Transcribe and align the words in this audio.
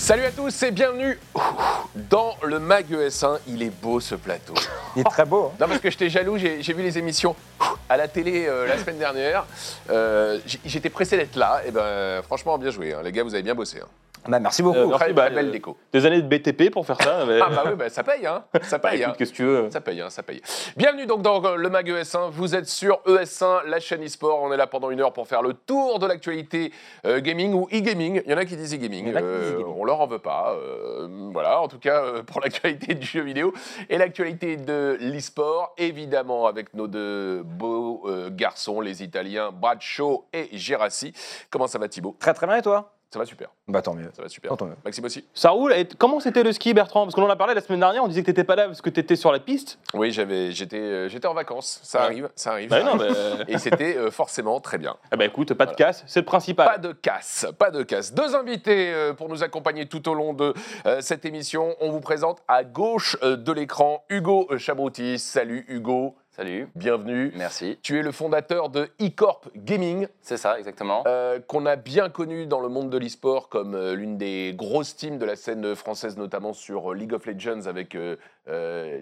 Salut 0.00 0.24
à 0.24 0.30
tous 0.32 0.62
et 0.62 0.70
bienvenue 0.70 1.18
dans 2.08 2.34
le 2.42 2.58
Mag 2.58 2.90
ES1. 2.90 3.38
Il 3.48 3.62
est 3.62 3.68
beau 3.70 4.00
ce 4.00 4.14
plateau. 4.14 4.54
Il 4.96 5.00
est 5.02 5.04
très 5.04 5.26
beau. 5.26 5.52
hein. 5.52 5.56
Non 5.60 5.66
parce 5.68 5.78
que 5.80 5.90
j'étais 5.90 6.08
jaloux, 6.08 6.38
j'ai 6.38 6.58
vu 6.72 6.82
les 6.82 6.96
émissions 6.98 7.36
à 7.88 7.96
la 7.98 8.08
télé 8.08 8.46
euh, 8.46 8.66
la 8.66 8.78
semaine 8.78 8.98
dernière. 8.98 9.44
Euh, 9.90 10.38
J'étais 10.64 10.88
pressé 10.90 11.16
d'être 11.18 11.36
là. 11.36 11.60
Et 11.66 11.70
ben 11.70 12.22
franchement 12.22 12.56
bien 12.56 12.70
joué, 12.70 12.94
hein. 12.94 13.00
les 13.04 13.12
gars 13.12 13.22
vous 13.24 13.34
avez 13.34 13.42
bien 13.42 13.54
bossé. 13.54 13.78
hein. 13.82 13.86
Bah, 14.28 14.38
merci 14.38 14.62
beaucoup. 14.62 14.78
Euh, 14.78 14.86
merci, 14.88 15.12
bah, 15.12 15.26
très 15.26 15.34
belle 15.34 15.48
euh, 15.48 15.50
déco. 15.52 15.76
Des 15.92 16.04
années 16.06 16.20
de 16.22 16.28
BTP 16.28 16.70
pour 16.70 16.86
faire 16.86 17.00
ça. 17.00 17.24
mais- 17.26 17.40
Ah 17.42 17.48
bah 17.48 17.62
oui, 17.66 17.72
bah, 17.76 17.88
ça 17.88 18.02
paye, 18.04 18.26
hein. 18.26 18.44
Ça 18.62 18.78
Bah, 18.78 18.90
paye. 18.90 19.02
hein. 19.04 19.14
qu'est-ce 19.16 19.30
que 19.32 19.36
tu 19.36 19.44
veux 19.44 19.70
Ça 19.70 19.80
paye, 19.80 20.00
hein, 20.00 20.10
ça 20.10 20.22
paye. 20.22 20.40
Bienvenue 20.76 21.06
donc 21.06 21.22
dans 21.22 21.56
le 21.56 21.68
Mag 21.70 21.88
ES1. 21.88 22.30
Vous 22.30 22.54
êtes 22.54 22.66
sur 22.66 23.00
ES1, 23.06 23.66
la 23.66 23.80
chaîne 23.80 24.04
e-sport. 24.04 24.40
On 24.42 24.52
est 24.52 24.56
là 24.56 24.66
pendant 24.66 24.90
une 24.90 25.00
heure 25.00 25.12
pour 25.12 25.26
faire 25.26 25.42
le 25.42 25.54
tour 25.54 25.98
de 25.98 26.06
l'actualité 26.06 26.72
euh, 27.06 27.20
gaming 27.20 27.54
ou 27.54 27.66
e-gaming. 27.72 28.22
Il 28.26 28.30
y 28.30 28.34
en 28.34 28.38
a 28.38 28.44
qui 28.44 28.56
disent 28.56 28.74
e-gaming. 28.74 29.12
Euh, 29.16 29.62
on 29.76 29.84
leur 29.84 30.00
en 30.00 30.06
veut 30.06 30.18
pas. 30.18 30.54
Euh, 30.54 31.08
voilà, 31.32 31.60
en 31.60 31.68
tout 31.68 31.78
cas 31.78 32.02
euh, 32.04 32.22
pour 32.22 32.40
l'actualité 32.44 32.94
du 32.94 33.06
jeu 33.06 33.22
vidéo 33.22 33.52
et 33.88 33.96
l'actualité 33.98 34.56
de 34.56 34.98
l'e-sport, 35.00 35.74
évidemment 35.78 36.46
avec 36.46 36.74
nos 36.74 36.86
deux 36.86 37.42
beaux 37.42 38.02
euh, 38.06 38.28
garçons, 38.30 38.80
les 38.80 39.02
Italiens 39.02 39.50
Bradshaw 39.52 40.26
et 40.32 40.48
Gerassi. 40.52 41.12
Comment 41.50 41.66
ça 41.66 41.78
va 41.78 41.88
Thibaut? 41.88 42.16
Très 42.20 42.34
très 42.34 42.46
bien 42.46 42.56
et 42.56 42.62
toi? 42.62 42.92
Ça 43.12 43.18
va 43.18 43.24
super. 43.26 43.48
Bah 43.66 43.82
tant 43.82 43.94
mieux. 43.94 44.08
Ça 44.14 44.22
va 44.22 44.28
super. 44.28 44.56
Tant 44.56 44.66
mieux. 44.66 44.76
Maxime 44.84 45.04
aussi 45.04 45.24
Ça 45.34 45.50
roule. 45.50 45.72
Et 45.72 45.84
comment 45.98 46.20
c'était 46.20 46.44
le 46.44 46.52
ski, 46.52 46.72
Bertrand? 46.74 47.02
Parce 47.04 47.14
qu'on 47.16 47.24
en 47.24 47.28
a 47.30 47.34
parlé 47.34 47.54
la 47.54 47.60
semaine 47.60 47.80
dernière, 47.80 48.04
on 48.04 48.08
disait 48.08 48.20
que 48.20 48.26
t'étais 48.26 48.44
pas 48.44 48.54
là 48.54 48.66
parce 48.66 48.80
que 48.80 48.88
t'étais 48.90 49.16
sur 49.16 49.32
la 49.32 49.40
piste. 49.40 49.80
Oui, 49.94 50.12
j'avais, 50.12 50.52
j'étais, 50.52 50.76
euh, 50.78 51.08
j'étais 51.08 51.26
en 51.26 51.34
vacances. 51.34 51.80
Ça 51.82 51.98
Ouais. 51.98 52.04
arrive, 52.04 52.30
ça 52.36 52.52
arrive. 52.52 52.70
Bah 52.70 52.78
ça 52.78 52.84
non, 52.84 53.00
arrive. 53.00 53.16
mais. 53.48 53.52
Et 53.54 53.58
c'était 53.58 53.96
euh, 53.96 54.12
forcément 54.12 54.60
très 54.60 54.78
bien. 54.78 54.96
Ah 55.10 55.16
bah 55.16 55.24
écoute, 55.24 55.54
pas 55.54 55.66
de 55.66 55.74
casse, 55.74 56.04
c'est 56.06 56.20
le 56.20 56.24
principal. 56.26 56.66
Pas 56.68 56.78
de 56.78 56.92
casse, 56.92 57.46
pas 57.58 57.72
de 57.72 57.82
casse. 57.82 58.14
Deux 58.14 58.36
invités 58.36 58.92
euh, 58.94 59.12
pour 59.12 59.28
nous 59.28 59.42
accompagner 59.42 59.86
tout 59.86 60.08
au 60.08 60.14
long 60.14 60.32
de 60.32 60.54
euh, 60.86 61.00
cette 61.00 61.24
émission. 61.24 61.74
On 61.80 61.90
vous 61.90 62.00
présente 62.00 62.38
à 62.46 62.62
gauche 62.62 63.16
euh, 63.24 63.36
de 63.36 63.50
l'écran 63.50 64.04
Hugo 64.08 64.48
Chabroutis. 64.56 65.18
Salut 65.18 65.64
Hugo, 65.68 66.14
Salut, 66.40 66.68
bienvenue. 66.74 67.32
merci. 67.36 67.78
Tu 67.82 67.98
es 67.98 68.02
le 68.02 68.12
fondateur 68.12 68.70
de 68.70 68.88
eCorp 68.98 69.50
Gaming, 69.54 70.08
C'est 70.22 70.38
ça, 70.38 70.58
exactement. 70.58 71.04
euh, 71.06 71.38
qu'on 71.38 71.66
a 71.66 71.76
bien 71.76 72.08
connu 72.08 72.46
dans 72.46 72.60
le 72.60 72.70
monde 72.70 72.88
de 72.88 72.96
l'e-sport 72.96 73.50
comme 73.50 73.74
euh, 73.74 73.94
l'une 73.94 74.16
des 74.16 74.54
grosses 74.56 74.96
teams 74.96 75.18
de 75.18 75.26
la 75.26 75.36
scène 75.36 75.74
française, 75.76 76.16
notamment 76.16 76.54
sur 76.54 76.92
euh, 76.92 76.94
League 76.94 77.12
of 77.12 77.26
Legends 77.26 77.66
avec 77.66 77.94
euh, 77.94 78.16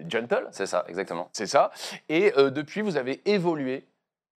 Gentle. 0.09 0.49
C'est 0.51 0.65
ça, 0.65 0.83
exactement. 0.89 1.29
C'est 1.31 1.45
ça. 1.45 1.71
Et 2.09 2.33
depuis, 2.51 2.81
vous 2.81 2.97
avez 2.97 3.21
évolué. 3.23 3.85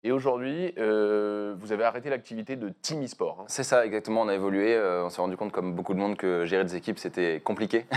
Et 0.03 0.13
aujourd'hui, 0.13 0.73
euh, 0.79 1.55
vous 1.59 1.73
avez 1.73 1.85
arrêté 1.85 2.09
l'activité 2.09 2.57
de 2.57 2.71
Team 2.81 3.03
eSport. 3.03 3.37
hein. 3.41 3.45
C'est 3.49 3.65
ça, 3.65 3.85
exactement. 3.85 4.23
On 4.23 4.29
a 4.29 4.35
évolué. 4.35 4.75
euh, 4.75 5.05
on 5.05 5.11
s'est 5.11 5.21
rendu 5.21 5.37
compte, 5.37 5.53
comme 5.53 5.75
beaucoup 5.75 5.93
de 5.93 5.99
monde, 5.99 6.17
que 6.17 6.47
gérer 6.47 6.65
des 6.65 6.75
équipes, 6.75 6.99
c'était 6.99 7.41
compliqué 7.45 7.85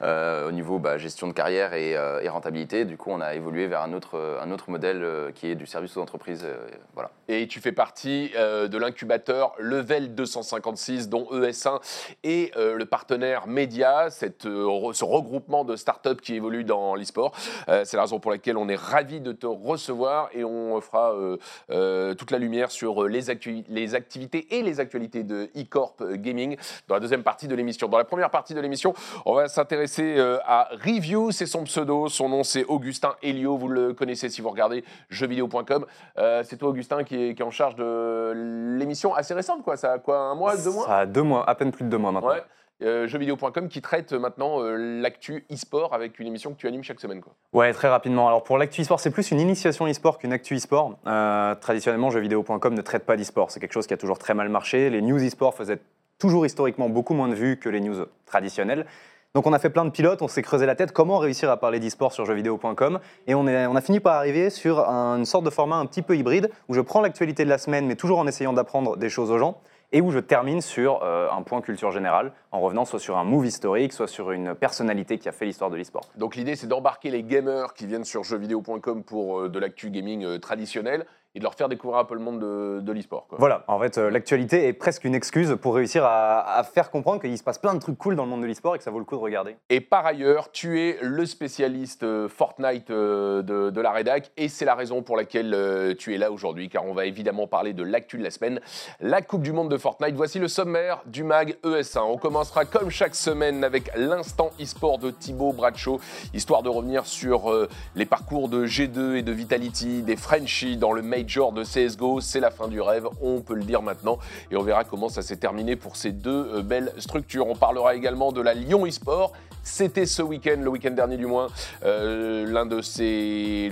Euh, 0.00 0.48
au 0.48 0.52
niveau 0.52 0.78
bah, 0.78 0.96
gestion 0.96 1.26
de 1.26 1.32
carrière 1.32 1.74
et, 1.74 1.96
euh, 1.96 2.20
et 2.22 2.28
rentabilité. 2.28 2.84
Du 2.84 2.96
coup, 2.96 3.10
on 3.10 3.20
a 3.20 3.34
évolué 3.34 3.66
vers 3.66 3.82
un 3.82 3.92
autre, 3.94 4.16
euh, 4.16 4.40
un 4.40 4.52
autre 4.52 4.70
modèle 4.70 5.02
euh, 5.02 5.32
qui 5.32 5.48
est 5.48 5.56
du 5.56 5.66
service 5.66 5.96
aux 5.96 6.00
entreprises. 6.00 6.44
euh, 6.44 6.68
voilà. 6.94 7.10
Et 7.26 7.48
tu 7.48 7.58
fais 7.58 7.72
partie 7.72 8.30
euh, 8.36 8.68
de 8.68 8.78
l'incubateur 8.78 9.54
Level 9.58 10.14
256, 10.14 11.08
dont 11.08 11.26
ES1 11.32 11.80
est 12.22 12.56
euh, 12.56 12.76
le 12.76 12.86
partenaire 12.86 13.48
média, 13.48 14.08
cette, 14.10 14.46
euh, 14.46 14.64
re- 14.66 14.92
ce 14.92 15.04
regroupement 15.04 15.64
de 15.64 15.74
startups 15.74 16.16
qui 16.22 16.36
évoluent 16.36 16.64
dans 16.64 16.94
l'e-sport. 16.94 17.32
Euh, 17.68 17.82
C'est 17.84 17.96
la 17.96 18.04
raison 18.04 18.20
pour 18.20 18.30
laquelle 18.30 18.56
on 18.56 18.68
est 18.68 18.76
ravis 18.78 19.20
de 19.20 19.32
te 19.32 19.46
recevoir 19.46 20.28
et 20.32 20.44
on 20.44 20.80
fera 20.80 21.07
euh, 21.12 21.36
euh, 21.70 22.14
toute 22.14 22.30
la 22.30 22.38
lumière 22.38 22.70
sur 22.70 23.02
euh, 23.04 23.08
les, 23.08 23.30
actu- 23.30 23.64
les 23.68 23.94
activités 23.94 24.46
et 24.56 24.62
les 24.62 24.80
actualités 24.80 25.22
de 25.22 25.48
eCorp 25.56 25.96
Gaming 26.14 26.56
dans 26.88 26.94
la 26.94 27.00
deuxième 27.00 27.22
partie 27.22 27.48
de 27.48 27.54
l'émission. 27.54 27.88
Dans 27.88 27.98
la 27.98 28.04
première 28.04 28.30
partie 28.30 28.54
de 28.54 28.60
l'émission, 28.60 28.94
on 29.26 29.34
va 29.34 29.48
s'intéresser 29.48 30.18
à 30.44 30.68
Review, 30.84 31.30
c'est 31.30 31.46
son 31.46 31.64
pseudo, 31.64 32.08
son 32.08 32.28
nom 32.28 32.42
c'est 32.42 32.64
Augustin 32.64 33.14
Helio, 33.22 33.56
vous 33.56 33.68
le 33.68 33.92
connaissez 33.94 34.28
si 34.28 34.40
vous 34.40 34.50
regardez 34.50 34.84
jeuxvideo.com. 35.10 35.86
Euh, 36.18 36.42
c'est 36.44 36.56
toi 36.56 36.68
Augustin 36.70 37.04
qui 37.04 37.14
est, 37.30 37.34
qui 37.34 37.42
est 37.42 37.44
en 37.44 37.50
charge 37.50 37.74
de 37.76 38.32
l'émission 38.78 39.14
assez 39.14 39.34
récente, 39.34 39.62
quoi. 39.62 39.76
Ça 39.76 39.92
a 39.92 39.98
quoi, 39.98 40.18
un 40.18 40.34
mois, 40.34 40.56
deux 40.56 40.70
mois? 40.70 40.86
Ça 40.86 40.96
a 40.98 41.06
deux 41.06 41.22
mois, 41.22 41.48
à 41.48 41.54
peine 41.54 41.70
plus 41.72 41.84
de 41.84 41.90
deux 41.90 41.98
mois 41.98 42.12
maintenant. 42.12 42.30
Ouais. 42.30 42.42
Euh, 42.80 43.08
jeuxvideo.com 43.08 43.68
qui 43.68 43.80
traite 43.82 44.12
maintenant 44.12 44.62
euh, 44.62 44.76
l'actu 45.00 45.44
e-sport 45.52 45.94
avec 45.94 46.20
une 46.20 46.28
émission 46.28 46.52
que 46.52 46.56
tu 46.58 46.68
animes 46.68 46.84
chaque 46.84 47.00
semaine. 47.00 47.20
Quoi. 47.20 47.32
Ouais, 47.52 47.72
très 47.72 47.88
rapidement. 47.88 48.28
Alors 48.28 48.44
pour 48.44 48.56
l'actu 48.56 48.82
e-sport, 48.82 49.00
c'est 49.00 49.10
plus 49.10 49.32
une 49.32 49.40
initiation 49.40 49.86
e-sport 49.88 50.18
qu'une 50.18 50.32
actu 50.32 50.54
e-sport. 50.54 50.96
Euh, 51.08 51.56
traditionnellement, 51.56 52.10
jeuxvideo.com 52.10 52.74
ne 52.74 52.82
traite 52.82 53.04
pas 53.04 53.16
d'e-sport. 53.16 53.50
C'est 53.50 53.58
quelque 53.58 53.72
chose 53.72 53.88
qui 53.88 53.94
a 53.94 53.96
toujours 53.96 54.18
très 54.18 54.32
mal 54.34 54.48
marché. 54.48 54.90
Les 54.90 55.02
news 55.02 55.18
e-sport 55.26 55.54
faisaient 55.54 55.80
toujours 56.20 56.46
historiquement 56.46 56.88
beaucoup 56.88 57.14
moins 57.14 57.26
de 57.28 57.34
vues 57.34 57.58
que 57.58 57.68
les 57.68 57.80
news 57.80 58.04
traditionnelles. 58.26 58.86
Donc 59.34 59.46
on 59.46 59.52
a 59.52 59.58
fait 59.58 59.70
plein 59.70 59.84
de 59.84 59.90
pilotes, 59.90 60.22
on 60.22 60.28
s'est 60.28 60.42
creusé 60.42 60.64
la 60.64 60.74
tête 60.74 60.92
comment 60.92 61.18
réussir 61.18 61.50
à 61.50 61.56
parler 61.58 61.80
d'e-sport 61.80 62.12
sur 62.12 62.24
jeuxvideo.com 62.24 62.98
et 63.26 63.34
on 63.34 63.46
a 63.46 63.80
fini 63.80 64.00
par 64.00 64.14
arriver 64.14 64.50
sur 64.50 64.88
un- 64.88 65.18
une 65.18 65.26
sorte 65.26 65.44
de 65.44 65.50
format 65.50 65.76
un 65.76 65.86
petit 65.86 66.00
peu 66.02 66.16
hybride 66.16 66.50
où 66.68 66.74
je 66.74 66.80
prends 66.80 67.00
l'actualité 67.02 67.44
de 67.44 67.50
la 67.50 67.58
semaine 67.58 67.86
mais 67.86 67.94
toujours 67.94 68.18
en 68.18 68.26
essayant 68.26 68.52
d'apprendre 68.54 68.96
des 68.96 69.10
choses 69.10 69.30
aux 69.30 69.38
gens 69.38 69.60
et 69.92 70.00
où 70.00 70.10
je 70.10 70.18
termine 70.18 70.60
sur 70.60 71.02
euh, 71.02 71.28
un 71.30 71.42
point 71.42 71.60
culture 71.60 71.90
générale 71.90 72.32
en 72.52 72.60
revenant 72.60 72.84
soit 72.84 72.98
sur 72.98 73.16
un 73.16 73.24
move 73.24 73.46
historique, 73.46 73.92
soit 73.92 74.06
sur 74.06 74.30
une 74.32 74.54
personnalité 74.54 75.18
qui 75.18 75.28
a 75.28 75.32
fait 75.32 75.46
l'histoire 75.46 75.70
de 75.70 75.76
l'e-sport. 75.76 76.04
Donc 76.16 76.36
l'idée 76.36 76.56
c'est 76.56 76.66
d'embarquer 76.66 77.10
les 77.10 77.22
gamers 77.22 77.74
qui 77.74 77.86
viennent 77.86 78.04
sur 78.04 78.24
jeuxvideo.com 78.24 79.02
pour 79.04 79.40
euh, 79.40 79.48
de 79.48 79.58
l'actu 79.58 79.90
gaming 79.90 80.24
euh, 80.24 80.38
traditionnel 80.38 81.06
et 81.38 81.40
de 81.40 81.44
leur 81.44 81.54
faire 81.54 81.68
découvrir 81.68 82.00
un 82.00 82.04
peu 82.04 82.14
le 82.14 82.20
monde 82.20 82.40
de, 82.40 82.80
de 82.80 82.92
l'e-sport. 82.92 83.28
Voilà, 83.30 83.62
en 83.68 83.78
fait, 83.78 83.96
euh, 83.96 84.10
l'actualité 84.10 84.66
est 84.66 84.72
presque 84.72 85.04
une 85.04 85.14
excuse 85.14 85.56
pour 85.62 85.76
réussir 85.76 86.04
à, 86.04 86.58
à 86.58 86.64
faire 86.64 86.90
comprendre 86.90 87.20
qu'il 87.20 87.38
se 87.38 87.44
passe 87.44 87.58
plein 87.58 87.74
de 87.74 87.78
trucs 87.78 87.96
cool 87.96 88.16
dans 88.16 88.24
le 88.24 88.30
monde 88.30 88.42
de 88.42 88.46
l'e-sport 88.46 88.74
et 88.74 88.78
que 88.78 88.84
ça 88.84 88.90
vaut 88.90 88.98
le 88.98 89.04
coup 89.04 89.14
de 89.14 89.20
regarder. 89.20 89.56
Et 89.70 89.80
par 89.80 90.04
ailleurs, 90.04 90.50
tu 90.50 90.80
es 90.80 90.98
le 91.00 91.24
spécialiste 91.26 92.02
euh, 92.02 92.28
Fortnite 92.28 92.90
euh, 92.90 93.42
de, 93.42 93.70
de 93.70 93.80
la 93.80 93.92
rédac 93.92 94.32
et 94.36 94.48
c'est 94.48 94.64
la 94.64 94.74
raison 94.74 95.02
pour 95.02 95.16
laquelle 95.16 95.96
tu 95.96 96.12
es 96.12 96.18
là 96.18 96.32
aujourd'hui 96.32 96.68
car 96.68 96.84
on 96.84 96.92
va 96.92 97.06
évidemment 97.06 97.46
parler 97.46 97.72
de 97.72 97.84
l'actu 97.84 98.18
de 98.18 98.24
la 98.24 98.30
semaine, 98.30 98.60
la 98.98 99.22
Coupe 99.22 99.42
du 99.42 99.52
Monde 99.52 99.70
de 99.70 99.76
Fortnite. 99.76 100.16
Voici 100.16 100.40
le 100.40 100.48
sommaire 100.48 101.02
du 101.06 101.22
mag 101.22 101.56
ES1. 101.62 102.00
On 102.00 102.16
commencera 102.16 102.64
comme 102.64 102.90
chaque 102.90 103.14
semaine 103.14 103.62
avec 103.62 103.92
l'instant 103.96 104.50
e-sport 104.60 104.98
de 104.98 105.12
Thibaut 105.12 105.52
Bradshaw, 105.52 106.00
histoire 106.34 106.64
de 106.64 106.68
revenir 106.68 107.06
sur 107.06 107.68
les 107.94 108.06
parcours 108.06 108.48
de 108.48 108.66
G2 108.66 109.16
et 109.16 109.22
de 109.22 109.32
Vitality, 109.32 110.02
des 110.02 110.16
Frenchies 110.16 110.76
dans 110.76 110.92
le 110.92 111.02
Major 111.28 111.52
de 111.52 111.62
CSGO. 111.62 112.22
C'est 112.22 112.40
la 112.40 112.50
fin 112.50 112.68
du 112.68 112.80
rêve, 112.80 113.06
on 113.20 113.42
peut 113.42 113.54
le 113.54 113.62
dire 113.62 113.82
maintenant 113.82 114.18
et 114.50 114.56
on 114.56 114.62
verra 114.62 114.84
comment 114.84 115.10
ça 115.10 115.20
s'est 115.20 115.36
terminé 115.36 115.76
pour 115.76 115.94
ces 115.94 116.10
deux 116.10 116.48
euh, 116.54 116.62
belles 116.62 116.90
structures. 116.96 117.46
On 117.48 117.54
parlera 117.54 117.94
également 117.94 118.32
de 118.32 118.40
la 118.40 118.54
Lyon 118.54 118.86
e-sport. 118.86 119.34
C'était 119.70 120.06
ce 120.06 120.22
week-end, 120.22 120.56
le 120.60 120.70
week-end 120.70 120.90
dernier 120.90 121.18
du 121.18 121.26
moins, 121.26 121.48
euh, 121.84 122.46
l'un 122.46 122.64
de 122.64 122.80
ces, 122.80 123.70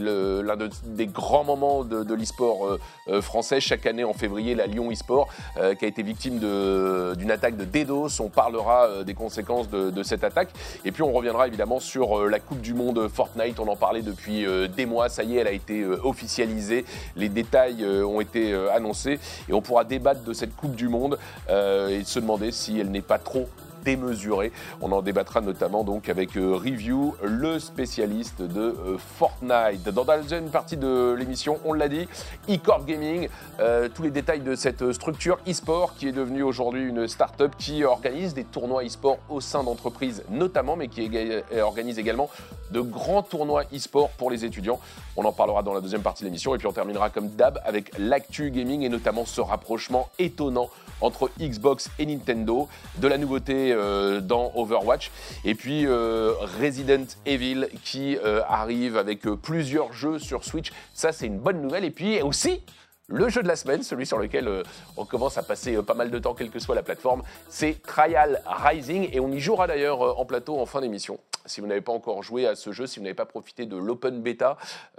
des 0.85 1.07
grands 1.07 1.43
moments 1.43 1.85
de, 1.85 2.05
de 2.05 2.15
l'e-sport 2.15 2.67
euh, 2.67 2.81
euh, 3.09 3.23
français. 3.23 3.61
Chaque 3.61 3.87
année 3.87 4.05
en 4.05 4.13
février, 4.13 4.55
la 4.55 4.67
Lyon 4.67 4.93
e-sport 4.93 5.29
qui 5.79 5.85
a 5.85 5.89
été 5.89 6.03
victime 6.03 6.39
d'une 6.39 7.31
attaque 7.31 7.57
de 7.57 7.65
DDoS. 7.65 8.21
On 8.21 8.29
parlera 8.29 9.05
des 9.05 9.15
conséquences 9.15 9.71
de, 9.71 9.91
de 9.91 10.03
cette 10.03 10.23
attaque. 10.23 10.51
Et 10.85 10.93
puis 10.93 11.03
on 11.03 11.13
reviendra 11.13 11.47
évidemment 11.49 11.81
sur 11.81 12.29
la 12.29 12.39
Coupe 12.41 12.61
du 12.61 12.75
Monde 12.75 13.09
Fortnite. 13.09 13.59
On 13.59 13.69
en 13.69 13.77
parlait 13.77 14.03
depuis 14.03 14.45
des 14.77 14.87
mois. 14.87 15.09
Ça 15.09 15.23
y 15.23 15.37
est, 15.37 15.41
elle 15.41 15.47
a 15.49 15.53
été 15.53 15.85
officialisée. 15.85 16.85
Les 17.17 17.31
détails 17.31 17.85
ont 17.85 18.21
été 18.21 18.55
annoncés. 18.75 19.19
Et 19.49 19.55
on 19.55 19.63
pourra 19.63 19.85
débattre 19.85 20.23
de 20.23 20.35
cette 20.35 20.55
Coupe 20.55 20.77
du 20.77 20.89
Monde 20.89 21.19
et 21.49 22.03
se 22.05 22.21
demander 22.21 22.53
si 22.53 22.79
elle 22.79 22.91
n'est 22.91 23.01
pas 23.01 23.19
trop 23.19 23.49
démesurée. 23.87 24.51
On 24.83 24.91
en 24.91 25.01
débattra 25.01 25.41
notamment 25.41 25.85
donc 25.85 26.09
avec 26.09 26.37
euh, 26.37 26.57
Review, 26.57 27.15
le 27.23 27.61
spécialiste 27.61 28.43
de 28.43 28.61
euh, 28.61 28.99
Fortnite. 28.99 29.89
Dans 29.89 30.05
la 30.05 30.19
deuxième 30.19 30.51
partie 30.51 30.77
de 30.77 31.15
l'émission, 31.17 31.61
on 31.65 31.73
l'a 31.73 31.89
dit, 31.89 32.09
eCorp 32.49 32.85
Gaming, 32.85 33.29
euh, 33.61 33.89
tous 33.89 34.03
les 34.03 34.11
détails 34.11 34.41
de 34.41 34.57
cette 34.57 34.93
structure 34.93 35.39
e-sport 35.49 35.95
qui 35.95 36.09
est 36.09 36.13
devenue 36.13 36.43
aujourd'hui 36.43 36.83
une 36.83 37.07
start-up 37.07 37.53
qui 37.57 37.85
organise 37.85 38.35
des 38.35 38.43
tournois 38.45 38.85
e-sport 38.85 39.19
au 39.29 39.41
sein 39.41 39.63
d'entreprises 39.63 40.25
notamment, 40.31 40.75
mais 40.75 40.89
qui 40.89 41.09
organise 41.61 42.01
également 42.01 42.29
de 42.73 42.81
grands 42.81 43.23
tournois 43.23 43.63
e-sport 43.73 44.11
pour 44.11 44.33
les 44.33 44.45
étudiants. 44.45 44.81
On 45.17 45.25
en 45.25 45.33
parlera 45.33 45.63
dans 45.63 45.73
la 45.73 45.81
deuxième 45.81 46.03
partie 46.03 46.25
de 46.25 46.27
l'émission 46.27 46.55
et 46.57 46.59
puis 46.59 46.67
on 46.67 46.73
terminera 46.73 47.11
comme 47.11 47.29
d'hab 47.29 47.61
avec 47.65 47.97
l'actu 47.99 48.51
gaming 48.51 48.83
et 48.83 48.89
notamment 48.89 49.25
ce 49.25 49.41
rapprochement 49.41 50.09
étonnant 50.19 50.69
entre 51.01 51.31
Xbox 51.39 51.91
et 51.99 52.07
Nintendo, 52.07 52.69
de 52.99 53.09
la 53.09 53.19
nouveauté 53.19 53.76
euh, 53.77 54.21
dans 54.21 54.53
Overwatch 54.55 55.11
et 55.45 55.55
puis 55.55 55.87
euh, 55.87 56.33
Resident 56.61 57.07
Evil 57.25 57.69
qui 57.85 58.17
euh, 58.17 58.41
arrive 58.49 58.97
avec 58.97 59.23
plusieurs 59.43 59.93
jeux 59.93 60.19
sur 60.19 60.45
Switch. 60.45 60.73
Ça 60.95 61.13
c'est 61.13 61.27
une 61.27 61.39
bonne 61.39 61.61
nouvelle 61.61 61.85
et 61.85 61.91
puis 61.91 62.21
aussi 62.23 62.63
le 63.09 63.29
jeu 63.29 63.43
de 63.43 63.49
la 63.49 63.55
semaine, 63.55 63.83
celui 63.83 64.05
sur 64.05 64.19
lequel 64.19 64.49
euh, 64.49 64.63
on 64.97 65.05
commence 65.05 65.39
à 65.39 65.43
passer 65.45 65.77
euh, 65.77 65.83
pas 65.83 65.95
mal 65.95 66.11
de 66.11 66.19
temps, 66.19 66.35
quelle 66.35 66.51
que 66.51 66.59
soit 66.59 66.75
la 66.75 66.83
plateforme. 66.83 67.23
C'est 67.49 67.81
Trial 67.83 68.43
Rising 68.45 69.09
et 69.13 69.21
on 69.21 69.31
y 69.31 69.39
jouera 69.39 69.69
d'ailleurs 69.69 70.03
euh, 70.03 70.15
en 70.17 70.25
plateau 70.25 70.59
en 70.59 70.67
fin 70.67 70.81
d'émission. 70.81 71.21
Si 71.45 71.61
vous 71.61 71.69
n'avez 71.69 71.81
pas 71.81 71.93
encore 71.93 72.25
joué 72.25 72.49
à 72.49 72.57
ce 72.57 72.73
jeu, 72.73 72.89
si 72.89 72.99
vous 72.99 73.05
n'avez 73.05 73.15
pas 73.15 73.25
profité 73.25 73.67
de 73.67 73.77
l'open 73.77 74.21
beta, 74.21 74.57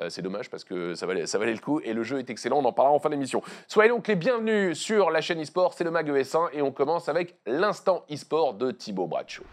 c'est 0.07 0.21
dommage 0.21 0.49
parce 0.49 0.63
que 0.63 0.95
ça 0.95 1.05
valait, 1.05 1.27
ça 1.27 1.37
valait 1.37 1.51
le 1.51 1.59
coup 1.59 1.81
et 1.81 1.91
le 1.91 2.03
jeu 2.03 2.19
est 2.19 2.29
excellent. 2.29 2.59
On 2.59 2.63
en 2.63 2.71
parlera 2.71 2.95
en 2.95 2.99
fin 2.99 3.09
d'émission. 3.09 3.41
Soyez 3.67 3.89
donc 3.89 4.07
les 4.07 4.15
bienvenus 4.15 4.79
sur 4.79 5.11
la 5.11 5.19
chaîne 5.19 5.41
eSport, 5.41 5.73
c'est 5.73 5.83
le 5.83 5.91
Mag 5.91 6.09
ES1 6.09 6.51
et 6.53 6.61
on 6.61 6.71
commence 6.71 7.09
avec 7.09 7.35
l'instant 7.45 8.05
eSport 8.07 8.53
de 8.53 8.71
Thibaut 8.71 9.07
Bradshaw. 9.07 9.43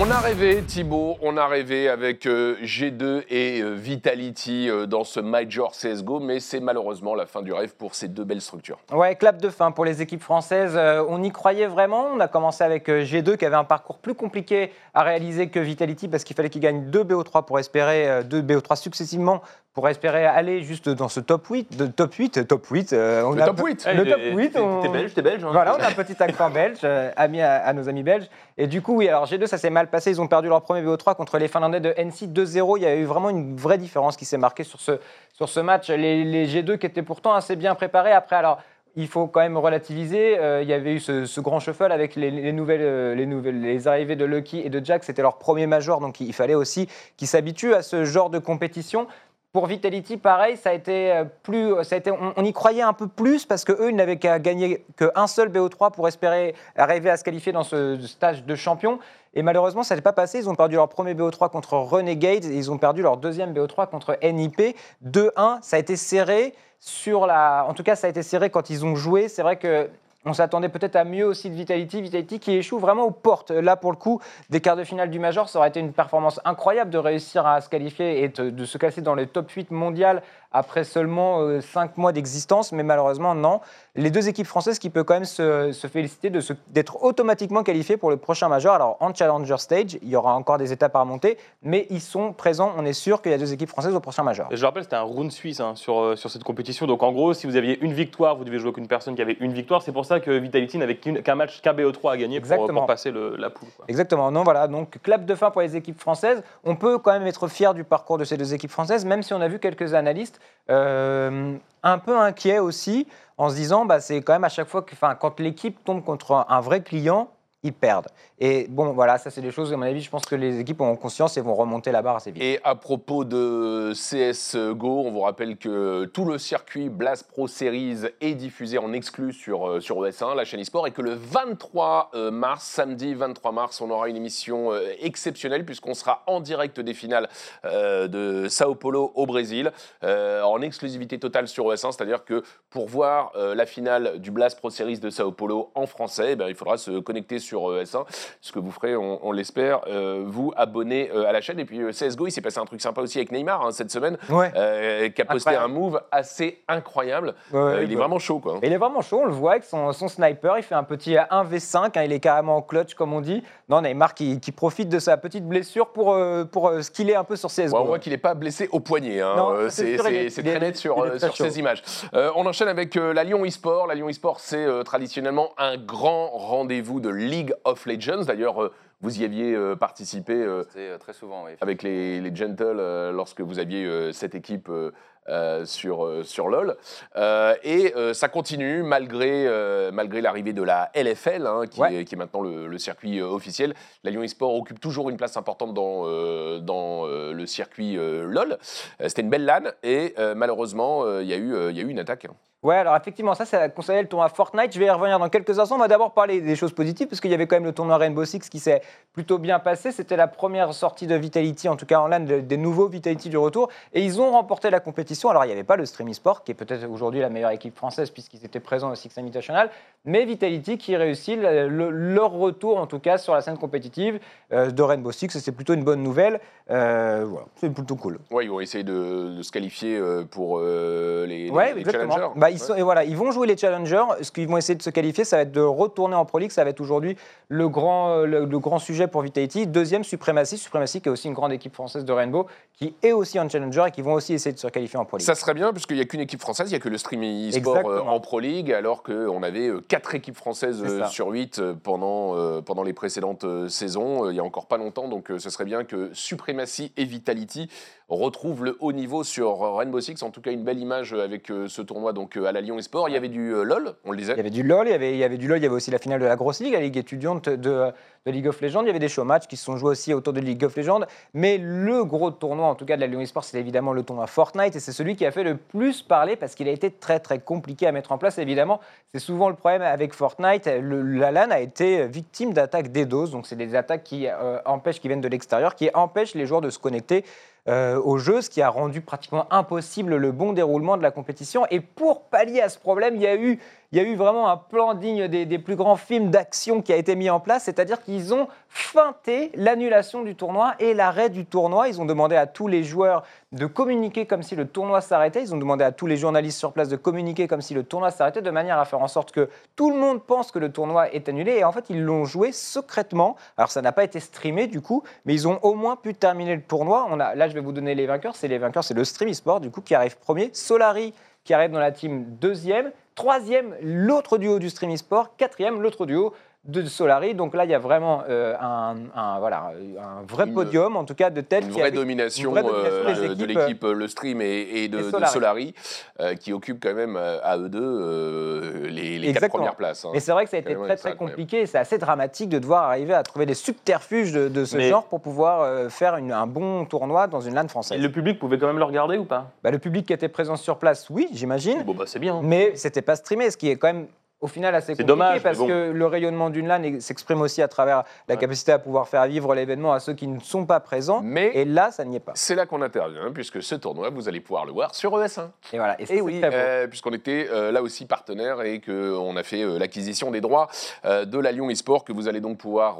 On 0.00 0.10
a 0.10 0.20
rêvé, 0.20 0.62
Thibaut, 0.62 1.18
on 1.20 1.36
a 1.36 1.46
rêvé 1.46 1.90
avec 1.90 2.24
euh, 2.24 2.56
G2 2.62 3.24
et 3.28 3.60
euh, 3.60 3.74
Vitality 3.74 4.70
euh, 4.70 4.86
dans 4.86 5.04
ce 5.04 5.20
Major 5.20 5.72
CSGO, 5.72 6.18
mais 6.18 6.40
c'est 6.40 6.60
malheureusement 6.60 7.14
la 7.14 7.26
fin 7.26 7.42
du 7.42 7.52
rêve 7.52 7.74
pour 7.74 7.94
ces 7.94 8.08
deux 8.08 8.24
belles 8.24 8.40
structures. 8.40 8.78
Ouais, 8.90 9.14
clap 9.16 9.36
de 9.36 9.50
fin 9.50 9.70
pour 9.70 9.84
les 9.84 10.00
équipes 10.00 10.22
françaises. 10.22 10.78
On 11.08 11.22
y 11.22 11.30
croyait 11.30 11.66
vraiment. 11.66 12.06
On 12.06 12.20
a 12.20 12.28
commencé 12.28 12.64
avec 12.64 12.88
euh, 12.88 13.04
G2 13.04 13.36
qui 13.36 13.44
avait 13.44 13.56
un 13.56 13.64
parcours 13.64 13.98
plus 13.98 14.14
compliqué 14.14 14.72
à 14.94 15.02
réaliser 15.02 15.48
que 15.48 15.60
Vitality 15.60 16.08
parce 16.08 16.24
qu'il 16.24 16.36
fallait 16.36 16.48
qu'ils 16.48 16.62
gagnent 16.62 16.90
deux 16.90 17.04
BO3 17.04 17.44
pour 17.44 17.58
espérer, 17.58 18.08
euh, 18.08 18.22
deux 18.22 18.40
BO3 18.40 18.76
successivement 18.76 19.42
pour 19.74 19.88
espérer 19.88 20.26
aller 20.26 20.60
juste 20.62 20.88
dans 20.90 21.08
ce 21.08 21.18
top 21.20 21.46
8. 21.46 21.76
De, 21.78 21.86
top 21.86 22.12
8, 22.14 22.46
top 22.46 22.66
8. 22.66 22.92
euh, 22.92 23.22
on 23.24 23.32
Le 23.32 23.42
a- 23.42 23.46
top 23.46 23.60
8. 23.64 23.88
Le 23.94 24.04
top 24.04 24.20
8. 24.34 24.50
T'es 24.50 24.58
on- 24.60 24.82
t'es 24.82 24.88
belge, 24.88 25.14
t'es 25.14 25.22
belge. 25.22 25.42
hein. 25.44 25.48
Voilà, 25.50 25.74
on 25.76 25.82
a 25.82 25.88
un 25.88 25.92
petit 25.92 26.22
accent 26.22 26.50
belge, 26.50 26.78
euh, 26.84 27.10
ami 27.16 27.40
à, 27.40 27.54
à 27.64 27.72
nos 27.72 27.88
amis 27.88 28.02
belges. 28.02 28.28
Et 28.58 28.66
du 28.66 28.82
coup, 28.82 28.96
oui, 28.96 29.08
alors 29.08 29.24
G2, 29.24 29.46
ça 29.46 29.56
s'est 29.56 29.70
mal 29.70 29.88
passé. 29.88 30.10
Ils 30.10 30.20
ont 30.20 30.26
perdu 30.26 30.48
leur 30.48 30.60
premier 30.62 30.82
BO3 30.82 31.14
contre 31.16 31.38
les 31.38 31.48
Finlandais 31.48 31.80
de 31.80 31.94
NC 31.96 32.26
2-0. 32.28 32.76
Il 32.76 32.82
y 32.82 32.86
a 32.86 32.94
eu 32.96 33.04
vraiment 33.04 33.30
une 33.30 33.56
vraie 33.56 33.78
différence 33.78 34.16
qui 34.18 34.26
s'est 34.26 34.36
marquée 34.38 34.64
sur 34.64 34.80
ce, 34.80 35.00
sur 35.32 35.48
ce 35.48 35.60
match. 35.60 35.88
Les, 35.88 36.22
les 36.24 36.46
G2 36.46 36.76
qui 36.76 36.84
étaient 36.86 37.02
pourtant 37.02 37.32
assez 37.32 37.56
bien 37.56 37.74
préparés. 37.74 38.12
Après, 38.12 38.36
alors. 38.36 38.58
Il 38.94 39.08
faut 39.08 39.26
quand 39.26 39.40
même 39.40 39.56
relativiser. 39.56 40.38
Euh, 40.38 40.60
il 40.60 40.68
y 40.68 40.74
avait 40.74 40.92
eu 40.92 41.00
ce, 41.00 41.24
ce 41.24 41.40
grand 41.40 41.60
shuffle 41.60 41.90
avec 41.90 42.14
les, 42.14 42.30
les 42.30 42.52
nouvelles, 42.52 42.82
euh, 42.82 43.14
les 43.14 43.24
nouvelles, 43.24 43.58
les 43.62 43.88
arrivées 43.88 44.16
de 44.16 44.26
Lucky 44.26 44.60
et 44.60 44.68
de 44.68 44.84
Jack. 44.84 45.02
C'était 45.04 45.22
leur 45.22 45.38
premier 45.38 45.66
major, 45.66 45.98
donc 46.00 46.20
il 46.20 46.34
fallait 46.34 46.54
aussi 46.54 46.90
qu'ils 47.16 47.26
s'habituent 47.26 47.72
à 47.72 47.80
ce 47.80 48.04
genre 48.04 48.28
de 48.28 48.38
compétition. 48.38 49.06
Pour 49.52 49.66
Vitality, 49.66 50.16
pareil, 50.16 50.56
ça 50.56 50.70
a 50.70 50.72
été 50.72 51.12
euh, 51.12 51.24
plus, 51.42 51.74
ça 51.84 51.96
a 51.96 51.98
été, 51.98 52.10
on, 52.10 52.42
y 52.42 52.52
croyait 52.54 52.80
un 52.80 52.94
peu 52.94 53.06
plus 53.06 53.44
parce 53.44 53.64
que 53.64 53.72
eux, 53.72 53.90
ils 53.90 53.94
n'avaient 53.96 54.16
qu'à 54.16 54.38
gagner 54.38 54.86
qu'un 54.96 55.26
seul 55.26 55.50
BO3 55.50 55.92
pour 55.92 56.08
espérer 56.08 56.54
arriver 56.74 57.10
à 57.10 57.18
se 57.18 57.24
qualifier 57.24 57.52
dans 57.52 57.62
ce 57.62 58.00
stage 58.06 58.46
de 58.46 58.54
champion. 58.54 58.98
Et 59.34 59.42
malheureusement, 59.42 59.82
ça 59.82 59.94
n'est 59.94 60.00
pas 60.00 60.14
passé. 60.14 60.38
Ils 60.38 60.48
ont 60.48 60.54
perdu 60.54 60.76
leur 60.76 60.88
premier 60.88 61.12
BO3 61.12 61.50
contre 61.50 61.74
Renegades 61.74 62.46
et 62.46 62.56
ils 62.56 62.70
ont 62.70 62.78
perdu 62.78 63.02
leur 63.02 63.18
deuxième 63.18 63.52
BO3 63.52 63.88
contre 63.88 64.16
NIP. 64.22 64.74
2-1, 65.04 65.58
ça 65.60 65.76
a 65.76 65.78
été 65.78 65.96
serré 65.96 66.54
sur 66.80 67.26
la. 67.26 67.66
En 67.68 67.74
tout 67.74 67.82
cas, 67.82 67.94
ça 67.94 68.06
a 68.06 68.10
été 68.10 68.22
serré 68.22 68.48
quand 68.48 68.70
ils 68.70 68.86
ont 68.86 68.94
joué. 68.94 69.28
C'est 69.28 69.42
vrai 69.42 69.56
que. 69.56 69.90
On 70.24 70.32
s'attendait 70.34 70.68
peut-être 70.68 70.94
à 70.94 71.04
mieux 71.04 71.26
aussi 71.26 71.50
de 71.50 71.54
Vitality. 71.54 72.00
Vitality 72.00 72.38
qui 72.38 72.52
échoue 72.52 72.78
vraiment 72.78 73.04
aux 73.04 73.10
portes. 73.10 73.50
Là, 73.50 73.76
pour 73.76 73.90
le 73.90 73.96
coup, 73.96 74.20
des 74.50 74.60
quarts 74.60 74.76
de 74.76 74.84
finale 74.84 75.10
du 75.10 75.18
Major, 75.18 75.48
ça 75.48 75.58
aurait 75.58 75.68
été 75.68 75.80
une 75.80 75.92
performance 75.92 76.40
incroyable 76.44 76.90
de 76.90 76.98
réussir 76.98 77.46
à 77.46 77.60
se 77.60 77.68
qualifier 77.68 78.22
et 78.22 78.28
de, 78.28 78.64
se 78.64 78.78
classer 78.78 79.00
dans 79.02 79.14
le 79.14 79.26
top 79.26 79.50
8 79.50 79.72
mondial 79.72 80.22
après 80.52 80.84
seulement 80.84 81.60
5 81.60 81.96
mois 81.96 82.12
d'existence. 82.12 82.70
Mais 82.70 82.84
malheureusement, 82.84 83.34
non. 83.34 83.60
Les 83.94 84.10
deux 84.10 84.26
équipes 84.26 84.46
françaises 84.46 84.78
qui 84.78 84.88
peuvent 84.88 85.04
quand 85.04 85.12
même 85.12 85.26
se, 85.26 85.70
se 85.72 85.86
féliciter 85.86 86.30
d'être 86.68 87.04
automatiquement 87.04 87.62
qualifiées 87.62 87.98
pour 87.98 88.08
le 88.08 88.16
prochain 88.16 88.48
Major. 88.48 88.72
Alors, 88.74 88.96
en 89.00 89.12
Challenger 89.12 89.58
Stage, 89.58 89.98
il 90.00 90.08
y 90.08 90.16
aura 90.16 90.34
encore 90.34 90.56
des 90.56 90.72
étapes 90.72 90.96
à 90.96 91.00
remonter, 91.00 91.36
mais 91.62 91.86
ils 91.90 92.00
sont 92.00 92.32
présents. 92.32 92.72
On 92.78 92.86
est 92.86 92.94
sûr 92.94 93.20
qu'il 93.20 93.32
y 93.32 93.34
a 93.34 93.38
deux 93.38 93.52
équipes 93.52 93.68
françaises 93.68 93.94
au 93.94 94.00
prochain 94.00 94.22
Major. 94.22 94.48
Et 94.50 94.56
je 94.56 94.64
rappelle, 94.64 94.84
c'était 94.84 94.96
un 94.96 95.02
round 95.02 95.30
suisse 95.30 95.60
hein, 95.60 95.74
sur, 95.74 96.00
euh, 96.00 96.16
sur 96.16 96.30
cette 96.30 96.42
compétition. 96.42 96.86
Donc 96.86 97.02
en 97.02 97.12
gros, 97.12 97.34
si 97.34 97.46
vous 97.46 97.54
aviez 97.56 97.78
une 97.84 97.92
victoire, 97.92 98.34
vous 98.36 98.44
devez 98.44 98.58
jouer 98.58 98.68
avec 98.68 98.78
une 98.78 98.88
personne 98.88 99.14
qui 99.14 99.20
avait 99.20 99.36
une 99.40 99.52
victoire. 99.52 99.82
C'est 99.82 99.92
pour 99.92 100.06
ça 100.06 100.20
que 100.20 100.30
Vitality 100.30 100.78
n'avait 100.78 100.96
qu'une- 100.96 101.20
qu'un 101.22 101.34
match, 101.34 101.60
qu'un 101.60 101.74
BO3 101.74 102.12
à 102.12 102.16
gagner 102.16 102.40
pour, 102.40 102.50
Exactement. 102.50 102.80
pour 102.80 102.86
passer 102.86 103.10
le- 103.10 103.36
la 103.36 103.50
poule. 103.50 103.68
quoi. 103.76 103.84
Exactement. 103.88 104.30
Non, 104.30 104.42
voilà. 104.42 104.68
Donc, 104.68 105.00
clap 105.02 105.26
de 105.26 105.34
fin 105.34 105.50
pour 105.50 105.60
les 105.60 105.76
équipes 105.76 106.00
françaises. 106.00 106.42
On 106.64 106.76
peut 106.76 106.96
quand 106.96 107.12
même 107.12 107.26
être 107.26 107.46
fier 107.46 107.74
du 107.74 107.84
parcours 107.84 108.16
de 108.16 108.24
ces 108.24 108.38
deux 108.38 108.54
équipes 108.54 108.70
françaises, 108.70 109.04
même 109.04 109.22
si 109.22 109.34
on 109.34 109.40
a 109.42 109.48
vu 109.48 109.58
quelques 109.58 109.92
analystes 109.92 110.40
euh, 110.70 111.56
un 111.82 111.98
peu 111.98 112.16
inquiets 112.18 112.58
aussi, 112.58 113.06
en 113.38 113.50
se 113.50 113.54
disant, 113.56 113.84
bah, 113.86 114.00
c'est 114.00 114.22
quand 114.22 114.32
même 114.34 114.44
à 114.44 114.48
chaque 114.48 114.68
fois 114.68 114.82
que, 114.82 114.94
quand 115.20 115.40
l'équipe 115.40 115.82
tombe 115.84 116.04
contre 116.04 116.46
un 116.48 116.60
vrai 116.60 116.82
client, 116.82 117.30
ils 117.62 117.72
perdent. 117.72 118.08
Et 118.40 118.66
bon, 118.68 118.92
voilà, 118.92 119.18
ça 119.18 119.30
c'est 119.30 119.40
des 119.40 119.52
choses, 119.52 119.72
à 119.72 119.76
mon 119.76 119.82
avis, 119.84 120.00
je 120.00 120.10
pense 120.10 120.24
que 120.24 120.34
les 120.34 120.58
équipes 120.58 120.80
ont 120.80 120.96
conscience 120.96 121.36
et 121.36 121.40
vont 121.40 121.54
remonter 121.54 121.92
la 121.92 122.02
barre 122.02 122.16
assez 122.16 122.32
vite. 122.32 122.42
Et 122.42 122.58
à 122.64 122.74
propos 122.74 123.24
de 123.24 123.92
CSGO, 123.94 125.02
on 125.06 125.12
vous 125.12 125.20
rappelle 125.20 125.56
que 125.56 126.06
tout 126.06 126.24
le 126.24 126.38
circuit 126.38 126.88
Blast 126.88 127.28
Pro 127.28 127.46
Series 127.46 128.06
est 128.20 128.34
diffusé 128.34 128.78
en 128.78 128.92
exclu 128.92 129.32
sur, 129.32 129.68
euh, 129.68 129.80
sur 129.80 129.96
ES1, 130.04 130.34
la 130.34 130.44
chaîne 130.44 130.58
eSport, 130.58 130.88
et 130.88 130.90
que 130.90 131.02
le 131.02 131.14
23 131.14 132.10
euh, 132.14 132.30
mars, 132.32 132.64
samedi 132.64 133.14
23 133.14 133.52
mars, 133.52 133.80
on 133.80 133.90
aura 133.90 134.08
une 134.08 134.16
émission 134.16 134.72
euh, 134.72 134.80
exceptionnelle 135.00 135.64
puisqu'on 135.64 135.94
sera 135.94 136.24
en 136.26 136.40
direct 136.40 136.80
des 136.80 136.94
finales 136.94 137.28
de 137.62 138.46
Sao 138.48 138.74
Paulo 138.74 139.12
au 139.14 139.26
Brésil, 139.26 139.72
en 140.02 140.60
exclusivité 140.62 141.18
totale 141.18 141.48
sur 141.48 141.66
ES1, 141.66 141.92
c'est-à-dire 141.92 142.24
que 142.24 142.42
pour 142.70 142.88
voir 142.88 143.32
la 143.36 143.66
finale 143.66 144.18
du 144.18 144.30
Blast 144.30 144.58
Pro 144.58 144.70
Series 144.70 144.98
de 144.98 145.10
Sao 145.10 145.32
Paulo 145.32 145.70
en 145.74 145.86
français, 145.86 146.32
eh 146.32 146.36
ben, 146.36 146.48
il 146.48 146.54
faudra 146.54 146.76
se 146.76 146.98
connecter 146.98 147.38
sur 147.38 147.51
ES1, 147.60 148.04
ce 148.40 148.52
que 148.52 148.58
vous 148.58 148.70
ferez, 148.70 148.96
on, 148.96 149.18
on 149.26 149.32
l'espère, 149.32 149.80
euh, 149.88 150.22
vous 150.26 150.52
abonner 150.56 151.10
euh, 151.14 151.26
à 151.28 151.32
la 151.32 151.40
chaîne. 151.40 151.58
Et 151.58 151.64
puis 151.64 151.80
euh, 151.82 151.90
CSGO, 151.92 152.26
il 152.26 152.30
s'est 152.30 152.40
passé 152.40 152.58
un 152.58 152.64
truc 152.64 152.80
sympa 152.80 153.00
aussi 153.00 153.18
avec 153.18 153.32
Neymar 153.32 153.64
hein, 153.66 153.70
cette 153.72 153.90
semaine, 153.90 154.16
Ouais. 154.28 154.50
euh, 154.56 155.08
qui 155.10 155.22
a 155.22 155.24
posté 155.24 155.50
Incroyable. 155.50 155.64
un 155.64 155.68
move 155.80 156.00
assez 156.10 156.62
incroyable. 156.68 157.34
Ouais, 157.52 157.58
Euh, 157.60 157.76
ouais, 157.78 157.84
il 157.84 157.92
est 157.92 157.96
vraiment 157.96 158.18
chaud, 158.18 158.38
quoi. 158.38 158.58
Il 158.62 158.72
est 158.72 158.76
vraiment 158.76 159.00
chaud, 159.02 159.20
on 159.22 159.26
le 159.26 159.32
voit 159.32 159.52
avec 159.52 159.64
son, 159.64 159.92
son 159.92 160.08
sniper, 160.08 160.56
il 160.58 160.62
fait 160.62 160.74
un 160.74 160.84
petit 160.84 161.14
1v5, 161.14 161.98
hein, 161.98 162.02
il 162.04 162.12
est 162.12 162.20
carrément 162.20 162.56
en 162.56 162.62
clutch 162.62 162.94
comme 162.94 163.12
on 163.12 163.20
dit. 163.20 163.42
Non, 163.68 163.80
Neymar 163.82 164.14
qui, 164.14 164.40
qui 164.40 164.52
profite 164.52 164.88
de 164.88 164.98
sa 164.98 165.16
petite 165.16 165.46
blessure 165.46 165.88
pour, 165.88 166.12
euh, 166.12 166.44
pour 166.44 166.68
euh, 166.68 166.82
skiller 166.82 167.14
un 167.16 167.24
peu 167.24 167.36
sur 167.36 167.48
CSGO. 167.48 167.76
On 167.76 167.84
voit 167.84 167.98
qu'il 167.98 168.12
n'est 168.12 168.18
pas 168.18 168.34
blessé 168.34 168.68
au 168.72 168.80
poignet. 168.80 169.20
hein. 169.20 169.34
Euh, 169.52 169.68
c'est 169.70 169.96
très 169.96 170.58
net 170.58 170.76
sur, 170.76 171.00
euh, 171.02 171.16
très 171.16 171.30
sur 171.30 171.36
ces 171.36 171.58
images. 171.58 171.82
Euh, 172.14 172.30
on 172.36 172.44
enchaîne 172.46 172.68
avec 172.68 172.96
euh, 172.96 173.12
la 173.14 173.24
Lyon 173.24 173.44
eSport. 173.44 173.86
La 173.86 173.94
Lyon 173.94 174.08
eSport, 174.08 174.40
c'est 174.40 174.56
euh, 174.64 174.82
traditionnellement 174.82 175.50
un 175.58 175.76
grand 175.76 176.28
rendez-vous 176.28 177.00
de 177.00 177.08
League 177.42 177.54
of 177.64 177.84
Legends. 177.86 178.24
D'ailleurs, 178.26 178.62
euh, 178.62 178.72
vous 179.02 179.20
y 179.20 179.24
aviez 179.24 179.54
euh, 179.54 179.74
participé 179.76 180.32
euh, 180.32 180.62
euh, 180.76 180.96
très 180.98 181.12
souvent, 181.12 181.44
oui. 181.44 181.52
avec 181.60 181.82
les, 181.82 182.20
les 182.20 182.34
Gentle 182.34 182.76
euh, 182.78 183.12
lorsque 183.12 183.40
vous 183.40 183.58
aviez 183.58 183.84
euh, 183.84 184.12
cette 184.12 184.34
équipe 184.34 184.68
euh, 184.70 184.90
euh, 185.28 185.64
sur, 185.64 186.04
euh, 186.04 186.22
sur 186.24 186.48
LoL. 186.48 186.76
Euh, 187.16 187.54
et 187.62 187.94
euh, 187.96 188.12
ça 188.14 188.28
continue 188.28 188.82
malgré, 188.82 189.46
euh, 189.46 189.90
malgré 189.92 190.20
l'arrivée 190.20 190.52
de 190.52 190.62
la 190.62 190.90
LFL, 190.94 191.46
hein, 191.46 191.62
qui, 191.70 191.80
Ouais. 191.80 191.94
est, 191.94 192.04
qui 192.04 192.14
est 192.14 192.18
maintenant 192.18 192.40
le, 192.42 192.66
le 192.66 192.78
circuit 192.78 193.20
euh, 193.20 193.26
officiel. 193.26 193.74
La 194.04 194.10
Lyon 194.10 194.22
eSport 194.22 194.54
occupe 194.54 194.80
toujours 194.80 195.10
une 195.10 195.16
place 195.16 195.36
importante 195.36 195.74
dans, 195.74 196.02
euh, 196.06 196.58
dans 196.58 197.06
euh, 197.06 197.32
le 197.32 197.46
circuit 197.46 197.96
euh, 197.98 198.24
LoL. 198.26 198.58
Euh, 199.00 199.08
C'était 199.08 199.22
une 199.22 199.30
belle 199.30 199.44
LAN 199.44 199.70
et 199.82 200.14
euh, 200.18 200.34
malheureusement, 200.34 201.04
euh, 201.04 201.22
il 201.22 201.28
y, 201.28 201.34
a 201.34 201.36
eu, 201.36 201.54
euh, 201.54 201.70
il 201.70 201.76
y 201.76 201.80
a 201.80 201.82
eu 201.84 201.88
une 201.88 201.98
attaque. 202.00 202.24
hein. 202.24 202.34
Ouais, 202.64 202.76
alors 202.76 202.94
effectivement, 202.96 203.34
ça, 203.34 203.44
ça 203.44 203.68
concernait 203.70 204.02
le 204.02 204.08
tournoi 204.08 204.28
Fortnite. 204.28 204.72
Je 204.72 204.78
vais 204.78 204.84
y 204.86 204.90
revenir 204.90 205.18
dans 205.18 205.28
quelques 205.28 205.58
instants. 205.58 205.74
On 205.74 205.78
va 205.80 205.88
d'abord 205.88 206.14
parler 206.14 206.40
des 206.40 206.54
choses 206.54 206.72
positives, 206.72 207.08
parce 207.08 207.20
qu'il 207.20 207.32
y 207.32 207.34
avait 207.34 207.48
quand 207.48 207.56
même 207.56 207.64
le 207.64 207.72
tournoi 207.72 207.96
Rainbow 207.96 208.24
Six 208.24 208.48
qui 208.48 208.60
s'est 208.60 208.82
plutôt 209.12 209.36
bien 209.38 209.58
passé. 209.58 209.92
C'était 209.92 210.16
la 210.16 210.26
première 210.26 210.72
sortie 210.72 211.06
de 211.06 211.14
Vitality, 211.14 211.68
en 211.68 211.76
tout 211.76 211.84
cas 211.84 212.00
en 212.00 212.06
LAN, 212.08 212.20
de- 212.20 212.40
des 212.40 212.56
nouveaux 212.56 212.88
Vitality 212.88 213.28
du 213.28 213.36
retour. 213.36 213.68
Et 213.92 214.02
ils 214.02 214.20
ont 214.22 214.30
remporté 214.30 214.70
la 214.70 214.80
compétition. 214.80 215.28
Alors, 215.28 215.44
il 215.44 215.48
n'y 215.48 215.52
avait 215.52 215.64
pas 215.64 215.76
le 215.76 215.84
Stream 215.84 216.08
eSport, 216.08 216.44
qui 216.44 216.52
est 216.52 216.54
peut-être 216.54 216.88
aujourd'hui 216.90 217.20
la 217.20 217.28
meilleure 217.28 217.50
équipe 217.50 217.76
française, 217.76 218.08
puisqu'ils 218.10 218.42
étaient 218.44 218.58
présents 218.60 218.90
au 218.90 218.94
Six 218.94 219.10
Invitational, 219.18 219.68
mais 220.06 220.24
Vitality 220.24 220.78
qui 220.78 220.96
réussit 220.96 221.38
le- 221.38 221.68
le- 221.68 221.90
leur 221.90 222.30
retour, 222.32 222.78
en 222.78 222.86
tout 222.86 223.00
cas, 223.00 223.18
sur 223.18 223.34
la 223.34 223.42
scène 223.42 223.58
compétitive 223.58 224.18
euh, 224.52 224.70
de 224.70 224.82
Rainbow 224.82 225.12
Six. 225.12 225.28
C'est 225.38 225.52
plutôt 225.52 225.74
une 225.74 225.84
bonne 225.84 226.02
nouvelle. 226.02 226.40
Euh, 226.70 227.24
voilà, 227.28 227.46
c'est 227.56 227.68
plutôt 227.70 227.96
cool. 227.96 228.18
Ouais, 228.30 228.44
ils 228.46 228.50
vont 228.50 228.60
essayer 228.60 228.84
de, 228.84 229.34
de 229.36 229.42
se 229.42 229.52
qualifier 229.52 229.98
euh, 229.98 230.24
pour 230.24 230.58
euh, 230.58 231.26
les, 231.26 231.50
Ouais, 231.50 231.74
les 231.74 231.80
exactement. 231.80 232.14
challengers. 232.14 232.32
Bah, 232.36 232.50
ils, 232.50 232.62
Ouais. 232.62 232.78
et 232.80 232.82
voilà, 232.82 233.04
ils 233.04 233.16
vont 233.16 233.30
jouer 233.30 233.46
les 233.46 233.56
challengers. 233.58 234.04
Ce 234.22 234.30
qu'ils 234.30 234.48
vont 234.48 234.56
essayer 234.56 234.76
de 234.76 234.82
se 234.82 234.90
qualifier, 234.90 235.24
ça 235.24 235.36
va 235.36 235.42
être 235.42 235.52
de 235.52 235.60
retourner 235.60 236.14
en 236.14 236.24
Pro 236.24 236.38
League. 236.38 236.50
Ça 236.50 236.64
va 236.64 236.70
être 236.70 236.80
aujourd'hui 236.80 237.16
le 237.48 237.68
grand, 237.68 238.18
le, 238.22 238.44
le 238.46 238.58
grand 238.58 238.78
sujet 238.82 239.06
pour 239.06 239.22
Vitality. 239.22 239.66
Deuxième, 239.66 240.04
Supremacy. 240.04 240.58
Supremacy, 240.58 241.00
qui 241.00 241.08
est 241.08 241.12
aussi 241.12 241.28
une 241.28 241.34
grande 241.34 241.52
équipe 241.52 241.74
française 241.74 242.04
de 242.04 242.12
Rainbow, 242.12 242.46
qui 242.74 242.94
est 243.02 243.12
aussi 243.12 243.38
en 243.38 243.48
challenger 243.48 243.84
et 243.88 243.90
qui 243.90 244.02
vont 244.02 244.14
aussi 244.14 244.34
essayer 244.34 244.52
de 244.52 244.58
se 244.58 244.66
qualifier 244.66 244.98
en 244.98 245.04
Pro 245.04 245.16
League. 245.16 245.26
Ça 245.26 245.34
serait 245.34 245.54
bien, 245.54 245.72
puisqu'il 245.72 245.96
n'y 245.96 246.02
a 246.02 246.04
qu'une 246.04 246.20
équipe 246.20 246.40
française, 246.40 246.68
il 246.68 246.72
n'y 246.72 246.76
a 246.76 246.80
que 246.80 246.88
le 246.88 246.98
stream 246.98 247.22
e-sport 247.22 247.86
euh, 247.86 248.00
en 248.00 248.20
Pro 248.20 248.40
League, 248.40 248.72
alors 248.72 249.02
qu'on 249.02 249.42
avait 249.42 249.68
euh, 249.68 249.80
quatre 249.86 250.14
équipes 250.14 250.36
françaises 250.36 250.82
euh, 250.84 251.06
sur 251.06 251.28
8 251.28 251.62
pendant, 251.82 252.60
pendant 252.62 252.82
les 252.82 252.92
précédentes 252.92 253.46
saisons, 253.68 254.30
il 254.30 254.36
y 254.36 254.40
a 254.40 254.44
encore 254.44 254.66
pas 254.66 254.76
longtemps, 254.76 255.08
donc 255.08 255.30
ce 255.38 255.50
serait 255.50 255.64
bien 255.64 255.84
que 255.84 256.10
Supremacy 256.12 256.92
et 256.96 257.04
Vitality 257.04 257.68
retrouve 258.08 258.64
le 258.64 258.76
haut 258.80 258.92
niveau 258.92 259.24
sur 259.24 259.60
Rainbow 259.76 260.00
Six. 260.00 260.22
En 260.22 260.30
tout 260.30 260.42
cas, 260.42 260.50
une 260.50 260.64
belle 260.64 260.78
image 260.78 261.14
avec 261.14 261.46
ce 261.46 261.82
tournoi 261.82 262.12
donc 262.12 262.36
à 262.36 262.52
la 262.52 262.60
Lyon 262.60 262.78
Esport. 262.78 263.08
Il 263.08 263.12
y 263.12 263.16
avait 263.16 263.28
du 263.28 263.52
LOL, 263.52 263.94
on 264.04 264.10
le 264.10 264.18
disait. 264.18 264.34
Il 264.34 264.36
y 264.36 264.40
avait 264.40 264.50
du 264.50 264.62
LoL, 264.62 264.86
il 264.88 264.90
y 264.90 264.94
avait, 264.94 265.12
il 265.12 265.18
y 265.18 265.24
avait 265.24 265.38
du 265.38 265.48
LoL, 265.48 265.58
il 265.58 265.62
y 265.62 265.66
avait 265.66 265.74
aussi 265.74 265.90
la 265.90 265.98
finale 265.98 266.20
de 266.20 266.26
la 266.26 266.36
grosse 266.36 266.60
ligue, 266.60 266.74
la 266.74 266.80
ligue 266.80 266.96
étudiante 266.96 267.48
de, 267.48 267.92
de 268.26 268.30
League 268.30 268.46
of 268.46 268.60
Legends. 268.60 268.82
Il 268.82 268.86
y 268.86 268.90
avait 268.90 268.98
des 268.98 269.08
show 269.08 269.24
matchs 269.24 269.46
qui 269.46 269.56
se 269.56 269.64
sont 269.64 269.76
joués 269.76 269.90
aussi 269.90 270.14
autour 270.14 270.32
de 270.32 270.40
League 270.40 270.64
of 270.64 270.76
Legends. 270.76 271.00
Mais 271.34 271.58
le 271.58 272.04
gros 272.04 272.30
tournoi, 272.30 272.66
en 272.66 272.74
tout 272.74 272.84
cas 272.84 272.96
de 272.96 273.00
la 273.00 273.06
Lyon 273.06 273.20
Esports, 273.20 273.44
c'est 273.44 273.58
évidemment 273.58 273.92
le 273.92 274.02
tournoi 274.02 274.26
Fortnite. 274.26 274.76
Et 274.76 274.80
c'est 274.80 274.92
celui 274.92 275.16
qui 275.16 275.26
a 275.26 275.32
fait 275.32 275.42
le 275.42 275.56
plus 275.56 276.02
parler 276.02 276.36
parce 276.36 276.54
qu'il 276.54 276.68
a 276.68 276.72
été 276.72 276.90
très 276.90 277.20
très 277.20 277.38
compliqué 277.38 277.86
à 277.86 277.92
mettre 277.92 278.12
en 278.12 278.18
place. 278.18 278.38
Évidemment, 278.38 278.80
c'est 279.12 279.20
souvent 279.20 279.48
le 279.48 279.56
problème 279.56 279.82
avec 279.82 280.14
Fortnite. 280.14 280.66
Le, 280.66 281.02
la 281.02 281.32
LAN 281.32 281.50
a 281.50 281.60
été 281.60 282.06
victime 282.06 282.52
d'attaques 282.52 282.92
DDoS. 282.92 283.30
Donc 283.30 283.46
c'est 283.46 283.56
des 283.56 283.74
attaques 283.74 284.04
qui 284.04 284.28
euh, 284.28 284.58
empêchent, 284.64 285.00
qui 285.00 285.08
viennent 285.08 285.20
de 285.20 285.28
l'extérieur, 285.28 285.74
qui 285.74 285.90
empêchent 285.94 286.34
les 286.34 286.46
joueurs 286.46 286.60
de 286.60 286.70
se 286.70 286.78
connecter 286.78 287.24
euh, 287.68 288.00
au 288.02 288.18
jeu, 288.18 288.40
ce 288.40 288.50
qui 288.50 288.60
a 288.60 288.68
rendu 288.68 289.00
pratiquement 289.00 289.46
impossible 289.52 290.16
le 290.16 290.32
bon 290.32 290.52
déroulement 290.52 290.96
de 290.96 291.02
la 291.02 291.12
compétition. 291.12 291.64
Et 291.70 291.80
pour 291.80 292.24
pallier 292.24 292.60
à 292.60 292.68
ce 292.68 292.78
problème, 292.78 293.14
il 293.14 293.22
y 293.22 293.26
a 293.26 293.36
eu, 293.36 293.60
il 293.92 293.98
y 293.98 294.00
a 294.00 294.04
eu 294.04 294.16
vraiment 294.16 294.48
un 294.48 294.56
plan 294.56 294.94
digne 294.94 295.28
des, 295.28 295.46
des 295.46 295.58
plus 295.60 295.76
grands 295.76 295.96
films 295.96 296.30
d'action 296.30 296.82
qui 296.82 296.92
a 296.92 296.96
été 296.96 297.14
mis 297.14 297.30
en 297.30 297.38
place, 297.38 297.64
c'est-à-dire 297.64 298.02
qu'ils 298.02 298.34
ont 298.34 298.48
feinté 298.68 299.52
l'annulation 299.54 300.22
du 300.22 300.34
tournoi 300.34 300.74
et 300.80 300.92
l'arrêt 300.92 301.30
du 301.30 301.46
tournoi. 301.46 301.88
Ils 301.88 302.00
ont 302.00 302.04
demandé 302.04 302.34
à 302.34 302.48
tous 302.48 302.66
les 302.66 302.82
joueurs 302.82 303.22
de 303.52 303.66
communiquer 303.66 304.26
comme 304.26 304.42
si 304.42 304.56
le 304.56 304.66
tournoi 304.66 305.00
s'arrêtait. 305.00 305.42
Ils 305.42 305.54
ont 305.54 305.58
demandé 305.58 305.84
à 305.84 305.92
tous 305.92 306.06
les 306.06 306.16
journalistes 306.16 306.58
sur 306.58 306.72
place 306.72 306.88
de 306.88 306.96
communiquer 306.96 307.46
comme 307.46 307.60
si 307.60 307.74
le 307.74 307.84
tournoi 307.84 308.10
s'arrêtait, 308.10 308.42
de 308.42 308.50
manière 308.50 308.78
à 308.78 308.84
faire 308.84 309.00
en 309.00 309.08
sorte 309.08 309.32
que 309.32 309.48
tout 309.76 309.90
le 309.90 309.96
monde 309.96 310.22
pense 310.22 310.50
que 310.50 310.58
le 310.58 310.72
tournoi 310.72 311.12
est 311.12 311.28
annulé. 311.28 311.52
Et 311.52 311.64
en 311.64 311.72
fait, 311.72 311.84
ils 311.90 312.02
l'ont 312.02 312.24
joué 312.24 312.52
secrètement. 312.52 313.36
Alors, 313.56 313.70
ça 313.70 313.82
n'a 313.82 313.92
pas 313.92 314.04
été 314.04 314.20
streamé 314.20 314.66
du 314.66 314.80
coup, 314.80 315.02
mais 315.26 315.34
ils 315.34 315.46
ont 315.46 315.58
au 315.62 315.74
moins 315.74 315.96
pu 315.96 316.14
terminer 316.14 316.56
le 316.56 316.62
tournoi. 316.62 317.06
On 317.10 317.20
a, 317.20 317.34
là, 317.34 317.48
je 317.48 317.54
vais 317.54 317.60
vous 317.60 317.72
donner 317.72 317.94
les 317.94 318.06
vainqueurs. 318.06 318.36
C'est 318.36 318.48
les 318.48 318.58
vainqueurs, 318.58 318.84
c'est 318.84 318.94
le 318.94 319.04
Stream 319.04 319.28
eSport 319.28 319.60
du 319.60 319.70
coup 319.70 319.82
qui 319.82 319.94
arrive 319.94 320.16
premier. 320.18 320.50
Solari 320.52 321.12
qui 321.44 321.54
arrive 321.54 321.72
dans 321.72 321.80
la 321.80 321.92
team 321.92 322.24
deuxième. 322.40 322.90
Troisième, 323.14 323.74
l'autre 323.82 324.38
duo 324.38 324.58
du 324.58 324.70
Stream 324.70 324.90
eSport. 324.90 325.36
Quatrième, 325.36 325.82
l'autre 325.82 326.06
duo 326.06 326.32
de 326.64 326.82
Solari. 326.84 327.34
Donc 327.34 327.54
là, 327.54 327.64
il 327.64 327.70
y 327.70 327.74
a 327.74 327.78
vraiment 327.78 328.22
euh, 328.28 328.54
un, 328.60 328.94
un- 329.16 329.38
voilà, 329.40 329.72
un 330.00 330.22
vrai 330.28 330.46
Une- 330.46 330.54
podium, 330.54 330.96
en 330.96 331.04
tout 331.04 331.14
cas 331.16 331.30
de 331.30 331.40
tête. 331.40 331.64
Une 331.64 331.72
vraie 331.72 331.90
domination, 331.90 332.50
une 332.50 332.60
vraie 332.60 332.62
domination 332.62 333.24
euh, 333.24 333.28
des 333.28 333.34
de 333.34 333.44
l'équipe 333.46 333.82
euh, 333.84 333.92
Le 333.94 334.06
Stream 334.06 334.40
et, 334.40 334.44
et 334.84 334.88
de, 334.88 334.98
et 335.00 335.20
de 335.20 335.24
Solari. 335.26 335.74
Euh, 336.20 336.34
qui 336.36 336.52
occupe 336.52 336.80
quand 336.82 336.94
même 336.94 337.16
à 337.16 337.56
eux 337.58 337.68
deux 337.68 338.86
les, 338.88 339.18
les 339.18 339.32
quatre 339.32 339.48
premières 339.48 339.74
places. 339.74 340.04
hein. 340.04 340.10
Mais 340.12 340.20
c'est 340.20 340.32
vrai 340.32 340.44
que 340.44 340.50
ça 340.50 340.56
a 340.56 340.60
été 340.60 340.74
très 340.74 340.96
très 340.96 341.16
compliqué 341.16 341.66
c'est 341.66 341.78
assez 341.78 341.98
dramatique 341.98 342.48
de 342.48 342.58
devoir 342.58 342.84
arriver 342.84 343.14
à 343.14 343.22
trouver 343.22 343.46
des 343.46 343.54
subterfuges 343.54 344.32
de, 344.32 344.48
de 344.48 344.64
ce 344.64 344.76
Mais- 344.76 344.88
genre 344.88 345.04
pour 345.06 345.20
pouvoir 345.20 345.62
euh, 345.62 345.88
faire 345.88 346.16
une- 346.16 346.32
un 346.32 346.46
bon 346.46 346.84
tournoi 346.84 347.26
dans 347.26 347.40
une 347.40 347.54
LAN 347.54 347.68
française. 347.68 348.00
Le 348.00 348.10
public 348.12 348.38
pouvait 348.38 348.58
quand 348.58 348.66
même 348.66 348.78
le 348.78 348.84
regarder 348.84 349.18
ou 349.18 349.24
pas? 349.24 349.50
Bah, 349.62 349.70
le 349.70 349.78
public 349.78 350.06
qui 350.06 350.12
était 350.12 350.28
présent 350.28 350.56
sur 350.56 350.78
place, 350.78 351.08
oui, 351.10 351.28
j'imagine, 351.32 351.82
Bon, 351.82 351.94
bah 351.94 352.04
c'est 352.06 352.18
bien. 352.18 352.40
mais 352.42 352.72
c'était 352.76 353.02
pas 353.02 353.16
streamé, 353.16 353.50
ce 353.50 353.56
qui 353.56 353.68
est 353.68 353.76
quand 353.76 353.88
même 353.88 354.06
au 354.42 354.48
final 354.48 354.74
assez 354.74 354.92
compliqué 354.92 355.06
dommage, 355.06 355.42
parce 355.42 355.56
bon. 355.58 355.66
que 355.68 355.90
le 355.92 356.06
rayonnement 356.06 356.50
d'une 356.50 356.66
LAN 356.68 357.00
s'exprime 357.00 357.40
aussi 357.40 357.62
à 357.62 357.68
travers 357.68 358.02
la 358.28 358.34
Ouais. 358.34 358.40
capacité 358.40 358.72
à 358.72 358.78
pouvoir 358.78 359.08
faire 359.08 359.24
vivre 359.26 359.54
l'événement 359.54 359.92
à 359.92 360.00
ceux 360.00 360.12
qui 360.14 360.26
ne 360.26 360.40
sont 360.40 360.66
pas 360.66 360.80
présents. 360.80 361.20
Mais 361.22 361.52
Et 361.54 361.64
là, 361.64 361.90
ça 361.92 362.04
n'y 362.04 362.16
est 362.16 362.20
pas. 362.20 362.32
c'est 362.34 362.54
là 362.54 362.66
qu'on 362.66 362.82
intervient, 362.82 363.30
puisque 363.32 363.62
ce 363.62 363.74
tournoi, 363.76 364.10
vous 364.10 364.28
allez 364.28 364.40
pouvoir 364.40 364.66
le 364.66 364.72
voir 364.72 364.94
sur 364.94 365.12
ES1. 365.12 365.48
Et 365.72 365.78
voilà. 365.78 365.98
Et, 365.98 366.02
Et 366.02 366.06
c'est 366.06 366.20
oui, 366.20 366.40
euh, 366.44 366.86
puisqu'on 366.88 367.12
était 367.12 367.48
euh, 367.50 367.70
là 367.72 367.80
aussi 367.82 368.04
partenaire 368.04 368.60
et 368.62 368.80
qu'on 368.80 369.36
a 369.36 369.42
fait 369.42 369.62
euh, 369.62 369.78
l'acquisition 369.78 370.30
des 370.30 370.40
droits 370.40 370.68
euh, 371.04 371.24
de 371.24 371.38
la 371.38 371.52
Lyon 371.52 371.70
eSport, 371.70 372.04
que 372.04 372.12
vous 372.12 372.26
allez 372.28 372.40
donc 372.40 372.58
pouvoir 372.58 372.98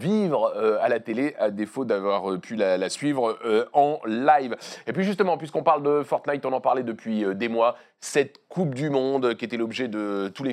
vivre 0.00 0.52
à 0.80 0.88
la 0.88 1.00
télé, 1.00 1.34
à 1.38 1.50
défaut 1.50 1.84
d'avoir 1.84 2.38
pu 2.40 2.56
la, 2.56 2.78
la 2.78 2.88
suivre 2.88 3.38
en 3.72 3.98
live. 4.06 4.56
Et 4.86 4.92
puis 4.92 5.04
justement, 5.04 5.36
puisqu'on 5.36 5.62
parle 5.62 5.82
de 5.82 6.02
Fortnite, 6.02 6.44
on 6.46 6.52
en 6.52 6.60
parlait 6.60 6.82
depuis 6.82 7.24
des 7.34 7.48
mois, 7.48 7.76
cette 8.00 8.36
Coupe 8.48 8.74
du 8.74 8.90
Monde 8.90 9.34
qui 9.34 9.44
était 9.44 9.56
l'objet 9.56 9.88
de 9.88 10.30
tous 10.34 10.42
les 10.44 10.52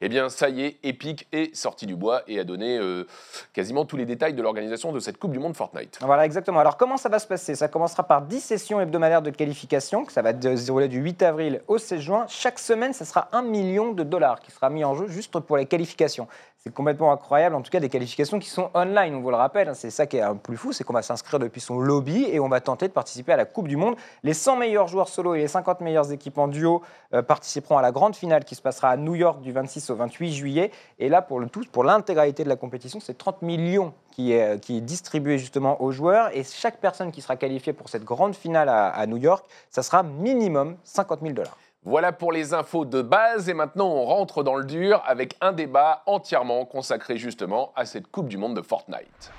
eh 0.00 0.08
bien 0.08 0.28
ça 0.28 0.48
y 0.48 0.62
est, 0.62 0.76
Epic 0.82 1.26
est 1.32 1.54
sorti 1.54 1.86
du 1.86 1.96
bois 1.96 2.22
et 2.26 2.38
a 2.38 2.44
donné 2.44 2.78
euh, 2.78 3.06
quasiment 3.52 3.84
tous 3.84 3.96
les 3.96 4.06
détails 4.06 4.34
de 4.34 4.42
l'organisation 4.42 4.92
de 4.92 5.00
cette 5.00 5.18
Coupe 5.18 5.32
du 5.32 5.38
Monde 5.38 5.56
Fortnite. 5.56 5.98
Voilà, 6.00 6.24
exactement. 6.24 6.60
Alors, 6.60 6.76
comment 6.76 6.96
ça 6.96 7.08
va 7.08 7.18
se 7.18 7.26
passer? 7.26 7.54
Ça 7.54 7.68
commencera 7.68 8.02
par 8.04 8.22
10 8.22 8.40
sessions 8.40 8.80
hebdomadaires 8.80 9.22
de 9.22 9.30
qualification, 9.30 10.04
que 10.04 10.12
ça 10.12 10.22
va 10.22 10.32
se 10.32 10.66
dérouler 10.66 10.88
du 10.88 10.98
8 10.98 11.22
avril 11.22 11.62
au 11.68 11.78
16 11.78 12.00
juin. 12.00 12.26
Chaque 12.28 12.58
semaine, 12.58 12.92
ce 12.92 13.04
sera 13.04 13.28
1 13.32 13.42
million 13.42 13.92
de 13.92 14.02
dollars 14.02 14.40
qui 14.40 14.50
sera 14.50 14.70
mis 14.70 14.84
en 14.84 14.94
jeu 14.94 15.06
juste 15.08 15.38
pour 15.38 15.56
les 15.56 15.66
qualifications. 15.66 16.28
C'est 16.66 16.72
complètement 16.72 17.12
incroyable, 17.12 17.56
en 17.56 17.60
tout 17.60 17.70
cas 17.70 17.78
des 17.78 17.90
qualifications 17.90 18.38
qui 18.38 18.48
sont 18.48 18.70
online, 18.72 19.14
on 19.14 19.20
vous 19.20 19.28
le 19.28 19.36
rappelle. 19.36 19.68
hein. 19.68 19.74
C'est 19.74 19.90
ça 19.90 20.06
qui 20.06 20.16
est 20.16 20.22
un 20.22 20.34
plus 20.34 20.56
fou, 20.56 20.72
c'est 20.72 20.82
qu'on 20.82 20.94
va 20.94 21.02
s'inscrire 21.02 21.38
depuis 21.38 21.60
son 21.60 21.78
lobby 21.78 22.24
et 22.24 22.40
on 22.40 22.48
va 22.48 22.62
tenter 22.62 22.88
de 22.88 22.92
participer 22.94 23.34
à 23.34 23.36
la 23.36 23.44
Coupe 23.44 23.68
du 23.68 23.76
Monde. 23.76 23.96
Les 24.22 24.32
100 24.32 24.56
meilleurs 24.56 24.88
joueurs 24.88 25.10
solo 25.10 25.34
et 25.34 25.40
les 25.40 25.48
50 25.48 25.82
meilleures 25.82 26.10
équipes 26.10 26.38
en 26.38 26.48
duo 26.48 26.80
euh, 27.12 27.20
participeront 27.20 27.76
à 27.76 27.82
la 27.82 27.92
grande 27.92 28.16
finale 28.16 28.46
qui 28.46 28.54
se 28.54 28.62
passera 28.62 28.88
à 28.88 28.96
New 28.96 29.14
York 29.14 29.42
du 29.42 29.52
26 29.52 29.90
au 29.90 29.96
28 29.96 30.32
juillet. 30.32 30.70
Et 30.98 31.10
là, 31.10 31.20
pour 31.20 31.38
le 31.38 31.50
tout, 31.50 31.64
pour 31.70 31.84
l'intégralité 31.84 32.44
de 32.44 32.48
la 32.48 32.56
compétition, 32.56 32.98
c'est 32.98 33.18
30 33.18 33.42
millions 33.42 33.92
qui 34.10 34.32
est, 34.32 34.58
qui 34.58 34.78
est 34.78 34.80
distribué 34.80 35.36
justement 35.36 35.82
aux 35.82 35.92
joueurs. 35.92 36.34
Et 36.34 36.44
chaque 36.44 36.78
personne 36.78 37.12
qui 37.12 37.20
sera 37.20 37.36
qualifiée 37.36 37.74
pour 37.74 37.90
cette 37.90 38.04
grande 38.04 38.34
finale 38.34 38.70
à, 38.70 38.88
à 38.88 39.06
New 39.06 39.18
York, 39.18 39.44
ça 39.68 39.82
sera 39.82 40.02
minimum 40.02 40.78
50 40.84 41.20
000 41.20 41.34
dollars. 41.34 41.58
Voilà 41.86 42.12
pour 42.12 42.32
les 42.32 42.54
infos 42.54 42.86
de 42.86 43.02
base 43.02 43.50
et 43.50 43.54
maintenant 43.54 43.88
on 43.88 44.04
rentre 44.06 44.42
dans 44.42 44.54
le 44.54 44.64
dur 44.64 45.02
avec 45.04 45.36
un 45.42 45.52
débat 45.52 46.02
entièrement 46.06 46.64
consacré 46.64 47.18
justement 47.18 47.72
à 47.76 47.84
cette 47.84 48.06
Coupe 48.10 48.28
du 48.28 48.38
Monde 48.38 48.56
de 48.56 48.62
Fortnite. 48.62 49.32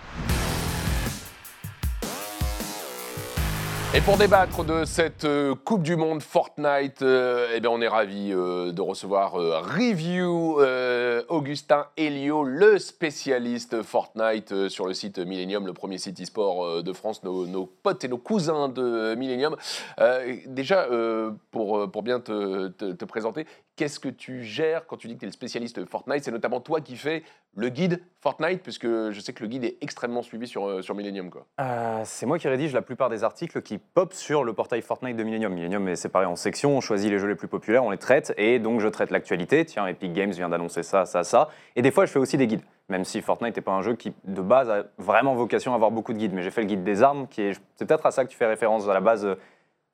Et 3.95 4.01
pour 4.01 4.17
débattre 4.17 4.65
de 4.65 4.83
cette 4.83 5.23
euh, 5.23 5.55
Coupe 5.55 5.81
du 5.81 5.95
Monde 5.95 6.21
Fortnite, 6.21 7.01
euh, 7.01 7.47
eh 7.55 7.61
bien 7.61 7.69
on 7.69 7.79
est 7.79 7.87
ravi 7.87 8.33
euh, 8.33 8.73
de 8.73 8.81
recevoir 8.81 9.39
euh, 9.39 9.59
Review 9.61 10.59
Augustin 11.29 11.85
Elio, 11.95 12.43
le 12.43 12.77
spécialiste 12.77 13.83
Fortnite 13.83 14.67
sur 14.67 14.85
le 14.85 14.93
site 14.93 15.19
Millennium, 15.19 15.65
le 15.65 15.71
premier 15.71 15.97
site 15.97 16.21
e-sport 16.21 16.83
de 16.83 16.93
France, 16.93 17.23
nos, 17.23 17.65
potes 17.65 18.03
et 18.03 18.09
nos 18.09 18.17
cousins 18.17 18.67
de 18.67 19.15
Millennium. 19.15 19.55
Déjà, 20.45 20.87
pour, 21.51 21.89
pour 21.89 22.03
bien 22.03 22.19
te- 22.19 22.67
te 22.67 23.05
présenter, 23.05 23.45
qu'est-ce 23.75 23.99
que 23.99 24.09
tu 24.09 24.43
gères 24.43 24.87
quand 24.87 24.97
tu 24.97 25.07
dis 25.07 25.15
que 25.15 25.19
tu 25.19 25.25
es 25.25 25.27
le 25.27 25.33
spécialiste 25.33 25.85
Fortnite? 25.85 26.23
C'est 26.23 26.31
notamment 26.31 26.61
toi 26.61 26.81
qui 26.81 26.95
fais 26.95 27.23
le 27.55 27.69
guide 27.69 28.01
Fortnite, 28.21 28.61
puisque 28.61 28.85
je 28.85 29.19
sais 29.19 29.33
que 29.33 29.43
le 29.43 29.47
guide 29.47 29.63
est 29.63 29.77
extrêmement 29.81 30.21
suivi 30.21 30.47
sur, 30.47 30.67
euh, 30.67 30.81
sur 30.81 30.95
Millennium. 30.95 31.29
Quoi. 31.29 31.45
Euh, 31.59 32.01
c'est 32.03 32.25
moi 32.25 32.37
qui 32.37 32.47
rédige 32.47 32.73
la 32.73 32.81
plupart 32.81 33.09
des 33.09 33.23
articles 33.23 33.61
qui 33.61 33.77
pop 33.77 34.13
sur 34.13 34.43
le 34.43 34.53
portail 34.53 34.81
Fortnite 34.81 35.15
de 35.15 35.23
Millennium. 35.23 35.53
Millennium 35.53 35.87
est 35.87 35.95
séparé 35.95 36.25
en 36.25 36.35
sections, 36.35 36.75
on 36.75 36.81
choisit 36.81 37.09
les 37.09 37.19
jeux 37.19 37.27
les 37.27 37.35
plus 37.35 37.47
populaires, 37.47 37.83
on 37.83 37.91
les 37.91 37.97
traite, 37.97 38.33
et 38.37 38.59
donc 38.59 38.81
je 38.81 38.87
traite 38.87 39.11
l'actualité. 39.11 39.65
Tiens, 39.65 39.87
Epic 39.87 40.11
Games 40.13 40.31
vient 40.31 40.49
d'annoncer 40.49 40.83
ça, 40.83 41.05
ça, 41.05 41.23
ça. 41.23 41.49
Et 41.75 41.81
des 41.81 41.91
fois, 41.91 42.05
je 42.05 42.11
fais 42.11 42.19
aussi 42.19 42.37
des 42.37 42.47
guides, 42.47 42.63
même 42.89 43.05
si 43.05 43.21
Fortnite 43.21 43.55
n'est 43.55 43.61
pas 43.61 43.73
un 43.73 43.81
jeu 43.81 43.95
qui, 43.95 44.13
de 44.25 44.41
base, 44.41 44.69
a 44.69 44.83
vraiment 44.97 45.35
vocation 45.35 45.71
à 45.71 45.75
avoir 45.75 45.91
beaucoup 45.91 46.13
de 46.13 46.17
guides. 46.17 46.33
Mais 46.33 46.43
j'ai 46.43 46.51
fait 46.51 46.61
le 46.61 46.67
guide 46.67 46.83
des 46.83 47.03
armes, 47.03 47.27
qui 47.27 47.41
est. 47.41 47.53
C'est 47.75 47.85
peut-être 47.85 48.05
à 48.05 48.11
ça 48.11 48.25
que 48.25 48.29
tu 48.29 48.37
fais 48.37 48.47
référence 48.47 48.87
à 48.87 48.93
la 48.93 49.01
base. 49.01 49.27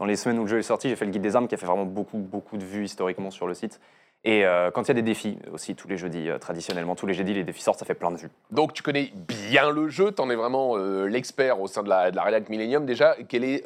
Dans 0.01 0.08
les 0.08 0.15
semaines 0.15 0.39
où 0.39 0.46
le 0.46 0.48
jeu 0.48 0.58
est 0.58 0.63
sorti, 0.63 0.89
j'ai 0.89 0.96
fait 0.96 1.05
le 1.05 1.12
guide 1.12 1.22
des 1.22 1.36
armes 1.36 1.48
qui 1.48 1.53
a 1.53 1.60
fait 1.60 1.67
vraiment 1.67 1.86
beaucoup, 1.86 2.17
de 2.58 2.65
vues 2.65 2.86
historiquement 2.86 3.29
sur 3.29 3.46
le 3.46 3.53
site. 3.53 3.79
Et 4.24 4.48
euh, 4.48 4.72
quand 4.72 4.81
il 4.81 4.88
y 4.88 4.91
a 4.91 4.96
des 4.96 5.03
défis, 5.03 5.38
aussi 5.53 5.75
tous 5.75 5.88
les 5.88 5.96
jeudis, 5.96 6.27
euh, 6.27 6.39
traditionnellement, 6.39 6.96
tous 6.96 7.05
les 7.05 7.13
jeudis, 7.13 7.36
les 7.36 7.43
défis 7.43 7.62
sortent, 7.62 7.77
ça 7.77 7.86
fait 7.86 7.93
plein 7.93 8.10
de 8.10 8.17
vues. 8.17 8.31
Donc 8.50 8.74
tu 8.74 8.81
connais 8.81 9.13
bien 9.15 9.70
le 9.70 9.89
jeu, 9.89 10.12
tu 10.12 10.20
en 10.20 10.31
es 10.31 10.36
vraiment 10.36 10.75
euh, 10.75 11.05
l'expert 11.05 11.62
au 11.62 11.67
sein 11.67 11.84
de 11.84 11.89
la, 11.89 12.10
de 12.10 12.15
la 12.15 12.39
Millennium. 12.50 12.88
Déjà, 12.88 13.15
quel 13.29 13.43
est 13.43 13.63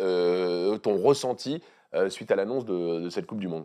ton 0.82 0.98
ressenti 0.98 1.63
suite 2.10 2.30
à 2.32 2.36
l'annonce 2.36 2.65
de 2.65 3.08
cette 3.10 3.27
Coupe 3.27 3.39
du 3.39 3.48
Monde? 3.48 3.63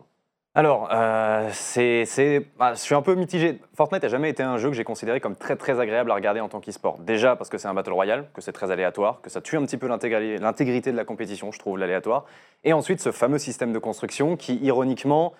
Alors, 0.53 0.89
euh, 0.91 1.49
c'est, 1.53 2.45
bah, 2.59 2.73
je 2.73 2.79
suis 2.79 2.93
un 2.93 3.01
peu 3.01 3.15
mitigé. 3.15 3.61
Fortnite 3.73 4.03
n'a 4.03 4.09
jamais 4.09 4.29
été 4.29 4.43
un 4.43 4.57
jeu 4.57 4.67
que 4.67 4.75
j'ai 4.75 4.83
considéré 4.83 5.21
comme 5.21 5.37
très 5.37 5.55
très 5.55 5.79
agréable 5.79 6.11
à 6.11 6.15
regarder 6.15 6.41
en 6.41 6.49
tant 6.49 6.59
qu'e-sport. 6.59 6.97
Déjà 6.99 7.37
parce 7.37 7.49
que 7.49 7.57
c'est 7.57 7.69
un 7.69 7.73
battle 7.73 7.93
royale, 7.93 8.27
que 8.33 8.41
c'est 8.41 8.51
très 8.51 8.69
aléatoire, 8.69 9.21
que 9.21 9.29
ça 9.29 9.39
tue 9.39 9.55
un 9.55 9.63
petit 9.63 9.77
peu 9.77 9.87
l'intégrité 9.87 10.91
de 10.91 10.97
la 10.97 11.05
compétition, 11.05 11.53
je 11.53 11.59
trouve, 11.59 11.77
l'aléatoire. 11.77 12.25
Et 12.65 12.73
ensuite, 12.73 12.99
ce 12.99 13.13
fameux 13.13 13.37
système 13.37 13.71
de 13.71 13.79
construction 13.79 14.35
qui, 14.35 14.55
ironiquement, 14.57 15.31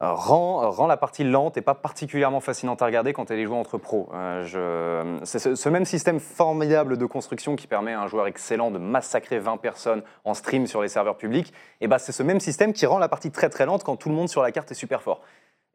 rend, 0.00 0.86
la 0.86 0.96
partie 0.96 1.24
lente 1.24 1.56
et 1.56 1.62
pas 1.62 1.74
particulièrement 1.74 2.40
fascinante 2.40 2.82
à 2.82 2.86
regarder 2.86 3.12
quand 3.12 3.30
elle 3.30 3.38
est 3.38 3.46
jouée 3.46 3.56
entre 3.56 3.78
pros. 3.78 4.08
Euh, 4.14 5.18
c'est 5.24 5.38
ce, 5.38 5.54
ce 5.54 5.68
même 5.68 5.84
système 5.84 6.20
formidable 6.20 6.98
de 6.98 7.06
construction 7.06 7.56
qui 7.56 7.66
permet 7.66 7.92
à 7.92 8.00
un 8.00 8.06
joueur 8.06 8.26
excellent 8.26 8.70
de 8.70 8.78
massacrer 8.78 9.38
20 9.38 9.56
personnes 9.56 10.02
en 10.24 10.34
stream 10.34 10.66
sur 10.66 10.82
les 10.82 10.88
serveurs 10.88 11.16
publics. 11.16 11.52
Et 11.80 11.88
bah, 11.88 11.98
c'est 11.98 12.12
ce 12.12 12.22
même 12.22 12.40
système 12.40 12.72
qui 12.72 12.86
rend 12.86 12.98
la 12.98 13.08
partie 13.08 13.30
très 13.30 13.48
très 13.48 13.66
lente 13.66 13.84
quand 13.84 13.96
tout 13.96 14.08
le 14.08 14.14
monde 14.14 14.28
sur 14.28 14.42
la 14.42 14.52
carte 14.52 14.70
est 14.70 14.74
super 14.74 15.02
fort. 15.02 15.20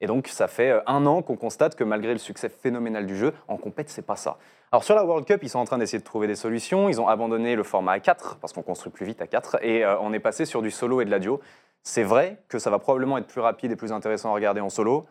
Et 0.01 0.07
donc, 0.07 0.27
ça 0.27 0.47
fait 0.47 0.71
euh, 0.71 0.81
un 0.87 1.05
an 1.05 1.21
qu'on 1.21 1.37
constate 1.37 1.75
que 1.75 1.83
malgré 1.83 2.11
le 2.11 2.19
succès 2.19 2.49
phénoménal 2.49 3.05
du 3.05 3.15
jeu, 3.15 3.33
en 3.47 3.57
compète, 3.57 3.89
c'est 3.89 4.01
pas 4.01 4.15
ça. 4.15 4.37
Alors, 4.71 4.83
sur 4.83 4.95
la 4.95 5.05
World 5.05 5.25
Cup, 5.25 5.39
ils 5.43 5.49
sont 5.49 5.59
en 5.59 5.65
train 5.65 5.77
d'essayer 5.77 5.99
de 5.99 6.03
trouver 6.03 6.27
des 6.27 6.35
solutions. 6.35 6.89
Ils 6.89 6.99
ont 6.99 7.07
abandonné 7.07 7.55
le 7.55 7.63
format 7.63 7.93
à 7.93 7.99
4, 7.99 8.37
parce 8.37 8.51
qu'on 8.51 8.63
construit 8.63 8.91
plus 8.91 9.05
vite 9.05 9.21
à 9.21 9.27
4, 9.27 9.59
et 9.61 9.85
euh, 9.85 9.97
on 9.99 10.11
est 10.11 10.19
passé 10.19 10.45
sur 10.45 10.61
du 10.61 10.71
solo 10.71 11.01
et 11.01 11.05
de 11.05 11.11
la 11.11 11.19
duo. 11.19 11.39
C'est 11.83 12.03
vrai 12.03 12.37
que 12.47 12.59
ça 12.59 12.69
va 12.69 12.77
probablement 12.79 13.17
être 13.17 13.27
plus 13.27 13.41
rapide 13.41 13.71
et 13.71 13.75
plus 13.75 13.91
intéressant 13.91 14.29
à 14.29 14.33
regarder 14.33 14.61
en 14.61 14.69
solo, 14.69 15.07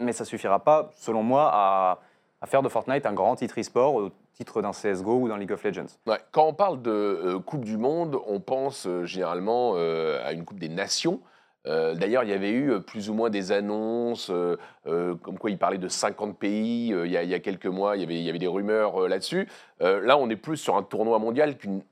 mais 0.00 0.12
ça 0.12 0.24
suffira 0.24 0.58
pas, 0.64 0.90
selon 0.96 1.22
moi, 1.22 1.48
à, 1.52 2.00
faire 2.46 2.62
de 2.62 2.68
Fortnite 2.68 3.06
un 3.06 3.12
grand 3.12 3.36
titre 3.36 3.60
e-sport. 3.60 4.10
titre 4.34 4.62
d'un 4.62 4.72
CSGO 4.72 5.20
ou 5.20 5.28
d'un 5.28 5.38
League 5.38 5.52
of 5.52 5.62
Legends. 5.62 5.86
Quand 6.32 6.46
on 6.46 6.54
parle 6.54 6.82
de 6.82 6.90
euh, 6.90 7.38
Coupe 7.38 7.64
du 7.64 7.76
Monde, 7.76 8.18
on 8.26 8.40
pense 8.40 8.86
euh, 8.86 9.04
généralement 9.04 9.74
euh, 9.76 10.26
à 10.26 10.32
une 10.32 10.44
Coupe 10.44 10.58
des 10.58 10.68
Nations. 10.70 11.20
D'ailleurs, 11.64 12.24
il 12.24 12.30
y 12.30 12.32
avait 12.32 12.50
eu 12.50 12.80
plus 12.80 13.08
ou 13.08 13.14
moins 13.14 13.30
des 13.30 13.52
annonces, 13.52 14.32
comme 14.84 15.38
quoi 15.38 15.48
il 15.48 15.58
parlait 15.58 15.78
de 15.78 15.86
50 15.86 16.36
pays 16.36 16.88
il 16.88 17.08
y, 17.08 17.16
a- 17.16 17.38
quelques 17.38 17.66
mois, 17.66 17.96
il 17.96 18.00
y 18.00 18.02
avait, 18.02 18.16
il 18.16 18.24
y 18.24 18.28
avait 18.28 18.40
des 18.40 18.48
rumeurs 18.48 19.06
là-dessus. 19.08 19.46
Là, 19.78 20.18
on 20.18 20.28
est 20.28 20.34
plus 20.34 20.56
sur 20.56 20.76
un 20.76 20.82
tournoi 20.82 21.20
mondial 21.20 21.56
qu'une 21.56 21.82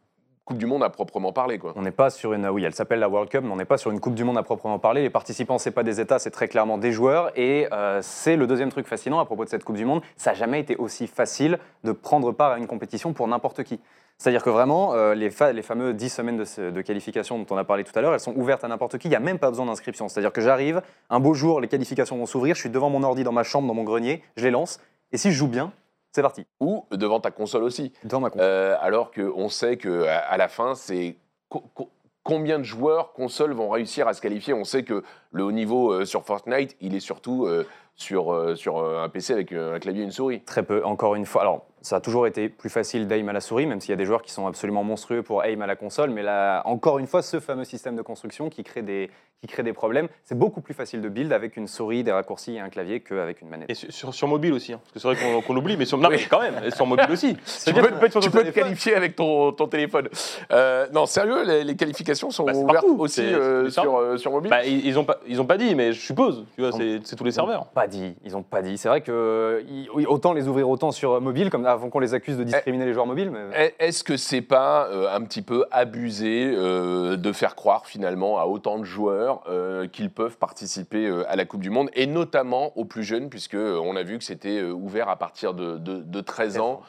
Coupe 0.45 0.59
du 0.59 0.67
Monde 0.67 0.83
à 0.83 0.91
proprement 0.91 1.33
parler. 1.33 1.59
Quoi. 1.59 1.73
On 1.77 1.83
n'est 1.83 1.91
pas 1.93 2.11
sur 2.11 2.33
une. 2.33 2.49
Oui, 2.49 2.65
elle 2.65 2.75
s'appelle 2.75 2.99
la 2.99 3.09
World 3.09 3.31
Cup, 3.31 3.43
mais 3.45 3.53
on 3.53 3.57
n'est 3.57 3.65
pas 3.65 3.79
sur 3.79 3.91
une 3.93 4.01
Coupe 4.01 4.15
du 4.15 4.25
Monde 4.25 4.37
à 4.39 4.43
proprement 4.43 4.79
parler. 4.81 5.03
Les 5.03 5.11
participants, 5.11 5.59
c'est 5.59 5.71
pas 5.71 5.85
des 5.85 6.01
États, 6.01 6.19
c'est 6.19 6.31
très 6.33 6.49
clairement 6.49 6.77
des 6.77 6.91
joueurs. 6.91 7.31
Et 7.39 7.69
euh, 7.73 8.01
c'est 8.03 8.35
le 8.37 8.47
deuxième 8.49 8.71
truc 8.71 8.87
fascinant 8.89 9.21
à 9.21 9.25
propos 9.27 9.45
de 9.45 9.51
cette 9.51 9.63
Coupe 9.63 9.77
du 9.77 9.85
Monde. 9.85 10.03
Ça 10.17 10.31
n'a 10.31 10.37
jamais 10.37 10.59
été 10.59 10.75
aussi 10.77 11.07
facile 11.07 11.59
de 11.85 11.93
prendre 11.93 12.33
part 12.33 12.53
à 12.53 12.59
une 12.59 12.67
compétition 12.67 13.13
pour 13.13 13.29
n'importe 13.29 13.63
qui. 13.63 13.79
C'est-à-dire 14.19 14.43
que 14.43 14.51
vraiment, 14.51 14.93
euh, 14.95 15.15
les, 15.15 15.31
fa- 15.31 15.55
fameux 15.63 15.95
10 15.95 16.09
semaines 16.11 16.37
de, 16.37 16.45
ce- 16.45 16.71
de 16.71 16.81
qualification 16.83 17.39
dont 17.39 17.47
on 17.51 17.57
a 17.57 17.65
parlé 17.65 17.85
tout 17.85 17.97
à 17.97 18.03
l'heure, 18.03 18.13
elles 18.13 18.21
sont 18.21 18.35
ouvertes 18.37 18.65
à 18.65 18.69
n'importe 18.69 18.99
qui. 18.99 19.07
Il 19.07 19.11
n'y 19.13 19.17
a 19.17 19.21
même 19.21 19.39
pas 19.39 19.51
besoin 19.51 19.67
d'inscription. 19.67 20.09
C'est-à-dire 20.09 20.33
que 20.33 20.41
j'arrive, 20.41 20.83
un 21.11 21.21
beau 21.21 21.33
jour, 21.33 21.61
les 21.61 21.69
qualifications 21.69 22.17
vont 22.17 22.27
s'ouvrir, 22.27 22.55
je 22.57 22.61
suis 22.61 22.71
devant 22.71 22.91
mon 22.91 23.03
ordi 23.05 23.23
dans 23.25 23.33
ma 23.33 23.45
chambre, 23.45 23.69
dans 23.69 23.75
mon 23.75 23.85
grenier, 23.85 24.23
je 24.37 24.45
les 24.45 24.51
lance. 24.51 24.81
Et 25.13 25.17
si 25.17 25.31
je 25.31 25.37
joue 25.39 25.49
bien, 25.49 25.73
c'est 26.13 26.23
parti. 26.23 26.47
Ou 26.61 26.85
devant 26.93 27.21
ta 27.21 27.31
console 27.31 27.63
aussi. 27.65 27.93
Devant 28.05 28.21
ma 28.21 28.31
console. 28.31 28.47
Euh, 28.47 28.77
alors 28.81 29.11
qu'on 29.11 29.49
sait 29.49 29.77
qu'à 29.77 30.19
à 30.19 30.37
la 30.37 30.49
fin, 30.49 30.75
c'est 30.75 31.17
co- 31.49 31.65
co- 31.75 31.91
combien 32.23 32.59
de 32.59 32.65
joueurs 32.65 33.13
consoles 33.13 33.53
vont 33.53 33.69
réussir 33.71 34.09
à 34.09 34.15
se 34.15 34.21
qualifier. 34.21 34.53
On 34.55 34.65
sait 34.65 34.83
que 34.85 35.03
le 35.33 35.43
haut 35.45 35.53
niveau 35.53 35.93
euh, 35.93 36.05
sur 36.05 36.25
Fortnite, 36.25 36.77
il 36.81 36.95
est 36.95 37.01
surtout 37.01 37.47
euh, 37.47 37.67
sur, 37.97 38.57
sur 38.57 38.79
un 38.85 39.09
PC 39.09 39.33
avec 39.35 39.53
un 39.53 39.79
clavier 39.79 40.03
et 40.03 40.05
une 40.05 40.11
souris. 40.11 40.43
Très 40.43 40.63
peu, 40.63 40.85
encore 40.85 41.15
une 41.17 41.27
fois. 41.27 41.43
Alors, 41.43 41.67
ça 41.83 41.97
a 41.97 42.01
toujours 42.01 42.27
été 42.27 42.49
plus 42.49 42.71
facile 42.71 43.07
d'aim 43.09 43.27
à 43.29 43.33
la 43.33 43.41
souris, 43.41 43.67
même 43.67 43.81
s'il 43.81 43.91
y 43.91 43.95
a 43.95 43.97
des 43.97 44.05
joueurs 44.05 44.23
qui 44.23 44.33
sont 44.33 44.47
absolument 44.47 44.85
monstrueux 44.85 45.23
pour 45.23 45.45
aim 45.45 45.61
à 45.63 45.67
la 45.67 45.77
console. 45.77 46.11
Mais 46.11 46.23
là, 46.23 46.63
encore 46.67 46.99
une 46.99 47.07
fois, 47.07 47.23
ce 47.23 47.41
fameux 47.41 47.65
système 47.65 47.97
de 47.97 48.03
construction 48.03 48.49
qui 48.51 48.63
crée 48.65 48.83
des, 48.83 49.11
qui 49.41 49.47
crée 49.47 49.63
des 49.63 49.73
problèmes, 49.73 50.09
c'est 50.25 50.37
beaucoup 50.39 50.61
plus 50.61 50.75
facile 50.75 51.01
de 51.01 51.09
build 51.09 51.33
avec 51.33 51.57
une 51.57 51.67
souris, 51.67 52.05
des 52.05 52.13
raccourcis 52.13 52.57
et 52.57 52.61
un 52.61 52.69
clavier 52.69 53.01
qu'avec 53.01 53.41
une 53.41 53.49
manette. 53.49 53.71
Et 53.71 53.75
sur, 53.75 54.29
mobile 54.29 54.53
aussi, 54.53 54.73
hein, 54.75 54.81
parce 54.83 54.93
que 54.93 54.99
c'est 54.99 55.23
vrai 55.25 55.43
qu'on 55.47 55.55
l'oublie, 55.55 55.77
mais 55.79 55.87
sur, 55.87 55.97
non, 55.99 56.11
mais 56.11 56.19
quand 56.29 56.41
même, 56.41 56.61
et 56.65 56.71
sur 56.71 56.87
mobile 56.87 57.11
aussi. 57.11 57.37
Tu 57.65 57.73
peux, 57.75 57.83
que 58.09 58.19
tu 58.19 58.31
peux 58.31 58.45
te 58.45 58.51
qualifier 58.51 58.95
avec 58.95 59.17
ton, 59.17 59.53
ton 59.53 59.67
téléphone. 59.69 60.09
Euh, 60.51 60.87
non, 60.93 61.07
sérieux, 61.07 61.45
les, 61.45 61.65
les 61.65 61.77
qualifications 61.77 62.31
sont 62.31 62.45
Bah, 62.45 62.53
ouvertes 62.55 62.73
partout. 62.87 62.97
aussi 62.99 63.23
euh, 63.23 63.71
sur, 63.71 63.97
euh, 63.99 64.17
sur 64.17 64.31
mobile 64.33 64.51
Bah, 64.51 64.65
ils, 64.65 64.85
ils 64.87 64.99
ont 64.99 65.05
pas, 65.05 65.19
ils 65.27 65.41
ont 65.41 65.47
pas 65.47 65.57
dit, 65.57 65.75
mais 65.75 65.93
je 65.93 66.01
suppose. 66.01 66.45
Tu 66.57 66.61
vois, 66.63 66.73
c'est 66.73 67.17
tous 67.17 67.25
les 67.25 67.31
serveurs. 67.33 67.67
Pas 67.67 67.87
dit, 67.87 68.15
ils 68.25 68.37
ont 68.37 68.43
pas 68.43 68.61
dit. 68.63 68.77
C'est 68.79 68.89
vrai 68.89 69.01
que 69.01 69.65
ils- 69.69 69.89
oui, 69.95 70.05
autant 70.07 70.33
les 70.33 70.49
ouvrir 70.49 70.69
autant 70.69 70.91
sur 70.93 71.21
mobile, 71.21 71.49
comme 71.51 71.65
avant 71.73 71.91
qu'on 71.91 71.99
les 72.01 72.15
accuse 72.15 72.37
de 72.37 72.45
discriminer 72.45 72.85
les 72.87 72.93
joueurs 72.93 73.07
mobiles. 73.07 73.31
Mais... 73.31 73.65
Est- 73.67 73.75
Est-ce 73.79 74.05
que 74.05 74.17
c'est 74.17 74.43
pas 74.43 74.87
euh, 74.89 75.15
un 75.15 75.23
petit 75.23 75.43
peu 75.43 75.65
abusé 75.71 76.53
euh, 76.55 77.17
de 77.17 77.33
faire 77.33 77.55
croire 77.57 77.87
finalement 77.87 78.39
à 78.39 78.47
autant 78.47 78.79
de 78.79 78.85
joueurs 78.85 79.43
euh, 79.49 79.87
qu'ils 79.89 80.11
peuvent 80.11 80.37
participer 80.39 81.09
à 81.29 81.37
la 81.37 81.45
Coupe 81.45 81.61
du 81.63 81.71
Monde 81.71 81.91
et 81.95 82.07
notamment 82.07 82.77
aux 82.79 82.85
plus 82.85 83.05
jeunes 83.05 83.29
puisque 83.31 83.55
on 83.57 83.97
a 83.97 84.03
vu 84.03 84.19
que 84.19 84.25
c'était 84.25 84.63
ouvert 84.63 85.09
à 85.09 85.17
partir 85.17 85.55
de, 85.55 85.79
de- 85.79 86.03
de 86.03 86.21
13 86.21 86.59
ans. 86.59 86.81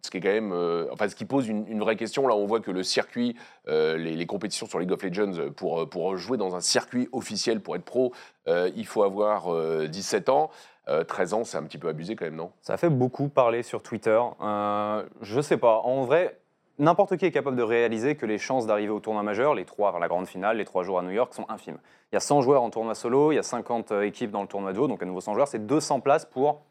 Ce 0.00 0.10
qui 0.10 0.18
est 0.18 0.20
quand 0.20 0.28
même, 0.28 0.52
euh, 0.52 0.86
enfin, 0.92 1.08
ce 1.08 1.16
qui 1.16 1.24
pose 1.24 1.48
une, 1.48 1.66
une 1.68 1.80
vraie 1.80 1.96
question. 1.96 2.26
Là, 2.28 2.34
on 2.36 2.46
voit 2.46 2.60
que 2.60 2.70
le 2.70 2.82
circuit, 2.84 3.34
euh, 3.66 3.96
les, 3.98 4.14
les 4.14 4.26
compétitions 4.26 4.66
sur 4.66 4.78
League 4.78 4.92
of 4.92 5.02
Legends, 5.02 5.50
pour, 5.56 5.88
pour 5.90 6.16
jouer 6.16 6.38
dans 6.38 6.54
un 6.54 6.60
circuit 6.60 7.08
officiel, 7.12 7.60
pour 7.60 7.74
être 7.74 7.84
pro, 7.84 8.12
euh, 8.46 8.70
il 8.76 8.86
faut 8.86 9.02
avoir 9.02 9.52
euh, 9.52 9.86
17 9.88 10.28
ans. 10.28 10.50
Euh, 10.88 11.04
13 11.04 11.34
ans, 11.34 11.44
c'est 11.44 11.58
un 11.58 11.62
petit 11.62 11.78
peu 11.78 11.88
abusé 11.88 12.16
quand 12.16 12.24
même, 12.24 12.36
non? 12.36 12.50
Ça 12.62 12.74
a 12.74 12.76
fait 12.76 12.88
beaucoup 12.88 13.28
parler 13.28 13.62
sur 13.62 13.82
Twitter. 13.82 14.20
Euh, 14.40 15.02
je 15.20 15.40
sais 15.40 15.58
pas. 15.58 15.80
En 15.84 16.04
vrai, 16.04 16.38
n'importe 16.78 17.16
qui 17.16 17.26
est 17.26 17.30
capable 17.30 17.56
de 17.56 17.62
réaliser 17.62 18.16
que 18.16 18.26
les 18.26 18.38
chances 18.38 18.66
d'arriver 18.66 18.90
au 18.90 19.00
tournoi 19.00 19.22
majeur, 19.22 19.54
les 19.54 19.64
trois 19.64 19.88
avant 19.88 19.98
la 19.98 20.08
grande 20.08 20.26
finale, 20.26 20.56
les 20.56 20.64
trois 20.64 20.84
jours 20.84 20.98
à 20.98 21.02
New 21.02 21.10
York, 21.10 21.34
sont 21.34 21.46
infimes. 21.48 21.78
Il 22.12 22.14
y 22.14 22.16
a 22.16 22.20
100 22.20 22.40
joueurs 22.40 22.62
en 22.62 22.70
tournoi 22.70 22.94
solo, 22.94 23.32
il 23.32 23.36
y 23.36 23.38
a 23.38 23.42
50 23.42 23.92
euh, 23.92 24.02
équipes 24.02 24.30
dans 24.30 24.42
le 24.42 24.48
tournoi 24.48 24.72
haut, 24.72 24.88
donc 24.88 25.02
à 25.02 25.06
nouveau 25.06 25.20
100 25.20 25.34
joueurs, 25.34 25.48
c'est 25.48 25.66
200 25.66 26.00
places 26.00 26.24
pour 26.24 26.62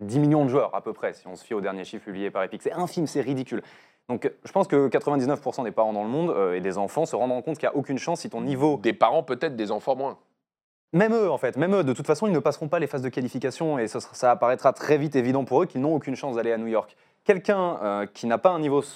10 0.00 0.18
millions 0.20 0.44
de 0.44 0.50
joueurs 0.50 0.74
à 0.74 0.82
peu 0.82 0.92
près, 0.92 1.14
si 1.14 1.26
on 1.26 1.36
se 1.36 1.44
fie 1.44 1.54
au 1.54 1.60
dernier 1.60 1.84
chiffre 1.84 2.04
publié 2.04 2.30
par 2.30 2.42
Epic. 2.42 2.62
C'est 2.62 2.72
infime, 2.72 3.06
c'est 3.06 3.22
ridicule. 3.22 3.62
Donc 4.08 4.30
je 4.44 4.52
pense 4.52 4.68
que 4.68 4.88
99% 4.88 5.64
des 5.64 5.72
parents 5.72 5.92
dans 5.92 6.04
le 6.04 6.08
monde 6.08 6.30
euh, 6.30 6.54
et 6.54 6.60
des 6.60 6.78
enfants 6.78 7.06
se 7.06 7.16
rendront 7.16 7.42
compte 7.42 7.58
qu'il 7.58 7.68
n'y 7.68 7.74
a 7.74 7.76
aucune 7.76 7.98
chance 7.98 8.20
si 8.20 8.30
ton 8.30 8.40
niveau 8.40 8.78
Des 8.80 8.92
parents 8.92 9.24
peut-être, 9.24 9.56
des 9.56 9.72
enfants 9.72 9.96
moins. 9.96 10.18
Même 10.92 11.12
eux, 11.14 11.30
en 11.30 11.38
fait, 11.38 11.56
même 11.56 11.74
eux, 11.74 11.84
de 11.84 11.92
toute 11.92 12.06
façon, 12.06 12.26
ils 12.26 12.32
ne 12.32 12.38
passeront 12.38 12.68
pas 12.68 12.78
les 12.78 12.86
phases 12.86 13.02
de 13.02 13.08
qualification 13.08 13.78
et 13.78 13.88
ça 13.88 14.30
apparaîtra 14.30 14.72
très 14.72 14.98
vite 14.98 15.16
évident 15.16 15.44
pour 15.44 15.62
eux 15.62 15.66
qu'ils 15.66 15.80
n'ont 15.80 15.94
aucune 15.94 16.16
chance 16.16 16.36
d'aller 16.36 16.52
à 16.52 16.58
New 16.58 16.68
York. 16.68 16.96
Quelqu'un 17.24 17.78
euh, 17.82 18.06
qui 18.06 18.26
n'a 18.26 18.38
pas 18.38 18.50
un 18.50 18.60
niveau 18.60 18.82
su- 18.82 18.92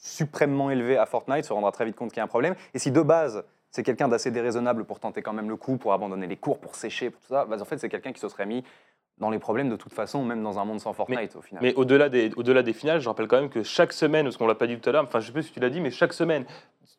suprêmement 0.00 0.70
élevé 0.70 0.96
à 0.96 1.06
Fortnite 1.06 1.44
se 1.44 1.52
rendra 1.52 1.70
très 1.70 1.84
vite 1.84 1.96
compte 1.96 2.10
qu'il 2.10 2.18
y 2.18 2.20
a 2.20 2.24
un 2.24 2.28
problème. 2.28 2.54
Et 2.74 2.78
si 2.78 2.90
de 2.90 3.00
base, 3.02 3.44
c'est 3.70 3.82
quelqu'un 3.82 4.08
d'assez 4.08 4.30
déraisonnable 4.30 4.84
pour 4.84 5.00
tenter 5.00 5.22
quand 5.22 5.32
même 5.32 5.48
le 5.48 5.56
coup, 5.56 5.76
pour 5.76 5.92
abandonner 5.92 6.26
les 6.26 6.36
cours, 6.36 6.58
pour 6.58 6.74
sécher, 6.74 7.10
pour 7.10 7.20
tout 7.20 7.28
ça, 7.28 7.44
bah, 7.44 7.56
en 7.60 7.64
fait, 7.64 7.78
c'est 7.78 7.88
quelqu'un 7.88 8.12
qui 8.12 8.20
se 8.20 8.28
serait 8.28 8.46
mis 8.46 8.64
dans 9.18 9.30
les 9.30 9.38
problèmes 9.38 9.68
de 9.68 9.76
toute 9.76 9.92
façon, 9.92 10.24
même 10.24 10.42
dans 10.42 10.58
un 10.58 10.64
monde 10.64 10.80
sans 10.80 10.92
Fortnite 10.94 11.36
au 11.36 11.42
final. 11.42 11.62
Mais 11.62 11.74
au-delà 11.74 12.08
des, 12.08 12.32
au-delà 12.36 12.62
des 12.62 12.72
finales, 12.72 13.00
je 13.00 13.08
rappelle 13.08 13.28
quand 13.28 13.40
même 13.40 13.50
que 13.50 13.62
chaque 13.62 13.92
semaine, 13.92 14.24
parce 14.24 14.36
qu'on 14.36 14.46
l'a 14.46 14.54
pas 14.54 14.66
dit 14.66 14.78
tout 14.78 14.88
à 14.88 14.92
l'heure, 14.92 15.04
enfin 15.04 15.20
je 15.20 15.26
sais 15.26 15.32
pas 15.32 15.42
si 15.42 15.52
tu 15.52 15.60
l'as 15.60 15.70
dit, 15.70 15.80
mais 15.80 15.90
chaque 15.90 16.14
semaine, 16.14 16.44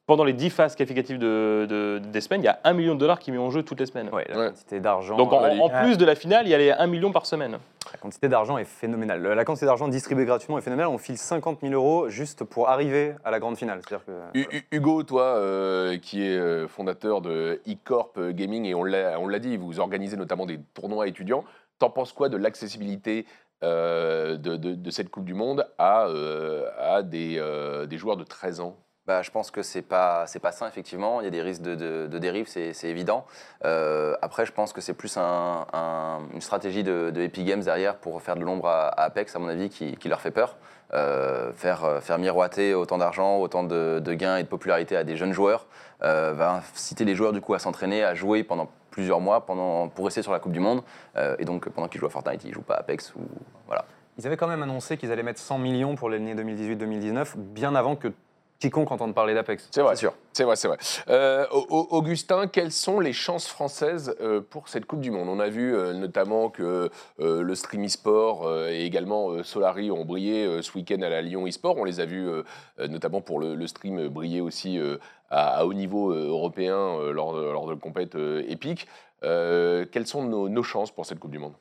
pendant 0.06 0.24
les 0.26 0.34
10 0.34 0.50
phases 0.50 0.76
qualificatives 0.76 1.18
de, 1.18 1.66
de- 1.70 2.00
des 2.00 2.22
semaines, 2.22 2.42
il 2.42 2.46
y 2.46 2.50
a 2.50 2.60
1 2.66 2.74
million 2.74 2.94
de 2.96 3.00
dollars 3.00 3.20
qui 3.20 3.32
mis 3.32 3.38
en 3.38 3.50
jeu 3.50 3.64
toutes 3.64 3.80
les 3.80 3.86
semaines. 3.86 4.10
Ouais, 4.12 4.26
la 4.30 4.38
Ouais. 4.38 4.48
quantité 4.50 4.80
d'argent. 4.80 5.16
Donc 5.16 5.32
en, 5.32 5.40
Valide. 5.42 5.62
en 5.62 5.70
plus 5.70 5.98
de 5.98 6.06
la 6.06 6.16
finale, 6.16 6.46
il 6.46 6.50
y 6.50 6.54
a 6.54 6.58
les 6.58 6.72
1 6.72 6.88
million 6.88 7.12
par 7.12 7.26
semaine. 7.26 7.58
La 7.92 7.98
quantité 8.00 8.28
d'argent 8.28 8.58
est 8.58 8.66
phénoménale. 8.66 9.22
Le- 9.22 9.34
La 9.34 9.46
quantité 9.46 9.66
d'argent 9.66 9.88
distribuée 9.88 10.26
gratuitement 10.26 10.58
est 10.58 10.62
phénoménale. 10.62 10.92
On 10.92 10.98
file 10.98 11.18
50 11.18 11.60
000 11.62 11.74
euros 11.74 12.10
juste 12.10 12.44
pour 12.44 12.68
arriver 12.70 13.16
à 13.24 13.32
la 13.32 13.40
grande 13.40 13.56
finale. 13.58 13.80
C'est-à-dire 13.88 14.06
que 14.06 14.38
Hu- 14.38 14.48
Hu- 14.52 14.68
Hugo, 14.72 15.04
toi, 15.04 15.24
euh, 15.38 15.98
qui 15.98 16.24
est 16.26 16.36
euh, 16.38 16.68
fondateur 16.68 17.22
de 17.22 17.62
e-corp 17.70 18.20
Gaming, 18.32 18.66
et 18.66 18.76
on 18.76 18.84
l'a 18.84 19.20
on 19.20 19.28
l'a 19.28 19.40
dit, 19.40 19.56
vous 19.58 19.80
organisez 19.80 20.18
notamment 20.18 20.46
des 20.46 20.60
tournois 20.74 21.08
étudiants, 21.08 21.46
t'en 21.80 21.90
penses 21.90 22.12
quoi 22.14 22.28
de 22.30 22.38
l'accessibilité 22.38 23.26
euh, 23.64 24.36
de, 24.36 24.58
de- 24.58 24.76
de 24.76 24.92
cette 24.92 25.10
Coupe 25.10 25.24
du 25.24 25.34
Monde 25.34 25.66
à, 25.78 26.08
euh, 26.08 26.68
à 26.80 27.04
des, 27.04 27.36
euh, 27.38 27.86
des 27.86 27.98
joueurs 27.98 28.18
de 28.18 28.24
13 28.26 28.60
ans? 28.60 28.76
Bah, 29.06 29.22
je 29.22 29.32
pense 29.32 29.52
que 29.52 29.64
c'est 29.64 29.82
pas 29.82 30.26
pas 30.42 30.52
sain 30.54 30.66
effectivement. 30.68 31.20
Il 31.20 31.26
y 31.26 31.28
a 31.28 31.30
des 31.30 31.42
risques 31.42 31.62
de, 31.62 31.76
de, 31.76 32.18
dérive, 32.20 32.48
c'est 32.48 32.74
évident. 32.86 33.26
Euh, 33.66 34.16
après, 34.22 34.46
je 34.46 34.54
pense 34.54 34.72
que 34.72 34.80
c'est 34.80 34.94
plus 34.94 35.18
un- 35.18 35.66
un- 35.74 36.22
une 36.34 36.40
stratégie 36.40 36.84
de, 36.84 37.12
de 37.14 37.22
Epic 37.22 37.46
Games 37.46 37.62
derrière 37.62 37.98
pour 37.98 38.22
faire 38.22 38.36
de 38.38 38.46
l'ombre 38.46 38.68
à, 38.68 38.88
Apex, 39.02 39.36
à 39.36 39.40
mon 39.40 39.50
avis, 39.50 39.70
qui, 39.70 39.98
qui 39.98 40.08
leur 40.08 40.22
fait 40.22 40.32
peur. 40.32 40.56
Euh, 40.94 41.52
faire, 41.54 42.02
faire 42.02 42.18
miroiter 42.20 42.76
autant 42.76 42.98
d'argent, 43.00 43.40
autant 43.40 43.64
de, 43.64 44.00
gains 44.14 44.38
et 44.38 44.44
de 44.44 44.48
popularité 44.48 44.96
à 44.96 45.04
des 45.04 45.18
jeunes 45.18 45.34
joueurs 45.34 45.66
euh, 46.04 46.34
va 46.36 46.52
inciter 46.58 47.04
les 47.04 47.16
joueurs 47.16 47.34
du 47.34 47.42
coup 47.42 47.56
à 47.56 47.60
s'entraîner, 47.60 48.04
à 48.04 48.14
jouer 48.14 48.44
pendant 48.44 48.70
plusieurs 48.92 49.20
mois 49.20 49.44
pendant, 49.46 49.90
pour 49.90 50.06
rester 50.06 50.22
sur 50.22 50.32
la 50.32 50.40
Coupe 50.40 50.52
du 50.52 50.60
Monde. 50.60 50.84
Euh, 51.18 51.36
et 51.40 51.46
donc 51.46 51.68
pendant 51.70 51.88
qu'ils 51.88 52.00
jouent 52.00 52.06
à 52.06 52.12
Fortnite, 52.12 52.44
ils 52.46 52.54
jouent 52.54 52.62
pas 52.62 52.76
à 52.76 52.80
Apex 52.82 53.14
ou 53.16 53.22
voilà. 53.66 53.86
Ils 54.20 54.28
avaient 54.28 54.38
quand 54.38 54.48
même 54.48 54.62
annoncé 54.62 54.96
qu'ils 54.98 55.12
allaient 55.12 55.24
mettre 55.24 55.40
100 55.40 55.58
millions 55.58 55.96
pour 55.96 56.10
l'année 56.10 56.36
2018-2019, 56.36 57.34
bien 57.38 57.74
avant 57.74 57.96
que 57.96 58.10
quiconque 58.64 58.92
entende 58.92 59.14
parler 59.14 59.34
d'Apex. 59.34 59.68
C'est 59.72 59.82
vrai, 59.82 59.96
C'est 59.96 60.02
sûr. 60.02 60.14
C'est 60.32 60.44
vrai, 60.46 60.56
c'est 60.56 60.68
vrai. 60.68 60.78
Euh, 61.10 61.46
Au- 61.52 61.66
Au- 61.70 61.88
Augustin, 61.98 62.48
quelles 62.48 62.72
sont 62.72 63.00
les 63.00 63.14
chances 63.14 63.46
françaises 63.48 64.16
euh, 64.22 64.42
pour 64.42 64.68
cette 64.70 64.86
Coupe 64.86 65.02
du 65.02 65.12
Monde? 65.12 65.28
On 65.30 65.40
a 65.40 65.50
vu 65.50 65.76
euh, 65.76 65.94
notamment 65.94 66.50
que 66.50 66.90
le 67.20 67.56
stream 67.56 67.86
e-sport 67.86 68.50
et 68.70 68.86
également 68.86 69.44
Solari 69.44 69.92
ont 69.92 70.06
brillé 70.06 70.62
ce 70.62 70.72
week-end 70.78 71.02
à 71.02 71.10
la 71.10 71.22
Lyon 71.22 71.46
e-sport. 71.48 71.78
On 71.78 71.84
les 71.84 72.00
a 72.00 72.06
vus 72.06 72.28
notamment 72.80 73.22
pour 73.22 73.40
le, 73.40 73.56
le 73.56 73.68
stream 73.68 74.08
briller 74.08 74.42
aussi 74.42 74.80
à, 75.30 75.66
haut 75.66 75.74
niveau 75.74 76.12
européen 76.12 76.98
lors, 77.12 77.34
de, 77.36 77.42
lors 77.42 77.68
de 77.68 77.76
compètes 77.76 78.16
épiques. 78.48 78.88
Euh, 79.24 79.86
quelles 79.92 80.08
sont 80.08 80.24
nos, 80.24 80.50
nos 80.50 80.64
chances 80.64 80.92
pour 80.92 81.06
cette 81.06 81.20
Coupe 81.20 81.32
du 81.32 81.40
Monde? 81.40 81.54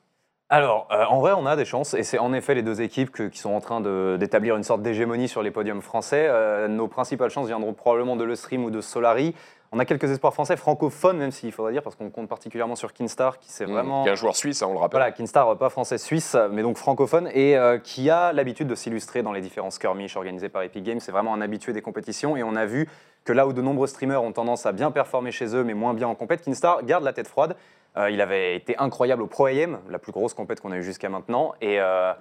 Alors, 0.54 0.86
euh, 0.92 1.06
en 1.06 1.20
vrai, 1.20 1.32
on 1.34 1.46
a 1.46 1.56
des 1.56 1.64
chances, 1.64 1.94
et 1.94 2.02
c'est 2.02 2.18
en 2.18 2.34
effet 2.34 2.54
les 2.54 2.60
deux 2.60 2.82
équipes 2.82 3.10
que- 3.10 3.22
qui 3.22 3.38
sont 3.38 3.54
en 3.54 3.60
train 3.62 3.80
d'établir 4.18 4.54
une 4.54 4.64
sorte 4.64 4.82
d'hégémonie 4.82 5.26
sur 5.26 5.42
les 5.42 5.50
podiums 5.50 5.80
français. 5.80 6.26
Euh, 6.28 6.68
nos 6.68 6.88
principales 6.88 7.30
chances 7.30 7.46
viendront 7.46 7.72
probablement 7.72 8.16
de 8.16 8.24
Le 8.24 8.36
Stream 8.36 8.62
ou 8.62 8.70
de 8.70 8.82
Solari. 8.82 9.34
On 9.74 9.78
a 9.78 9.86
quelques 9.86 10.10
espoirs 10.10 10.34
français 10.34 10.58
francophones, 10.58 11.16
même 11.16 11.30
s'il 11.30 11.52
faudrait 11.52 11.72
dire, 11.72 11.82
parce 11.82 11.96
qu'on 11.96 12.10
compte 12.10 12.28
particulièrement 12.28 12.76
sur 12.76 12.92
Kinstar, 12.92 13.38
qui 13.38 13.50
c'est 13.50 13.64
vraiment... 13.64 14.02
Qui 14.02 14.10
est 14.10 14.12
un 14.12 14.14
joueur 14.14 14.36
suisse, 14.36 14.62
hein, 14.62 14.66
on 14.68 14.74
le 14.74 14.78
rappelle. 14.78 15.00
Voilà, 15.00 15.12
Kinstar, 15.12 15.48
euh, 15.48 15.54
pas 15.54 15.70
français-suisse, 15.70 16.36
mais 16.50 16.60
donc 16.60 16.76
francophone, 16.76 17.30
et 17.32 17.56
euh, 17.56 17.78
qui 17.78 18.10
a 18.10 18.34
l'habitude 18.34 18.68
de 18.68 18.74
s'illustrer 18.74 19.22
dans 19.22 19.32
les 19.32 19.40
différents 19.40 19.70
skirmishes 19.70 20.18
organisés 20.18 20.50
par 20.50 20.60
Epic 20.60 20.84
Games. 20.84 21.00
C'est 21.00 21.12
vraiment 21.12 21.32
un 21.32 21.40
habitué 21.40 21.72
des 21.72 21.80
compétitions, 21.80 22.36
et 22.36 22.42
on 22.42 22.56
a 22.56 22.66
vu 22.66 22.90
que 23.24 23.32
là 23.32 23.46
où 23.46 23.54
de 23.54 23.62
nombreux 23.62 23.86
streamers 23.86 24.22
ont 24.22 24.32
tendance 24.32 24.66
à 24.66 24.72
bien 24.72 24.90
performer 24.90 25.30
chez 25.32 25.56
eux, 25.56 25.64
mais 25.64 25.72
moins 25.72 25.94
bien 25.94 26.08
en 26.08 26.14
compète, 26.14 26.42
Kinstar 26.42 26.84
garde 26.84 27.04
la 27.04 27.14
tête 27.14 27.28
froide. 27.28 27.56
Euh, 27.96 28.10
il 28.10 28.20
avait 28.20 28.56
été 28.56 28.76
incroyable 28.78 29.22
au 29.22 29.26
Pro 29.26 29.46
AM, 29.46 29.78
la 29.90 29.98
plus 29.98 30.12
grosse 30.12 30.32
compète 30.34 30.60
qu'on 30.60 30.72
a 30.72 30.76
eue 30.76 30.82
jusqu'à 30.82 31.08
maintenant, 31.10 31.52
et 31.60 31.78
euh, 31.80 32.12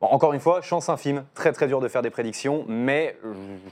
bon, 0.00 0.08
encore 0.08 0.34
une 0.34 0.40
fois, 0.40 0.60
chance 0.60 0.88
infime, 0.88 1.24
très 1.34 1.52
très 1.52 1.66
dur 1.66 1.80
de 1.80 1.88
faire 1.88 2.02
des 2.02 2.10
prédictions, 2.10 2.64
mais 2.68 3.16
je, 3.24 3.28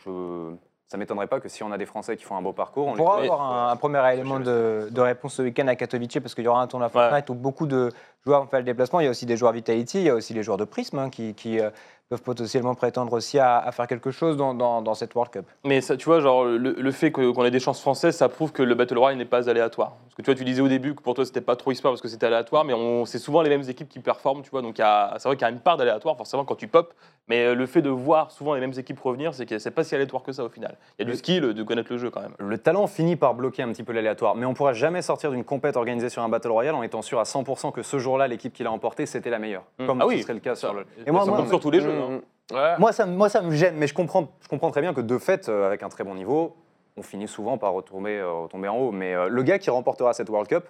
je- 0.06 0.54
ça 0.88 0.96
m'étonnerait 0.96 1.26
pas 1.26 1.40
que 1.40 1.48
si 1.48 1.64
on 1.64 1.72
a 1.72 1.78
des 1.78 1.84
Français 1.84 2.16
qui 2.16 2.22
font 2.24 2.36
un 2.36 2.42
beau 2.42 2.52
parcours, 2.52 2.86
on 2.86 2.92
On 2.92 2.96
pourra 2.96 3.16
avoir 3.24 3.42
un, 3.42 3.72
un 3.72 3.76
premier 3.76 4.00
élément 4.12 4.38
de, 4.38 4.86
de 4.88 5.00
réponse 5.00 5.34
ce 5.34 5.42
week-end 5.42 5.66
à 5.66 5.74
Katowice 5.74 6.20
parce 6.22 6.34
qu'il 6.36 6.44
y 6.44 6.48
aura 6.48 6.62
un 6.62 6.68
tournoi 6.68 6.88
Fortnite 6.88 7.28
où 7.28 7.34
beaucoup 7.34 7.66
de 7.66 7.90
joueurs 8.24 8.42
ont 8.42 8.46
fait 8.46 8.58
le 8.58 8.62
déplacement. 8.62 9.00
Il 9.00 9.04
y 9.04 9.06
a 9.08 9.10
aussi 9.10 9.26
des 9.26 9.36
joueurs 9.36 9.50
Vitality, 9.52 9.98
il 9.98 10.04
y 10.04 10.10
a 10.10 10.14
aussi 10.14 10.32
les 10.32 10.44
joueurs 10.44 10.58
de 10.58 10.64
Prism 10.64 10.98
hein, 11.00 11.10
qui, 11.10 11.34
qui, 11.34 11.58
euh, 11.58 11.70
peuvent 12.08 12.22
potentiellement 12.22 12.74
prétendre 12.74 13.12
aussi 13.14 13.38
à, 13.38 13.58
à 13.58 13.72
faire 13.72 13.86
quelque 13.88 14.10
chose 14.12 14.36
dans, 14.36 14.54
dans- 14.54 14.80
dans 14.80 14.94
cette 14.94 15.14
World 15.14 15.32
Cup. 15.32 15.44
Mais 15.64 15.80
ça, 15.80 15.96
tu 15.96 16.04
vois, 16.04 16.20
genre, 16.20 16.44
le, 16.44 16.56
le 16.78 16.90
fait 16.92 17.10
qu'on 17.10 17.44
ait 17.44 17.50
des 17.50 17.58
chances 17.58 17.80
françaises, 17.80 18.16
ça 18.16 18.28
prouve 18.28 18.52
que 18.52 18.62
le 18.62 18.74
Battle 18.76 18.96
Royale 18.98 19.18
n'est 19.18 19.24
pas 19.24 19.48
aléatoire. 19.50 19.96
Parce 20.04 20.14
que 20.14 20.22
tu 20.22 20.26
vois, 20.26 20.34
tu 20.36 20.44
disais 20.44 20.62
au 20.62 20.68
début 20.68 20.94
que 20.94 21.02
pour 21.02 21.14
toi, 21.14 21.24
c'était 21.24 21.40
pas 21.40 21.56
trop 21.56 21.72
e-sport 21.72 21.90
parce 21.92 22.00
que 22.00 22.08
c'était 22.08 22.26
aléatoire, 22.26 22.64
mais 22.64 22.74
on- 22.74 23.04
c'est 23.06 23.18
souvent 23.18 23.42
les 23.42 23.48
mêmes 23.50 23.68
équipes 23.68 23.88
qui 23.88 23.98
performent, 23.98 24.42
tu 24.42 24.50
vois. 24.50 24.62
Donc, 24.62 24.76
c'est 24.76 25.28
vrai 25.28 25.36
qu'il 25.36 25.42
y 25.46 25.50
a 25.50 25.50
une 25.50 25.58
part 25.60 25.76
d'aléatoire, 25.76 26.16
forcément, 26.16 26.44
quand 26.44 26.54
tu 26.54 26.68
pop. 26.68 26.94
Mais 27.28 27.44
euh, 27.44 27.54
le 27.56 27.66
fait 27.66 27.82
de 27.82 27.90
voir 27.90 28.30
souvent 28.30 28.54
les 28.54 28.60
mêmes 28.60 28.72
équipes 28.78 29.00
revenir, 29.00 29.34
c'est 29.34 29.46
que 29.46 29.58
c'est 29.58 29.72
pas 29.72 29.82
si 29.82 29.96
aléatoire 29.96 30.22
que 30.22 30.30
ça 30.30 30.44
au 30.44 30.48
final. 30.48 30.76
Il 31.00 31.04
y 31.04 31.08
a 31.08 31.10
du 31.10 31.16
skill 31.18 31.40
de 31.54 31.62
connaître 31.64 31.90
le 31.92 31.98
jeu 31.98 32.08
quand 32.08 32.20
même. 32.20 32.34
Le 32.38 32.56
talent 32.56 32.86
finit 32.86 33.16
par 33.16 33.34
bloquer 33.34 33.64
un 33.64 33.72
petit 33.72 33.82
peu 33.82 33.92
l'aléatoire, 33.92 34.36
mais 34.36 34.46
on 34.46 34.54
pourra 34.54 34.74
jamais 34.74 35.02
sortir 35.02 35.32
d'une 35.32 35.42
compète 35.42 35.76
organisée 35.76 36.08
sur 36.08 36.22
un 36.22 36.28
Battle 36.28 36.52
Royale 36.52 36.76
en 36.76 36.84
étant 36.84 37.02
sûr 37.02 37.18
à 37.18 37.24
100% 37.24 37.72
que 37.72 37.82
ce 37.82 37.98
jour-là, 37.98 38.28
l'équipe 38.28 38.52
qui 38.52 38.62
l'a 38.62 38.70
emporté, 38.70 39.06
c'était 39.06 39.30
la 39.30 39.40
meilleure. 39.40 39.64
Mm. 39.80 39.86
Comme 39.86 40.00
Ah 40.00 40.04
ce 40.04 40.08
oui, 40.08 40.22
serait 40.22 40.34
le 40.34 40.38
cas 40.40 40.54
ça. 40.54 40.68
sur 40.68 40.74
le. 40.74 40.86
Et 41.04 41.10
moi, 41.10 41.24
ça 41.24 41.32
compte 41.32 41.48
sur 41.48 41.58
tous 41.58 41.72
les 41.72 41.80
jeux. 41.80 41.95
Hein. 42.00 42.20
Ouais. 42.52 42.78
Moi, 42.78 42.92
ça, 42.92 43.06
me- 43.06 43.16
moi, 43.16 43.28
ça 43.28 43.42
me 43.42 43.50
gêne, 43.50 43.74
mais 43.76 43.86
je 43.88 43.94
comprends, 43.94 44.28
je 44.40 44.48
comprends 44.48 44.70
très 44.70 44.80
bien 44.80 44.94
que 44.94 45.00
de 45.00 45.18
fait, 45.18 45.48
euh, 45.48 45.66
avec 45.66 45.82
un 45.82 45.88
très 45.88 46.04
bon 46.04 46.14
niveau, 46.14 46.56
on 46.96 47.02
finit 47.02 47.26
souvent 47.28 47.58
par 47.58 47.72
retomber, 47.72 48.18
euh, 48.18 48.30
retomber 48.32 48.68
en 48.68 48.76
haut. 48.78 48.92
Mais 48.92 49.14
euh, 49.14 49.28
le 49.28 49.42
gars 49.42 49.58
qui 49.58 49.68
remportera 49.70 50.12
cette 50.12 50.28
World 50.30 50.48
Cup, 50.48 50.64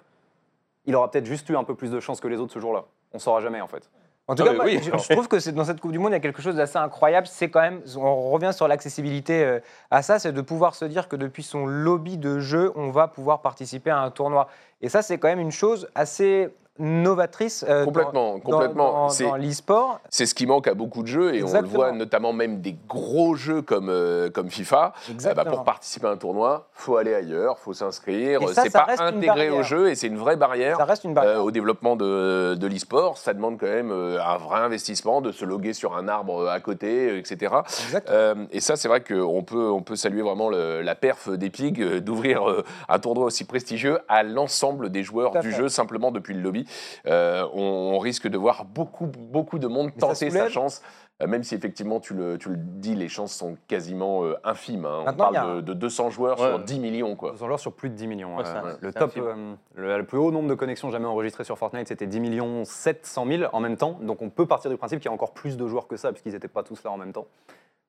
il 0.85 0.95
aura 0.95 1.11
peut-être 1.11 1.25
juste 1.25 1.47
eu 1.49 1.55
un 1.55 1.63
peu 1.63 1.75
plus 1.75 1.91
de 1.91 1.99
chance 1.99 2.19
que 2.19 2.27
les 2.27 2.37
autres 2.37 2.53
ce 2.53 2.59
jour-là. 2.59 2.85
On 3.13 3.19
saura 3.19 3.41
jamais 3.41 3.61
en 3.61 3.67
fait. 3.67 3.89
En 4.29 4.35
tout 4.35 4.43
Ah 4.43 4.49
cas, 4.49 4.53
moi, 4.55 4.65
oui. 4.65 4.79
je, 4.83 4.91
je 4.97 5.13
trouve 5.13 5.27
que 5.29 5.39
c'est- 5.39 5.53
dans 5.53 5.63
cette 5.63 5.79
Coupe 5.79 5.91
du 5.93 5.99
Monde, 5.99 6.09
il 6.09 6.13
y 6.13 6.17
a 6.17 6.19
quelque 6.19 6.41
chose 6.41 6.55
d'assez 6.55 6.77
incroyable. 6.77 7.27
C'est 7.27 7.49
quand 7.49 7.61
même, 7.61 7.81
on 7.95 8.29
revient 8.31 8.51
sur 8.53 8.67
l'accessibilité 8.67 9.43
euh, 9.45 9.59
à 9.91 10.01
ça, 10.01 10.19
c'est 10.19 10.33
de 10.33 10.41
pouvoir 10.41 10.75
se 10.75 10.83
dire 10.83 11.07
que 11.07 11.15
depuis 11.15 11.43
son 11.43 11.65
lobby 11.65 12.17
de 12.17 12.39
jeu, 12.39 12.73
on 12.75 12.89
va 12.89 13.07
pouvoir 13.07 13.41
participer 13.41 13.89
à 13.91 13.99
un 13.99 14.09
tournoi. 14.11 14.47
Et 14.81 14.89
ça, 14.89 15.01
c'est 15.01 15.17
quand 15.17 15.29
même 15.29 15.39
une 15.39 15.51
chose 15.51 15.89
assez 15.95 16.49
novatrice 16.79 17.65
euh, 17.67 17.85
Complètement, 17.85 18.33
dans, 18.33 18.39
complètement. 18.39 19.07
dans- 19.07 19.29
dans 19.29 19.35
l'e-sport. 19.35 19.99
C'est 20.09 20.25
ce 20.25 20.35
qui 20.35 20.45
manque 20.45 20.67
à 20.67 20.73
beaucoup 20.73 21.01
de 21.03 21.07
jeux 21.07 21.33
et 21.35 21.43
on 21.43 21.51
le 21.61 21.67
voit 21.67 21.91
notamment 21.91 22.33
même 22.33 22.61
des 22.61 22.75
gros 22.87 23.35
jeux 23.35 23.61
comme, 23.61 23.89
euh, 23.89 24.29
comme 24.29 24.49
FIFA. 24.49 24.93
Ben, 25.07 25.13
Exactement. 25.13 25.51
pour 25.55 25.63
participer 25.63 26.07
à 26.07 26.11
un 26.11 26.17
tournoi, 26.17 26.67
faut 26.73 26.97
aller 26.97 27.13
ailleurs, 27.13 27.59
faut 27.59 27.73
s'inscrire. 27.73 28.39
C'est 28.53 28.71
pas 28.71 28.87
intégré 28.99 29.49
au 29.49 29.63
jeu 29.63 29.89
et 29.89 29.95
c'est 29.95 30.07
une 30.07 30.17
vraie 30.17 30.35
barrière. 30.37 30.77
Ça 30.77 30.85
reste 30.85 31.03
une 31.03 31.13
barrière. 31.13 31.37
euh, 31.39 31.41
au 31.41 31.51
développement 31.51 31.95
de, 31.95 32.55
de 32.55 32.67
l'e-sport, 32.67 33.17
ça 33.17 33.33
demande 33.33 33.59
quand 33.59 33.65
même 33.67 33.91
euh, 33.91 34.19
un 34.23 34.37
vrai 34.37 34.59
investissement, 34.59 35.21
de 35.21 35.31
se 35.31 35.45
loguer 35.45 35.73
sur 35.73 35.95
un 35.95 36.07
arbre 36.07 36.41
euh, 36.43 36.49
à 36.49 36.59
côté, 36.59 37.09
euh, 37.09 37.17
etc. 37.19 37.55
Euh, 38.09 38.35
et 38.51 38.59
ça, 38.59 38.75
c'est 38.75 38.87
vrai 38.87 39.01
qu'on 39.01 39.43
peut, 39.43 39.69
on 39.69 39.81
peut 39.81 39.95
saluer 39.95 40.21
vraiment 40.21 40.49
le- 40.49 40.81
la 40.81 40.95
perf 40.95 41.29
d'Epic 41.29 41.79
euh, 41.79 41.99
d'ouvrir 42.01 42.49
euh, 42.49 42.63
un 42.89 42.99
tournoi 42.99 43.25
aussi 43.25 43.45
prestigieux 43.45 43.99
à 44.07 44.23
l'ensemble 44.23 44.89
des 44.89 45.03
joueurs 45.03 45.31
du 45.39 45.51
fait. 45.51 45.57
jeu, 45.57 45.69
simplement 45.69 46.11
depuis 46.11 46.33
le 46.33 46.41
lobby. 46.41 46.66
Euh, 47.05 47.47
on, 47.53 47.93
on 47.95 47.99
risque 47.99 48.27
de 48.27 48.37
voir 48.37 48.65
beaucoup, 48.65 49.05
beaucoup 49.07 49.59
de 49.59 49.67
monde 49.67 49.91
Mais 49.95 49.99
tenter 50.01 50.29
sa 50.29 50.49
chance, 50.49 50.81
euh, 51.21 51.27
même 51.27 51.43
si 51.43 51.55
effectivement, 51.55 51.99
tu 51.99 52.13
le, 52.13 52.37
tu 52.37 52.49
le 52.49 52.57
dis, 52.57 52.93
les 52.95 53.07
chances 53.09 53.33
sont 53.33 53.57
quasiment 53.67 54.23
euh, 54.23 54.35
infimes. 54.43 54.85
hein. 54.85 55.03
On 55.05 55.07
a 55.07 55.13
parle 55.13 55.55
de, 55.57 55.61
de 55.61 55.73
200 55.73 56.09
joueurs 56.11 56.39
Ouais. 56.39 56.47
sur 56.49 56.59
10 56.59 56.79
millions. 56.79 57.15
Quoi. 57.15 57.31
200 57.31 57.45
joueurs 57.47 57.59
sur 57.59 57.73
plus 57.73 57.89
de 57.89 57.95
10 57.95 58.07
millions. 58.07 58.37
Ouais, 58.37 58.43
euh, 58.45 58.61
un- 58.73 58.77
le 58.81 58.93
top, 58.93 59.11
euh, 59.17 59.53
le, 59.75 59.97
le 59.97 60.05
plus 60.05 60.17
haut 60.17 60.31
nombre 60.31 60.47
de 60.49 60.53
connexions 60.55 60.91
jamais 60.91 61.05
enregistrées 61.07 61.43
sur 61.43 61.57
Fortnite, 61.57 61.87
c'était 61.87 62.07
10 62.07 62.19
millions 62.19 62.63
700 62.65 63.25
000 63.25 63.43
en 63.51 63.59
même 63.59 63.77
temps. 63.77 63.97
Donc 64.01 64.21
on 64.21 64.29
peut 64.29 64.45
partir 64.45 64.69
du 64.69 64.77
principe 64.77 64.99
qu'il 64.99 65.09
y 65.09 65.11
a 65.11 65.13
encore 65.13 65.33
plus 65.33 65.57
de 65.57 65.67
joueurs 65.67 65.87
que 65.87 65.97
ça, 65.97 66.11
puisqu'ils 66.11 66.33
n'étaient 66.33 66.47
pas 66.47 66.63
tous 66.63 66.83
là 66.83 66.91
en 66.91 66.97
même 66.97 67.13
temps. 67.13 67.25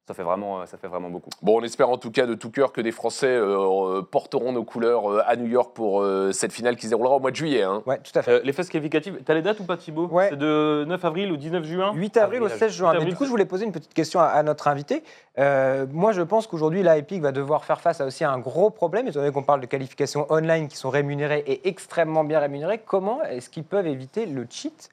Ça 0.09 0.15
fait 0.15 0.23
vraiment, 0.23 0.63
euh, 0.63 0.65
ça 0.65 0.79
fait 0.79 0.87
vraiment 0.89 1.11
beaucoup. 1.11 1.29
Bon, 1.43 1.61
on 1.61 1.63
espère 1.63 1.91
en 1.91 1.99
tout 1.99 2.11
cas 2.11 2.25
de 2.25 2.33
tout 2.33 2.51
cœur 2.51 2.73
que 2.73 2.81
des 2.81 2.93
Français 2.93 3.27
euh, 3.29 4.01
porteront 4.01 4.53
nos 4.53 4.65
couleurs 4.65 5.13
euh, 5.13 5.21
à 5.27 5.37
New 5.37 5.45
York 5.45 5.73
pour 5.75 6.01
euh, 6.01 6.33
cette 6.33 6.51
finale 6.51 6.77
qui 6.77 6.87
se 6.87 6.89
déroulera 6.89 7.17
au 7.17 7.21
mois 7.21 7.31
de 7.31 7.37
juillet. 7.37 7.63
hein. 7.63 7.83
Ouais, 7.85 7.99
tout 7.99 8.19
à 8.19 8.23
fait. 8.23 8.31
Euh, 8.31 8.41
les 8.43 8.55
phases 8.55 8.71
qualificatives, 8.71 9.21
t'as 9.23 9.35
les 9.35 9.43
dates 9.43 9.61
ou 9.61 9.65
pas 9.65 9.77
Thibaut? 9.77 10.07
Ouais. 10.07 10.29
C'est 10.31 10.39
de 10.39 10.87
9 10.89 11.05
avril 11.05 11.31
au 11.31 11.37
19 11.37 11.63
juin? 11.65 11.93
8 11.95 12.17
avril 12.17 12.41
au 12.41 12.47
avril, 12.47 12.59
16 12.59 12.73
juin. 12.73 12.93
8 12.95 12.99
Mais 13.01 13.05
du 13.05 13.15
coup, 13.17 13.27
je 13.27 13.29
voulais 13.31 13.45
poser 13.45 13.67
une 13.67 13.73
petite 13.73 13.93
question 13.93 14.19
à, 14.19 14.25
à 14.29 14.43
notre 14.43 14.67
invité. 14.69 15.05
Euh, 15.39 15.85
moi, 15.93 16.13
je 16.13 16.23
pense 16.23 16.47
qu'aujourd'hui, 16.47 16.83
la 16.83 16.97
Epic 16.97 17.21
va 17.21 17.31
devoir 17.33 17.67
faire 17.67 17.83
face 17.83 18.01
à 18.01 18.07
aussi 18.07 18.25
un 18.25 18.39
gros 18.39 18.71
problème, 18.71 19.09
étant 19.09 19.21
donné 19.21 19.31
qu'on 19.31 19.43
parle 19.43 19.61
de 19.61 19.67
qualifications 19.67 20.25
online 20.31 20.69
qui 20.69 20.79
sont 20.79 20.89
rémunérées 20.89 21.45
et 21.47 21.69
extrêmement 21.69 22.25
bien 22.25 22.39
rémunérées. 22.41 22.79
Comment 22.79 23.23
est-ce 23.25 23.51
qu'ils 23.51 23.65
peuvent 23.65 23.87
éviter 23.87 24.25
le 24.25 24.47
cheat 24.49 24.89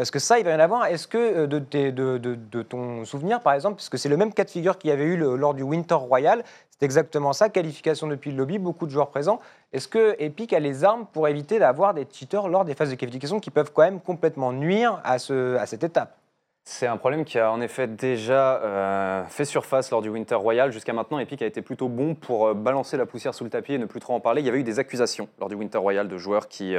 parce 0.00 0.10
que 0.10 0.18
ça, 0.18 0.38
il 0.38 0.46
va 0.46 0.52
y 0.52 0.54
en 0.54 0.60
avoir. 0.60 0.86
Est-ce 0.86 1.06
que 1.06 1.18
euh, 1.18 1.46
de, 1.46 2.62
ton 2.62 3.04
souvenir, 3.04 3.40
par 3.40 3.52
exemple, 3.52 3.76
parce 3.76 3.90
que 3.90 3.98
c'est 3.98 4.08
le 4.08 4.16
même 4.16 4.32
cas 4.32 4.44
de 4.44 4.48
figure 4.48 4.78
qu'il 4.78 4.88
y 4.88 4.94
avait 4.94 5.04
eu 5.04 5.18
lors 5.18 5.52
du 5.52 5.62
Winter 5.62 5.92
Royal, 5.92 6.42
c'est 6.70 6.86
exactement 6.86 7.34
ça, 7.34 7.50
qualification 7.50 8.06
depuis 8.06 8.30
le 8.30 8.38
lobby, 8.38 8.58
beaucoup 8.58 8.86
de 8.86 8.90
joueurs 8.90 9.10
présents. 9.10 9.40
Est-ce 9.74 9.88
que 9.88 10.16
Epic 10.18 10.54
a 10.54 10.58
les 10.58 10.84
armes 10.84 11.04
pour 11.12 11.28
éviter 11.28 11.58
d'avoir 11.58 11.92
des 11.92 12.06
cheaters 12.10 12.48
lors 12.48 12.64
des 12.64 12.74
phases 12.74 12.88
de 12.88 12.94
qualification 12.94 13.40
qui 13.40 13.50
peuvent 13.50 13.72
quand 13.74 13.82
même 13.82 14.00
complètement 14.00 14.54
nuire 14.54 15.02
à, 15.04 15.18
ce, 15.18 15.56
à 15.56 15.66
cette 15.66 15.84
étape? 15.84 16.16
C'est 16.64 16.86
un 16.86 16.96
problème 16.96 17.26
qui 17.26 17.38
a 17.38 17.52
en 17.52 17.60
effet 17.60 17.86
déjà 17.86 18.56
euh, 18.62 19.24
fait 19.26 19.44
surface 19.44 19.90
lors 19.90 20.00
du 20.00 20.08
Winter 20.08 20.34
Royal. 20.34 20.72
Jusqu'à 20.72 20.94
maintenant, 20.94 21.18
Epic 21.18 21.42
a 21.42 21.46
été 21.46 21.60
plutôt 21.60 21.88
bon 21.88 22.14
pour 22.14 22.46
euh, 22.46 22.54
balancer 22.54 22.96
la 22.96 23.04
poussière 23.04 23.34
sous 23.34 23.44
le 23.44 23.50
tapis 23.50 23.74
et 23.74 23.78
ne 23.78 23.84
plus 23.84 24.00
trop 24.00 24.14
en 24.14 24.20
parler. 24.20 24.40
Il 24.40 24.46
y 24.46 24.48
avait 24.48 24.60
eu 24.60 24.64
des 24.64 24.78
accusations 24.78 25.28
lors 25.38 25.50
du 25.50 25.56
Winter 25.56 25.76
Royal 25.76 26.08
de 26.08 26.16
joueurs 26.16 26.48
qui, 26.48 26.74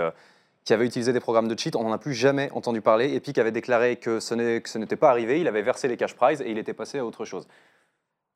qui 0.63 0.73
avaient 0.73 0.85
utilisé 0.85 1.11
des 1.13 1.19
programmes 1.19 1.47
de 1.47 1.57
cheat. 1.57 1.75
On 1.75 1.83
n'en 1.83 1.91
a 1.93 1.97
plus 1.97 2.13
jamais 2.13 2.49
entendu 2.53 2.81
parler. 2.81 3.13
Epic 3.15 3.37
avait 3.37 3.51
déclaré 3.51 3.95
que 3.97 4.19
ce 4.19 4.35
n'était 4.35 4.95
pas 4.95 5.09
arrivé. 5.09 5.39
Il 5.39 5.47
avait 5.47 5.61
versé 5.63 5.87
les 5.87 5.97
cash 5.97 6.13
prizes 6.15 6.41
et 6.41 6.51
il 6.51 6.57
était 6.57 6.73
passé 6.73 6.99
à 6.99 7.05
autre 7.05 7.25
chose. 7.25 7.47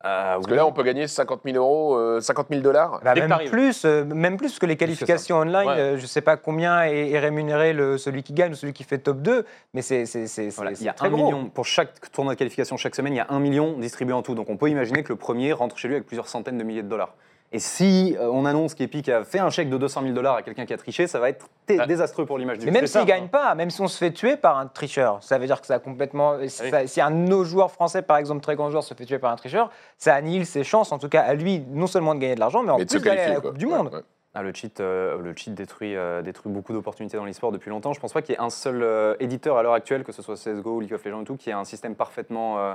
Euh, 0.04 0.34
Parce 0.34 0.46
que 0.46 0.54
là, 0.54 0.66
on 0.66 0.72
peut 0.72 0.82
gagner 0.82 1.08
50 1.08 1.40
000 1.44 1.56
euros, 1.56 1.96
euh, 1.96 2.20
50 2.20 2.48
000 2.50 2.60
dollars. 2.60 3.00
Bah, 3.02 3.14
même 3.14 3.32
plus, 3.48 3.84
euh, 3.84 4.04
même 4.04 4.36
plus 4.36 4.58
que 4.58 4.66
les 4.66 4.76
qualifications 4.76 5.38
online. 5.38 5.66
Ouais. 5.66 5.78
euh, 5.78 5.96
je 5.96 6.02
ne 6.02 6.06
sais 6.06 6.20
pas 6.20 6.36
combien 6.36 6.84
est, 6.84 7.10
est 7.12 7.18
rémunéré 7.18 7.72
le, 7.72 7.96
celui 7.96 8.22
qui 8.22 8.34
gagne 8.34 8.52
ou 8.52 8.54
celui 8.54 8.74
qui 8.74 8.84
fait 8.84 8.98
top 8.98 9.18
2, 9.22 9.46
mais 9.72 9.80
c'est 9.82 10.04
Voilà, 10.50 10.72
il 10.72 10.82
y 10.82 10.88
a 10.88 10.92
très 10.92 11.06
un 11.08 11.10
gros. 11.10 11.24
million 11.24 11.46
pour 11.48 11.64
chaque 11.64 12.10
tournoi 12.12 12.34
de 12.34 12.38
qualification 12.38 12.76
chaque 12.76 12.94
semaine. 12.94 13.14
Il 13.14 13.16
y 13.16 13.20
a 13.20 13.26
un 13.30 13.40
million 13.40 13.78
distribué 13.78 14.12
en 14.12 14.22
tout. 14.22 14.34
Donc 14.34 14.50
on 14.50 14.56
peut 14.58 14.68
imaginer 14.68 15.02
que 15.02 15.08
le 15.08 15.16
premier 15.16 15.52
rentre 15.54 15.78
chez 15.78 15.88
lui 15.88 15.94
avec 15.94 16.06
plusieurs 16.06 16.28
centaines 16.28 16.58
de 16.58 16.64
milliers 16.64 16.82
de 16.82 16.88
dollars. 16.88 17.14
Et 17.56 17.58
si 17.58 18.14
euh, 18.20 18.28
on 18.30 18.44
annonce 18.44 18.74
qu'Epic 18.74 19.08
a 19.08 19.24
fait 19.24 19.38
un 19.38 19.48
chèque 19.48 19.70
de 19.70 19.78
200 19.78 20.02
000 20.02 20.12
dollars 20.14 20.36
à 20.36 20.42
quelqu'un 20.42 20.66
qui 20.66 20.74
a 20.74 20.76
triché, 20.76 21.06
ça 21.06 21.18
va 21.18 21.30
être 21.30 21.48
t- 21.64 21.78
Ah. 21.80 21.86
désastreux 21.86 22.26
pour 22.26 22.36
l'image 22.36 22.58
du 22.58 22.66
Mais 22.66 22.70
même 22.72 22.82
jeu. 22.82 22.86
s'il 22.86 23.00
ne 23.00 23.06
gagne 23.06 23.28
pas, 23.28 23.54
même 23.54 23.70
si 23.70 23.80
on 23.80 23.88
se 23.88 23.96
fait 23.96 24.10
tuer 24.10 24.36
par 24.36 24.58
un 24.58 24.66
tricheur, 24.66 25.22
ça 25.22 25.38
veut 25.38 25.46
dire 25.46 25.60
que 25.62 25.66
ça 25.66 25.76
a 25.76 25.78
complètement. 25.78 26.34
Oui. 26.38 26.50
ça- 26.50 26.86
Si 26.86 27.00
un 27.00 27.10
de 27.10 27.16
nos 27.16 27.44
joueurs 27.44 27.70
français, 27.70 28.02
par 28.02 28.18
exemple, 28.18 28.42
très 28.42 28.56
grand 28.56 28.68
joueur, 28.70 28.84
se 28.84 28.92
fait 28.92 29.06
tuer 29.06 29.18
par 29.18 29.32
un 29.32 29.36
tricheur, 29.36 29.70
ça 29.96 30.14
annihile 30.14 30.44
ses 30.44 30.64
chances, 30.64 30.92
en 30.92 30.98
tout 30.98 31.08
cas 31.08 31.22
à 31.22 31.32
lui, 31.32 31.64
non 31.70 31.86
seulement 31.86 32.14
de 32.14 32.20
gagner 32.20 32.34
de 32.34 32.40
l'argent, 32.40 32.62
mais 32.62 32.72
en 32.72 32.78
Mais 32.78 32.84
plus 32.84 33.00
d'aller 33.00 33.20
à 33.22 33.28
la 33.30 33.40
quoi. 33.40 33.50
Coupe 33.52 33.58
du 33.58 33.66
Monde. 33.66 33.90
ouais. 33.92 34.00
Ah, 34.38 34.42
le 34.42 34.52
cheat, 34.52 34.80
euh, 34.80 35.16
le 35.18 35.32
cheat 35.34 35.54
détruit, 35.54 35.96
euh, 35.96 36.20
détruit 36.20 36.52
beaucoup 36.52 36.74
d'opportunités 36.74 37.16
dans 37.16 37.24
l'e-sport 37.24 37.52
depuis 37.52 37.70
longtemps. 37.70 37.94
Je 37.94 38.00
pense 38.00 38.12
pas 38.12 38.20
qu'il 38.20 38.34
y 38.34 38.36
ait 38.36 38.40
un 38.42 38.50
seul 38.50 38.82
euh, 38.82 39.14
éditeur 39.18 39.56
à 39.56 39.62
l'heure 39.62 39.72
actuelle, 39.72 40.04
que 40.04 40.12
ce 40.12 40.20
soit 40.20 40.34
CSGO 40.36 40.72
ou 40.74 40.80
League 40.80 40.92
of 40.92 41.02
Legends 41.06 41.22
et 41.22 41.24
tout, 41.24 41.36
qui 41.36 41.48
ait 41.48 41.54
un 41.54 41.64
système 41.64 41.94
parfaitement, 41.94 42.58
euh, 42.58 42.74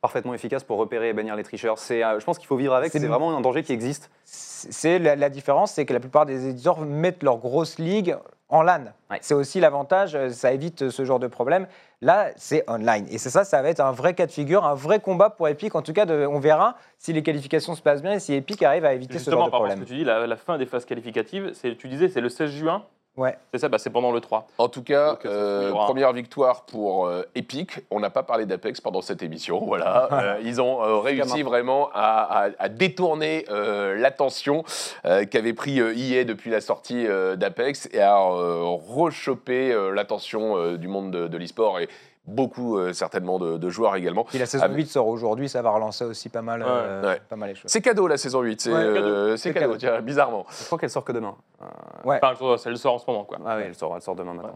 parfaitement 0.00 0.34
efficace 0.34 0.64
pour 0.64 0.78
repérer 0.78 1.08
et 1.08 1.12
bannir 1.12 1.34
les 1.36 1.42
tricheurs. 1.42 1.78
C'est, 1.78 2.04
euh, 2.04 2.20
je 2.20 2.24
pense 2.24 2.38
qu'il 2.38 2.46
faut 2.46 2.56
vivre 2.56 2.74
avec. 2.74 2.92
C'est 2.92 3.04
vraiment 3.06 3.36
un 3.36 3.40
danger 3.40 3.62
qui 3.62 3.72
existe. 3.72 4.10
C'est 4.24 4.98
la, 4.98 5.16
la 5.16 5.28
différence, 5.30 5.72
c'est 5.72 5.86
que 5.86 5.92
la 5.92 6.00
plupart 6.00 6.26
des 6.26 6.48
éditeurs 6.48 6.78
mettent 6.80 7.22
leur 7.22 7.38
grosse 7.38 7.78
ligue 7.78 8.16
en 8.50 8.62
LAN. 8.62 8.84
Ouais. 9.10 9.18
C'est 9.20 9.34
aussi 9.34 9.60
l'avantage, 9.60 10.14
euh, 10.14 10.30
ça 10.30 10.52
évite 10.52 10.88
ce 10.88 11.04
genre 11.04 11.18
de 11.18 11.26
problème. 11.26 11.66
Là, 12.00 12.28
c'est 12.36 12.64
online. 12.70 13.06
Et 13.10 13.18
c'est 13.18 13.28
ça, 13.28 13.44
ça 13.44 13.60
va 13.60 13.68
être 13.68 13.80
un 13.80 13.92
vrai 13.92 14.14
cas 14.14 14.24
de 14.26 14.30
figure, 14.32 14.64
un 14.64 14.74
vrai 14.74 15.00
combat 15.00 15.28
pour 15.30 15.48
Epic. 15.48 15.74
En 15.74 15.82
tout 15.82 15.92
cas, 15.92 16.06
de- 16.06 16.26
on 16.26 16.38
verra 16.38 16.76
si 16.98 17.12
les 17.12 17.22
qualifications 17.22 17.74
se 17.74 17.82
passent 17.82 18.00
bien 18.02 18.12
et 18.14 18.20
si 18.20 18.32
Epic 18.34 18.62
arrive 18.62 18.84
à 18.86 18.94
éviter 18.94 19.18
ce 19.18 19.30
genre 19.30 19.40
Justement, 19.42 19.46
de 19.46 19.50
par 19.50 19.60
rapport 19.60 19.66
à 19.66 19.70
ce 19.70 19.74
problème. 19.76 19.84
que 19.86 19.90
tu 19.92 19.98
dis, 19.98 20.04
la, 20.04 20.26
la 20.26 20.36
fin 20.36 20.56
des 20.56 20.64
phases 20.66 20.84
qualificatives, 20.86 21.52
c'est- 21.54 21.76
tu 21.76 21.88
disais 21.88 22.08
c'est 22.08 22.20
le 22.22 22.28
16 22.30 22.50
juin 22.52 22.84
Ouais. 23.18 23.36
C'est 23.52 23.58
ça, 23.58 23.68
bah, 23.68 23.78
c'est 23.78 23.90
pendant 23.90 24.12
le 24.12 24.20
3. 24.20 24.46
En 24.58 24.68
tout 24.68 24.82
cas, 24.82 25.10
Donc, 25.12 25.26
euh, 25.26 25.70
première 25.72 26.12
victoire 26.12 26.62
pour 26.64 27.06
euh, 27.06 27.24
Epic. 27.34 27.80
On 27.90 28.00
n'a 28.00 28.10
pas 28.10 28.22
parlé 28.22 28.46
d'Apex 28.46 28.80
pendant 28.80 29.02
cette 29.02 29.22
émission. 29.22 29.58
Voilà, 29.66 30.08
Euh, 30.12 30.36
ils 30.42 30.60
ont 30.62 30.82
euh, 30.82 30.98
réussi 30.98 31.42
vraiment 31.42 31.90
à, 31.94 32.44
à- 32.46 32.50
à 32.58 32.68
détourner 32.68 33.44
euh, 33.50 33.96
l'attention 33.96 34.64
euh, 35.04 35.24
qu'avait 35.26 35.52
pris 35.52 35.80
euh, 35.80 35.94
EA 35.96 36.24
depuis 36.24 36.50
la 36.50 36.60
sortie 36.60 37.06
euh, 37.06 37.36
d'Apex 37.36 37.88
et 37.92 38.00
à 38.00 38.18
euh, 38.20 38.62
rechoper 38.88 39.72
euh, 39.72 39.90
l'attention 39.92 40.56
euh, 40.56 40.76
du 40.78 40.86
monde 40.88 41.10
de, 41.10 41.26
de 41.28 41.36
l'e-sport 41.36 41.80
et 41.80 41.88
beaucoup 42.28 42.78
euh, 42.78 42.92
certainement 42.92 43.38
de, 43.38 43.56
de 43.58 43.70
joueurs 43.70 43.96
également. 43.96 44.24
Puis 44.24 44.38
la 44.38 44.46
saison 44.46 44.64
Ah, 44.66 44.68
mais- 44.68 44.76
8 44.76 44.86
sort 44.86 45.08
aujourd'hui, 45.08 45.48
ça 45.48 45.62
va 45.62 45.70
relancer 45.70 46.04
aussi 46.04 46.28
pas 46.28 46.42
mal, 46.42 46.62
euh, 46.66 47.02
Ouais. 47.06 47.20
pas 47.28 47.36
mal 47.36 47.48
les 47.48 47.54
choses. 47.54 47.70
C'est 47.70 47.80
cadeau 47.80 48.06
la 48.06 48.16
saison 48.18 48.42
8, 48.42 48.60
c'est 48.60 48.70
Ouais, 48.72 48.76
euh, 48.78 49.36
cadeau, 49.36 49.52
cadeau. 49.58 49.76
tiens, 49.76 50.00
bizarrement. 50.00 50.46
Je 50.50 50.64
crois 50.66 50.78
qu'elle 50.78 50.90
sort 50.90 51.04
que 51.04 51.12
demain. 51.12 51.34
Euh, 51.62 51.64
Ouais. 52.04 52.20
Enfin, 52.22 52.58
elle 52.66 52.78
sort 52.78 52.94
en 52.94 52.98
ce 52.98 53.04
moment, 53.08 53.24
quoi. 53.24 53.38
ah 53.44 53.56
oui, 53.56 53.62
elle 53.66 53.74
sort, 53.74 53.92
elle 53.96 54.02
sort 54.02 54.14
demain 54.14 54.34
matin. 54.34 54.52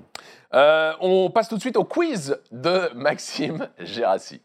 Euh, 0.54 0.92
on 1.00 1.30
passe 1.30 1.48
tout 1.48 1.56
de 1.56 1.60
suite 1.60 1.76
au 1.76 1.84
quiz 1.84 2.38
de 2.52 2.90
Maxime 2.94 3.68
Gérassi. 3.78 4.40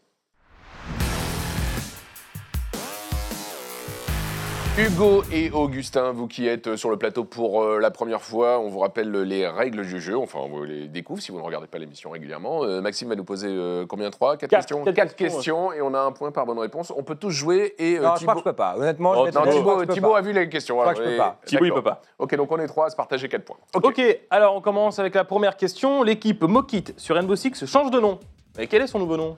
Hugo 4.78 5.24
et 5.32 5.50
Augustin, 5.50 6.12
vous 6.12 6.28
qui 6.28 6.46
êtes 6.46 6.76
sur 6.76 6.88
le 6.88 6.96
plateau 6.96 7.24
pour 7.24 7.62
euh, 7.64 7.80
la 7.80 7.90
première 7.90 8.22
fois, 8.22 8.60
on 8.60 8.68
vous 8.68 8.78
rappelle 8.78 9.10
les 9.10 9.44
règles 9.48 9.84
du 9.84 10.00
jeu, 10.00 10.16
enfin 10.16 10.38
on 10.40 10.48
vous 10.48 10.62
les 10.62 10.86
découvre 10.86 11.20
si 11.20 11.32
vous 11.32 11.38
ne 11.38 11.42
regardez 11.42 11.66
pas 11.66 11.78
l'émission 11.78 12.10
régulièrement. 12.10 12.62
Euh, 12.62 12.80
Maxime 12.80 13.08
va 13.08 13.16
nous 13.16 13.24
poser 13.24 13.48
euh, 13.50 13.86
combien 13.88 14.08
Trois? 14.10 14.36
Quatre 14.36 14.48
Quatre, 14.50 14.60
questions? 14.60 14.84
quatre 14.84 14.94
Quatre 14.94 15.16
questions, 15.16 15.36
questions 15.38 15.72
et 15.72 15.82
on 15.82 15.94
a 15.94 15.98
un 16.00 16.12
point 16.12 16.30
par 16.30 16.46
bonne 16.46 16.60
réponse. 16.60 16.92
On 16.96 17.02
peut 17.02 17.16
tous 17.16 17.30
jouer 17.30 17.74
et 17.78 17.98
euh, 17.98 18.02
Non, 18.02 18.14
je 18.14 18.22
crois 18.22 18.34
que 18.34 18.38
Thibaut... 18.38 18.38
je 18.38 18.44
peux 18.44 18.52
pas. 18.52 18.76
Honnêtement, 18.78 19.14
Oh, 19.16 19.26
je 19.26 19.30
vais 19.30 19.30
Non, 19.32 19.40
honnête, 19.42 19.54
je 19.56 19.60
crois 19.60 19.72
Thibaut, 19.72 19.74
que 19.74 19.80
je 19.82 19.86
peux 19.88 19.94
Thibaut 19.94 20.10
pas. 20.12 20.18
a 20.18 20.20
vu 20.22 20.32
les 20.32 20.48
questions. 20.48 20.76
crois 20.76 20.84
alors, 20.90 20.96
que 20.98 21.02
je 21.04 21.08
peux 21.08 21.14
et- 21.14 21.18
pas. 21.18 21.40
Thibaut, 21.44 21.64
il 21.64 21.72
peut 21.72 21.82
pas. 21.82 22.02
Ok, 22.20 22.36
donc 22.36 22.52
on 22.52 22.58
est 22.60 22.66
trois 22.68 22.86
à 22.86 22.90
se 22.90 22.96
partager 22.96 23.28
4 23.28 23.44
points. 23.44 23.56
Ok. 23.74 23.84
Ok, 23.84 24.18
alors 24.30 24.54
on 24.54 24.60
commence 24.60 25.00
avec 25.00 25.16
la 25.16 25.24
première 25.24 25.56
question. 25.56 26.04
L'équipe 26.04 26.44
Mokit 26.44 26.84
sur 26.96 27.16
Rainbow 27.16 27.34
Six 27.34 27.66
change 27.66 27.90
de 27.90 27.98
nom. 27.98 28.20
Mais 28.56 28.68
quel 28.68 28.82
est 28.82 28.86
son 28.86 29.00
nouveau 29.00 29.16
nom? 29.16 29.36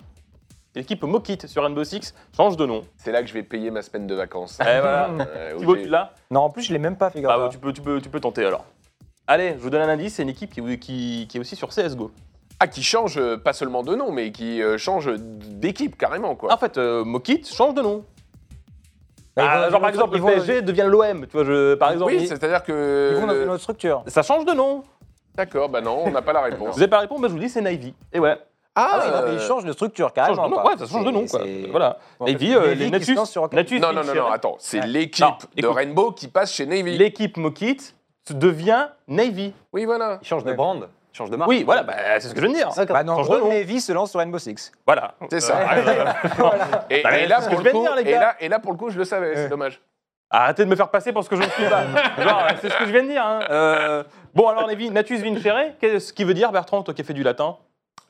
L'équipe 0.74 1.02
Mokit 1.02 1.38
sur 1.46 1.62
Rainbow 1.62 1.83
Six 1.83 2.14
change 2.37 2.56
de 2.56 2.64
nom. 2.64 2.83
C'est 2.96 3.11
là 3.11 3.22
que 3.22 3.28
je 3.28 3.35
vais 3.35 3.42
payer 3.42 3.70
ma 3.72 3.83
semaine 3.83 4.06
de 4.06 4.14
vacances. 4.14 4.59
Eh, 4.61 4.64
voilà. 4.80 5.11
Euh, 5.37 5.56
Thibaut, 5.59 5.76
tu 5.76 5.88
l'as 5.88 6.12
Non, 6.30 6.40
en 6.40 6.50
plus, 6.50 6.62
je 6.62 6.72
l'ai 6.72 6.78
même 6.78 6.96
pas, 6.96 7.11
figure 7.11 7.30
Ah, 7.30 7.38
bah, 7.38 7.48
tu, 7.50 7.59
peux, 7.59 7.72
tu, 7.72 7.80
peux, 7.83 8.00
tu 8.00 8.09
peux 8.09 8.20
tenter 8.20 8.44
alors. 8.44 8.64
Allez, 9.26 9.50
je 9.56 9.59
vous 9.62 9.70
donne 9.70 9.83
un 9.83 9.88
indice, 9.88 10.14
c'est 10.14 10.22
une 10.22 10.28
équipe 10.28 10.52
qui, 10.52 10.62
qui, 10.78 11.26
qui 11.28 11.37
est 11.37 11.40
aussi 11.40 11.56
sur 11.56 11.68
CSGO. 11.70 12.11
Ah, 12.61 12.68
qui 12.68 12.83
change 12.83 13.16
euh, 13.18 13.37
pas 13.37 13.52
seulement 13.52 13.83
de 13.83 13.94
nom, 13.96 14.12
mais 14.12 14.30
qui 14.33 14.62
euh, 14.62 14.76
change 14.78 15.11
d'équipe 15.16 15.96
carrément, 15.96 16.35
quoi. 16.37 16.52
En 16.52 16.56
fait, 16.59 16.78
euh, 16.78 17.04
Mokit 17.04 17.42
change 17.44 17.74
de 17.74 17.83
nom. 17.83 18.04
Bah, 19.37 19.42
ils 19.42 19.48
Ah, 19.48 19.56
vont- 19.56 19.62
genre 19.62 19.66
ils 19.66 19.70
par 19.70 19.80
vont- 19.80 19.88
exemple, 19.88 20.14
ils 20.14 20.18
le 20.18 20.22
vont- 20.22 20.28
PSG 20.33 20.62
devient 20.62 20.87
l'OM, 20.87 21.26
tu 21.26 21.33
vois, 21.33 21.44
je, 21.44 21.74
par 21.74 21.90
exemple. 21.92 22.12
oui, 22.12 22.26
c'est-à-dire 22.28 22.62
que... 22.62 23.12
Ils 23.14 23.20
vont 23.20 23.26
dans 23.26 23.35
une 23.42 23.48
autre 23.48 23.62
structure. 23.62 24.02
Ça 24.06 24.22
change 24.22 24.44
de 24.44 24.52
nom. 24.52 24.83
D'accord, 25.35 25.68
bah 25.68 25.80
non, 25.80 26.02
on 26.04 26.11
n'a 26.11 26.22
pas 26.22 26.33
la 26.33 26.42
réponse. 26.42 26.74
Vous 26.74 26.80
n'avez 26.80 26.90
pas 26.90 26.98
répondu, 26.98 27.22
bah, 27.22 27.28
je 27.28 27.33
vous 27.33 27.38
dis 27.38 27.48
c'est 27.48 27.61
Navy. 27.61 27.94
Et 28.12 28.18
ouais, 28.18 28.37
Ah, 28.76 29.00
oui, 29.04 29.11
non, 29.11 29.16
euh, 29.16 29.26
mais 29.28 29.35
ils 29.35 29.40
changent 29.40 29.64
de 29.64 29.72
structure 29.72 30.09
ça 30.09 30.12
carrément. 30.14 30.37
change 30.37 30.50
de 30.50 30.54
nom. 30.56 30.64
Ouais, 30.64 30.76
ça 30.78 30.87
change 30.87 31.04
de 31.04 31.11
nom 31.11 31.26
quoi. 31.26 31.40
Voilà. 31.70 31.98
Bon, 32.18 32.26
Navy, 32.26 32.54
euh, 32.54 32.68
Navy 32.68 32.78
les 32.85 32.90
Natus. 32.90 33.16
Non, 33.16 33.92
non, 33.92 34.04
non, 34.04 34.14
non, 34.14 34.30
attends, 34.30 34.56
c'est 34.59 34.80
Ouais. 34.80 34.87
l'équipe 34.87 35.26
de 35.56 35.61
écoute. 35.62 35.74
Rainbow 35.76 36.12
qui 36.12 36.28
passe 36.28 36.52
chez 36.52 36.66
Navy. 36.66 36.96
L'équipe 36.96 37.37
Mokit 37.37 37.78
devient 38.30 38.87
Navy. 39.09 39.52
Oui, 39.72 39.85
voilà. 39.87 40.18
Ils 40.22 40.26
changent 40.28 40.44
de 40.44 40.52
brand, 40.52 40.88
ils 41.12 41.16
changent 41.16 41.30
de 41.30 41.37
marque. 41.37 41.48
Oui, 41.50 41.64
voilà, 41.64 41.83
bah, 41.83 41.94
c'est 42.20 42.28
ce 42.28 42.35
que 42.35 42.40
je 42.40 42.46
viens 42.46 42.54
de 42.54 42.59
dire. 42.74 42.87
Bah 42.88 43.02
non, 43.02 43.16
Change 43.16 43.26
gros, 43.26 43.37
de 43.37 43.40
nom. 43.40 43.48
Navy 43.48 43.80
se 43.80 43.92
lance 43.92 44.11
sur 44.12 44.20
Rainbow 44.20 44.38
Six. 44.38 44.70
Voilà. 44.87 45.14
C'est 45.30 45.40
ça. 45.40 45.59
Et, 46.90 47.02
là, 47.26 47.40
pour 47.40 47.50
je 47.50 47.56
le 47.56 47.62
viens 47.62 47.72
de 47.72 47.76
coup, 47.76 47.83
dire, 47.83 47.96
les 47.96 48.02
et 48.02 48.12
gars. 48.12 48.20
là, 48.20 48.35
et 48.40 48.48
là, 48.48 48.59
pour 48.61 48.72
le 48.72 48.78
coup, 48.78 48.90
je 48.90 48.98
le 48.98 49.04
savais, 49.04 49.35
c'est 49.35 49.48
dommage. 49.48 49.80
Arrêtez 50.33 50.64
de 50.64 50.70
me 50.70 50.76
faire 50.76 50.88
passer 50.90 51.12
pour 51.12 51.24
ce 51.24 51.28
que 51.28 51.35
je 51.35 51.42
ne 51.42 51.48
suis 51.48 51.64
pas. 51.64 51.83
C'est 52.61 52.68
ce 52.70 52.76
que 52.78 52.87
je 52.87 52.92
viens 52.92 53.02
de 53.02 53.09
dire. 53.09 53.24
hein. 53.26 53.40
Euh, 53.50 54.04
bon, 54.33 54.46
alors, 54.46 54.68
Navy, 54.68 54.88
Natus 54.88 55.20
Vincere, 55.22 55.76
qu'est-ce 55.80 56.12
qui 56.12 56.22
veut 56.22 56.35
dire, 56.35 56.52
Bertrand, 56.52 56.85
toi 56.85 56.94
qui 56.94 57.00
as 57.02 57.04
fait 57.04 57.12
du 57.14 57.24
latin? 57.24 57.56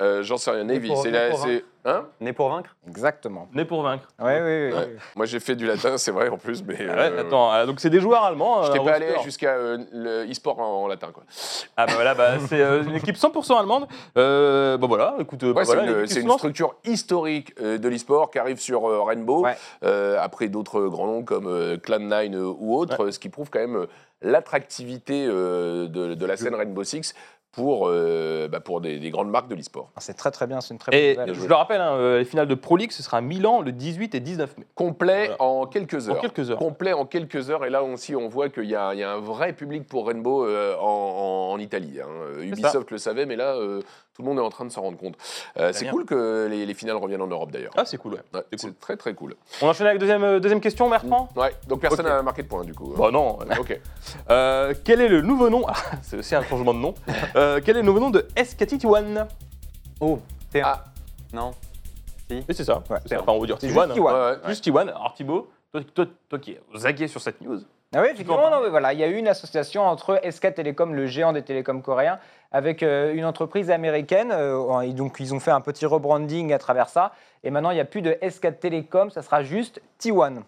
Euh, 0.01 0.23
J'en 0.23 0.37
sais 0.39 0.51
rien, 0.51 0.65
Navy. 0.65 0.89
pour- 0.89 1.03
C'est 1.03 1.11
né 1.11 1.19
la- 1.19 1.31
pour 1.31 1.39
c'est- 1.41 1.65
Hein 1.87 2.05
Né 2.21 2.35
pour 2.35 2.51
vaincre 2.51 2.77
Exactement. 2.87 3.49
Né 3.55 3.65
pour 3.65 3.83
vaincre. 3.83 4.07
Ouais, 4.19 4.39
oui, 4.43 4.67
oui. 4.67 4.79
Ouais. 4.79 4.97
Moi, 5.17 5.25
j'ai 5.25 5.41
fait 5.41 5.57
du 5.57 5.65
latin, 5.67 5.97
c'est 5.97 6.11
vrai 6.11 6.29
en 6.29 6.37
plus, 6.37 6.63
mais. 6.63 6.75
Ouais, 6.75 6.87
euh, 6.91 7.21
attends, 7.23 7.55
euh, 7.55 7.65
donc 7.65 7.81
c'est 7.81 7.89
des 7.89 8.01
joueurs 8.01 8.23
allemands. 8.23 8.65
Je 8.65 8.73
t'ai 8.73 8.79
euh, 8.81 8.85
pas 8.85 8.91
roster. 8.93 9.07
allé 9.07 9.23
jusqu'à 9.25 9.53
euh, 9.55 9.79
le 9.91 10.31
e-sport 10.31 10.59
en, 10.61 10.83
en 10.83 10.89
latin, 10.89 11.09
quoi. 11.11 11.23
Ah 11.79 11.87
bah 11.87 11.93
voilà, 11.95 12.15
bah, 12.15 12.33
c'est 12.51 12.61
euh, 12.61 12.83
une 12.83 12.97
équipe 12.97 13.17
100% 13.17 13.59
allemande. 13.59 13.87
Euh, 14.19 14.77
bon 14.77 14.89
voilà, 14.89 15.15
écoute, 15.21 15.43
bah, 15.43 15.53
Ouais, 15.53 15.65
c'est 15.65 15.75
voilà, 15.75 15.83
une, 15.85 15.89
l'équipe 15.89 16.03
qui 16.09 16.09
c'est 16.13 16.15
se 16.17 16.21
une 16.25 16.29
lance. 16.29 16.37
structure 16.41 16.75
historique 16.85 17.55
euh, 17.63 17.79
de 17.79 17.89
l'e-sport 17.89 18.31
qui 18.31 18.39
arrive 18.39 18.61
sur 18.61 18.87
euh, 18.87 19.03
Rainbow, 19.03 19.45
Ouais. 19.45 19.57
euh, 19.83 20.19
après 20.21 20.49
d'autres 20.49 20.83
grands 20.89 21.07
noms 21.07 21.23
comme 21.25 21.47
euh, 21.47 21.79
Clan9 21.79 22.35
euh, 22.35 22.55
ou 22.59 22.77
autres, 22.77 23.07
euh, 23.07 23.11
ce 23.11 23.19
qui 23.19 23.31
prouve 23.31 23.49
quand 23.49 23.59
même 23.61 23.77
euh, 23.77 23.87
l'attractivité 24.21 25.27
euh, 25.27 25.89
de, 25.89 26.15
de 26.15 26.27
la 26.27 26.37
scène 26.37 26.55
Rainbow 26.55 26.85
Six 26.85 27.15
pour, 27.53 27.89
euh, 27.89 28.47
bah, 28.49 28.61
pour 28.61 28.81
des, 28.81 28.99
des 29.01 29.11
grandes 29.11 29.31
marques 29.31 29.49
de 29.49 29.55
l'e-sport. 29.57 29.91
Ah, 29.97 30.01
C'est 30.01 30.15
très 30.15 30.31
très 30.31 30.47
bien, 30.47 30.61
c'est 30.61 30.73
une 30.73 30.79
très 30.79 30.93
bonne 30.93 31.01
Et 31.01 31.17
nouvelle. 31.17 31.35
je 31.35 31.49
le 31.49 31.55
rappelle, 31.55 31.81
hein, 31.81 31.95
euh, 31.97 32.19
les 32.19 32.25
finales 32.25 32.47
de 32.47 32.55
Pro 32.55 32.77
League, 32.77 32.93
ce 32.93 33.03
sera 33.03 33.17
à 33.19 33.21
Milan 33.21 33.61
le 33.61 33.73
18 33.73 34.15
et 34.15 34.21
19 34.21 34.57
mai. 34.59 34.67
Complet 34.77 35.27
Voilà. 35.37 35.43
en 35.43 35.67
quelques 35.67 36.09
En 36.09 36.13
heures. 36.13 36.21
quelques 36.21 36.51
heures. 36.51 36.59
Complet 36.59 36.93
en 36.93 37.07
quelques 37.07 37.51
heures, 37.51 37.65
et 37.65 37.71
là 37.71 37.83
aussi 37.83 38.15
on 38.15 38.29
voit 38.29 38.49
qu'il 38.51 38.65
y, 38.67 38.77
a 38.77 38.95
il 38.95 39.01
y 39.01 39.03
a 39.03 39.13
un 39.13 39.21
vrai 39.21 39.53
public 39.53 39.87
pour 39.89 40.07
Rainbow 40.07 40.47
euh, 40.47 40.77
en, 40.77 40.83
en- 40.87 41.53
en 41.53 41.59
Italie. 41.59 41.99
hein. 42.01 42.41
Ubisoft 42.41 42.91
le 42.93 42.99
savait, 42.99 43.27
mais 43.27 43.37
là 43.37 43.57
euh, 43.57 43.83
tout 44.21 44.27
le 44.27 44.35
monde 44.35 44.39
est 44.39 44.47
en 44.47 44.51
train 44.51 44.65
de 44.67 44.71
s'en 44.71 44.83
rendre 44.83 44.99
compte. 44.99 45.15
Euh, 45.57 45.71
c'est 45.73 45.87
cool 45.89 46.05
que 46.05 46.47
les, 46.51 46.67
les 46.67 46.75
finales 46.75 46.97
reviennent 46.97 47.23
en 47.23 47.27
Europe 47.27 47.51
d'ailleurs. 47.51 47.73
Ah, 47.77 47.85
c'est 47.87 47.97
cool, 47.97 48.15
ouais. 48.15 48.21
Ouais, 48.35 48.45
c'est 48.53 48.67
cool. 48.67 48.75
très 48.75 48.97
très 48.97 49.15
cool. 49.15 49.35
On 49.63 49.69
enchaîne 49.69 49.87
avec 49.87 49.99
deuxième, 49.99 50.23
euh, 50.23 50.41
deuxième 50.41 50.61
question, 50.61 50.91
Bertrand 50.91 51.29
Ouais, 51.37 51.55
donc 51.67 51.81
personne 51.81 52.05
n'a 52.07 52.21
marqué 52.23 52.43
de 52.43 52.49
point 52.49 52.65
du 52.65 52.75
coup. 52.75 52.93
Bah 52.97 53.11
non. 53.11 53.39
Ok. 53.59 53.81
Euh, 54.31 54.75
quel 54.85 55.01
est 55.01 55.09
le 55.09 55.23
nouveau 55.23 55.49
nom 55.51 55.65
Ah, 55.69 55.75
C'est 56.03 56.17
aussi 56.19 56.35
un 56.35 56.43
changement 56.43 56.75
de 56.75 56.79
nom. 56.79 56.95
Euh, 57.37 57.61
quel 57.65 57.77
est 57.77 57.81
le 57.81 57.87
nouveau 57.87 58.01
nom 58.01 58.11
de 58.11 58.27
SKT1 58.37 59.27
Oh, 60.01 60.19
T1. 60.53 60.63
Ah. 60.65 60.85
Non. 61.33 61.53
Oui, 62.31 62.45
c'est 62.51 62.65
ça. 62.65 62.83
Ouais, 62.91 62.99
c'est 63.03 63.15
ça. 63.15 63.23
Enfin, 63.23 63.33
on 63.33 63.41
va 63.41 63.47
dire 63.47 63.57
C'est 63.61 63.69
T1. 63.69 63.87
juste 63.87 63.97
T1. 63.97 64.01
Ouais, 64.01 64.13
ouais. 64.13 64.37
Juste 64.49 64.67
T1. 64.67 64.81
Alors 64.89 65.15
Thibaut, 65.15 65.49
toi, 65.73 65.81
toi, 65.95 66.07
toi 66.29 66.39
qui 66.39 66.53
es 66.53 66.61
zagué 66.77 67.09
sur 67.09 67.21
cette 67.21 67.41
news. 67.41 67.61
Ah 67.93 68.03
oui, 68.03 68.09
effectivement, 68.13 68.51
non, 68.51 68.63
mais 68.63 68.69
voilà, 68.69 68.93
il 68.93 69.01
y 69.01 69.03
a 69.03 69.09
eu 69.09 69.17
une 69.17 69.27
association 69.27 69.83
entre 69.83 70.21
SK 70.31 70.55
Telecom, 70.55 70.95
le 70.95 71.07
géant 71.07 71.33
des 71.33 71.43
télécoms 71.43 71.83
coréens, 71.83 72.21
avec 72.53 72.85
euh, 72.85 73.13
une 73.13 73.25
entreprise 73.25 73.69
américaine. 73.69 74.31
euh, 74.31 74.81
et 74.83 74.93
donc, 74.93 75.17
ils 75.19 75.35
ont 75.35 75.41
fait 75.41 75.51
un 75.51 75.61
petit 75.61 75.87
rebranding 75.87 76.53
à 76.53 76.59
travers 76.59 76.89
ça. 76.89 77.11
Et 77.43 77.51
maintenant, 77.51 77.73
il 77.73 77.75
n'y 77.75 77.81
a 77.81 77.85
plus 77.85 78.01
de 78.03 78.17
SK 78.29 78.61
Telecom, 78.61 79.11
ça 79.11 79.23
sera 79.23 79.43
juste 79.43 79.83
T1. 80.01 80.43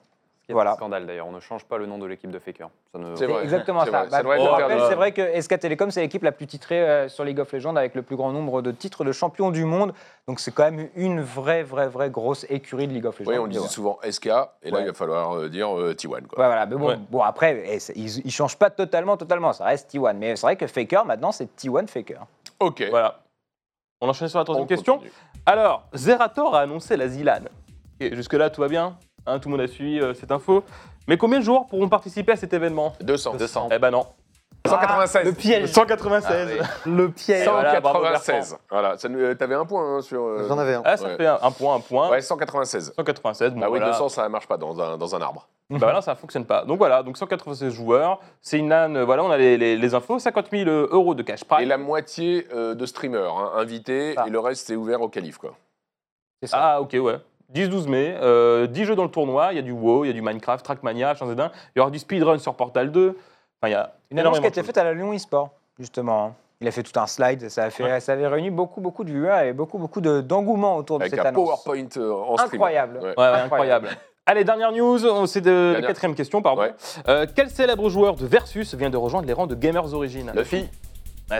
C'est 0.46 0.52
Voilà. 0.54 0.72
un 0.72 0.74
scandale 0.74 1.06
d'ailleurs, 1.06 1.28
on 1.28 1.32
ne 1.32 1.38
change 1.38 1.64
pas 1.64 1.78
le 1.78 1.86
nom 1.86 1.98
de 1.98 2.06
l'équipe 2.06 2.30
de 2.30 2.38
Faker. 2.40 2.68
Ça 2.92 2.98
ne... 2.98 3.14
C'est 3.14 3.26
vrai. 3.26 3.42
exactement 3.44 3.84
c'est 3.84 3.92
ça. 3.92 4.04
vrai, 4.04 4.10
Bah, 4.10 4.36
pour 4.36 4.48
rappel, 4.50 4.80
c'est 4.88 4.94
vrai 4.96 5.12
que 5.12 5.40
SK 5.40 5.60
Telecom, 5.60 5.90
c'est 5.92 6.00
l'équipe 6.00 6.22
la 6.24 6.32
plus 6.32 6.48
titrée 6.48 6.80
euh, 6.82 7.08
sur 7.08 7.22
League 7.22 7.38
of 7.38 7.52
Legends 7.52 7.76
avec 7.76 7.94
le 7.94 8.02
plus 8.02 8.16
grand 8.16 8.32
nombre 8.32 8.60
de 8.60 8.72
titres 8.72 9.04
de 9.04 9.12
champion 9.12 9.52
du 9.52 9.64
monde. 9.64 9.94
Donc, 10.26 10.40
c'est 10.40 10.50
quand 10.50 10.64
même 10.70 10.88
une 10.96 11.20
vraie, 11.20 11.62
vraie, 11.62 11.88
vraie 11.88 12.10
grosse 12.10 12.44
écurie 12.50 12.88
de 12.88 12.92
League 12.92 13.06
of 13.06 13.20
Legends. 13.20 13.30
Oui, 13.30 13.38
on 13.38 13.46
disait 13.46 13.68
souvent 13.68 13.98
SK, 14.02 14.26
et 14.26 14.30
là 14.30 14.48
Ouais. 14.64 14.80
il 14.82 14.86
va 14.86 14.92
falloir 14.94 15.36
euh, 15.36 15.48
dire 15.48 15.78
euh, 15.78 15.94
T1. 15.94 16.08
Quoi. 16.08 16.40
Ouais, 16.40 16.46
voilà, 16.46 16.66
mais 16.66 16.74
bon, 16.76 16.88
Ouais. 16.88 16.98
bon 17.08 17.20
après, 17.22 17.62
eh, 17.64 17.78
ils 17.94 18.22
ne 18.24 18.30
changent 18.30 18.58
pas 18.58 18.70
totalement, 18.70 19.16
totalement. 19.16 19.52
Ça 19.52 19.64
reste 19.66 19.94
T1. 19.94 20.14
Mais 20.16 20.34
c'est 20.34 20.46
vrai 20.46 20.56
que 20.56 20.66
Faker, 20.66 21.04
maintenant, 21.04 21.30
c'est 21.30 21.48
T1 21.56 21.86
Faker. 21.86 22.20
Ok. 22.58 22.82
Voilà. 22.90 23.20
On 24.00 24.08
enchaîne 24.08 24.26
sur 24.26 24.40
la 24.40 24.44
troisième 24.44 24.64
On 24.64 24.66
question. 24.66 24.94
continue. 24.94 25.12
Alors, 25.46 25.84
Zerator 25.94 26.56
a 26.56 26.60
annoncé 26.62 26.96
la 26.96 27.06
Zilan. 27.06 27.42
Et 28.00 28.12
jusque-là, 28.16 28.50
tout 28.50 28.60
va 28.60 28.66
bien? 28.66 28.96
Hein, 29.26 29.38
tout 29.38 29.48
le 29.48 29.56
monde 29.56 29.60
a 29.64 29.68
suivi 29.68 30.00
euh, 30.00 30.14
cette 30.14 30.32
info. 30.32 30.64
Mais 31.08 31.16
combien 31.16 31.38
de 31.40 31.44
joueurs 31.44 31.66
pourront 31.66 31.88
participer 31.88 32.32
à 32.32 32.36
cet 32.36 32.52
événement? 32.52 32.92
200. 33.00 33.34
200. 33.38 33.68
Eh 33.72 33.78
ben 33.78 33.90
non. 33.90 34.06
196. 34.66 35.24
le 35.26 35.32
piège. 35.32 35.68
196. 35.72 36.48
Le 36.86 37.10
piège. 37.10 37.48
voilà, 37.48 37.80
bravo, 37.80 37.98
196. 38.04 38.56
Voilà, 38.70 38.96
ça 38.96 39.08
nous- 39.08 39.18
euh, 39.18 39.34
t'avais 39.34 39.56
un 39.56 39.64
point 39.66 39.96
hein, 39.96 40.00
sur. 40.02 40.22
euh, 40.22 40.46
J'en 40.48 40.56
avais 40.56 40.74
un. 40.74 40.82
Ah, 40.84 40.96
ça 40.96 41.06
Ouais. 41.08 41.16
fait 41.16 41.26
un, 41.26 41.38
un 41.42 41.50
point, 41.50 41.74
un 41.74 41.80
point. 41.80 42.08
Ouais, 42.10 42.20
196. 42.20 42.92
196. 42.96 43.52
Bon, 43.54 43.60
Bah 43.60 43.66
oui, 43.70 43.78
voilà. 43.78 43.92
200, 43.92 44.08
ça 44.08 44.28
marche 44.28 44.46
pas 44.46 44.56
dans 44.56 44.80
un, 44.80 44.96
dans 44.98 45.16
un 45.16 45.20
arbre. 45.20 45.48
Bah 45.68 45.78
voilà, 45.80 46.00
ça 46.02 46.14
fonctionne 46.14 46.44
pas. 46.44 46.64
Donc 46.64 46.78
voilà, 46.78 47.02
donc 47.02 47.16
196 47.16 47.72
joueurs. 47.72 48.20
C'est 48.40 48.58
une 48.58 48.68
LAN, 48.68 48.94
euh, 48.94 49.04
voilà, 49.04 49.24
on 49.24 49.30
a 49.30 49.36
les, 49.38 49.56
les- 49.58 49.76
les 49.76 49.94
infos. 49.94 50.18
50 50.20 50.48
000 50.52 50.68
euros 50.70 51.14
de 51.14 51.22
cash 51.22 51.44
prize. 51.44 51.62
Et 51.62 51.66
la 51.66 51.78
moitié 51.78 52.46
euh, 52.54 52.74
de 52.74 52.86
streamers 52.86 53.34
hein, 53.36 53.52
invités, 53.56 54.14
Ah. 54.16 54.24
et 54.26 54.30
le 54.30 54.38
reste, 54.38 54.66
c'est 54.68 54.76
ouvert 54.76 55.00
au 55.00 55.08
calife. 55.08 55.38
Quoi. 55.38 55.54
C'est 56.40 56.48
ça. 56.48 56.58
Ah, 56.60 56.80
ok, 56.80 56.96
ouais. 57.00 57.16
10-12 57.54 57.88
mai, 57.88 58.16
euh, 58.20 58.66
10 58.66 58.84
jeux 58.84 58.96
dans 58.96 59.04
le 59.04 59.10
tournoi. 59.10 59.48
Il 59.52 59.56
y 59.56 59.58
a 59.58 59.62
du 59.62 59.72
WoW, 59.72 60.04
il 60.04 60.08
y 60.08 60.10
a 60.10 60.14
du 60.14 60.22
Minecraft, 60.22 60.64
Trackmania, 60.64 61.12
H1Z1. 61.14 61.50
Il 61.74 61.78
y 61.78 61.80
aura 61.80 61.90
du 61.90 61.98
speedrun 61.98 62.38
sur 62.38 62.54
Portal 62.54 62.90
2. 62.90 63.08
Enfin, 63.60 63.68
il 63.68 63.72
y 63.72 63.74
a 63.74 63.92
Une 64.10 64.18
annonce 64.18 64.38
qui 64.40 64.44
a 64.44 64.48
été 64.48 64.62
faite 64.62 64.78
à 64.78 64.84
la 64.84 64.94
Lyon 64.94 65.12
eSport, 65.12 65.50
justement. 65.78 66.24
hein. 66.24 66.34
Il 66.60 66.68
a 66.68 66.70
fait 66.70 66.84
tout 66.84 66.98
un 67.00 67.08
slide, 67.08 67.48
ça, 67.48 67.64
a 67.64 67.70
fait, 67.70 67.82
Ouais. 67.82 67.98
ça 68.00 68.12
avait 68.12 68.26
réuni 68.28 68.50
beaucoup, 68.50 68.80
beaucoup 68.80 69.02
de 69.02 69.10
viewers 69.10 69.48
et 69.48 69.52
beaucoup, 69.52 69.78
beaucoup 69.78 70.00
de- 70.00 70.20
d'engouement 70.20 70.76
autour 70.76 71.00
de 71.00 71.04
cette 71.08 71.18
un 71.18 71.22
annonce. 71.24 71.34
PowerPoint 71.64 71.88
euh, 71.96 72.12
en 72.12 72.36
stream. 72.36 72.50
Incroyable. 72.54 72.94
Ouais. 72.98 73.02
choses. 73.02 73.14
Ouais, 73.16 73.24
ouais, 73.32 73.40
incroyable. 73.40 73.88
Allez, 74.26 74.44
dernière 74.44 74.70
news, 74.70 75.04
on- 75.04 75.26
c'est 75.26 75.40
de 75.40 75.72
la 75.80 75.84
quatrième 75.88 76.14
question, 76.14 76.40
pardon. 76.40 76.62
Ouais. 76.62 76.72
Euh, 77.08 77.26
quel 77.34 77.50
célèbre 77.50 77.88
joueur 77.88 78.14
de 78.14 78.24
Versus 78.26 78.76
vient 78.76 78.90
de 78.90 78.96
rejoindre 78.96 79.26
les 79.26 79.32
rangs 79.32 79.48
de 79.48 79.56
Gamers 79.56 79.92
Origin? 79.92 80.30
Luffy 80.36 80.68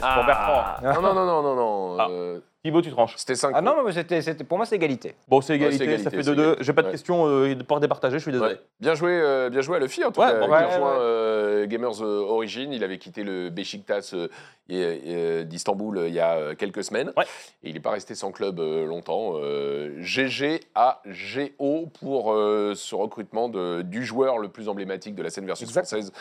C'est 0.01 0.15
pour 0.15 0.25
Bertrand. 0.25 0.65
Non, 0.83 1.03
non, 1.03 1.15
non, 1.15 1.25
non, 1.27 1.43
non. 1.43 1.55
non. 1.57 1.97
Ah. 1.99 2.09
euh, 2.11 2.41
Thibaut, 2.65 2.81
tu 2.81 2.91
tranches. 2.93 3.15
C'était 3.17 3.35
5. 3.35 3.51
Ah 3.57 3.61
non, 3.61 3.75
mais 3.85 3.91
c'était, 3.91 4.23
c'était- 4.23 4.45
pour 4.45 4.57
moi, 4.57 4.65
c'est 4.67 4.77
égalité. 4.77 5.17
Bon, 5.27 5.41
c'est 5.41 5.53
Ouais, 5.55 5.57
égalité, 5.57 5.79
c'est 5.79 5.85
égalité, 5.85 6.05
ça 6.05 6.11
fait 6.11 6.23
c'est 6.23 6.31
2-2. 6.31 6.43
égalité. 6.43 6.63
J'ai 6.65 6.73
pas 6.73 6.83
de 6.83 6.87
Ouais. 6.87 6.93
questions 6.93 7.27
euh, 7.27 7.55
de 7.57 7.63
pouvoir 7.65 7.81
départager, 7.81 8.19
je 8.19 8.23
suis 8.23 8.31
désolé. 8.31 8.55
Bien 8.79 8.95
joué, 8.95 9.11
euh, 9.21 9.51
bien 9.51 9.63
joué 9.63 9.79
à 9.79 9.81
Luffy, 9.81 10.05
en 10.05 10.13
tout 10.13 10.21
Ouais, 10.21 10.29
cas, 10.29 10.39
bon, 10.39 10.45
qui 10.47 10.51
ouais, 10.53 10.57
a 10.59 10.67
rejoint 10.69 10.93
ouais. 10.93 10.99
euh, 11.01 11.67
Gamers 11.67 12.01
euh, 12.03 12.21
Origin. 12.21 12.73
Il 12.73 12.85
avait 12.85 12.99
quitté 12.99 13.25
le 13.25 13.51
Beşiktaş 13.51 14.15
euh, 14.15 14.29
et- 14.69 14.77
et, 14.79 15.01
euh, 15.17 15.43
d'Istanbul 15.45 15.99
euh, 15.99 16.09
il 16.09 16.15
y 16.15 16.21
a 16.21 16.35
euh, 16.37 16.55
quelques 16.55 16.85
semaines. 16.85 17.11
Ouais. 17.17 17.25
Et 17.65 17.71
il 17.71 17.75
n'est 17.75 17.81
pas 17.81 17.91
resté 17.91 18.15
sans 18.15 18.31
club 18.31 18.61
euh, 18.61 18.87
longtemps. 18.87 19.33
Euh, 19.43 19.97
GG 20.01 20.61
à 20.77 21.03
GO 21.07 21.89
pour 22.01 22.33
euh, 22.33 22.75
ce 22.77 22.95
recrutement 22.95 23.49
de, 23.49 23.83
du 23.83 24.05
joueur 24.05 24.39
le 24.39 24.49
plus 24.49 24.69
emblématique 24.69 25.17
de 25.17 25.23
la 25.25 25.31
scène 25.31 25.47
versus 25.47 25.67
Exact. 25.69 25.87
française. 25.89 26.13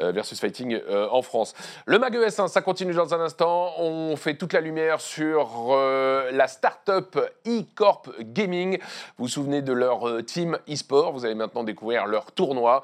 Euh, 0.00 0.10
versus 0.10 0.40
Fighting 0.40 0.74
euh, 0.88 1.06
en 1.12 1.22
France. 1.22 1.54
Le 1.86 2.00
MAG 2.00 2.16
ES1, 2.16 2.48
ça 2.48 2.62
continue 2.62 2.94
dans 2.94 3.14
un 3.14 3.20
instant. 3.20 3.74
On 3.78 4.16
fait 4.16 4.34
toute 4.34 4.52
la 4.52 4.60
lumière 4.60 5.00
sur 5.00 5.68
euh, 5.70 6.32
la 6.32 6.48
start-up 6.48 7.16
eCorp 7.46 8.10
Gaming. 8.18 8.78
Vous 9.18 9.26
vous 9.26 9.28
souvenez 9.28 9.62
de 9.62 9.72
leur 9.72 10.24
team 10.26 10.58
e-sport. 10.68 11.12
Vous 11.12 11.24
allez 11.24 11.36
maintenant 11.36 11.62
découvrir 11.62 12.06
leur 12.06 12.32
tournoi 12.32 12.82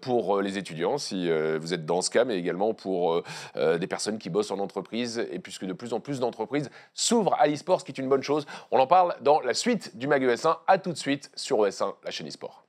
pour 0.00 0.40
les 0.40 0.58
étudiants, 0.58 0.96
si 0.96 1.28
vous 1.58 1.74
êtes 1.74 1.84
dans 1.84 2.00
ce 2.00 2.10
cas, 2.10 2.24
mais 2.24 2.38
également 2.38 2.72
pour 2.72 3.22
des 3.54 3.86
personnes 3.86 4.18
qui 4.18 4.30
bossent 4.30 4.50
en 4.50 4.58
entreprise. 4.58 5.26
Et 5.30 5.38
puisque 5.38 5.64
de 5.64 5.72
plus 5.72 5.92
en 5.92 6.00
plus 6.00 6.20
d'entreprises 6.20 6.70
s'ouvrent 6.94 7.34
à 7.38 7.46
l'e-sport, 7.46 7.80
ce 7.80 7.84
qui 7.84 7.92
est 7.92 7.98
une 7.98 8.08
bonne 8.08 8.22
chose, 8.22 8.46
on 8.70 8.78
en 8.78 8.86
parle 8.86 9.16
dans 9.20 9.40
la 9.40 9.54
suite 9.54 9.96
du 9.96 10.06
MAG 10.06 10.24
ES1. 10.24 10.58
À 10.66 10.78
tout 10.78 10.92
de 10.92 10.98
suite 10.98 11.30
sur 11.34 11.58
ES1, 11.58 11.94
la 12.04 12.10
chaîne 12.10 12.28
e-sport. 12.28 12.65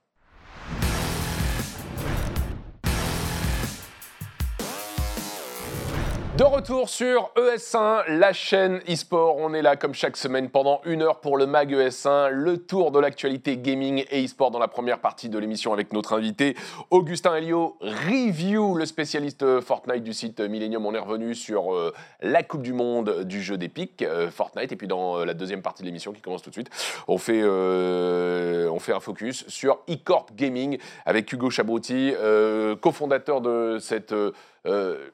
De 6.38 6.44
retour 6.44 6.88
sur 6.88 7.32
ES1, 7.36 8.04
la 8.16 8.32
chaîne 8.32 8.80
e-sport. 8.88 9.38
On 9.38 9.54
est 9.54 9.60
là 9.60 9.74
comme 9.74 9.92
chaque 9.92 10.16
semaine 10.16 10.50
pendant 10.50 10.80
une 10.84 11.02
heure 11.02 11.18
pour 11.18 11.36
le 11.36 11.46
MAG 11.46 11.74
ES1, 11.74 12.28
le 12.28 12.58
tour 12.58 12.92
de 12.92 13.00
l'actualité 13.00 13.56
gaming 13.56 14.04
et 14.12 14.24
e-sport 14.24 14.52
dans 14.52 14.60
la 14.60 14.68
première 14.68 15.00
partie 15.00 15.28
de 15.28 15.36
l'émission 15.36 15.72
avec 15.72 15.92
notre 15.92 16.12
invité 16.12 16.56
Augustin 16.90 17.34
Elio. 17.34 17.76
Review, 17.80 18.76
le 18.76 18.86
spécialiste 18.86 19.58
Fortnite 19.58 20.04
du 20.04 20.12
site 20.12 20.38
Millennium. 20.38 20.86
On 20.86 20.94
est 20.94 21.00
revenu 21.00 21.34
sur 21.34 21.74
euh, 21.74 21.92
la 22.20 22.44
Coupe 22.44 22.62
du 22.62 22.72
Monde 22.72 23.24
du 23.24 23.42
jeu 23.42 23.58
euh, 24.02 24.30
Fortnite. 24.30 24.70
Et 24.70 24.76
puis 24.76 24.86
dans 24.86 25.18
euh, 25.18 25.24
la 25.24 25.34
deuxième 25.34 25.62
partie 25.62 25.82
de 25.82 25.88
l'émission 25.88 26.12
qui 26.12 26.20
commence 26.20 26.42
tout 26.42 26.50
de 26.50 26.54
suite, 26.54 26.70
on 27.08 27.18
fait, 27.18 27.40
euh, 27.42 28.70
un 28.70 29.00
focus 29.00 29.44
sur 29.48 29.80
eCorp 29.88 30.26
Gaming 30.36 30.78
avec 31.04 31.32
Hugo 31.32 31.50
Chabrouti, 31.50 32.12
euh, 32.16 32.76
cofondateur 32.76 33.40
de 33.40 33.78
cette 33.80 34.12
euh, 34.12 34.30
euh, 34.30 34.32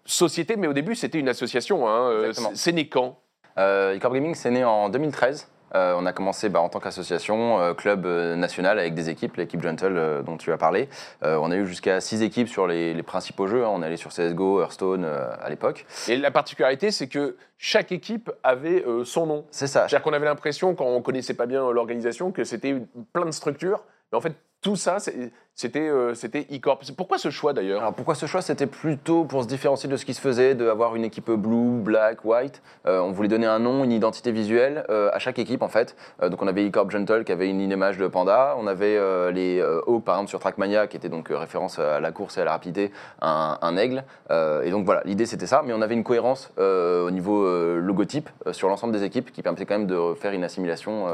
société. 0.04 0.56
Mais 0.56 0.66
au 0.66 0.72
début, 0.72 0.94
c'était 0.94 1.18
une 1.18 1.28
association. 1.28 1.88
Hein, 1.88 2.10
euh, 2.10 2.32
c'est 2.54 2.72
né 2.72 2.88
quand? 2.88 3.18
Euh, 3.58 3.94
eCorp 3.94 4.12
Gaming, 4.14 4.34
c'est 4.34 4.50
né 4.50 4.64
en 4.64 4.88
2013. 4.88 5.48
Euh, 5.74 5.94
on 5.98 6.06
a 6.06 6.12
commencé 6.12 6.48
bah, 6.48 6.60
en 6.60 6.68
tant 6.68 6.78
qu'association, 6.78 7.58
euh, 7.60 7.74
club 7.74 8.06
euh, 8.06 8.36
national 8.36 8.78
avec 8.78 8.94
des 8.94 9.10
équipes, 9.10 9.36
l'équipe 9.36 9.60
Gentle 9.60 9.96
euh, 9.96 10.22
dont 10.22 10.36
tu 10.36 10.52
as 10.52 10.56
parlé. 10.56 10.88
Euh, 11.24 11.36
on 11.42 11.50
a 11.50 11.56
eu 11.56 11.66
jusqu'à 11.66 12.00
six 12.00 12.22
équipes 12.22 12.48
sur 12.48 12.68
les, 12.68 12.94
les 12.94 13.02
principaux 13.02 13.48
jeux. 13.48 13.64
hein. 13.64 13.70
On 13.72 13.82
est 13.82 13.86
allé 13.86 13.96
sur 13.96 14.10
CSGO, 14.12 14.60
Hearthstone 14.60 15.04
euh, 15.04 15.26
à 15.42 15.50
l'époque. 15.50 15.84
Et 16.06 16.16
la 16.16 16.30
particularité, 16.30 16.92
c'est 16.92 17.08
que 17.08 17.36
chaque 17.58 17.90
équipe 17.90 18.30
avait 18.44 18.84
euh, 18.86 19.04
son 19.04 19.26
nom. 19.26 19.46
C'est 19.50 19.66
ça. 19.66 19.88
C'est-à-dire 19.88 20.02
qu'on 20.04 20.12
avait 20.12 20.26
l'impression, 20.26 20.76
quand 20.76 20.86
on 20.86 21.02
connaissait 21.02 21.34
pas 21.34 21.46
bien 21.46 21.68
l'organisation, 21.72 22.30
que 22.30 22.44
c'était 22.44 22.76
plein 23.12 23.24
de 23.26 23.32
structures. 23.32 23.82
Mais 24.14 24.18
en 24.18 24.20
fait, 24.20 24.36
tout 24.62 24.76
ça, 24.76 24.98
c'était 25.54 25.88
euh, 25.88 26.14
e-corp. 26.14 26.84
Pourquoi 26.96 27.18
ce 27.18 27.30
choix 27.30 27.52
d'ailleurs? 27.52 27.80
Alors 27.80 27.92
pourquoi 27.92 28.14
ce 28.14 28.26
choix? 28.26 28.42
C'était 28.42 28.68
plutôt 28.68 29.24
pour 29.24 29.42
se 29.42 29.48
différencier 29.48 29.90
de 29.90 29.96
ce 29.96 30.04
qui 30.04 30.14
se 30.14 30.20
faisait, 30.20 30.54
d'avoir 30.54 30.94
une 30.94 31.04
équipe 31.04 31.30
blue, 31.32 31.80
black, 31.82 32.24
white. 32.24 32.62
Euh, 32.86 33.00
on 33.00 33.10
voulait 33.10 33.28
donner 33.28 33.46
un 33.46 33.58
nom, 33.58 33.82
une 33.82 33.90
identité 33.90 34.30
visuelle 34.30 34.86
euh, 34.88 35.10
à 35.12 35.18
chaque 35.18 35.40
équipe 35.40 35.62
en 35.62 35.68
fait. 35.68 35.96
Euh, 36.22 36.28
donc 36.28 36.40
on 36.42 36.46
avait 36.46 36.66
e-corp 36.66 36.92
Gentle 36.92 37.24
qui 37.24 37.32
avait 37.32 37.50
une 37.50 37.60
image 37.60 37.98
de 37.98 38.06
panda. 38.06 38.54
On 38.56 38.68
avait 38.68 38.98
les 39.32 39.60
Hawks 39.60 40.04
par 40.04 40.14
exemple 40.14 40.30
sur 40.30 40.38
Trackmania 40.38 40.86
qui 40.86 40.96
était 40.96 41.08
donc 41.08 41.28
référence 41.30 41.80
à 41.80 41.98
la 41.98 42.12
course 42.12 42.38
et 42.38 42.42
à 42.42 42.44
la 42.44 42.52
rapidité, 42.52 42.92
un, 43.20 43.58
un 43.60 43.76
aigle. 43.76 44.04
Et 44.30 44.70
donc 44.70 44.84
voilà, 44.86 45.02
l'idée 45.04 45.26
c'était 45.26 45.48
ça. 45.48 45.62
Mais 45.66 45.72
on 45.74 45.82
avait 45.82 45.94
une 45.94 46.04
cohérence 46.04 46.52
au 46.56 47.10
niveau 47.10 47.44
logotype 47.80 48.30
sur 48.52 48.68
l'ensemble 48.68 48.92
des 48.92 49.02
équipes 49.02 49.32
qui 49.32 49.42
permettait 49.42 49.66
quand 49.66 49.78
même 49.78 49.88
de 49.88 50.14
faire 50.14 50.32
une 50.32 50.44
assimilation 50.44 51.06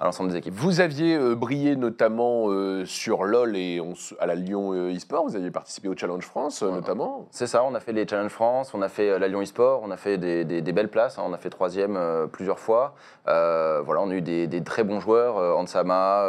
à 0.00 0.04
l'ensemble 0.04 0.30
des 0.30 0.36
équipes. 0.36 0.54
Vous 0.54 0.80
aviez 0.80 1.16
euh, 1.16 1.34
brillé 1.34 1.76
notamment 1.76 2.46
euh, 2.50 2.84
sur 2.84 3.24
LoL 3.24 3.56
et 3.56 3.80
on 3.80 3.94
à 4.20 4.26
la 4.26 4.34
Lyon 4.34 4.72
euh, 4.74 4.94
e-sport. 4.94 5.24
Vous 5.24 5.36
aviez 5.36 5.50
participé 5.50 5.88
au 5.88 5.96
Challenge 5.96 6.24
France 6.24 6.62
euh, 6.62 6.70
notamment. 6.70 7.26
C'est 7.30 7.46
ça, 7.46 7.62
on 7.64 7.74
a 7.74 7.80
fait 7.80 7.92
les 7.92 8.06
Challenge 8.06 8.30
France, 8.30 8.74
on 8.74 8.82
a 8.82 8.88
fait 8.88 9.18
la 9.18 9.28
Lyon 9.28 9.40
eSport, 9.42 9.80
on 9.84 9.90
a 9.90 9.96
fait 9.96 10.18
des, 10.18 10.44
des- 10.44 10.62
des 10.62 10.72
belles 10.72 10.90
places, 10.90 11.18
hein, 11.18 11.22
on 11.26 11.32
a 11.32 11.38
fait 11.38 11.50
troisième 11.50 11.98
plusieurs 12.32 12.58
fois. 12.58 12.94
Voilà, 13.26 14.00
on 14.00 14.10
a 14.10 14.14
eu 14.14 14.22
des, 14.22 14.46
des 14.46 14.62
très 14.62 14.84
bons 14.84 15.00
joueurs, 15.00 15.36
Ansama, 15.58 16.24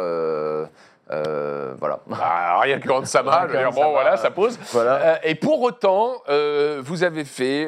euh, 1.12 1.74
voilà. 1.78 2.00
Ah, 2.20 2.58
rien 2.60 2.80
que 2.80 2.88
veux 3.52 3.58
dire, 3.58 3.70
bon 3.72 3.92
voilà, 3.92 4.16
ça 4.16 4.30
pose. 4.30 4.58
voilà. 4.72 4.94
Euh, 4.96 5.14
et 5.22 5.34
pour 5.36 5.62
autant, 5.62 6.14
euh, 6.28 6.80
vous 6.84 7.04
avez 7.04 7.24
fait 7.24 7.66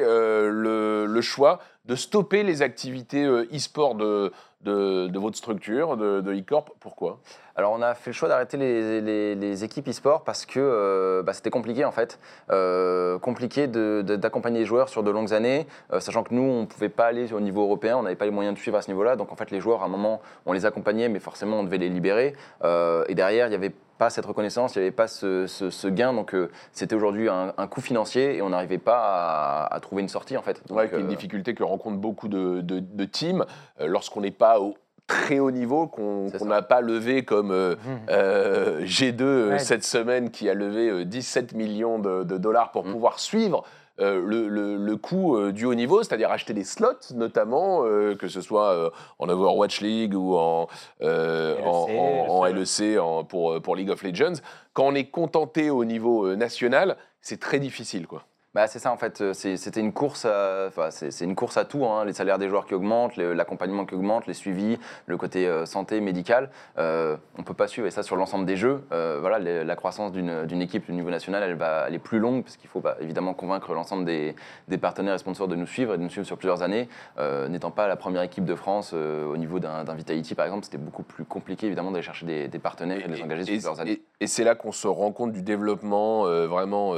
le, 0.51 1.05
le 1.05 1.21
choix 1.21 1.59
de 1.85 1.95
stopper 1.95 2.43
les 2.43 2.61
activités 2.61 3.23
e-sport 3.25 3.95
de, 3.95 4.31
de, 4.61 5.07
de 5.07 5.19
votre 5.19 5.37
structure, 5.37 5.97
de, 5.97 6.21
de 6.21 6.33
e-corp. 6.33 6.71
Pourquoi? 6.79 7.19
Alors 7.59 7.73
on 7.73 7.81
a 7.81 7.93
fait 7.93 8.11
le 8.11 8.13
choix 8.13 8.29
d'arrêter 8.29 8.55
les, 8.55 9.01
les- 9.01 9.35
les 9.35 9.63
équipes 9.65 9.89
e-sport 9.89 10.23
parce 10.23 10.45
que 10.45 10.61
euh, 10.61 11.23
bah, 11.23 11.33
c'était 11.33 11.49
compliqué 11.49 11.83
en 11.83 11.91
fait. 11.91 12.17
Euh, 12.51 13.19
compliqué 13.19 13.67
d'accompagner 13.67 14.59
les 14.59 14.65
joueurs 14.65 14.87
sur 14.87 15.03
de 15.03 15.11
longues 15.11 15.33
années, 15.33 15.67
euh, 15.91 15.99
sachant 15.99 16.23
que 16.23 16.33
nous 16.33 16.41
on 16.41 16.61
ne 16.61 16.65
pouvait 16.65 16.87
pas 16.87 17.07
aller 17.07 17.33
au 17.33 17.41
niveau 17.41 17.61
européen, 17.63 17.97
on 17.97 18.03
n'avait 18.03 18.15
pas 18.15 18.23
les 18.23 18.31
moyens 18.31 18.55
de 18.55 18.59
suivre 18.61 18.77
à 18.77 18.81
ce 18.81 18.87
niveau-là. 18.89 19.17
Donc 19.17 19.33
en 19.33 19.35
fait 19.35 19.51
les 19.51 19.59
joueurs 19.59 19.81
à 19.81 19.85
un 19.87 19.89
moment 19.89 20.21
on 20.45 20.53
les 20.53 20.65
accompagnait 20.65 21.09
mais 21.09 21.19
forcément 21.19 21.59
on 21.59 21.63
devait 21.63 21.77
les 21.79 21.89
libérer. 21.89 22.33
Euh, 22.63 23.03
et 23.09 23.13
derrière 23.13 23.47
il 23.47 23.49
n'y 23.49 23.55
avait 23.57 23.73
pas 23.97 24.09
cette 24.09 24.25
reconnaissance, 24.25 24.75
il 24.75 24.79
n'y 24.79 24.85
avait 24.85 24.95
pas 24.95 25.07
ce, 25.09 25.45
ce- 25.45 25.69
ce 25.69 25.87
gain. 25.89 26.13
Donc 26.13 26.33
euh, 26.33 26.49
c'était 26.71 26.95
aujourd'hui 26.95 27.27
un, 27.27 27.53
un 27.57 27.67
coût 27.67 27.81
financier 27.81 28.37
et 28.37 28.41
on 28.41 28.51
n'arrivait 28.51 28.77
pas 28.77 29.01
à, 29.67 29.75
à 29.75 29.79
trouver 29.81 30.01
une 30.01 30.07
sortie 30.07 30.37
en 30.37 30.41
fait. 30.43 30.65
Donc, 30.69 30.77
Ouais, 30.77 30.85
est 30.85 30.97
une 30.97 31.07
euh, 31.07 31.09
difficulté 31.09 31.53
que 31.55 31.63
rencontrent 31.63 31.97
beaucoup 31.97 32.29
de, 32.29 32.61
de- 32.61 32.79
de 32.79 33.03
teams 33.03 33.45
euh, 33.81 33.87
lorsqu'on 33.87 34.21
n'est 34.21 34.31
pas 34.31 34.61
au 34.61 34.75
très 35.09 35.39
haut 35.39 35.51
niveau, 35.51 35.87
qu'on 35.87 36.29
n'a 36.45 36.61
pas 36.61 36.79
levé 36.81 37.25
comme 37.25 37.51
euh, 37.51 37.75
euh, 38.09 38.81
G2 38.85 39.21
euh, 39.21 39.49
Ouais. 39.49 39.59
cette 39.59 39.83
semaine 39.83 40.29
qui 40.29 40.47
a 40.49 40.53
levé 40.53 40.89
euh, 40.89 41.03
17 41.03 41.53
millions 41.55 41.99
de, 41.99 42.23
de 42.23 42.37
dollars 42.37 42.71
pour 42.71 42.85
Mm. 42.85 42.91
pouvoir 42.93 43.19
suivre 43.19 43.63
euh, 43.99 44.21
le, 44.25 44.47
le- 44.47 44.77
le 44.77 44.95
coût 44.95 45.35
euh, 45.35 45.51
du 45.51 45.65
haut 45.65 45.73
niveau, 45.73 46.03
c'est-à-dire 46.03 46.31
acheter 46.31 46.53
des 46.53 46.63
slots 46.63 47.11
notamment, 47.15 47.83
euh, 47.83 48.15
que 48.15 48.27
ce 48.29 48.39
soit 48.39 48.93
en 49.17 49.27
Overwatch 49.27 49.81
League 49.81 50.13
ou 50.15 50.37
en, 50.37 50.67
LEC, 51.01 51.59
en, 51.65 52.45
LEC 52.45 52.97
en- 52.99 53.23
pour, 53.25 53.53
euh, 53.53 53.59
pour 53.59 53.75
League 53.75 53.89
of 53.89 54.01
Legends. 54.03 54.39
Quand 54.73 54.85
on 54.85 54.95
est 54.95 55.09
contenté 55.09 55.69
au 55.69 55.83
niveau 55.83 56.33
national, 56.35 56.95
c'est 57.21 57.39
très 57.41 57.59
difficile. 57.59 58.07
quoi. 58.07 58.23
Bah, 58.55 58.65
c'est 58.65 58.79
ça 58.79 58.91
en 58.91 58.97
fait, 58.97 59.21
Euh, 59.21 59.33
c'était 59.33 59.79
une 59.79 59.93
course 59.93 60.25
à, 60.25 60.65
enfin, 60.67 60.89
c'est 60.89 61.23
une 61.23 61.35
course 61.35 61.55
à 61.57 61.65
tout, 61.65 61.85
hein. 61.85 62.03
les 62.03 62.13
salaires 62.13 62.39
des 62.39 62.49
joueurs 62.49 62.65
qui 62.65 62.73
augmentent, 62.73 63.15
l'accompagnement 63.15 63.85
qui 63.85 63.93
augmente, 63.93 64.25
les 64.25 64.33
suivis, 64.33 64.79
le 65.05 65.17
côté 65.17 65.47
euh, 65.47 65.67
santé, 65.67 66.01
médical. 66.01 66.49
Euh, 66.79 67.15
on 67.37 67.43
peut 67.43 67.53
pas 67.53 67.67
suivre 67.67 67.85
et 67.85 67.91
ça 67.91 68.01
sur 68.01 68.15
l'ensemble 68.15 68.45
des 68.47 68.55
jeux. 68.55 68.81
Euh, 68.91 69.19
voilà, 69.21 69.37
les- 69.37 69.63
la 69.63 69.75
croissance 69.75 70.11
d'une 70.11 70.61
équipe 70.63 70.89
au 70.89 70.93
niveau 70.93 71.11
national, 71.11 71.43
elle 71.43 71.53
va, 71.55 71.85
elle 71.87 71.93
est 71.93 71.99
plus 71.99 72.17
longue 72.17 72.43
parce 72.43 72.57
qu'il 72.57 72.69
faut 72.69 72.79
bah, 72.79 72.97
évidemment 72.99 73.35
convaincre 73.35 73.71
l'ensemble 73.75 74.03
des, 74.03 74.35
des 74.67 74.77
partenaires 74.79 75.13
et 75.13 75.19
sponsors 75.19 75.47
de 75.47 75.55
nous 75.55 75.67
suivre 75.67 75.93
et 75.93 75.97
de 75.97 76.01
nous 76.03 76.09
suivre 76.09 76.25
sur 76.25 76.37
plusieurs 76.37 76.63
années. 76.63 76.89
N'étant 77.49 77.71
pas 77.71 77.87
la 77.87 77.97
première 77.97 78.23
équipe 78.23 78.45
de 78.45 78.55
France 78.55 78.93
au 78.93 79.37
niveau 79.37 79.59
d'un 79.59 79.83
Vitality 79.93 80.33
par 80.33 80.45
exemple, 80.45 80.65
c'était 80.65 80.77
beaucoup 80.79 81.03
plus 81.03 81.23
compliqué 81.25 81.67
évidemment 81.67 81.91
d'aller 81.91 82.03
chercher 82.03 82.25
des, 82.25 82.47
des 82.47 82.59
partenaires 82.59 82.99
et, 83.05 83.07
de 83.07 83.13
les 83.13 83.21
engager 83.21 83.43
sur 83.43 83.53
plusieurs 83.53 83.79
années. 83.79 83.91
et- 83.91 84.03
et 84.21 84.27
c'est 84.27 84.43
là 84.43 84.55
qu'on 84.55 84.71
se 84.71 84.87
rend 84.87 85.11
compte 85.11 85.31
du 85.33 85.41
développement 85.43 86.23
vraiment 86.47 86.93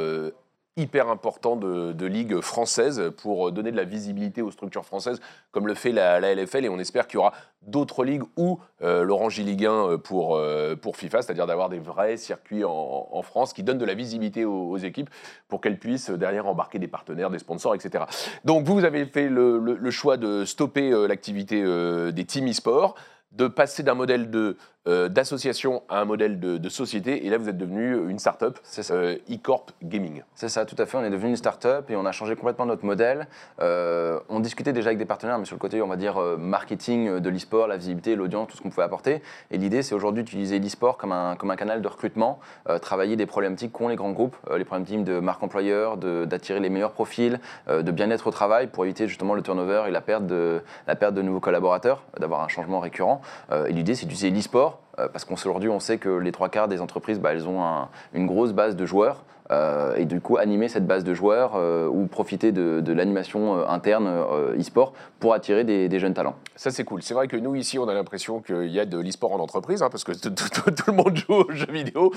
hyper 0.77 1.09
important 1.09 1.55
de, 1.55 1.91
de 1.91 2.05
ligues 2.05 2.39
françaises 2.39 3.11
pour 3.17 3.47
euh, 3.49 3.51
donner 3.51 3.71
de 3.71 3.77
la 3.77 3.83
visibilité 3.83 4.41
aux 4.41 4.51
structures 4.51 4.85
françaises, 4.85 5.19
comme 5.51 5.67
le 5.67 5.73
fait 5.73 5.91
la, 5.91 6.19
LFL. 6.19 6.65
Et 6.65 6.69
on 6.69 6.79
espère 6.79 7.07
qu'il 7.07 7.17
y 7.17 7.19
aura 7.19 7.33
d'autres 7.61 8.03
ligues 8.03 8.23
ou 8.37 8.59
euh, 8.81 9.03
l'Orange 9.03 9.39
Ligue 9.39 9.65
1 9.65 9.97
pour, 9.97 10.35
euh, 10.35 10.75
pour 10.75 10.97
FIFA, 10.97 11.21
c'est-à-dire 11.21 11.45
d'avoir 11.45 11.69
des 11.69 11.79
vrais 11.79 12.17
circuits 12.17 12.63
en, 12.63 13.21
France 13.21 13.53
qui 13.53 13.61
donnent 13.61 13.77
de 13.77 13.85
la 13.85 13.93
visibilité 13.93 14.45
aux, 14.45 14.77
équipes 14.77 15.09
pour 15.47 15.61
qu'elles 15.61 15.77
puissent 15.77 16.09
euh, 16.09 16.17
derrière 16.17 16.47
embarquer 16.47 16.79
des 16.79 16.87
partenaires, 16.87 17.29
des 17.29 17.39
sponsors, 17.39 17.75
etc. 17.75 18.05
Donc 18.45 18.65
vous, 18.65 18.73
vous 18.73 18.85
avez 18.85 19.05
fait 19.05 19.29
le, 19.29 19.91
choix 19.91 20.17
de 20.17 20.45
stopper 20.45 20.91
euh, 20.91 21.07
l'activité 21.07 21.61
euh, 21.63 22.11
des 22.11 22.25
team 22.25 22.49
e-sport 22.49 22.95
de 23.31 23.47
passer 23.47 23.83
d'un 23.83 23.93
modèle 23.93 24.29
de, 24.29 24.57
euh, 24.87 25.09
d'association 25.09 25.83
à 25.89 25.99
un 25.99 26.05
modèle 26.05 26.39
de, 26.39 26.57
de 26.57 26.69
société. 26.69 27.27
Et 27.27 27.29
là, 27.29 27.37
vous 27.37 27.47
êtes 27.47 27.57
devenu 27.57 28.09
une 28.09 28.17
start-up, 28.17 28.57
euh, 28.89 29.15
e-corp 29.29 29.73
gaming. 29.83 30.23
C'est 30.33 30.49
ça, 30.49 30.65
tout 30.65 30.75
à 30.79 30.87
fait. 30.87 30.97
On 30.97 31.03
est 31.03 31.11
devenu 31.11 31.29
une 31.29 31.35
start-up 31.35 31.91
et 31.91 31.95
on 31.95 32.03
a 32.03 32.11
changé 32.11 32.35
complètement 32.35 32.65
notre 32.65 32.83
modèle. 32.83 33.27
Euh, 33.59 34.19
on 34.27 34.39
discutait 34.39 34.73
déjà 34.73 34.87
avec 34.87 34.97
des 34.97 35.05
partenaires, 35.05 35.37
mais 35.37 35.45
sur 35.45 35.55
le 35.55 35.59
côté, 35.59 35.83
on 35.83 35.87
va 35.87 35.97
dire, 35.97 36.19
marketing 36.39 37.19
de 37.19 37.29
l'e-sport, 37.29 37.67
la 37.67 37.77
visibilité, 37.77 38.15
l'audience, 38.15 38.47
tout 38.47 38.57
ce 38.57 38.63
qu'on 38.63 38.71
pouvait 38.71 38.81
apporter. 38.81 39.21
Et 39.51 39.59
l'idée, 39.59 39.83
c'est 39.83 39.93
aujourd'hui 39.93 40.23
d'utiliser 40.23 40.57
l'e-sport 40.57 40.97
comme 40.97 41.11
un, 41.11 41.35
comme 41.35 41.51
un 41.51 41.55
canal 41.55 41.83
de 41.83 41.87
recrutement, 41.87 42.39
travailler 42.81 43.15
des 43.15 43.27
problématiques 43.27 43.73
qu'ont 43.73 43.87
les 43.87 43.95
grands 43.95 44.13
groupes, 44.13 44.35
les 44.55 44.65
problématiques 44.65 45.03
de 45.03 45.19
marque 45.19 45.43
employeur, 45.43 45.97
d'attirer 45.97 46.59
les 46.59 46.69
meilleurs 46.69 46.93
profils, 46.93 47.39
de 47.69 47.91
bien-être 47.91 48.25
au 48.25 48.31
travail 48.31 48.65
pour 48.65 48.85
éviter 48.85 49.07
justement 49.07 49.35
le 49.35 49.43
turnover 49.43 49.83
et 49.87 49.91
la 49.91 50.01
perte 50.01 50.25
de, 50.25 50.61
la 50.87 50.95
perte 50.95 51.13
de 51.13 51.21
nouveaux 51.21 51.39
collaborateurs, 51.39 52.03
d'avoir 52.19 52.41
un 52.41 52.47
changement 52.47 52.79
récurrent. 52.79 53.21
Et 53.67 53.73
l'idée, 53.73 53.93
c'est 53.93 54.07
d'utiliser 54.07 54.31
l'e-sport 54.31 54.70
euh, 54.71 54.90
parce 54.97 55.25
qu'aujourd'hui, 55.25 55.69
on 55.69 55.79
sait 55.79 55.97
que 55.97 56.09
les 56.09 56.31
trois 56.31 56.49
quarts 56.49 56.67
des 56.67 56.81
entreprises, 56.81 57.19
bah, 57.19 57.31
elles 57.33 57.47
ont 57.47 57.63
un- 57.63 57.89
une 58.13 58.27
grosse 58.27 58.53
base 58.53 58.75
de 58.75 58.85
joueurs. 58.85 59.23
euh, 59.49 59.95
et 59.97 60.05
du 60.05 60.21
coup, 60.21 60.37
animer 60.37 60.69
cette 60.69 60.87
base 60.87 61.03
de 61.03 61.13
joueurs 61.13 61.55
euh, 61.57 61.85
ou 61.85 62.07
profiter 62.07 62.53
de, 62.53 62.79
de 62.79 62.93
l'animation 62.93 63.57
euh, 63.57 63.65
interne 63.67 64.07
euh, 64.07 64.55
e-sport 64.57 64.93
pour 65.19 65.33
attirer 65.33 65.65
des, 65.65 65.89
des 65.89 65.99
jeunes 65.99 66.13
talents. 66.13 66.35
Ça, 66.55 66.71
c'est 66.71 66.85
cool. 66.85 67.01
C'est 67.03 67.13
vrai 67.13 67.27
que 67.27 67.35
nous, 67.35 67.55
ici, 67.55 67.77
on 67.77 67.89
a 67.89 67.93
l'impression 67.93 68.39
qu'il 68.39 68.67
y 68.67 68.79
a 68.79 68.85
de 68.85 68.97
l'e-sport 68.97 69.33
en 69.33 69.39
entreprise, 69.39 69.81
hein, 69.83 69.89
parce 69.91 70.05
que 70.05 70.13
tout, 70.13 70.29
tout- 70.29 70.71
tout 70.71 70.83
le 70.91 70.93
monde 70.93 71.17
joue 71.17 71.33
aux 71.33 71.51
jeux 71.51 71.69
vidéo. 71.69 72.13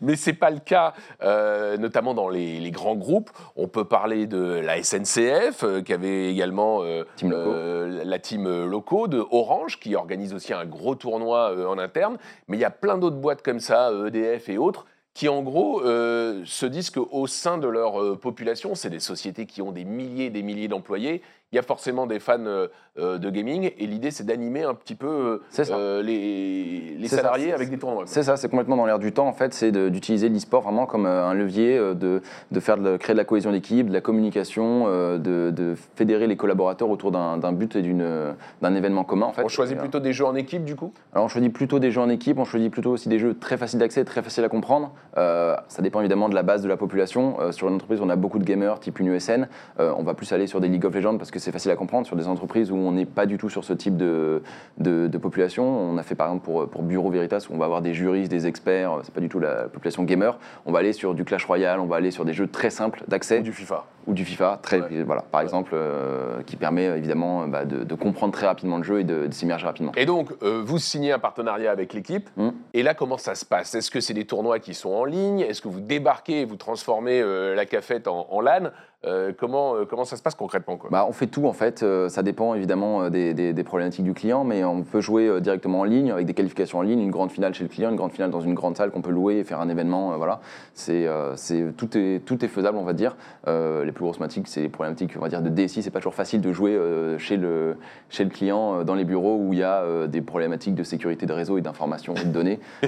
Mais 0.00 0.16
ce 0.16 0.30
n'est 0.30 0.36
pas 0.36 0.50
le 0.50 0.58
cas, 0.58 0.92
euh, 1.22 1.76
notamment 1.76 2.14
dans 2.14 2.28
les, 2.28 2.58
les 2.58 2.70
grands 2.72 2.96
groupes. 2.96 3.30
On 3.54 3.68
peut 3.68 3.84
parler 3.84 4.26
de 4.26 4.42
la 4.64 4.82
SNCF, 4.82 5.62
euh, 5.62 5.82
qui 5.82 5.92
avait 5.92 6.32
également 6.32 6.80
euh, 6.82 7.04
Team 7.14 7.32
euh, 7.32 8.02
la 8.04 8.18
team 8.18 8.46
euh, 8.48 8.66
Loco, 8.66 9.06
de 9.06 9.24
Orange, 9.30 9.78
qui 9.78 9.94
organise 9.94 10.34
aussi 10.34 10.52
un 10.52 10.64
gros 10.64 10.96
tournoi 10.96 11.52
euh, 11.52 11.66
en 11.68 11.78
interne. 11.78 12.11
Mais 12.48 12.56
il 12.56 12.60
y 12.60 12.64
a 12.64 12.70
plein 12.70 12.98
d'autres 12.98 13.16
boîtes 13.16 13.42
comme 13.42 13.60
ça, 13.60 13.90
EDF 14.06 14.48
et 14.48 14.58
autres, 14.58 14.86
qui 15.14 15.28
en 15.28 15.42
gros 15.42 15.82
euh, 15.82 16.42
se 16.46 16.66
disent 16.66 16.90
qu'au 16.90 17.26
sein 17.26 17.58
de 17.58 17.68
leur 17.68 18.00
euh, 18.02 18.16
population, 18.16 18.74
c'est 18.74 18.90
des 18.90 19.00
sociétés 19.00 19.46
qui 19.46 19.60
ont 19.60 19.72
des 19.72 19.84
milliers 19.84 20.26
et 20.26 20.30
des 20.30 20.42
milliers 20.42 20.68
d'employés, 20.68 21.22
il 21.52 21.56
y 21.56 21.58
a 21.58 21.62
forcément 21.62 22.06
des 22.06 22.18
fans 22.18 22.38
euh, 22.46 22.68
euh, 22.98 23.18
de 23.18 23.28
gaming, 23.28 23.70
et 23.76 23.86
l'idée 23.86 24.10
c'est 24.10 24.24
d'animer 24.24 24.64
un 24.64 24.74
petit 24.74 24.94
peu 24.94 25.40
euh, 25.70 26.02
les, 26.02 26.96
les 26.98 27.08
C'est 27.08 27.16
ça, 27.16 27.22
salariés 27.22 27.52
avec 27.52 27.68
des 27.68 27.78
tournois. 27.78 28.04
C'est 28.06 28.22
ça, 28.22 28.36
c'est 28.36 28.48
complètement 28.48 28.76
dans 28.76 28.86
l'air 28.86 28.98
du 28.98 29.12
temps 29.12 29.28
en 29.28 29.34
fait, 29.34 29.52
c'est 29.52 29.70
d'utiliser 29.90 30.30
l'e-sport 30.30 30.62
vraiment 30.62 30.86
comme 30.86 31.04
un 31.04 31.34
levier, 31.34 31.78
de, 31.78 32.22
de 32.50 32.60
faire 32.60 32.78
de, 32.78 32.96
créer 32.96 33.12
de 33.12 33.18
la 33.18 33.24
cohésion 33.24 33.52
d'équipe, 33.52 33.88
de 33.88 33.92
la 33.92 34.00
communication, 34.00 34.86
de, 34.88 35.18
de 35.50 35.74
fédérer 35.94 36.26
les 36.26 36.36
collaborateurs 36.36 36.88
autour 36.88 37.12
d'un 37.12 37.52
but 37.52 37.76
et 37.76 37.82
d'un 37.82 38.74
événement 38.74 39.04
commun 39.04 39.26
en 39.26 39.32
fait. 39.32 39.44
On 39.44 39.48
choisit 39.48 39.76
Et, 39.76 39.80
plutôt 39.80 40.00
des 40.00 40.14
jeux 40.14 40.26
en 40.26 40.34
équipe 40.34 40.64
du 40.64 40.74
coup? 40.74 40.92
Alors 41.12 41.26
on 41.26 41.28
choisit 41.28 41.52
plutôt 41.52 41.78
des 41.78 41.90
jeux 41.90 42.00
en 42.00 42.08
équipe, 42.08 42.38
on 42.38 42.44
choisit 42.44 42.72
plutôt 42.72 42.92
aussi 42.92 43.10
des 43.10 43.18
jeux 43.18 43.34
très 43.34 43.58
faciles 43.58 43.78
d'accès, 43.78 44.04
très 44.04 44.22
faciles 44.22 44.44
à 44.44 44.48
comprendre. 44.48 44.92
Euh, 45.18 45.54
ça 45.68 45.82
dépend 45.82 46.00
évidemment 46.00 46.30
de 46.30 46.34
la 46.34 46.42
base 46.42 46.62
de 46.62 46.68
la 46.68 46.78
population. 46.78 47.36
Euh, 47.40 47.52
sur 47.52 47.68
une 47.68 47.74
entreprise 47.74 48.00
on 48.00 48.08
a 48.08 48.16
beaucoup 48.16 48.38
de 48.38 48.44
gamers, 48.44 48.80
type 48.80 49.00
une 49.00 49.08
USN, 49.08 49.48
on 49.78 50.02
va 50.02 50.14
plus 50.14 50.32
aller 50.32 50.46
sur 50.46 50.60
des 50.60 50.68
League 50.68 50.84
of 50.86 50.94
Legends 50.94 51.18
parce 51.18 51.30
que 51.30 51.41
c'est 51.42 51.52
facile 51.52 51.70
à 51.70 51.76
comprendre. 51.76 52.06
Sur 52.06 52.16
des 52.16 52.28
entreprises 52.28 52.70
où 52.70 52.76
on 52.76 52.92
n'est 52.92 53.06
pas 53.06 53.26
du 53.26 53.36
tout 53.36 53.48
sur 53.48 53.64
ce 53.64 53.72
type 53.72 53.96
de, 53.96 54.42
de, 54.78 55.08
de 55.08 55.18
population, 55.18 55.64
on 55.64 55.98
a 55.98 56.02
fait 56.02 56.14
par 56.14 56.28
exemple 56.28 56.44
pour, 56.44 56.68
pour 56.68 56.82
Bureau 56.82 57.10
Veritas 57.10 57.46
où 57.50 57.54
on 57.54 57.58
va 57.58 57.66
avoir 57.66 57.82
des 57.82 57.94
juristes, 57.94 58.30
des 58.30 58.46
experts, 58.46 59.00
c'est 59.02 59.12
pas 59.14 59.20
du 59.20 59.28
tout 59.28 59.40
la 59.40 59.64
population 59.64 60.04
gamer. 60.04 60.38
On 60.66 60.72
va 60.72 60.78
aller 60.78 60.92
sur 60.92 61.14
du 61.14 61.24
Clash 61.24 61.44
Royale, 61.44 61.80
on 61.80 61.86
va 61.86 61.96
aller 61.96 62.10
sur 62.10 62.24
des 62.24 62.32
jeux 62.32 62.46
très 62.46 62.70
simples 62.70 63.02
d'accès 63.08 63.40
Ou 63.40 63.42
du 63.42 63.52
FIFA 63.52 63.84
ou 64.06 64.14
du 64.14 64.24
FIFA, 64.24 64.58
très, 64.62 64.80
Ouais. 64.80 65.04
voilà, 65.04 65.22
par 65.22 65.42
exemple, 65.42 65.72
euh, 65.74 66.42
qui 66.44 66.56
permet 66.56 66.86
évidemment 66.86 67.46
bah, 67.46 67.64
de, 67.64 67.84
de 67.84 67.94
comprendre 67.94 68.32
très 68.32 68.46
rapidement 68.46 68.78
le 68.78 68.82
jeu 68.82 68.98
et 69.00 69.04
de, 69.04 69.28
s'immerger 69.30 69.64
rapidement. 69.64 69.92
Et 69.96 70.06
donc, 70.06 70.30
euh, 70.42 70.60
vous 70.64 70.78
signez 70.78 71.12
un 71.12 71.20
partenariat 71.20 71.70
avec 71.70 71.92
l'équipe. 71.94 72.28
Mm. 72.36 72.48
Et 72.74 72.82
là, 72.82 72.94
comment 72.94 73.16
ça 73.16 73.36
se 73.36 73.44
passe? 73.44 73.74
Est-ce 73.76 73.90
que 73.92 74.00
c'est 74.00 74.14
des 74.14 74.24
tournois 74.24 74.58
qui 74.58 74.74
sont 74.74 74.90
en 74.90 75.04
ligne? 75.04 75.40
Est-ce 75.40 75.62
que 75.62 75.68
vous 75.68 75.80
débarquez 75.80 76.40
et 76.40 76.44
vous 76.44 76.56
transformez 76.56 77.20
euh, 77.20 77.54
la 77.54 77.64
cafette 77.64 78.08
en, 78.08 78.26
en 78.28 78.40
LAN? 78.40 78.70
Euh, 79.04 79.32
comment, 79.36 79.74
euh, 79.74 79.84
comment 79.84 80.04
ça 80.04 80.16
se 80.16 80.22
passe 80.22 80.34
concrètement 80.36 80.76
quoi? 80.76 80.88
Bah, 80.90 81.06
on 81.08 81.12
fait 81.12 81.26
tout 81.26 81.46
en 81.46 81.52
fait, 81.52 81.82
Euh, 81.82 82.08
ça 82.08 82.22
dépend 82.22 82.54
évidemment 82.54 83.10
des, 83.10 83.34
des- 83.34 83.52
des 83.52 83.64
problématiques 83.64 84.04
du 84.04 84.14
client, 84.14 84.44
mais 84.44 84.62
on 84.64 84.82
peut 84.82 85.00
jouer 85.00 85.40
directement 85.40 85.80
en 85.80 85.84
ligne 85.84 86.12
avec 86.12 86.26
des 86.26 86.34
qualifications 86.34 86.78
en 86.78 86.82
ligne, 86.82 87.00
une 87.00 87.10
grande 87.10 87.32
finale 87.32 87.52
chez 87.54 87.64
le 87.64 87.68
client, 87.68 87.90
une 87.90 87.96
grande 87.96 88.12
finale 88.12 88.30
dans 88.30 88.40
une 88.40 88.54
grande 88.54 88.76
salle 88.76 88.90
qu'on 88.92 89.02
peut 89.02 89.10
louer 89.10 89.38
et 89.38 89.44
faire 89.44 89.60
un 89.60 89.68
événement. 89.68 90.16
voilà, 90.16 90.40
c'est 90.74 91.06
c'est- 91.36 91.76
tout 91.76 91.96
est 91.98 92.20
tout 92.24 92.44
est 92.44 92.48
faisable 92.48 92.78
on 92.78 92.84
va 92.84 92.92
dire. 92.92 93.16
Les 93.46 93.90
plus 93.92 94.04
grosses 94.04 94.16
problématiques, 94.16 94.46
c'est 94.48 94.60
les 94.62 94.68
problématiques 94.68 95.14
on 95.16 95.20
va 95.20 95.28
dire 95.28 95.42
de 95.42 95.48
DSI. 95.48 95.82
C'est 95.82 95.90
pas 95.90 95.98
toujours 95.98 96.14
facile 96.14 96.40
de 96.40 96.52
jouer 96.52 96.78
chez 97.18 97.36
le 97.36 97.76
chez 98.08 98.22
le 98.24 98.30
client 98.30 98.84
dans 98.84 98.94
les 98.94 99.04
bureaux 99.04 99.36
où 99.36 99.52
il 99.52 99.58
y 99.58 99.62
a 99.64 100.06
des 100.06 100.20
problématiques 100.20 100.74
de 100.76 100.84
sécurité 100.84 101.26
de 101.26 101.32
réseau 101.32 101.58
et 101.58 101.60
d'information 101.60 102.14
et 102.14 102.24
de 102.24 102.30
données. 102.32 102.60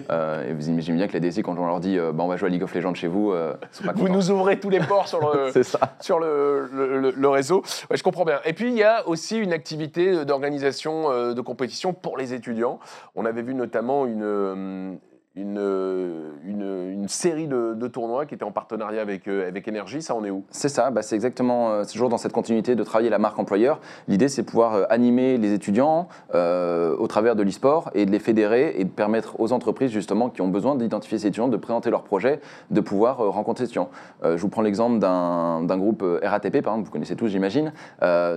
Et 0.48 0.52
vous 0.52 0.68
imaginez 0.68 0.96
bien 0.96 1.08
que 1.08 1.12
la 1.14 1.20
DSI 1.20 1.42
quand 1.42 1.56
on 1.58 1.66
leur 1.66 1.80
dit 1.80 1.96
bah, 1.98 2.22
on 2.24 2.28
va 2.28 2.36
jouer 2.36 2.48
à 2.48 2.50
League 2.50 2.62
of 2.62 2.72
Legends 2.74 2.94
chez 2.94 3.08
vous, 3.08 3.32
ils 3.34 3.66
sont 3.76 3.84
pas 3.84 3.92
Vous 3.94 4.08
nous 4.08 4.30
ouvrez 4.30 4.60
tous 4.60 4.70
les 4.70 4.80
ports 4.80 5.08
sur 5.08 5.20
le, 5.20 5.50
C'est 5.52 5.62
ça. 5.64 5.78
Sur 6.04 6.18
le, 6.18 7.28
réseau. 7.28 7.62
Je 7.90 8.02
comprends 8.02 8.24
bien. 8.24 8.40
Et 8.44 8.52
puis, 8.52 8.68
il 8.68 8.76
y 8.76 8.82
a 8.82 9.08
aussi 9.08 9.38
une 9.38 9.52
activité 9.52 10.24
d'organisation 10.24 11.10
euh, 11.10 11.34
de 11.34 11.40
compétition 11.40 11.92
pour 11.94 12.16
les 12.16 12.34
étudiants. 12.34 12.78
On 13.14 13.24
avait 13.24 13.42
vu 13.42 13.54
notamment 13.54 14.06
une, 14.06 14.22
euh, 14.22 14.94
une, 15.36 15.58
euh, 15.58 16.30
une, 16.44 16.92
une 16.92 17.08
série 17.08 17.48
de, 17.48 17.74
de 17.74 17.88
tournois 17.88 18.24
qui 18.24 18.34
étaient 18.34 18.44
en 18.44 18.52
partenariat 18.52 19.02
avec, 19.02 19.26
euh, 19.26 19.48
avec 19.48 19.66
Energy. 19.66 20.00
Ça, 20.00 20.14
on 20.14 20.24
est 20.24 20.30
où? 20.30 20.44
C'est 20.50 20.68
ça, 20.68 20.90
bah, 20.90 21.02
c'est 21.02 21.16
exactement, 21.16 21.72
euh, 21.72 21.84
toujours 21.84 22.08
dans 22.08 22.18
cette 22.18 22.32
continuité 22.32 22.76
de 22.76 22.84
travailler 22.84 23.10
la 23.10 23.18
marque 23.18 23.38
employeur. 23.38 23.80
L'idée, 24.06 24.28
c'est 24.28 24.42
de 24.42 24.46
pouvoir 24.46 24.74
euh, 24.74 24.84
animer 24.90 25.36
les 25.36 25.52
étudiants 25.52 26.08
euh, 26.36 26.94
au 26.96 27.08
travers 27.08 27.34
de 27.34 27.42
l'e-sport 27.42 27.90
et 27.94 28.06
de 28.06 28.12
les 28.12 28.20
fédérer 28.20 28.74
et 28.78 28.84
de 28.84 28.90
permettre 28.90 29.40
aux 29.40 29.52
entreprises, 29.52 29.90
justement, 29.90 30.30
qui 30.30 30.40
ont 30.40 30.48
besoin 30.48 30.76
d'identifier 30.76 31.18
ces 31.18 31.26
étudiants, 31.26 31.48
de 31.48 31.56
présenter 31.56 31.90
leurs 31.90 32.04
projets, 32.04 32.40
de 32.70 32.80
pouvoir 32.80 33.16
rencontrer 33.18 33.64
ces 33.64 33.70
étudiants. 33.70 33.90
Je 34.22 34.36
vous 34.36 34.48
prends 34.48 34.62
l'exemple 34.62 34.98
d'un 34.98 35.76
groupe 35.78 36.04
RATP, 36.22 36.62
par 36.62 36.74
exemple, 36.74 36.86
vous 36.86 36.92
connaissez 36.92 37.16
tous, 37.16 37.28
j'imagine. 37.28 37.72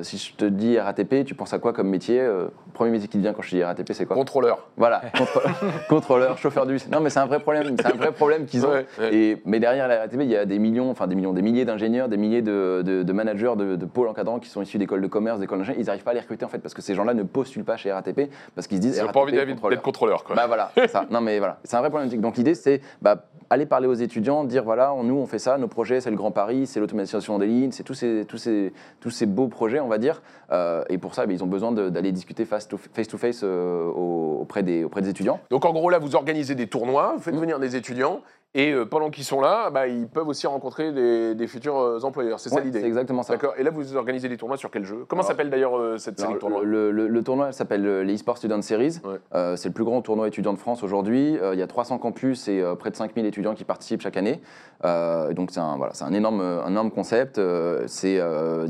Si 0.02 0.18
je 0.18 0.36
te 0.36 0.46
dis 0.46 0.80
RATP, 0.80 1.26
tu 1.26 1.36
penses 1.36 1.54
à 1.54 1.60
quoi 1.60 1.74
comme 1.74 1.90
métier? 1.90 2.20
Euh, 2.20 2.48
Premier 2.74 2.92
métier 2.92 3.08
qui 3.08 3.18
te 3.18 3.22
vient 3.24 3.34
quand 3.34 3.42
je 3.42 3.56
dis 3.56 3.64
RATP, 3.64 3.94
c'est 3.94 4.06
quoi? 4.06 4.16
Contrôleur. 4.16 4.68
Voilà, 4.78 5.02
contrôleur, 5.90 6.38
chauffeur 6.38 6.66
bus. 6.66 6.87
Non, 6.92 7.00
mais 7.00 7.10
c'est 7.10 7.20
un 7.20 7.26
vrai 7.26 7.40
problème, 7.40 7.76
c'est 7.80 7.86
un 7.88 7.96
vrai 7.98 8.12
problème 8.12 8.46
qu'ils 8.46 8.66
ont. 8.66 8.70
Ouais, 8.78 8.86
ouais. 9.00 9.16
Et, 9.16 9.42
mais 9.46 9.60
derrière 9.60 9.88
la 9.88 10.00
RATP, 10.00 10.18
il 10.22 10.30
y 10.30 10.36
a 10.36 10.46
des 10.46 10.60
millions, 10.60 10.90
enfin 10.92 11.08
des 11.08 11.16
millions, 11.16 11.34
des 11.34 11.42
milliers 11.42 11.66
d'ingénieurs, 11.66 12.10
des 12.10 12.18
milliers 12.18 12.42
de, 12.42 12.82
de- 12.86 13.04
de 13.04 13.14
managers, 13.14 13.54
de, 13.58 13.76
de 13.76 13.86
pôles 13.86 14.08
encadrants 14.08 14.40
qui 14.40 14.50
sont 14.50 14.62
issus 14.62 14.78
d'écoles 14.78 15.02
de 15.02 15.08
commerce, 15.08 15.40
d'écoles 15.40 15.60
d'ingénieurs. 15.60 15.82
Ils 15.82 15.86
n'arrivent 15.88 16.04
pas 16.04 16.12
à 16.12 16.14
les 16.16 16.20
recruter 16.20 16.46
en 16.46 16.50
fait 16.50 16.60
parce 16.60 16.74
que 16.74 16.82
ces 16.82 16.96
gens-là 16.96 17.14
ne 17.14 17.24
postulent 17.24 17.64
pas 17.64 17.78
chez 17.78 17.92
RATP 17.92 18.30
parce 18.56 18.68
qu'ils 18.68 18.78
se 18.78 18.82
disent 18.82 18.98
Ils 18.98 19.06
n'ont 19.06 19.12
pas 19.12 19.20
envie 19.22 19.32
d'être 19.76 19.82
contrôleur. 19.82 20.24
Quoi. 20.24 20.36
Bah 20.36 20.46
voilà, 20.48 20.72
ça. 20.88 21.06
Non 21.10 21.22
mais 21.22 21.40
voilà, 21.40 21.60
c'est 21.64 21.76
un 21.76 21.80
vrai 21.80 21.90
problématique. 21.90 22.22
Donc 22.22 22.38
l'idée 22.38 22.56
c'est 22.56 22.82
bah, 23.02 23.26
aller 23.50 23.66
parler 23.66 23.88
aux 23.88 23.94
étudiants, 23.94 24.44
dire 24.44 24.64
voilà, 24.64 24.94
nous 25.04 25.16
on 25.16 25.26
fait 25.26 25.40
ça, 25.40 25.58
nos 25.58 25.68
projets 25.70 26.02
c'est 26.02 26.10
le 26.12 26.18
Grand 26.18 26.32
Paris, 26.32 26.68
c'est 26.68 26.80
l'automatisation 26.80 27.38
des 27.40 27.48
lignes, 27.48 27.72
c'est 27.72 27.84
tous 27.84 27.94
ces, 27.94 28.26
tous, 28.28 28.38
ces, 28.38 28.74
tous 29.00 29.10
ces 29.10 29.26
beaux 29.26 29.48
projets 29.48 29.80
on 29.80 29.88
va 29.88 29.98
dire. 29.98 30.22
Euh, 30.52 30.84
et 30.90 30.98
pour 30.98 31.14
ça, 31.16 31.26
bah, 31.26 31.34
ils 31.34 31.44
ont 31.44 31.48
besoin 31.48 31.72
d'aller 31.72 32.12
discuter 32.12 32.46
face 32.46 32.68
to 32.68 32.78
face, 32.78 33.08
to 33.08 33.18
face 33.18 33.42
euh, 33.44 33.86
au- 33.88 34.40
auprès, 34.42 34.64
des, 34.64 34.84
auprès 34.86 35.02
des 35.02 35.10
étudiants. 35.10 35.40
Donc 35.50 35.66
en 35.66 35.74
gros 35.74 35.90
là, 35.90 36.00
vous 36.00 36.16
organisez 36.16 36.56
des 36.56 36.68
tournois, 36.68 36.77
vous 36.86 37.20
faites 37.22 37.36
venir 37.36 37.60
des 37.60 37.76
étudiants, 37.76 38.22
et 38.54 38.72
euh, 38.72 38.86
pendant 38.86 39.10
qu'ils 39.12 39.26
sont 39.26 39.42
là, 39.42 39.70
bah, 39.70 39.88
ils 39.88 40.08
peuvent 40.08 40.28
aussi 40.28 40.48
rencontrer 40.48 40.92
des, 40.92 41.36
des 41.36 41.48
futurs 41.48 41.78
euh, 41.78 42.00
employeurs. 42.04 42.40
C'est 42.40 42.50
ça 42.50 42.62
l'idée. 42.62 42.80
C'est 42.80 42.88
exactement 42.88 43.22
ça. 43.22 43.34
D'accord. 43.34 43.54
Et 43.58 43.62
là, 43.64 43.70
vous 43.70 43.96
organisez 43.98 44.30
des 44.30 44.38
tournois 44.38 44.58
sur 44.58 44.72
quel 44.72 44.84
jeu? 44.86 45.06
Comment 45.08 45.22
s'appelle 45.22 45.50
d'ailleurs 45.50 45.78
euh, 45.78 45.98
cette 45.98 46.20
série 46.20 46.34
de 46.34 46.40
tournois? 46.40 46.62
le, 46.64 46.90
le- 46.92 47.08
le 47.08 47.24
tournoi 47.24 47.48
elle 47.48 47.54
s'appelle 47.54 47.86
euh, 47.86 48.04
les 48.04 48.14
eSports 48.14 48.38
Student 48.38 48.62
Series. 48.64 49.00
Ouais. 49.04 49.18
Euh, 49.36 49.56
c'est 49.58 49.68
le 49.70 49.74
plus 49.74 49.84
grand 49.84 50.02
tournoi 50.02 50.28
étudiant 50.30 50.54
de 50.54 50.58
France 50.58 50.82
aujourd'hui. 50.82 51.38
Euh, 51.38 51.54
il 51.54 51.60
y 51.60 51.62
a 51.62 51.68
300 51.68 52.00
campus 52.00 52.48
et 52.48 52.64
près 52.80 52.90
de 52.90 52.96
5000 52.96 53.26
étudiants 53.26 53.54
qui 53.54 53.64
participent 53.66 54.02
chaque 54.02 54.18
année. 54.18 54.42
Donc 54.84 55.52
c'est 55.52 55.60
un, 55.60 55.76
voilà, 55.78 55.94
c'est 55.94 56.06
un, 56.06 56.14
énorme, 56.14 56.40
un 56.42 56.70
énorme 56.70 56.90
concept. 56.90 57.38
Il 57.38 58.12
y 58.14 58.20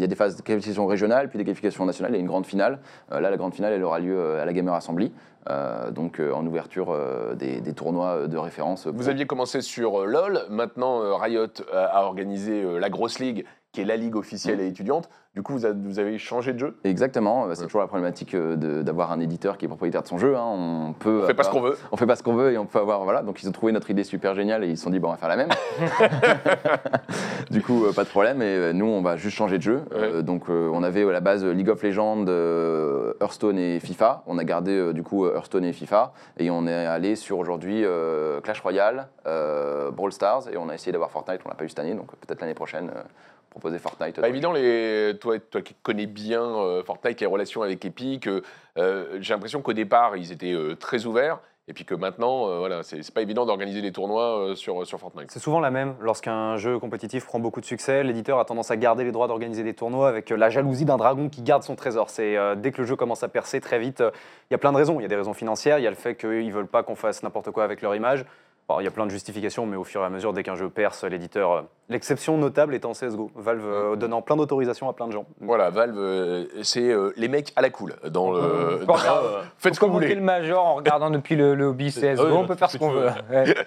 a 0.04 0.08
des 0.08 0.16
phases 0.16 0.36
de 0.36 0.42
qualification 0.42 0.86
régionale, 0.88 1.30
puis 1.30 1.38
des 1.38 1.46
qualifications 1.46 1.86
nationales 1.86 2.16
et 2.16 2.20
une 2.20 2.28
grande 2.28 2.46
finale. 2.46 2.80
Là, 3.12 3.22
la 3.22 3.38
grande 3.38 3.54
finale, 3.54 3.74
elle 3.74 3.84
aura 3.84 4.00
lieu 4.00 4.36
à 4.40 4.44
la 4.46 4.54
Gamer 4.54 4.74
Assembly. 4.74 5.14
Euh, 5.50 5.92
donc 5.92 6.20
euh, 6.20 6.34
en 6.34 6.46
ouverture 6.46 6.92
euh, 6.92 7.34
des, 7.36 7.62
des 7.62 7.74
tournois 7.74 8.28
de 8.28 8.38
référence. 8.38 8.88
Vous 8.88 9.08
aviez 9.08 9.26
commencé 9.26 9.62
sur 9.62 10.06
LoL, 10.06 10.42
maintenant 10.50 11.18
Riot 11.18 11.48
a, 11.72 11.86
a 11.86 12.04
organisé 12.04 12.64
la 12.80 12.90
grosse 12.90 13.20
ligue, 13.20 13.46
qui 13.78 13.82
est 13.82 13.86
la 13.86 13.96
ligue 13.96 14.16
officielle 14.16 14.60
et 14.60 14.66
étudiante. 14.66 15.08
Du 15.36 15.44
coup, 15.44 15.54
vous, 15.54 15.68
a- 15.68 15.72
vous 15.72 16.00
avez 16.00 16.18
changé 16.18 16.52
de 16.52 16.58
jeu? 16.58 16.80
Exactement, 16.84 17.46
euh, 17.46 17.50
c'est 17.54 17.60
Ouais. 17.60 17.66
toujours 17.68 17.82
la 17.82 17.86
problématique 17.88 18.34
euh, 18.34 18.56
de- 18.56 18.82
d'avoir 18.82 19.12
un 19.12 19.20
éditeur 19.20 19.60
qui 19.60 19.66
est 19.66 19.68
propriétaire 19.68 20.02
de 20.02 20.08
son 20.08 20.18
jeu. 20.18 20.36
hein. 20.36 20.42
On 20.44 20.94
peut 20.98 21.20
On 21.24 21.28
fait 21.28 21.36
pas 21.36 21.44
ce 21.44 21.52
qu'on 21.52 21.62
veut. 21.62 21.78
on 21.92 21.96
fait 21.98 22.08
pas 22.08 22.16
ce 22.16 22.24
qu'on 22.24 22.34
veut 22.34 22.52
et 22.54 22.58
on 22.58 22.66
peut 22.66 22.80
avoir 22.80 23.04
voilà. 23.04 23.22
Donc 23.22 23.44
ils 23.44 23.48
ont 23.48 23.52
trouvé 23.52 23.72
notre 23.72 23.92
idée 23.92 24.04
super 24.04 24.34
géniale 24.34 24.64
et 24.64 24.68
ils 24.70 24.78
se 24.78 24.84
sont 24.84 24.90
dit 24.90 24.98
bon 24.98 25.10
on 25.10 25.12
va 25.12 25.18
faire 25.18 25.30
la 25.30 25.36
même. 25.38 25.50
Du 27.52 27.62
coup 27.62 27.86
euh, 27.86 27.94
pas 27.94 28.04
de 28.04 28.10
problème. 28.10 28.42
Et 28.42 28.46
euh, 28.46 28.74
nous 28.74 28.88
on 28.88 29.02
va 29.04 29.16
juste 29.16 29.38
changer 29.38 29.58
de 29.58 29.64
jeu. 29.64 29.82
Euh, 29.94 30.24
donc 30.24 30.50
euh, 30.50 30.70
on 30.74 30.82
avait 30.82 31.08
à 31.08 31.12
la 31.12 31.20
base 31.22 31.46
League 31.46 31.70
of 31.70 31.84
Legends 31.84 32.26
euh, 32.28 33.14
Hearthstone 33.22 33.60
et 33.60 33.80
FIFA. 33.80 34.24
On 34.26 34.38
a 34.40 34.44
gardé 34.44 34.92
du 34.94 35.04
coup 35.04 35.28
Hearthstone 35.28 35.66
et 35.66 35.74
FIFA. 35.74 36.14
Et 36.40 36.50
on 36.50 36.66
est 36.66 36.74
allé 36.88 37.16
sur 37.16 37.38
aujourd'hui 37.38 37.84
Clash 38.44 38.62
Royale 38.62 39.08
Brawl 39.26 40.12
Stars. 40.12 40.50
Et 40.52 40.58
on 40.58 40.68
a 40.70 40.74
essayé 40.74 40.92
d'avoir 40.92 41.12
Fortnite. 41.12 41.42
On 41.46 41.50
l'a 41.50 41.56
pas 41.56 41.64
eu 41.66 41.70
cette 41.70 41.80
année. 41.80 41.94
Donc 41.94 42.08
peut-être 42.26 42.42
l'année 42.42 42.54
prochaine 42.56 42.90
proposer 43.58 43.80
Fortnite 43.80 44.22
Pas 44.22 44.30
évident, 44.30 44.52
les... 44.52 45.14
toi, 45.20 45.40
toi 45.40 45.62
qui 45.62 45.74
connais 45.82 46.06
bien 46.06 46.44
euh, 46.44 46.84
Fortnite, 46.84 47.20
les 47.20 47.26
relations 47.26 47.64
avec 47.64 47.84
Epic, 47.84 48.28
euh, 48.28 48.42
euh, 48.78 49.18
j'ai 49.20 49.34
l'impression 49.34 49.62
qu'au 49.62 49.74
départ, 49.74 50.16
ils 50.16 50.32
étaient 50.32 50.54
euh, 50.54 50.76
très 50.76 51.06
ouverts, 51.06 51.40
et 51.70 51.74
puis 51.74 51.84
que 51.84 51.96
maintenant, 51.96 52.48
euh, 52.48 52.60
voilà, 52.60 52.84
c'est 52.84 53.14
pas 53.14 53.22
évident 53.22 53.46
d'organiser 53.46 53.82
des 53.82 53.92
tournois 53.92 54.40
euh, 54.40 54.56
sur, 54.56 54.86
sur 54.86 55.00
Fortnite. 55.00 55.32
C'est 55.32 55.40
souvent 55.40 55.60
la 55.60 55.72
même. 55.72 55.96
Lorsqu'un 56.00 56.56
jeu 56.56 56.80
compétitif 56.80 57.26
prend 57.26 57.40
beaucoup 57.40 57.60
de 57.60 57.66
succès, 57.66 58.04
l'éditeur 58.04 58.40
a 58.40 58.46
tendance 58.46 58.72
à 58.72 58.78
garder 58.78 59.04
les 59.04 59.12
droits 59.12 59.28
d'organiser 59.28 59.64
des 59.64 59.74
tournois 59.74 60.08
avec 60.08 60.32
euh, 60.32 60.38
la 60.38 60.50
jalousie 60.50 60.86
d'un 60.86 60.98
dragon 60.98 61.28
qui 61.28 61.42
garde 61.42 61.64
son 61.64 61.76
trésor. 61.76 62.10
C'est 62.10 62.38
euh, 62.38 62.56
dès 62.56 62.72
que 62.72 62.82
le 62.82 62.88
jeu 62.88 62.96
commence 62.96 63.24
à 63.24 63.28
percer 63.28 63.60
très 63.60 63.80
vite, 63.80 64.00
euh, 64.00 64.12
il 64.50 64.54
y 64.54 64.56
a 64.56 64.60
plein 64.60 64.72
de 64.72 64.78
raisons. 64.78 65.00
Il 65.00 65.04
y 65.04 65.06
a 65.06 65.10
des 65.10 65.18
raisons 65.18 65.34
financières, 65.34 65.78
il 65.80 65.84
y 65.84 65.88
a 65.88 65.90
le 65.90 65.98
fait 65.98 66.16
qu'ils 66.16 66.54
veulent 66.54 66.68
pas 66.68 66.84
qu'on 66.84 66.96
fasse 66.96 67.22
n'importe 67.24 67.52
quoi 67.52 67.66
avec 67.66 67.82
leur 67.82 67.96
image. 67.96 68.24
Il 68.80 68.84
y 68.84 68.88
a 68.88 68.92
plein 68.92 69.06
de 69.06 69.12
justifications, 69.12 69.66
mais 69.66 69.78
au 69.78 69.86
fur 69.86 70.02
et 70.02 70.06
à 70.06 70.10
mesure, 70.10 70.34
dès 70.34 70.44
qu'un 70.44 70.56
jeu 70.56 70.70
perce, 70.70 71.06
l'éditeur. 71.06 71.52
euh, 71.54 71.62
L'exception 71.90 72.38
notable 72.38 72.76
étant 72.76 72.92
CSGO. 72.92 73.32
Valve 73.34 73.64
euh, 73.66 73.96
donnant 73.96 74.22
plein 74.22 74.36
d'autorisations 74.36 74.90
à 74.90 74.94
plein 74.94 75.08
de 75.08 75.14
gens. 75.14 75.26
Voilà, 75.40 75.70
Valve, 75.70 75.96
euh, 75.98 76.44
c'est 76.64 76.94
les 77.16 77.28
mecs 77.30 77.54
à 77.56 77.62
la 77.62 77.70
cool. 77.70 77.96
Dans 78.10 78.30
le... 78.30 78.80
Faut 78.86 78.92
regarder- 78.92 79.28
Faites 79.58 79.76
ce 79.76 79.80
que 79.80 79.86
vous 79.86 79.94
voulez. 79.94 80.14
le 80.14 80.20
major 80.20 80.66
en 80.66 80.76
regardant 80.76 81.10
depuis 81.10 81.38
le, 81.38 81.56
le 81.56 81.64
hobby 81.68 81.92
CSGO, 81.94 82.26
on 82.26 82.42
bah, 82.42 82.48
peut 82.50 82.56
faire 82.56 82.70
ce 82.70 82.78
qu'on 82.78 82.92
veut. 82.92 83.08
Ouais. 83.32 83.46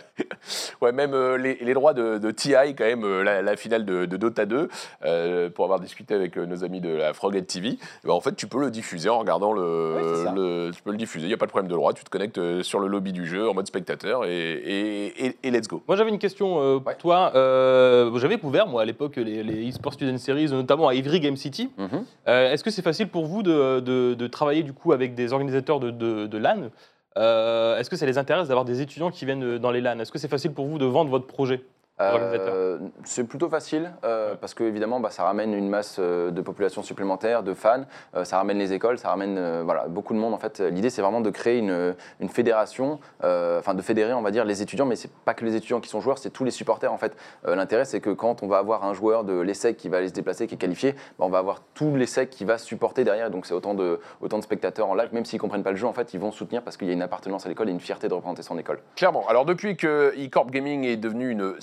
Ouais, 0.80 0.92
même 0.92 1.14
les, 1.36 1.56
les 1.60 1.74
droits 1.74 1.92
de, 1.92 2.16
de 2.16 2.30
TI, 2.30 2.54
quand 2.76 2.84
même, 2.84 3.20
la, 3.22 3.42
la 3.42 3.56
finale 3.56 3.84
de, 3.84 4.06
de 4.06 4.16
Dota 4.16 4.46
2, 4.46 4.68
euh, 5.04 5.50
pour 5.50 5.64
avoir 5.66 5.80
discuté 5.80 6.14
avec 6.14 6.36
nos 6.38 6.64
amis 6.64 6.80
de 6.80 6.88
la 6.88 7.12
Froghead 7.12 7.46
TV, 7.46 7.76
ben, 8.04 8.12
en 8.12 8.20
fait, 8.22 8.34
tu 8.34 8.46
peux 8.46 8.58
le 8.60 8.70
diffuser 8.70 9.10
en 9.10 9.18
regardant 9.18 9.52
le. 9.52 9.96
Oui, 9.96 10.72
tu 10.74 10.82
peux 10.82 10.90
le 10.92 10.96
diffuser, 10.96 11.26
il 11.26 11.28
n'y 11.28 11.34
a 11.34 11.36
pas 11.36 11.44
de 11.44 11.50
problème 11.50 11.68
de 11.70 11.74
droit, 11.74 11.92
tu 11.92 12.04
te 12.04 12.08
connectes 12.10 12.62
sur 12.62 12.80
le 12.80 12.86
lobby 12.86 13.12
du 13.12 13.26
jeu 13.26 13.48
en 13.50 13.54
mode 13.54 13.66
spectateur 13.66 14.24
et, 14.24 14.52
et, 14.52 14.89
et- 14.90 15.36
et 15.42 15.50
let's 15.50 15.68
go. 15.68 15.82
Moi 15.88 15.96
j'avais 15.96 16.10
une 16.10 16.18
question 16.18 16.60
euh, 16.60 16.78
pour 16.78 16.86
Ouais. 16.88 16.96
toi. 16.98 17.32
Euh, 17.34 18.16
J'avais 18.18 18.38
couvert 18.38 18.66
moi 18.66 18.82
à 18.82 18.84
l'époque 18.84 19.16
les, 19.16 19.68
eSports 19.68 19.92
Student 19.94 20.18
Series, 20.18 20.50
notamment 20.50 20.88
à 20.88 20.94
Ivry 20.94 21.20
Game 21.20 21.36
City. 21.36 21.70
Mhm. 21.78 21.88
Euh, 22.28 22.52
Est-ce 22.52 22.62
que 22.64 22.70
c'est 22.70 22.82
facile 22.82 23.08
pour 23.08 23.26
vous 23.26 23.42
de, 23.42 23.80
de- 23.80 24.14
de 24.14 24.26
travailler 24.26 24.62
du 24.62 24.72
coup 24.72 24.92
avec 24.92 25.14
des 25.14 25.32
organisateurs 25.32 25.80
de, 25.80 25.90
de, 25.90 26.38
LAN? 26.38 26.70
Euh, 27.18 27.78
Est-ce 27.78 27.90
que 27.90 27.96
ça 27.96 28.06
les 28.06 28.18
intéresse 28.18 28.48
d'avoir 28.48 28.64
des 28.64 28.80
étudiants 28.80 29.10
qui 29.10 29.24
viennent 29.24 29.58
dans 29.58 29.70
les 29.70 29.80
LAN? 29.80 29.98
Est-ce 29.98 30.12
que 30.12 30.18
c'est 30.18 30.28
facile 30.28 30.52
pour 30.52 30.66
vous 30.66 30.78
de 30.78 30.84
vendre 30.86 31.10
votre 31.10 31.26
projet? 31.26 31.62
Euh, 32.00 32.78
c'est 33.04 33.24
plutôt 33.24 33.48
facile 33.48 33.92
euh, 34.04 34.30
Ouais. 34.32 34.36
parce 34.40 34.54
que 34.54 34.64
évidemment 34.64 35.00
bah, 35.00 35.10
ça 35.10 35.22
ramène 35.24 35.52
une 35.54 35.68
masse 35.68 35.96
euh, 35.98 36.30
de 36.30 36.40
population 36.40 36.82
supplémentaire, 36.82 37.42
de 37.42 37.54
fans, 37.54 37.84
euh, 38.14 38.24
ça 38.24 38.38
ramène 38.38 38.58
les 38.58 38.72
écoles, 38.72 38.98
ça 38.98 39.08
ramène 39.10 39.36
euh, 39.38 39.62
voilà, 39.64 39.86
beaucoup 39.88 40.14
de 40.14 40.18
monde 40.18 40.34
en 40.34 40.38
fait. 40.38 40.60
L'idée 40.60 40.90
c'est 40.90 41.02
vraiment 41.02 41.20
de 41.20 41.30
créer 41.30 41.58
une, 41.58 41.94
une 42.20 42.28
fédération, 42.28 42.98
euh, 43.24 43.58
enfin 43.58 43.74
de 43.74 43.82
fédérer 43.82 44.12
on 44.14 44.22
va 44.22 44.30
dire 44.30 44.44
les 44.44 44.62
étudiants, 44.62 44.86
mais 44.86 44.96
c'est 44.96 45.10
pas 45.12 45.34
que 45.34 45.44
les 45.44 45.56
étudiants 45.56 45.80
qui 45.80 45.88
sont 45.88 46.00
joueurs, 46.00 46.18
c'est 46.18 46.30
tous 46.30 46.44
les 46.44 46.50
supporters 46.50 46.92
en 46.92 46.98
fait. 46.98 47.16
Euh, 47.46 47.54
L'intérêt 47.54 47.84
c'est 47.84 48.00
que 48.00 48.10
quand 48.10 48.42
on 48.42 48.46
va 48.46 48.58
avoir 48.58 48.84
un 48.84 48.94
joueur 48.94 49.24
de 49.24 49.38
l'ESSEC 49.40 49.76
qui 49.76 49.88
va 49.88 49.98
aller 49.98 50.08
se 50.08 50.12
déplacer, 50.14 50.46
qui 50.46 50.54
est 50.54 50.58
qualifié, 50.58 50.92
bah, 51.18 51.26
on 51.26 51.28
va 51.28 51.38
avoir 51.38 51.60
tout 51.74 51.94
l'ESSEC 51.96 52.30
qui 52.30 52.44
va 52.44 52.58
supporter 52.58 53.04
derrière, 53.04 53.30
donc 53.30 53.46
c'est 53.46 53.54
autant 53.54 53.74
de, 53.74 54.00
autant 54.20 54.38
de 54.38 54.42
spectateurs 54.44 54.88
en 54.88 54.94
live, 54.94 55.10
même 55.12 55.24
s'ils 55.24 55.38
comprennent 55.40 55.62
pas 55.62 55.70
le 55.70 55.76
jeu 55.76 55.86
en 55.86 55.92
fait, 55.92 56.14
ils 56.14 56.20
vont 56.20 56.32
soutenir 56.32 56.62
parce 56.62 56.76
qu'il 56.76 56.86
y 56.88 56.90
a 56.90 56.94
une 56.94 57.02
appartenance 57.02 57.46
à 57.46 57.48
l'école 57.48 57.68
et 57.68 57.72
une 57.72 57.80
fierté 57.80 58.08
de 58.08 58.14
représenter 58.14 58.42
son 58.42 58.58
école. 58.58 58.80
Clairement. 58.96 59.24
Alors 59.28 59.44
depuis 59.44 59.76
que 59.76 60.14
eCorp 60.18 60.50
Gaming 60.50 60.84
est 60.84 60.96
devenu 60.96 61.30
une 61.30 61.54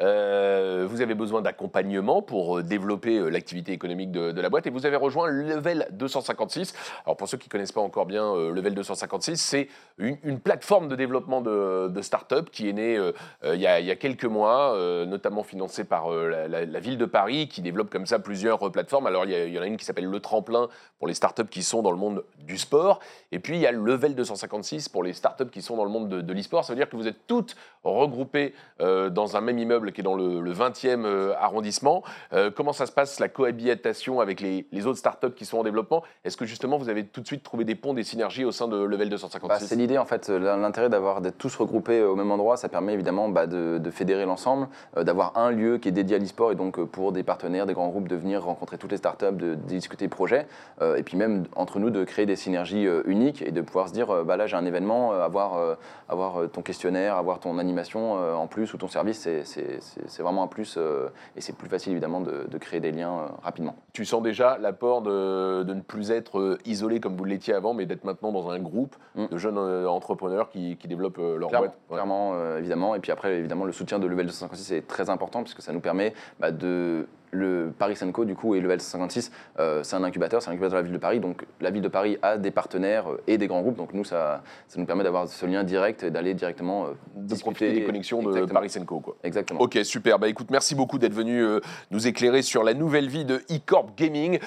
euh, 0.00 0.86
vous 0.88 1.00
avez 1.00 1.14
besoin 1.14 1.42
d'accompagnement 1.42 2.22
pour 2.22 2.58
euh, 2.58 2.62
développer 2.62 3.18
euh, 3.18 3.28
l'activité 3.28 3.72
économique 3.72 4.12
de, 4.12 4.40
la 4.40 4.48
boîte 4.48 4.66
et 4.66 4.70
vous 4.70 4.86
avez 4.86 4.96
rejoint 4.96 5.28
Level 5.28 5.88
256. 5.92 6.74
Alors 7.04 7.16
pour 7.16 7.28
ceux 7.28 7.38
qui 7.38 7.48
connaissent 7.48 7.72
pas 7.72 7.80
encore 7.80 8.06
bien 8.06 8.24
euh, 8.24 8.52
Level 8.52 8.74
256, 8.74 9.36
c'est 9.36 9.68
une, 9.98 10.40
plateforme 10.40 10.88
de 10.88 10.96
développement 10.96 11.40
de, 11.40 11.88
de 11.88 12.02
start-up 12.02 12.50
qui 12.50 12.68
est 12.68 12.72
née 12.72 13.00
il, 13.44 13.60
y 13.60 13.66
a, 13.66 13.96
quelques 13.96 14.26
mois, 14.26 14.76
notamment 15.06 15.42
financée 15.42 15.84
par 15.84 16.10
la, 16.10 16.80
ville 16.80 16.98
de 16.98 17.06
Paris 17.06 17.48
qui 17.48 17.62
développe 17.62 17.90
comme 17.90 18.06
ça 18.06 18.18
plusieurs 18.18 18.70
plateformes. 18.70 19.06
Alors 19.06 19.24
il 19.24 19.52
y, 19.52 19.58
en 19.58 19.62
a 19.62 19.66
une 19.66 19.76
qui 19.76 19.84
s'appelle 19.84 20.04
Le 20.04 20.20
Tremplin 20.20 20.68
pour 20.98 21.08
les 21.08 21.14
start-up 21.14 21.48
qui 21.48 21.62
sont 21.62 21.82
dans 21.82 21.90
le 21.90 21.96
monde 21.96 22.24
du 22.38 22.58
sport 22.58 23.00
et 23.32 23.38
puis 23.38 23.56
il 23.56 23.60
y 23.60 23.66
a 23.66 23.72
Level 23.72 24.14
256 24.14 24.88
pour 24.88 25.02
les 25.02 25.14
start-up 25.14 25.50
qui 25.50 25.62
sont 25.62 25.76
dans 25.76 25.84
le 25.84 25.90
monde 25.90 26.08
de, 26.08 26.20
de 26.20 26.32
l'e-sport. 26.32 26.64
Ça 26.64 26.74
veut 26.74 26.78
dire 26.78 26.88
que 26.88 26.96
vous 26.96 27.08
êtes 27.08 27.26
toutes 27.26 27.56
regroupées 27.82 28.54
euh, 28.80 29.10
dans 29.16 29.36
un 29.36 29.40
même 29.40 29.58
immeuble 29.58 29.90
qui 29.92 30.02
est 30.02 30.04
dans 30.04 30.14
le, 30.14 30.40
le 30.40 30.52
20e 30.52 31.04
euh, 31.04 31.32
arrondissement. 31.40 32.02
Euh, 32.34 32.50
comment 32.54 32.72
ça 32.74 32.84
se 32.86 32.92
passe 32.92 33.18
la 33.18 33.28
cohabitation 33.28 34.20
avec 34.20 34.40
les, 34.40 34.66
les 34.72 34.86
autres 34.86 34.98
start-up 34.98 35.34
qui 35.34 35.44
sont 35.46 35.58
en 35.58 35.62
développement? 35.64 36.02
Est-ce 36.24 36.36
que 36.36 36.44
justement 36.44 36.76
vous 36.76 36.88
avez 36.90 37.04
tout 37.04 37.22
de 37.22 37.26
suite 37.26 37.42
trouvé 37.42 37.64
des 37.64 37.74
ponts, 37.74 37.94
des 37.94 38.04
synergies 38.04 38.44
au 38.44 38.52
sein 38.52 38.68
de 38.68 38.76
Level 38.76 39.08
Bah, 39.08 39.16
256 39.16 39.66
c'est 39.66 39.76
l'idée 39.76 39.96
en 39.98 40.04
fait, 40.04 40.28
L'in- 40.28 40.58
l'intérêt 40.58 40.88
d'avoir 40.90 41.20
d'être 41.22 41.38
tous 41.38 41.56
regroupés 41.56 42.02
au 42.02 42.14
même 42.14 42.30
endroit, 42.30 42.56
ça 42.58 42.68
permet 42.68 42.92
évidemment 42.92 43.28
bah, 43.30 43.46
de, 43.46 43.78
de 43.78 43.90
fédérer 43.90 44.26
l'ensemble, 44.26 44.68
euh, 44.98 45.02
d'avoir 45.04 45.36
un 45.38 45.50
lieu 45.50 45.78
qui 45.78 45.88
est 45.88 45.92
dédié 45.92 46.16
à 46.16 46.18
l'e-sport 46.18 46.52
et 46.52 46.54
donc 46.54 46.78
euh, 46.78 46.84
pour 46.84 47.12
des 47.12 47.22
partenaires, 47.22 47.64
des 47.66 47.72
grands 47.74 47.88
groupes 47.88 48.08
de 48.08 48.16
venir 48.16 48.44
rencontrer 48.44 48.76
toutes 48.76 48.90
les 48.90 48.98
startups, 48.98 49.32
de, 49.32 49.54
de 49.54 49.54
discuter 49.54 50.08
projets 50.08 50.46
euh, 50.82 50.96
et 50.96 51.02
puis 51.02 51.16
même 51.16 51.44
entre 51.56 51.78
nous 51.78 51.88
de 51.90 52.04
créer 52.04 52.26
des 52.26 52.36
synergies 52.36 52.86
euh, 52.86 53.02
uniques 53.06 53.40
et 53.40 53.50
de 53.52 53.60
pouvoir 53.62 53.88
se 53.88 53.94
dire 53.94 54.10
euh, 54.10 54.24
bah 54.24 54.36
là 54.36 54.46
j'ai 54.46 54.56
un 54.56 54.66
événement, 54.66 55.12
euh, 55.14 55.24
avoir, 55.24 55.56
euh, 55.56 55.74
avoir 56.08 56.40
euh, 56.42 56.46
ton 56.48 56.60
questionnaire, 56.62 57.16
avoir 57.16 57.38
ton 57.40 57.58
animation 57.58 58.18
euh, 58.18 58.34
en 58.34 58.46
plus 58.46 58.74
ou 58.74 58.76
ton 58.76 58.88
service, 58.88 59.05
c'est- 59.12 60.22
vraiment 60.22 60.42
un 60.42 60.46
plus 60.46 60.76
euh, 60.78 61.08
et 61.36 61.40
c'est 61.40 61.54
plus 61.56 61.68
facile 61.68 61.92
évidemment 61.92 62.20
de, 62.20 62.46
de 62.48 62.58
créer 62.58 62.80
des 62.80 62.92
liens 62.92 63.12
euh, 63.18 63.26
rapidement. 63.42 63.76
Tu 63.92 64.04
sens 64.04 64.22
déjà 64.22 64.58
l'apport 64.58 65.02
de, 65.02 65.62
de 65.62 65.74
ne 65.74 65.80
plus 65.80 66.10
être 66.10 66.38
euh, 66.38 66.58
isolé 66.64 67.00
comme 67.00 67.16
vous 67.16 67.24
l'étiez 67.24 67.54
avant, 67.54 67.74
mais 67.74 67.86
d'être 67.86 68.04
maintenant 68.04 68.32
dans 68.32 68.50
un 68.50 68.58
groupe 68.58 68.96
Mm. 69.14 69.26
de 69.30 69.38
jeunes 69.38 69.86
entrepreneurs 69.86 70.50
qui, 70.50 70.76
qui 70.76 70.88
développent 70.88 71.16
leur 71.16 71.48
Clairement, 71.48 71.66
boîte. 71.68 71.78
Ouais. 71.88 71.94
clairement, 71.96 72.56
évidemment. 72.58 72.94
Et 72.94 73.00
puis 73.00 73.12
après, 73.12 73.36
évidemment, 73.38 73.64
le 73.64 73.72
soutien 73.72 73.98
de 73.98 74.06
Level 74.06 74.26
256 74.26 74.72
est 74.72 74.86
très 74.86 75.08
important 75.08 75.42
puisque 75.42 75.62
ça 75.62 75.72
nous 75.72 75.80
permet 75.80 76.12
bah, 76.38 76.50
de. 76.52 77.06
Le 77.32 77.72
Paris 77.76 77.96
Senco, 77.96 78.24
du 78.24 78.34
coup, 78.34 78.54
et 78.54 78.60
Level 78.60 78.78
256, 78.78 79.30
euh, 79.58 79.82
c'est 79.82 79.96
un 79.96 80.04
incubateur, 80.04 80.40
c'est 80.42 80.48
un 80.48 80.52
incubateur 80.52 80.78
de 80.78 80.82
la 80.82 80.82
ville 80.82 80.92
de 80.92 80.98
Paris. 80.98 81.20
Donc, 81.20 81.44
la 81.60 81.70
ville 81.70 81.82
de 81.82 81.88
Paris 81.88 82.18
a 82.22 82.38
des 82.38 82.50
partenaires 82.50 83.10
euh, 83.10 83.22
et 83.26 83.38
des 83.38 83.46
grands 83.46 83.62
groupes. 83.62 83.76
Donc, 83.76 83.92
nous, 83.92 84.04
ça, 84.04 84.42
ça 84.68 84.78
nous 84.78 84.86
permet 84.86 85.04
d'avoir 85.04 85.28
ce 85.28 85.46
lien 85.46 85.64
direct 85.64 86.02
et 86.02 86.10
d'aller 86.10 86.34
directement 86.34 86.86
euh, 86.86 86.88
De 87.16 87.26
discuter. 87.28 87.42
profiter 87.42 87.72
des 87.72 87.84
connexions 87.84 88.22
de. 88.22 88.46
Paris 88.46 88.70
Senco. 88.70 89.00
Quoi. 89.00 89.16
Exactement. 89.24 89.60
Ok, 89.60 89.78
super. 89.82 90.18
Bah 90.18 90.28
écoute, 90.28 90.50
merci 90.50 90.74
beaucoup 90.74 90.98
d'être 90.98 91.12
venu 91.12 91.42
euh, 91.42 91.60
nous 91.90 92.06
éclairer 92.06 92.42
sur 92.42 92.62
la 92.62 92.74
nouvelle 92.74 93.08
vie 93.08 93.24
de 93.24 93.42
eCorp 93.50 93.90
Gaming. 93.96 94.38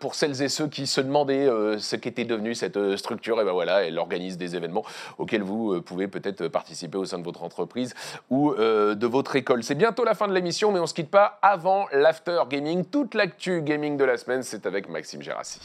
Pour 0.00 0.14
celles 0.14 0.42
et 0.42 0.48
ceux 0.48 0.68
qui 0.68 0.86
se 0.86 1.00
demandaient 1.00 1.46
ce 1.78 1.96
qu'était 1.96 2.24
devenue 2.24 2.54
cette 2.54 2.96
structure, 2.96 3.40
et 3.40 3.44
ben 3.44 3.52
voilà, 3.52 3.84
elle 3.84 3.98
organise 3.98 4.36
des 4.36 4.56
événements 4.56 4.84
auxquels 5.18 5.42
vous 5.42 5.80
pouvez 5.82 6.08
peut-être 6.08 6.48
participer 6.48 6.98
au 6.98 7.04
sein 7.04 7.18
de 7.18 7.24
votre 7.24 7.42
entreprise 7.42 7.94
ou 8.30 8.54
de 8.54 9.06
votre 9.06 9.36
école. 9.36 9.62
C'est 9.62 9.74
bientôt 9.74 10.04
la 10.04 10.14
fin 10.14 10.28
de 10.28 10.34
l'émission, 10.34 10.72
mais 10.72 10.80
on 10.80 10.86
se 10.86 10.94
quitte 10.94 11.10
pas 11.10 11.38
avant 11.42 11.86
gaming. 12.48 12.84
Toute 12.84 13.14
l'actu 13.14 13.62
gaming 13.62 13.96
de 13.96 14.04
la 14.04 14.16
semaine, 14.16 14.42
c'est 14.42 14.66
avec 14.66 14.88
Maxime 14.88 15.22
Gérassi. 15.22 15.60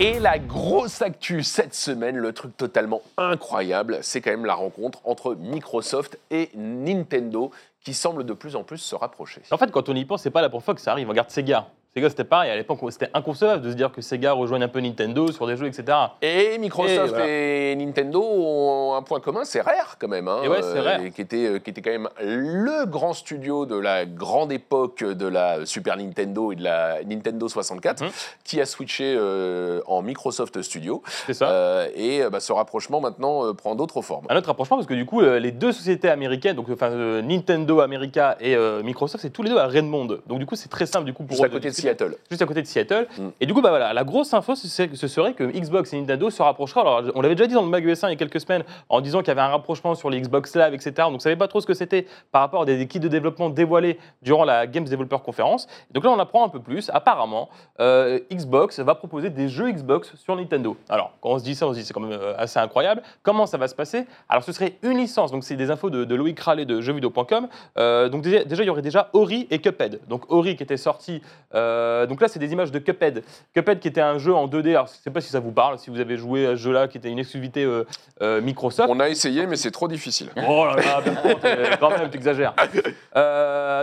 Et 0.00 0.18
la 0.18 0.38
grosse 0.38 1.02
actu 1.02 1.42
cette 1.42 1.74
semaine, 1.74 2.16
le 2.16 2.32
truc 2.32 2.56
totalement 2.56 3.02
incroyable, 3.18 3.98
c'est 4.00 4.22
quand 4.22 4.30
même 4.30 4.46
la 4.46 4.54
rencontre 4.54 5.00
entre 5.04 5.34
Microsoft 5.34 6.18
et 6.30 6.48
Nintendo 6.54 7.50
qui 7.84 7.92
semble 7.92 8.24
de 8.24 8.32
plus 8.32 8.56
en 8.56 8.62
plus 8.62 8.78
se 8.78 8.94
rapprocher. 8.94 9.42
En 9.50 9.58
fait, 9.58 9.70
quand 9.70 9.90
on 9.90 9.94
y 9.94 10.06
pense, 10.06 10.22
c'est 10.22 10.30
pas 10.30 10.40
la 10.40 10.48
première 10.48 10.64
fois 10.64 10.74
que 10.74 10.80
ça 10.80 10.92
arrive. 10.92 11.08
Regarde 11.08 11.30
Sega. 11.30 11.68
Sega, 11.96 12.08
c'était 12.08 12.22
pareil. 12.22 12.52
À 12.52 12.56
l'époque, 12.56 12.78
c'était 12.90 13.10
inconcevable 13.14 13.64
de 13.64 13.70
se 13.72 13.74
dire 13.74 13.90
que 13.90 14.00
Sega 14.00 14.30
rejoigne 14.32 14.62
un 14.62 14.68
peu 14.68 14.78
Nintendo 14.80 15.32
sur 15.32 15.48
des 15.48 15.56
jeux, 15.56 15.66
etc. 15.66 15.98
Et 16.22 16.56
Microsoft 16.58 16.92
Et 16.92 17.08
voilà. 17.08 17.26
et 17.26 17.74
Nintendo 17.76 18.22
ont 18.22 18.94
un 18.94 19.02
point 19.02 19.18
commun, 19.18 19.40
c'est 19.42 19.60
Rare 19.60 19.96
quand 19.98 20.06
même. 20.06 20.28
hein, 20.28 20.38
Et 20.44 20.48
ouais, 20.48 20.62
c'est 20.62 20.78
Rare. 20.78 21.00
qui, 21.12 21.20
était, 21.20 21.46
euh, 21.46 21.58
qui 21.58 21.70
était 21.70 21.82
quand 21.82 21.90
même 21.90 22.08
le 22.20 22.86
grand 22.86 23.12
studio 23.12 23.66
de 23.66 23.74
la 23.76 24.06
grande 24.06 24.52
époque 24.52 25.02
de 25.02 25.26
la 25.26 25.66
Super 25.66 25.96
Nintendo 25.96 26.52
et 26.52 26.54
de 26.54 26.62
la 26.62 27.02
Nintendo 27.04 27.48
64, 27.48 28.04
Mhm. 28.04 28.10
qui 28.44 28.60
a 28.60 28.66
switché 28.66 29.16
euh, 29.18 29.80
en 29.88 30.02
Microsoft 30.02 30.62
Studio. 30.62 31.02
C'est 31.26 31.34
ça. 31.34 31.50
Euh, 31.50 31.88
et 31.96 32.22
euh, 32.22 32.30
bah, 32.30 32.38
ce 32.38 32.52
rapprochement 32.52 33.00
maintenant 33.00 33.44
euh, 33.46 33.52
prend 33.52 33.74
d'autres 33.74 34.00
formes. 34.00 34.26
Un 34.28 34.36
autre 34.36 34.46
rapprochement, 34.46 34.76
parce 34.76 34.86
que 34.86 34.94
du 34.94 35.06
coup, 35.06 35.22
euh, 35.22 35.40
les 35.40 35.50
deux 35.50 35.72
sociétés 35.72 36.08
américaines, 36.08 36.54
donc 36.54 36.68
enfin, 36.70 36.92
euh, 36.92 37.20
Nintendo 37.20 37.80
America 37.80 38.36
et 38.38 38.54
euh, 38.54 38.80
Microsoft, 38.84 39.22
c'est 39.22 39.30
tous 39.30 39.42
les 39.42 39.50
deux 39.50 39.58
à 39.58 39.66
Redmond. 39.66 40.18
Donc 40.28 40.38
du 40.38 40.46
coup, 40.46 40.54
c'est 40.54 40.68
très 40.70 40.86
simple 40.86 41.04
du 41.06 41.12
coup 41.12 41.24
pour 41.24 41.36
Juste 41.36 41.44
eux 41.46 41.50
côté 41.50 41.70
de. 41.70 41.79
Seattle. 41.80 42.16
juste 42.30 42.42
à 42.42 42.46
côté 42.46 42.62
de 42.62 42.66
Seattle. 42.66 43.06
Mm. 43.18 43.28
Et 43.40 43.46
du 43.46 43.54
coup, 43.54 43.60
bah 43.60 43.70
voilà, 43.70 43.92
la 43.92 44.04
grosse 44.04 44.32
info, 44.34 44.54
ce 44.54 44.68
serait, 44.68 45.34
que 45.34 45.44
Xbox 45.44 45.92
et 45.92 46.00
Nintendo 46.00 46.30
se 46.30 46.42
rapprocheraient. 46.42 46.80
Alors, 46.80 47.02
on 47.14 47.20
l'avait 47.20 47.34
déjà 47.34 47.46
dit 47.46 47.54
dans 47.54 47.62
le 47.62 47.68
Mag 47.68 47.84
US1 47.84 48.06
il 48.08 48.10
y 48.10 48.12
a 48.12 48.16
quelques 48.16 48.40
semaines, 48.40 48.64
en 48.88 49.00
disant 49.00 49.20
qu'il 49.20 49.28
y 49.28 49.30
avait 49.32 49.40
un 49.40 49.48
rapprochement 49.48 49.94
sur 49.94 50.10
les 50.10 50.20
Xbox 50.20 50.54
Live, 50.56 50.74
etc. 50.74 50.92
Donc, 50.98 51.08
on 51.08 51.12
ne 51.14 51.18
savait 51.18 51.36
pas 51.36 51.48
trop 51.48 51.60
ce 51.60 51.66
que 51.66 51.74
c'était 51.74 52.06
par 52.32 52.42
rapport 52.42 52.62
à 52.62 52.64
des 52.64 52.86
kits 52.86 53.00
de 53.00 53.08
développement 53.08 53.50
dévoilés 53.50 53.98
durant 54.22 54.44
la 54.44 54.66
Games 54.66 54.84
Developer 54.84 55.18
Conference. 55.24 55.66
Donc 55.90 56.04
là, 56.04 56.10
on 56.10 56.18
apprend 56.18 56.44
un 56.44 56.48
peu 56.48 56.60
plus. 56.60 56.90
Apparemment, 56.92 57.48
euh, 57.80 58.20
Xbox 58.32 58.80
va 58.80 58.94
proposer 58.94 59.30
des 59.30 59.48
jeux 59.48 59.70
Xbox 59.70 60.14
sur 60.16 60.36
Nintendo. 60.36 60.76
Alors, 60.88 61.12
quand 61.20 61.30
on 61.30 61.38
se 61.38 61.44
dit 61.44 61.54
ça, 61.54 61.66
on 61.66 61.72
se 61.72 61.78
dit 61.78 61.84
c'est 61.84 61.92
quand 61.92 62.00
même 62.00 62.18
euh, 62.18 62.34
assez 62.36 62.58
incroyable. 62.58 63.02
Comment 63.22 63.46
ça 63.46 63.58
va 63.58 63.68
se 63.68 63.74
passer? 63.74 64.06
Alors, 64.28 64.44
ce 64.44 64.52
serait 64.52 64.74
une 64.82 64.98
licence. 64.98 65.32
Donc, 65.32 65.44
c'est 65.44 65.56
des 65.56 65.70
infos 65.70 65.90
de, 65.90 66.04
de 66.04 66.14
Loïc 66.14 66.40
de 66.40 66.80
jeuxvideo.com. 66.80 67.48
Euh, 67.78 68.08
donc, 68.08 68.22
déjà, 68.22 68.44
déjà, 68.44 68.62
il 68.62 68.66
y 68.66 68.70
aurait 68.70 68.82
déjà 68.82 69.10
Ori 69.12 69.46
et 69.50 69.60
Cuphead. 69.60 70.00
Donc, 70.08 70.30
Ori 70.30 70.56
qui 70.56 70.62
était 70.62 70.76
sorti. 70.76 71.22
euh, 71.54 71.69
donc 72.06 72.20
là, 72.20 72.28
c'est 72.28 72.38
des 72.38 72.52
images 72.52 72.70
de 72.72 72.78
Cuphead. 72.78 73.22
Cuphead 73.54 73.80
qui 73.80 73.88
était 73.88 74.00
un 74.00 74.18
jeu 74.18 74.34
en 74.34 74.46
2D. 74.48 74.70
Alors, 74.70 74.86
je 74.86 74.92
ne 74.92 74.98
sais 75.02 75.10
pas 75.10 75.20
si 75.20 75.30
ça 75.30 75.40
vous 75.40 75.52
parle, 75.52 75.78
si 75.78 75.90
vous 75.90 76.00
avez 76.00 76.16
joué 76.16 76.46
à 76.46 76.50
ce 76.50 76.56
jeu-là, 76.56 76.88
qui 76.88 76.98
était 76.98 77.08
une 77.10 77.18
exclusivité 77.18 77.64
euh, 77.64 77.84
euh, 78.22 78.40
Microsoft. 78.40 78.90
On 78.90 79.00
a 79.00 79.08
essayé, 79.08 79.46
mais 79.46 79.56
c'est 79.56 79.70
trop 79.70 79.88
difficile. 79.88 80.30
Oh 80.48 80.66
là 80.66 80.76
là, 80.76 81.76
quand 81.80 81.90
même, 81.90 82.10
tu 82.10 82.16
exagères. 82.16 82.54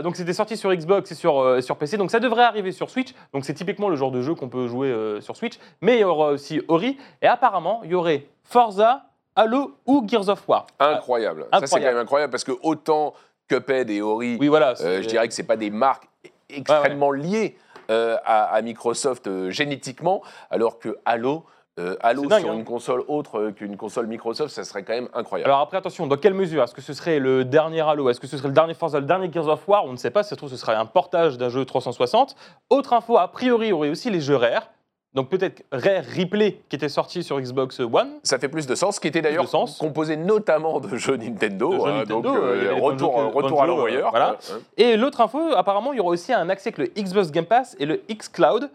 donc 0.03 0.15
c'était 0.15 0.33
sorti 0.33 0.57
sur 0.57 0.73
Xbox 0.73 1.11
et 1.11 1.15
sur, 1.15 1.39
euh, 1.39 1.61
sur 1.61 1.77
PC, 1.77 1.97
donc 1.97 2.11
ça 2.11 2.19
devrait 2.19 2.43
arriver 2.43 2.71
sur 2.71 2.89
Switch. 2.89 3.13
Donc 3.33 3.45
c'est 3.45 3.53
typiquement 3.53 3.89
le 3.89 3.95
genre 3.95 4.11
de 4.11 4.21
jeu 4.21 4.35
qu'on 4.35 4.49
peut 4.49 4.67
jouer 4.67 4.88
euh, 4.88 5.21
sur 5.21 5.35
Switch. 5.35 5.55
Mais 5.81 5.95
il 5.97 6.01
y 6.01 6.03
aura 6.03 6.29
aussi 6.29 6.61
Ori, 6.67 6.97
et 7.21 7.27
apparemment 7.27 7.81
il 7.83 7.91
y 7.91 7.95
aurait 7.95 8.25
Forza, 8.43 9.03
Halo 9.35 9.77
ou 9.85 10.03
Gears 10.07 10.29
of 10.29 10.47
War. 10.47 10.65
Incroyable. 10.79 11.45
Ça, 11.53 11.67
c'est 11.67 11.79
quand 11.79 11.85
même 11.85 11.97
incroyable 11.97 12.31
parce 12.31 12.43
que 12.43 12.53
autant 12.63 13.13
Cuphead 13.47 13.89
et 13.89 14.01
Ori, 14.01 14.38
Oui, 14.39 14.47
voilà. 14.47 14.73
euh, 14.81 15.01
je 15.01 15.07
dirais 15.07 15.27
que 15.27 15.33
c'est 15.33 15.43
pas 15.43 15.57
des 15.57 15.69
marques 15.69 16.07
extrêmement 16.49 17.11
liées 17.11 17.57
euh, 17.89 18.17
à, 18.25 18.45
à 18.45 18.61
Microsoft 18.61 19.27
euh, 19.27 19.49
génétiquement, 19.49 20.21
alors 20.49 20.79
que 20.79 20.97
Halo, 21.05 21.45
euh, 21.79 21.95
Halo 22.01 22.23
C'est 22.23 22.29
dingue, 22.29 22.41
sur 22.41 22.51
hein. 22.51 22.55
une 22.55 22.65
console 22.65 23.03
autre 23.07 23.51
qu'une 23.51 23.77
console 23.77 24.07
Microsoft, 24.07 24.53
ça 24.53 24.63
serait 24.63 24.83
quand 24.83 24.93
même 24.93 25.09
incroyable. 25.13 25.49
Alors 25.49 25.61
après, 25.61 25.77
attention, 25.77 26.07
dans 26.07 26.17
quelle 26.17 26.33
mesure? 26.33 26.63
Est-ce 26.63 26.73
que 26.73 26.81
ce 26.81 26.93
serait 26.93 27.19
le 27.19 27.45
dernier 27.45 27.81
Halo? 27.81 28.09
Est-ce 28.09 28.19
que 28.19 28.27
ce 28.27 28.38
serait 28.38 28.47
le 28.47 28.53
dernier 28.53 28.73
Forza, 28.73 28.99
le 28.99 29.05
dernier 29.05 29.31
Gears 29.31 29.47
of 29.47 29.67
War? 29.67 29.85
On 29.85 29.91
ne 29.91 29.97
sait 29.97 30.09
pas, 30.09 30.23
si 30.23 30.29
ça 30.29 30.35
se 30.35 30.38
trouve, 30.38 30.49
ce 30.49 30.57
serait 30.57 30.75
un 30.75 30.85
portage 30.85 31.38
d'un 31.38 31.49
jeu 31.49 31.65
360. 31.65 32.35
Autre 32.69 32.93
info, 32.93 33.17
a 33.17 33.27
priori, 33.31 33.67
il 33.67 33.69
y 33.69 33.73
aurait 33.73 33.89
aussi 33.89 34.09
les 34.09 34.21
jeux 34.21 34.35
Rare. 34.35 34.69
Donc 35.14 35.30
peut-être 35.30 35.64
Rare 35.72 36.03
Replay 36.18 36.60
qui 36.70 36.76
était 36.76 36.89
sorti 36.89 37.24
sur 37.24 37.39
Xbox 37.39 37.80
One. 37.80 38.20
ça 38.24 38.38
fait 38.38 38.49
plus 38.49 38.68
de 38.68 38.76
sens, 38.76 38.99
qui 38.99 39.08
était 39.08 39.22
d'ailleurs 39.22 39.49
composé 39.80 40.16
notamment 40.16 40.80
de 40.80 40.95
jeux 40.97 41.16
Nintendo, 41.18 41.70
De 41.74 41.78
jeux 41.78 41.86
hein, 41.86 41.91
Nintendo, 41.99 42.22
donc 42.22 42.36
euh, 42.38 42.74
retour, 42.80 43.32
Banjo- 43.32 43.60
à 43.62 43.66
l'envoyeur. 43.66 44.10
voilà. 44.12 44.38
Et 44.76 44.95
l'autre 44.97 45.22
info, 45.22 45.39
apparemment, 45.55 45.93
il 45.93 45.97
y 45.97 45.99
aura 45.99 46.10
aussi 46.10 46.34
un 46.34 46.49
accès 46.49 46.72
avec 46.74 46.78
le 46.95 47.01
Xbox 47.01 47.32
Game 47.32 47.45
Pass 47.45 47.76
et 47.80 47.86
le 47.86 48.01
xCloud. 48.12 48.70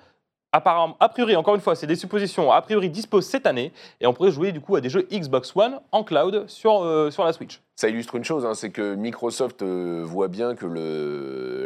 Apparemment, 0.54 0.96
a 1.00 1.08
priori, 1.08 1.34
encore 1.34 1.54
une 1.54 1.62
fois, 1.62 1.74
c'est 1.74 1.86
des 1.86 1.96
suppositions, 1.96 2.52
a 2.52 2.60
priori 2.60 2.90
disposent 2.90 3.24
cette 3.26 3.46
année 3.46 3.72
et 4.02 4.06
on 4.06 4.12
pourrait 4.12 4.30
jouer 4.32 4.52
du 4.52 4.60
coup 4.60 4.76
à 4.76 4.82
des 4.82 4.90
jeux 4.90 5.06
Xbox 5.10 5.52
One 5.56 5.80
en 5.92 6.02
cloud 6.04 6.44
sur, 6.46 6.82
euh, 6.82 7.10
sur 7.10 7.24
la 7.24 7.32
Switch. 7.32 7.60
Ça 7.82 7.88
illustre 7.88 8.14
une 8.14 8.22
chose, 8.22 8.46
hein, 8.46 8.54
c'est 8.54 8.70
que 8.70 8.94
Microsoft 8.94 9.62
euh, 9.62 10.04
voit 10.04 10.28
bien 10.28 10.54
que 10.54 10.66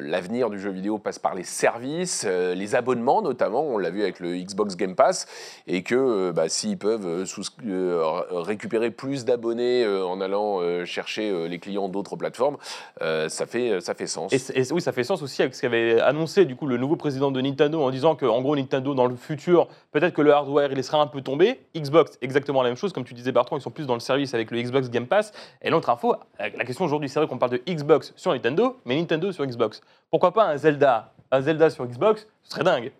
l'avenir 0.00 0.48
du 0.48 0.58
jeu 0.58 0.70
vidéo 0.70 0.96
passe 0.96 1.18
par 1.18 1.34
les 1.34 1.42
services, 1.42 2.24
euh, 2.26 2.54
les 2.54 2.74
abonnements 2.74 3.20
notamment, 3.20 3.62
on 3.62 3.76
l'a 3.76 3.90
vu 3.90 4.00
avec 4.00 4.20
le 4.20 4.34
Xbox 4.34 4.76
Game 4.76 4.94
Pass, 4.94 5.26
et 5.66 5.82
que 5.82 5.94
euh, 5.94 6.32
bah, 6.32 6.48
s'ils 6.48 6.78
peuvent 6.78 7.26
euh, 7.66 8.20
récupérer 8.30 8.90
plus 8.90 9.26
d'abonnés 9.26 9.86
en 9.86 10.22
allant 10.22 10.86
chercher 10.86 11.48
les 11.48 11.58
clients 11.58 11.90
d'autres 11.90 12.16
plateformes, 12.16 12.56
ça, 13.00 13.46
fait, 13.46 13.80
ça 13.82 13.92
fait 13.92 14.06
sens. 14.06 14.32
Et, 14.32 14.72
oui, 14.72 14.80
ça 14.80 14.92
fait 14.92 15.04
sens 15.04 15.20
aussi 15.20 15.42
avec 15.42 15.54
ce 15.54 15.60
qu'avait 15.60 16.00
annoncé 16.00 16.46
du 16.46 16.56
coup 16.56 16.66
le 16.66 16.78
nouveau 16.78 16.96
président 16.96 17.30
de 17.30 17.42
Nintendo 17.42 17.82
en 17.82 17.90
disant 17.90 18.14
que 18.14 18.24
gros 18.24 18.56
Nintendo 18.56 18.94
dans 18.94 19.06
le 19.06 19.16
futur, 19.16 19.68
peut-être 19.92 20.14
que 20.14 20.22
le 20.22 20.32
hardware 20.32 20.70
il 20.70 20.76
laissera 20.76 21.00
un 21.00 21.06
peu 21.08 21.20
tomber. 21.20 21.60
Xbox 21.76 22.18
exactement 22.22 22.62
la 22.62 22.70
même 22.70 22.76
chose, 22.76 22.94
comme 22.94 23.04
tu 23.04 23.12
disais 23.12 23.32
Bertrand, 23.32 23.58
ils 23.58 23.62
sont 23.62 23.70
plus 23.70 23.86
dans 23.86 23.94
le 23.94 24.00
service 24.00 24.32
avec 24.32 24.50
le 24.50 24.62
Xbox 24.62 24.88
Game 24.88 25.06
Pass. 25.06 25.32
Et 25.62 25.70
l'autre 25.70 25.90
info, 25.90 26.05
la 26.38 26.48
la 26.50 26.64
question 26.64 26.84
aujourd'hui, 26.84 27.08
c'est 27.08 27.18
vrai 27.20 27.28
qu'on 27.28 27.38
parle 27.38 27.52
de 27.52 27.62
Xbox 27.68 28.12
sur 28.16 28.32
Nintendo, 28.32 28.76
mais 28.84 28.96
Nintendo 28.96 29.32
sur 29.32 29.44
Xbox. 29.46 29.80
Pourquoi 30.10 30.32
pas 30.32 30.44
un 30.44 30.56
Zelda, 30.56 31.12
un 31.30 31.40
Zelda 31.40 31.70
sur 31.70 31.86
Xbox, 31.86 32.26
ce 32.42 32.50
serait 32.52 32.64
dingue. 32.64 32.92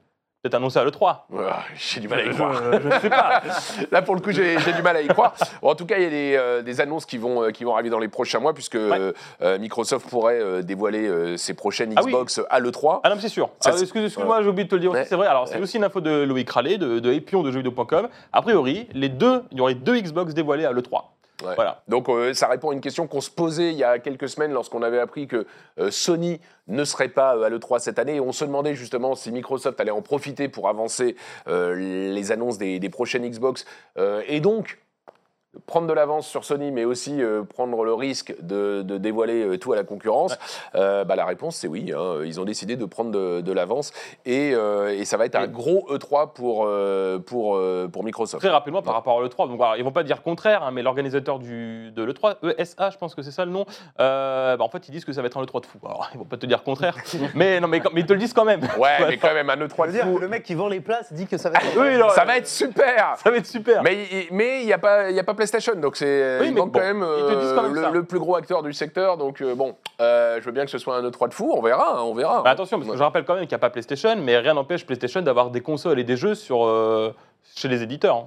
Peut-être 0.42 0.54
annoncé 0.56 0.78
à 0.78 0.84
le 0.84 0.92
3. 0.92 1.26
Ouah, 1.32 1.58
J'ai 1.74 1.98
du 1.98 2.06
mal 2.06 2.20
à 2.20 2.24
y 2.26 2.30
croire. 2.30 2.52
je 2.80 2.86
ne 2.86 2.98
sais 3.00 3.10
pas. 3.10 3.42
Là, 3.90 4.00
pour 4.02 4.14
le 4.14 4.20
coup, 4.20 4.30
j'ai 4.30 4.60
j'ai 4.60 4.72
du 4.74 4.82
mal 4.82 4.94
à 4.96 5.00
y 5.02 5.08
croire. 5.08 5.34
Bon, 5.60 5.70
en 5.70 5.74
tout 5.74 5.86
cas, 5.86 5.96
il 5.96 6.04
y 6.04 6.06
a 6.06 6.10
des, 6.10 6.36
euh, 6.36 6.62
des 6.62 6.80
annonces 6.80 7.04
qui 7.04 7.18
vont, 7.18 7.42
euh, 7.42 7.50
qui 7.50 7.64
vont 7.64 7.72
arriver 7.74 7.90
dans 7.90 7.98
les 7.98 8.06
prochains 8.06 8.38
mois, 8.38 8.54
puisque 8.54 8.76
euh, 8.76 9.12
euh, 9.42 9.58
Microsoft 9.58 10.08
pourrait 10.08 10.38
euh, 10.40 10.62
dévoiler 10.62 11.08
euh, 11.08 11.36
ses 11.36 11.54
prochaines 11.54 11.92
Ah 11.96 12.02
oui. 12.04 12.12
Xbox 12.12 12.40
à 12.48 12.60
l'E3. 12.60 13.00
Ah 13.02 13.08
non, 13.10 13.16
c'est 13.18 13.28
sûr. 13.28 13.48
Ça, 13.58 13.70
Ah, 13.70 13.76
c'est- 13.76 13.82
excuse- 13.82 14.04
Excuse-moi, 14.04 14.42
j'ai 14.42 14.48
oublié 14.48 14.64
de 14.64 14.68
te 14.70 14.76
le 14.76 14.82
dire 14.82 14.92
Ouais. 14.92 15.04
c'est 15.04 15.16
vrai. 15.16 15.26
Alors, 15.26 15.48
c'est 15.48 15.56
Ouais. 15.56 15.62
aussi 15.62 15.78
une 15.78 15.84
info 15.84 16.00
de 16.00 16.22
Loïc 16.22 16.48
Rallet, 16.48 16.78
de, 16.78 17.00
de 17.00 17.12
Epion 17.12 17.42
de 17.42 17.50
jeuxvideo.com. 17.50 18.08
A 18.32 18.42
priori, 18.42 18.86
les 18.92 19.08
deux, 19.08 19.42
il 19.50 19.58
y 19.58 19.60
aurait 19.60 19.74
deux 19.74 19.98
Xbox 19.98 20.32
dévoilées 20.32 20.66
à 20.66 20.70
l'E3. 20.70 21.02
Donc, 21.88 22.08
euh, 22.08 22.34
ça 22.34 22.48
répond 22.48 22.70
à 22.70 22.72
une 22.74 22.80
question 22.80 23.06
qu'on 23.06 23.20
se 23.20 23.30
posait 23.30 23.70
il 23.70 23.78
y 23.78 23.84
a 23.84 23.98
quelques 23.98 24.28
semaines 24.28 24.52
lorsqu'on 24.52 24.82
avait 24.82 24.98
appris 24.98 25.26
que 25.26 25.46
euh, 25.78 25.90
Sony 25.90 26.40
ne 26.68 26.84
serait 26.84 27.08
pas 27.08 27.36
euh, 27.36 27.44
à 27.44 27.50
l'E3 27.50 27.78
cette 27.78 27.98
année. 27.98 28.20
On 28.20 28.32
se 28.32 28.44
demandait 28.44 28.74
justement 28.74 29.14
si 29.14 29.30
Microsoft 29.32 29.78
allait 29.80 29.90
en 29.90 30.02
profiter 30.02 30.48
pour 30.48 30.68
avancer 30.68 31.16
les 31.46 32.32
annonces 32.32 32.58
des, 32.58 32.88
prochaines 32.90 33.28
Xbox. 33.28 33.66
Et 34.28 34.40
donc, 34.40 34.78
prendre 35.66 35.86
de 35.86 35.92
l'avance 35.92 36.26
sur 36.26 36.44
Sony, 36.44 36.70
mais 36.70 36.84
aussi 36.84 37.22
euh, 37.22 37.42
prendre 37.42 37.84
le 37.84 37.94
risque 37.94 38.34
de, 38.42 38.82
de 38.82 38.98
dévoiler 38.98 39.42
euh, 39.44 39.58
tout 39.58 39.72
à 39.72 39.76
la 39.76 39.84
concurrence 39.84 40.36
Euh, 40.74 41.04
bah, 41.04 41.16
La 41.16 41.24
réponse, 41.24 41.56
c'est 41.56 41.68
oui. 41.68 41.92
hein. 41.96 42.16
Ils 42.24 42.40
ont 42.40 42.44
décidé 42.44 42.76
de 42.76 42.84
prendre 42.84 43.10
de, 43.10 43.40
de 43.40 43.52
l'avance. 43.52 43.92
Et, 44.24 44.52
euh, 44.54 44.88
et 44.98 45.04
ça 45.04 45.16
va 45.16 45.26
être 45.26 45.36
un 45.36 45.46
gros 45.46 45.86
E3 45.90 46.32
pour, 46.32 46.64
euh, 46.66 47.18
pour, 47.18 47.56
euh, 47.56 47.88
pour 47.88 48.04
Microsoft. 48.04 48.42
Très 48.42 48.52
rapidement 48.52 48.82
par 48.82 48.94
rapport 48.94 49.18
à 49.18 49.22
l'E3, 49.22 49.48
donc 49.48 49.60
alors, 49.60 49.76
ils 49.76 49.84
vont 49.84 49.92
pas 49.92 50.02
dire 50.02 50.22
contraire, 50.22 50.62
hein, 50.62 50.70
mais 50.72 50.82
l'organisateur 50.82 51.38
du- 51.38 51.90
de 51.92 52.02
l'E3, 52.04 52.36
ESA, 52.58 52.90
je 52.90 52.98
pense 52.98 53.14
que 53.14 53.22
c'est 53.22 53.30
ça 53.30 53.44
le 53.44 53.50
nom, 53.50 53.64
euh, 54.00 54.56
bah, 54.56 54.64
en 54.64 54.68
fait 54.68 54.88
ils 54.88 54.92
disent 54.92 55.04
que 55.04 55.12
ça 55.12 55.20
va 55.22 55.26
être 55.26 55.36
un 55.38 55.42
E3 55.42 55.60
de 55.60 55.66
fou. 55.66 55.78
Alors 55.84 56.08
ils 56.14 56.18
vont 56.18 56.24
pas 56.24 56.36
te 56.36 56.46
dire 56.46 56.62
contraire, 56.62 56.96
mais 57.34 57.60
non 57.60 57.68
mais, 57.68 57.82
ils 57.96 58.06
te 58.06 58.12
le 58.12 58.18
disent 58.18 58.32
quand 58.32 58.44
même. 58.44 58.60
Ouais, 58.78 58.90
mais 59.08 59.16
quand 59.18 59.32
même, 59.34 59.48
un 59.50 59.56
E3 59.56 59.68
Je 59.76 59.82
veux 59.82 59.86
de 59.88 59.92
dire, 59.92 60.04
fou. 60.04 60.18
le 60.18 60.28
mec 60.28 60.42
qui 60.42 60.54
vend 60.54 60.68
les 60.68 60.80
places 60.80 61.12
dit 61.12 61.26
que 61.26 61.36
ça 61.38 61.50
va 61.50 61.58
être. 61.58 61.76
Oui, 61.78 61.96
non, 61.98 62.08
Ça 62.10 62.22
euh, 62.22 62.24
va 62.24 62.36
être 62.38 62.48
super 62.48 63.14
ça 63.16 63.30
va 63.30 63.36
être 63.36 63.46
super. 63.46 63.82
Mais 63.82 64.04
il- 64.10 64.28
mais 64.34 64.64
n'y 64.64 64.72
a, 64.72 64.78
pas- 64.78 65.10
il 65.10 65.16
y 65.16 65.20
a 65.20 65.24
pas 65.24 65.34
PlayStation, 65.50 65.80
donc 65.80 65.96
c'est 65.96 66.38
Oui, 66.40 66.48
il 66.48 66.54
mais 66.54 66.60
manque 66.60 66.72
bon, 66.72 66.80
quand 66.80 66.84
même, 66.84 67.02
euh, 67.02 67.68
le, 67.72 67.92
le 67.92 68.02
plus 68.04 68.18
gros 68.18 68.34
acteur 68.36 68.62
du 68.62 68.72
secteur. 68.72 69.16
Donc 69.16 69.40
euh, 69.40 69.54
bon, 69.54 69.76
euh, 70.00 70.38
je 70.40 70.44
veux 70.46 70.52
bien 70.52 70.64
que 70.64 70.70
ce 70.70 70.78
soit 70.78 70.96
un 70.96 71.02
E3 71.08 71.28
de 71.28 71.34
fou, 71.34 71.52
on 71.56 71.62
verra, 71.62 71.98
hein, 71.98 72.02
on 72.02 72.14
verra. 72.14 72.42
Bah, 72.42 72.50
attention, 72.50 72.78
parce 72.78 72.90
que 72.90 72.96
je 72.96 73.02
rappelle 73.02 73.24
quand 73.24 73.34
même 73.34 73.44
qu'il 73.44 73.50
n'y 73.52 73.54
a 73.54 73.58
pas 73.60 73.70
PlayStation, 73.70 74.16
mais 74.16 74.36
rien 74.38 74.54
n'empêche 74.54 74.84
PlayStation 74.84 75.22
d'avoir 75.22 75.50
des 75.50 75.60
consoles 75.60 75.98
et 76.00 76.04
des 76.04 76.16
jeux 76.16 76.34
sur, 76.34 76.64
euh, 76.66 77.14
chez 77.54 77.68
les 77.68 77.82
éditeurs. 77.82 78.16
hein. 78.16 78.26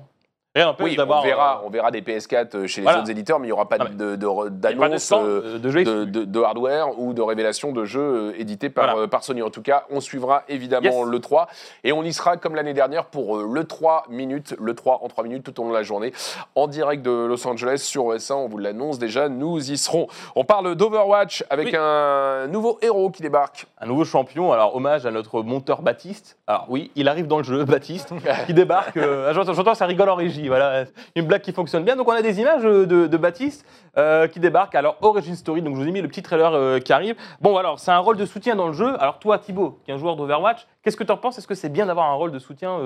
N'empêche 0.56 0.84
oui, 0.84 0.98
on 1.00 1.22
verra, 1.22 1.58
euh, 1.62 1.68
on 1.68 1.70
verra 1.70 1.92
des 1.92 2.02
PS4 2.02 2.56
euh, 2.56 2.68
chez 2.68 2.82
les 2.82 2.86
Voilà. 2.86 3.00
autres 3.02 3.12
éditeurs, 3.12 3.38
mais 3.40 3.46
il 3.46 3.50
n'y 3.50 3.54
aura 3.54 3.70
pas 3.70 3.78
d'annonce 3.78 5.12
euh, 5.14 5.60
de 5.60 5.70
de, 5.70 6.06
de- 6.06 6.26
de 6.26 6.42
hardware 6.42 7.00
ou 7.00 7.14
de 7.14 7.22
révélation 7.22 7.72
de 7.72 7.86
jeux 7.86 8.34
édités 8.36 8.72
par, 8.72 8.92
Voilà. 8.94 9.08
par 9.08 9.24
Sony. 9.24 9.44
En 9.44 9.52
tout 9.52 9.62
cas, 9.62 9.84
on 9.92 10.02
suivra 10.02 10.42
évidemment 10.50 11.02
Yes. 11.04 11.06
le 11.08 11.20
3 11.20 11.48
et 11.84 11.92
on 11.94 12.04
y 12.04 12.12
sera 12.14 12.38
comme 12.38 12.56
l'année 12.56 12.74
dernière 12.74 13.06
pour 13.06 13.38
euh, 13.38 13.48
le 13.54 13.64
3 13.64 14.06
minutes, 14.10 14.56
le 14.60 14.74
3 14.74 15.02
en 15.04 15.08
3 15.08 15.24
minutes 15.24 15.44
tout 15.44 15.60
au 15.60 15.66
long 15.66 15.70
de 15.70 15.76
la 15.76 15.84
journée 15.84 16.14
en 16.56 16.66
direct 16.66 17.04
de 17.04 17.12
Los 17.12 17.46
Angeles 17.48 17.78
sur 17.86 18.06
OS1. 18.06 18.34
On 18.34 18.48
vous 18.48 18.58
l'annonce 18.58 18.98
déjà, 18.98 19.30
nous 19.30 19.72
y 19.72 19.78
serons. 19.78 20.08
On 20.36 20.46
parle 20.46 20.76
d'Overwatch 20.76 21.44
avec 21.52 21.68
Oui. 21.68 21.76
un 21.80 22.48
nouveau 22.48 22.80
héros 22.82 23.12
qui 23.12 23.22
débarque. 23.22 23.68
un 23.80 23.86
nouveau 23.86 24.04
champion. 24.04 24.52
Alors, 24.52 24.76
hommage 24.76 25.06
à 25.06 25.12
notre 25.12 25.44
monteur 25.44 25.84
Baptiste. 25.84 26.38
Alors, 26.48 26.66
oui, 26.70 26.92
il 26.96 27.08
arrive 27.08 27.28
dans 27.28 27.38
le 27.38 27.44
jeu, 27.44 27.64
Baptiste, 27.66 28.12
qui 28.48 28.54
débarque. 28.56 28.98
euh, 28.98 29.28
ah, 29.30 29.34
j'entends, 29.34 29.76
ça 29.76 29.86
rigole 29.86 30.10
en 30.10 30.16
régie. 30.16 30.39
Voilà, 30.48 30.86
une 31.16 31.26
blague 31.26 31.42
qui 31.42 31.52
fonctionne 31.52 31.84
bien. 31.84 31.96
Donc, 31.96 32.08
on 32.08 32.12
a 32.12 32.22
des 32.22 32.40
images 32.40 32.66
euh, 32.66 32.86
de, 32.86 33.18
Baptiste 33.18 33.66
euh, 33.98 34.28
qui 34.28 34.40
débarque. 34.40 34.76
Alors, 34.76 34.98
Origin 35.02 35.36
Story. 35.36 35.62
Donc, 35.62 35.76
je 35.76 35.82
vous 35.82 35.88
ai 35.88 35.92
mis 35.92 36.02
le 36.02 36.08
petit 36.08 36.22
trailer 36.22 36.54
euh, 36.54 36.80
qui 36.80 36.94
arrive. 36.94 37.16
Bon, 37.42 37.58
alors, 37.58 37.80
c'est 37.80 37.92
un 37.92 38.00
rôle 38.00 38.18
de 38.18 38.26
soutien 38.26 38.56
dans 38.56 38.68
le 38.68 38.74
jeu. 38.74 38.96
Alors, 39.02 39.20
toi, 39.20 39.38
Thibaut, 39.40 39.80
qui 39.84 39.92
est 39.92 39.94
un 39.94 39.98
joueur 39.98 40.16
d'Overwatch, 40.16 40.68
qu'est-ce 40.84 40.98
que 40.98 41.04
tu 41.04 41.12
en 41.12 41.18
penses? 41.18 41.38
Est-ce 41.38 41.48
que 41.48 41.56
c'est 41.56 41.70
bien 41.70 41.86
d'avoir 41.86 42.10
un 42.10 42.14
rôle 42.14 42.32
de 42.32 42.40
soutien 42.40 42.80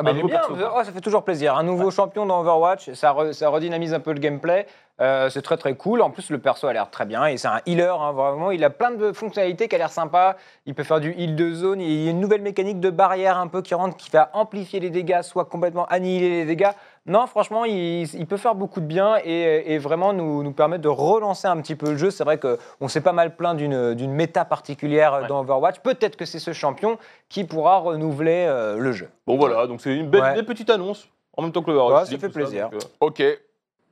Ah 0.00 0.02
bah, 0.02 0.12
il 0.12 0.20
est 0.20 0.22
bien, 0.24 0.40
oh, 0.74 0.82
ça 0.82 0.92
fait 0.92 1.00
toujours 1.00 1.22
plaisir. 1.24 1.56
Un 1.56 1.62
nouveau 1.62 1.90
champion 1.90 2.24
dans 2.24 2.40
Overwatch, 2.40 2.92
ça, 2.94 3.12
re- 3.12 3.32
ça 3.34 3.50
redynamise 3.50 3.92
un 3.92 4.00
peu 4.00 4.12
le 4.12 4.18
gameplay. 4.18 4.66
Euh, 5.02 5.28
c'est 5.30 5.42
très 5.42 5.56
très 5.58 5.74
cool. 5.74 6.00
En 6.02 6.10
plus, 6.10 6.30
le 6.30 6.38
perso 6.38 6.66
a 6.66 6.72
l'air 6.72 6.90
très 6.90 7.04
bien 7.04 7.26
et 7.26 7.36
c'est 7.36 7.48
un 7.48 7.60
healer. 7.66 7.94
hein, 8.00 8.12
vraiment, 8.12 8.50
il 8.50 8.64
a 8.64 8.70
plein 8.70 8.90
de 8.90 9.12
fonctionnalités 9.12 9.68
qui 9.68 9.74
a 9.74 9.78
l'air 9.78 9.90
sympa. 9.90 10.36
Il 10.66 10.74
peut 10.74 10.84
faire 10.84 11.00
du 11.00 11.12
heal 11.12 11.36
de 11.36 11.52
zone. 11.52 11.80
Il 11.80 12.04
y 12.04 12.08
a 12.08 12.10
une 12.10 12.20
nouvelle 12.20 12.42
mécanique 12.42 12.80
de 12.80 12.90
barrière 12.90 13.38
un 13.38 13.46
peu 13.46 13.60
qui 13.62 13.74
rentre, 13.74 13.96
qui 13.96 14.10
va 14.10 14.30
amplifier 14.32 14.80
les 14.80 14.90
dégâts, 14.90 15.22
soit 15.22 15.44
complètement 15.44 15.86
annihiler 15.86 16.30
les 16.30 16.44
dégâts. 16.46 16.70
Non, 17.06 17.26
franchement, 17.26 17.64
il, 17.64 18.02
il 18.14 18.26
peut 18.26 18.36
faire 18.36 18.54
beaucoup 18.54 18.80
de 18.80 18.84
bien 18.86 19.16
et, 19.24 19.72
et 19.74 19.78
vraiment 19.78 20.12
nous, 20.12 20.42
nous 20.42 20.52
permettre 20.52 20.82
de 20.82 20.88
relancer 20.88 21.48
un 21.48 21.56
petit 21.60 21.74
peu 21.74 21.90
le 21.92 21.96
jeu. 21.96 22.10
C'est 22.10 22.24
vrai 22.24 22.38
qu'on 22.38 22.88
s'est 22.88 23.00
pas 23.00 23.12
mal 23.12 23.34
plaint 23.36 23.56
d'une 23.56 23.94
d'une 23.94 24.12
méta 24.12 24.44
particulière 24.44 25.14
euh, 25.14 25.20
Ouais. 25.22 25.26
dans 25.28 25.40
Overwatch. 25.40 25.80
Peut-être 25.80 26.16
que 26.16 26.24
c'est 26.26 26.38
ce 26.38 26.52
champion 26.52 26.98
qui 27.30 27.44
pourra 27.44 27.78
renouveler 27.78 28.44
euh, 28.48 28.76
le 28.78 28.92
jeu. 28.92 29.08
Bon, 29.26 29.38
voilà, 29.38 29.66
donc 29.66 29.80
c'est 29.80 29.94
une 29.96 30.08
belle, 30.10 30.20
Ouais. 30.22 30.42
petite 30.42 30.68
annonce. 30.70 31.08
En 31.36 31.42
même 31.42 31.52
temps 31.52 31.62
que 31.62 31.70
l'Overwatch. 31.70 32.08
Ouais, 32.10 32.14
ça 32.16 32.18
fait 32.18 32.28
plaisir. 32.28 32.68
donc, 32.70 32.82
euh, 32.82 32.86
Ok. 33.00 33.22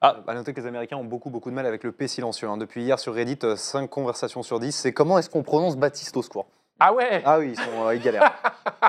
À 0.00 0.14
noter 0.34 0.52
que 0.54 0.60
les 0.60 0.66
Américains 0.66 0.96
ont 0.96 1.04
beaucoup, 1.04 1.28
beaucoup 1.30 1.50
de 1.50 1.56
mal 1.56 1.66
avec 1.66 1.82
le 1.82 1.90
P 1.90 2.06
silencieux. 2.06 2.46
hein. 2.46 2.56
Depuis 2.56 2.82
hier 2.84 3.00
sur 3.00 3.14
Reddit, 3.14 3.38
5 3.56 3.88
conversations 3.90 4.44
sur 4.44 4.60
10. 4.60 4.70
C'est 4.70 4.92
comment 4.92 5.18
est-ce 5.18 5.28
qu'on 5.28 5.42
prononce 5.42 5.76
Baptiste 5.76 6.16
au 6.16 6.22
secours? 6.22 6.46
Ah 6.80 6.92
ouais 6.92 7.22
Ah 7.24 7.38
oui, 7.38 7.50
ils, 7.50 7.56
sont, 7.56 7.86
euh, 7.86 7.94
ils 7.94 8.00
galèrent. 8.02 8.32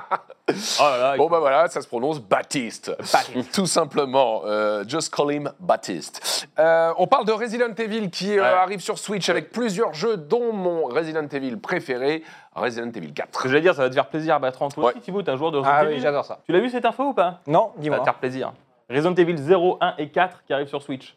oh 0.50 0.54
là 0.84 0.98
là, 0.98 1.16
il 1.16 1.18
Bon 1.18 1.24
faut- 1.26 1.30
bah 1.30 1.40
voilà, 1.40 1.68
ça 1.68 1.82
se 1.82 1.88
prononce 1.88 2.20
Baptiste. 2.20 2.96
Tout 3.54 3.66
simplement. 3.66 4.42
Euh, 4.46 4.84
just 4.88 5.14
call 5.14 5.32
him 5.34 5.52
Baptiste. 5.60 6.48
Euh, 6.60 6.94
on 6.98 7.08
parle 7.08 7.26
de 7.26 7.32
Resident 7.32 7.74
Evil 7.78 8.10
qui 8.10 8.38
euh, 8.38 8.42
Ouais. 8.42 8.48
arrive 8.48 8.80
sur 8.80 8.98
Switch 9.00 9.28
avec 9.30 9.52
plusieurs 9.52 9.94
jeux, 9.94 10.18
dont 10.18 10.54
mon 10.54 10.86
Resident 10.86 11.28
Evil 11.32 11.58
préféré, 11.58 12.24
Resident 12.56 12.92
Evil 12.92 13.10
Ce 13.10 13.14
4. 13.14 13.42
que 13.44 13.50
j'allais 13.50 13.62
dire, 13.62 13.74
ça 13.76 13.84
va 13.84 13.90
te 13.90 13.94
faire 13.96 14.08
plaisir, 14.10 14.40
Bertrand. 14.40 14.70
Toi 14.70 14.86
Ouais. 14.86 14.92
aussi, 14.92 15.02
Thibaut, 15.02 15.22
t'es 15.24 15.32
un 15.32 15.38
joueur 15.38 15.52
de 15.52 15.58
Resident 15.58 15.76
Ah 15.76 15.84
Evil. 15.84 15.96
oui, 15.96 16.00
j'adore 16.02 16.26
ça. 16.26 16.40
Tu 16.46 16.52
l'as 16.52 16.60
vu 16.60 16.70
cette 16.70 16.86
info 16.86 17.04
ou 17.06 17.14
pas? 17.14 17.40
Non, 17.48 17.70
Ça 17.70 17.74
va 17.76 17.82
dis-moi. 17.82 18.00
te 18.00 18.04
faire 18.04 18.16
plaisir. 18.16 18.54
Resident 18.90 19.14
Evil 19.16 19.38
0, 19.38 19.78
1 19.82 19.96
et 19.98 20.10
4 20.10 20.44
qui 20.46 20.54
arrivent 20.54 20.68
sur 20.68 20.82
Switch. 20.82 21.16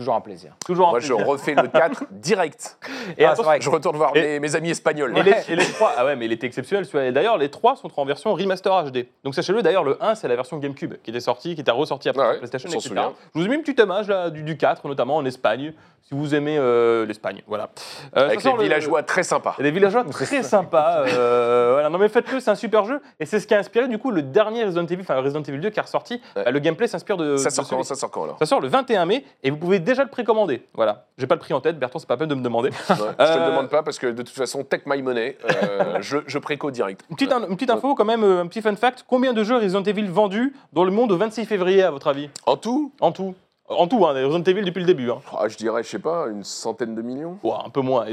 Toujours 0.00 0.14
un 0.14 0.20
plaisir. 0.20 0.52
Toujours 0.64 0.86
un 0.86 0.90
Moi, 0.92 1.00
je 1.00 1.08
plaisir. 1.08 1.26
refais 1.26 1.54
le 1.56 1.66
4 1.66 2.04
direct. 2.12 2.78
Et 3.16 3.24
Ah, 3.24 3.34
vrai. 3.34 3.58
Je 3.60 3.68
retourne 3.68 3.96
voir 3.96 4.14
Et- 4.14 4.20
mes, 4.20 4.38
mes 4.38 4.54
amis 4.54 4.70
espagnols. 4.70 5.18
Et 5.18 5.24
les, 5.24 5.34
et 5.48 5.56
les 5.56 5.64
trois, 5.64 5.92
ah 5.96 6.04
ouais, 6.04 6.14
mais 6.14 6.26
il 6.26 6.30
était 6.32 6.46
exceptionnel. 6.46 6.84
celui-là. 6.86 7.10
D'ailleurs, 7.10 7.36
les 7.36 7.48
trois 7.50 7.74
sont 7.74 7.90
en 7.96 8.04
version 8.04 8.32
remaster 8.32 8.70
HD. 8.92 9.08
Donc 9.24 9.34
sachez-le, 9.34 9.60
d'ailleurs, 9.60 9.82
le 9.82 10.00
1, 10.00 10.14
c'est 10.14 10.28
la 10.28 10.36
version 10.36 10.56
GameCube 10.58 10.94
qui 11.02 11.10
était 11.10 11.18
sortie, 11.18 11.56
qui 11.56 11.62
était 11.62 11.72
ressortie 11.72 12.08
après 12.10 12.22
Ah 12.24 12.30
ouais, 12.30 12.38
PlayStation, 12.38 12.68
etc. 12.70 12.94
Je 13.34 13.40
vous 13.40 13.44
ai 13.44 13.48
mis 13.48 13.56
une 13.56 13.62
petite 13.62 13.80
image 13.80 14.06
là, 14.06 14.30
du, 14.30 14.44
du 14.44 14.56
4, 14.56 14.86
notamment 14.86 15.16
en 15.16 15.24
Espagne, 15.24 15.72
si 16.02 16.14
vous 16.14 16.32
aimez 16.32 16.56
euh, 16.58 17.04
l'Espagne. 17.04 17.42
Voilà. 17.48 17.70
Euh, 18.16 18.26
Avec 18.26 18.44
les 18.44 18.52
le- 18.52 18.62
villageois 18.62 19.02
très 19.02 19.24
sympas. 19.24 19.56
Des 19.58 19.72
villageois 19.72 20.04
très 20.04 20.44
sympas. 20.44 21.06
euh, 21.08 21.70
voilà. 21.72 21.90
Non 21.90 21.98
mais 21.98 22.08
faites-le, 22.08 22.38
c'est 22.38 22.50
un 22.52 22.54
super 22.54 22.84
jeu. 22.84 23.02
Et 23.18 23.26
c'est 23.26 23.40
ce 23.40 23.48
qui 23.48 23.52
a 23.54 23.58
inspiré 23.58 23.88
du 23.88 23.98
coup 23.98 24.12
le 24.12 24.22
dernier 24.22 24.62
Resident 24.64 24.86
Evil, 24.86 25.00
enfin 25.02 25.16
Resident 25.20 25.42
Evil 25.42 25.58
2 25.58 25.70
qui 25.70 25.78
est 25.80 25.82
ressorti. 25.82 26.22
Ouais. 26.36 26.46
Euh, 26.46 26.50
le 26.52 26.60
gameplay 26.60 26.86
s'inspire 26.86 27.16
de. 27.16 27.36
Ça 27.36 27.50
de 27.50 27.54
sort 27.54 27.64
celui- 27.66 27.76
quand 27.78 27.82
Ça 27.82 27.94
sort 27.96 28.10
quand 28.12 28.22
alors 28.24 28.38
Ça 28.38 28.46
sort 28.46 28.60
le 28.60 28.68
21 28.68 29.04
mai 29.06 29.24
et 29.42 29.50
vous 29.50 29.56
pouvez 29.58 29.80
déjà 29.92 30.04
le 30.04 30.10
précommander. 30.10 30.62
Voilà. 30.74 31.06
J'ai 31.18 31.26
pas 31.26 31.34
le 31.34 31.40
prix 31.40 31.54
en 31.54 31.60
tête, 31.60 31.78
Bertrand, 31.78 31.98
c'est 31.98 32.06
pas 32.06 32.14
la 32.14 32.18
peine 32.18 32.28
de 32.28 32.34
me 32.34 32.42
demander. 32.42 32.70
Ouais, 32.88 32.94
Je 32.94 32.94
te 32.94 33.02
le 33.02 33.14
Euh, 33.20 33.50
demande 33.50 33.68
pas 33.68 33.82
parce 33.82 33.98
que 33.98 34.06
de 34.06 34.22
toute 34.22 34.34
façon, 34.34 34.62
Take 34.64 34.84
My 34.86 35.02
Money, 35.02 35.36
euh, 35.44 35.98
je, 36.00 36.18
je 36.26 36.38
préco 36.38 36.70
direct. 36.70 37.02
Une 37.10 37.16
petite, 37.16 37.32
une 37.32 37.54
petite 37.56 37.70
info 37.70 37.94
quand 37.94 38.04
même, 38.04 38.22
euh, 38.24 38.40
un 38.42 38.46
petit 38.46 38.62
fun 38.62 38.74
fact. 38.76 39.04
Combien 39.08 39.32
de 39.32 39.42
jeux 39.44 39.56
Resident 39.56 39.82
Evil 39.82 40.06
vendus 40.06 40.54
dans 40.72 40.84
le 40.84 40.90
monde 40.90 41.10
au 41.12 41.16
26 41.16 41.44
février 41.46 41.82
à 41.82 41.90
votre 41.90 42.06
avis? 42.08 42.30
En 42.46 42.56
tout, 42.56 42.92
En 43.00 43.12
tout. 43.12 43.34
En 43.70 43.86
tout, 43.86 44.06
hein, 44.06 44.12
Resident 44.14 44.42
Evil 44.44 44.62
depuis 44.64 44.80
le 44.80 44.86
début. 44.86 45.10
Hein. 45.10 45.18
ah, 45.38 45.46
je 45.48 45.56
dirais, 45.56 45.82
je 45.82 45.88
sais 45.88 45.98
pas, 45.98 46.26
une 46.30 46.42
centaine 46.44 46.94
de 46.94 47.02
millions? 47.02 47.38
Ouah, 47.42 47.64
un 47.66 47.70
peu 47.70 47.80
moins. 47.82 48.06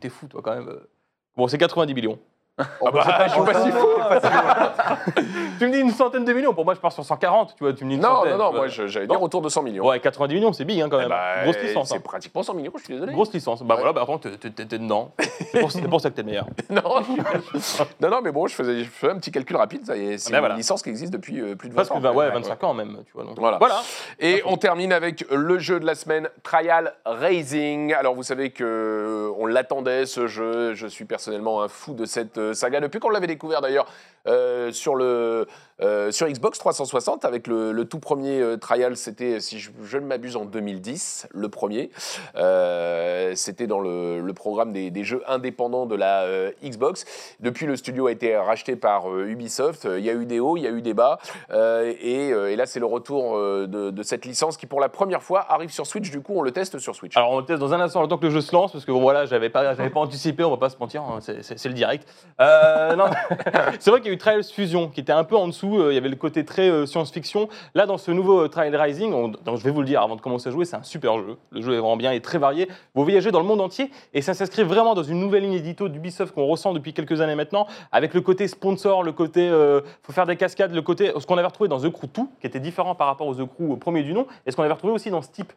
T'es 0.00 0.08
fou 0.08 0.26
toi 0.26 0.40
quand 0.42 0.54
même. 0.54 0.70
Bon, 1.36 1.46
c'est 1.48 1.58
90 1.58 1.92
millions. 1.92 2.18
Oh, 2.80 2.90
bah, 2.90 3.26
je 3.26 3.32
suis 3.32 3.40
pas 3.44 3.54
si 3.62 3.70
fou. 3.70 3.86
Tu 5.58 5.66
me 5.66 5.72
dis 5.72 5.78
une 5.80 5.90
centaine 5.90 6.24
de 6.24 6.32
millions, 6.32 6.54
pour 6.54 6.64
moi 6.64 6.72
je 6.74 6.80
pars 6.80 6.90
sur 6.92 7.04
140, 7.04 7.54
tu 7.56 7.62
vois, 7.64 7.74
tu 7.74 7.84
me 7.84 7.90
dis 7.90 7.96
une 7.96 8.02
Non, 8.02 8.16
centaine. 8.16 8.32
non, 8.38 8.38
non, 8.38 8.52
moi 8.54 8.68
j'allais 8.68 9.06
dire 9.06 9.20
autour 9.20 9.42
de 9.42 9.48
100 9.50 9.62
millions. 9.62 9.86
Ouais, 9.86 10.00
90 10.00 10.34
millions, 10.34 10.52
c'est 10.54 10.64
big 10.64 10.80
hein, 10.80 10.88
quand 10.90 10.96
Eh 10.96 11.00
même. 11.02 11.10
bah, 11.10 11.42
Grosse 11.44 11.58
licence. 11.62 11.88
C'est 11.90 11.96
hein. 11.96 12.00
pratiquement 12.02 12.42
100 12.42 12.54
millions, 12.54 12.72
je 12.76 12.84
suis 12.84 12.94
désolé. 12.94 13.12
Grosse 13.12 13.32
licence. 13.34 13.62
Bah 13.62 13.74
Ouais. 13.74 13.80
voilà, 13.82 13.92
bah 13.92 14.02
attends, 14.04 14.18
t'es- 14.18 14.36
t'es 14.50 14.64
dedans. 14.78 15.10
C'est 15.50 15.60
pour, 15.86 16.00
ça 16.00 16.08
que 16.10 16.14
t'es 16.14 16.22
le 16.22 16.28
meilleur. 16.28 16.46
non, 16.70 16.82
non, 18.00 18.08
non, 18.10 18.20
mais 18.22 18.32
bon, 18.32 18.46
je 18.46 18.54
faisais, 18.54 18.84
je 18.84 18.88
faisais 18.88 19.12
un 19.12 19.18
petit 19.18 19.30
calcul 19.32 19.56
rapide. 19.56 19.82
C'est 19.84 19.92
Ah 19.92 19.96
ben 19.96 20.34
une 20.34 20.38
voilà. 20.40 20.54
licence 20.56 20.82
qui 20.82 20.88
existe 20.88 21.12
depuis 21.12 21.40
euh, 21.40 21.56
plus 21.56 21.68
de 21.68 21.74
20 21.74 21.76
Presque 21.82 21.92
ans. 21.94 22.00
20, 22.00 22.10
ouais, 22.12 22.16
Ouais, 22.26 22.30
25 22.32 22.64
ans 22.64 22.72
même, 22.74 22.98
tu 23.06 23.12
vois. 23.12 23.24
Donc, 23.24 23.38
Voilà. 23.38 23.58
voilà. 23.58 23.82
Et 24.20 24.42
on 24.46 24.56
termine 24.56 24.92
avec 24.94 25.26
le 25.30 25.58
jeu 25.58 25.78
de 25.78 25.84
la 25.86 25.94
semaine, 25.94 26.28
Trial 26.42 26.94
Racing. 27.04 27.92
Alors 27.92 28.14
vous 28.14 28.22
savez 28.22 28.50
que 28.50 28.64
euh, 28.64 29.30
on 29.38 29.44
l'attendait 29.46 30.06
ce 30.06 30.26
jeu. 30.26 30.74
Je 30.74 30.86
suis 30.86 31.04
personnellement 31.04 31.62
un 31.62 31.68
fou 31.68 31.92
de 31.92 32.06
cette 32.06 32.38
euh, 32.38 32.45
saga 32.54 32.80
depuis 32.80 33.00
qu'on 33.00 33.10
l'avait 33.10 33.26
découvert 33.26 33.60
d'ailleurs 33.60 33.86
euh, 34.26 34.72
sur 34.72 34.96
le 34.96 35.46
euh, 35.82 36.10
sur 36.10 36.26
Xbox 36.26 36.58
360 36.58 37.26
avec 37.26 37.46
le, 37.46 37.84
tout 37.84 37.98
premier 37.98 38.40
euh, 38.40 38.56
Trial. 38.56 38.96
C'était 38.96 39.40
si 39.40 39.58
je, 39.58 39.98
ne 39.98 40.06
m'abuse 40.06 40.36
en 40.36 40.46
2010, 40.46 41.28
le 41.32 41.48
premier. 41.50 41.90
C'était 43.34 43.66
dans 43.66 43.80
le, 43.80 44.32
programme 44.34 44.72
des, 44.72 45.04
jeux 45.04 45.22
indépendants 45.28 45.86
de 45.86 45.94
la 45.94 46.26
Xbox. 46.64 47.04
Depuis 47.40 47.66
le 47.66 47.76
studio 47.76 48.06
a 48.06 48.12
été 48.12 48.36
racheté 48.36 48.74
par 48.76 49.14
Ubisoft. 49.14 49.86
Il 49.98 50.04
y 50.04 50.10
a 50.10 50.14
eu 50.14 50.26
des 50.26 50.40
hauts, 50.40 50.56
il 50.56 50.62
y 50.62 50.66
a 50.66 50.70
eu 50.70 50.82
des 50.82 50.94
bas. 50.94 51.18
Et, 51.52 52.56
là, 52.56 52.66
c'est 52.66 52.80
le 52.80 52.86
retour 52.86 53.38
de, 53.38 54.02
cette 54.02 54.24
licence 54.24 54.56
qui, 54.56 54.66
pour 54.66 54.80
la 54.80 54.88
première 54.88 55.22
fois, 55.22 55.44
arrive 55.48 55.70
sur 55.70 55.86
Switch. 55.86 56.10
Du 56.10 56.20
coup, 56.20 56.34
on 56.36 56.42
le 56.42 56.52
teste 56.52 56.78
sur 56.78 56.94
Switch. 56.94 57.16
Alors 57.16 57.32
on 57.32 57.38
le 57.40 57.44
teste 57.44 57.60
dans 57.60 57.74
un 57.74 57.80
instant, 57.80 58.02
le 58.02 58.08
temps 58.08 58.18
que 58.18 58.24
le 58.24 58.30
jeu 58.30 58.40
se 58.40 58.54
lance, 58.54 58.72
parce 58.72 58.84
que 58.84 58.92
bon 58.92 59.00
voilà, 59.00 59.26
j'avais 59.26 59.50
pas, 59.50 59.74
pas 59.74 60.00
anticipé, 60.00 60.44
on 60.44 60.50
va 60.50 60.56
pas 60.56 60.70
se 60.70 60.78
mentir, 60.78 61.02
hein, 61.02 61.18
c'est 61.20 61.66
le 61.66 61.74
direct. 61.74 62.08
Euh, 62.40 62.94
c'est 63.78 63.90
vrai 63.90 64.00
qu'il 64.00 64.08
y 64.08 64.10
a 64.10 64.14
eu 64.14 64.18
Trials 64.18 64.44
Fusion, 64.44 64.88
qui 64.88 65.00
était 65.00 65.12
un 65.12 65.24
peu 65.24 65.36
en 65.36 65.46
dessous, 65.48 65.78
euh, 65.80 65.92
il 65.92 65.94
y 65.94 65.98
avait 65.98 66.08
le 66.10 66.16
côté 66.16 66.44
très 66.44 66.68
euh, 66.68 66.84
science-fiction. 66.84 67.48
Là, 67.74 67.86
dans 67.86 67.96
ce 67.98 68.10
nouveau 68.10 68.40
euh, 68.40 68.48
Trial 68.48 68.76
Rising, 68.76 69.12
on- 69.12 69.28
donc, 69.28 69.56
je 69.56 69.64
vais 69.64 69.70
vous 69.70 69.80
le 69.80 69.86
dire 69.86 70.02
avant 70.02 70.16
de 70.16 70.20
commencer 70.20 70.48
à 70.48 70.52
jouer, 70.52 70.64
c'est 70.66 70.76
un 70.76 70.82
super 70.82 71.16
jeu. 71.18 71.36
Le 71.50 71.62
jeu 71.62 71.72
est 71.74 71.78
vraiment 71.78 71.96
bien, 71.96 72.12
est 72.12 72.20
très 72.24 72.38
varié. 72.38 72.68
Vous 72.94 73.04
voyagez 73.04 73.30
dans 73.30 73.40
le 73.40 73.46
monde 73.46 73.60
entier, 73.60 73.90
et 74.12 74.20
ça 74.22 74.34
s'inscrit 74.34 74.64
vraiment 74.64 74.94
dans 74.94 75.02
une 75.02 75.18
nouvelle 75.20 75.44
ligne 75.44 75.54
édito 75.54 75.88
d'Ubisoft 75.88 76.34
qu'on 76.34 76.46
ressent 76.46 76.72
depuis 76.74 76.92
quelques 76.92 77.20
années 77.20 77.34
maintenant, 77.34 77.66
avec 77.90 78.12
le 78.12 78.20
côté 78.20 78.48
sponsor, 78.48 79.02
le 79.02 79.12
côté 79.12 79.48
faut 80.02 80.12
faire 80.12 80.26
des 80.26 80.36
cascades, 80.36 80.72
le 80.74 80.82
côté 80.82 81.12
ce 81.18 81.26
qu'on 81.26 81.38
avait 81.38 81.46
retrouvé 81.46 81.68
dans 81.68 81.80
The 81.80 81.90
Crew 81.90 82.06
2, 82.14 82.22
qui 82.40 82.46
était 82.46 82.60
différent 82.60 82.94
par 82.94 83.06
rapport 83.06 83.26
aux 83.26 83.34
The 83.34 83.46
Crew 83.48 83.70
au 83.70 83.76
premier 83.76 84.02
du 84.02 84.12
nom, 84.12 84.26
et 84.44 84.50
ce 84.50 84.56
qu'on 84.56 84.62
avait 84.62 84.72
retrouvé 84.72 84.92
aussi 84.92 85.10
dans 85.10 85.22
Steep. 85.22 85.52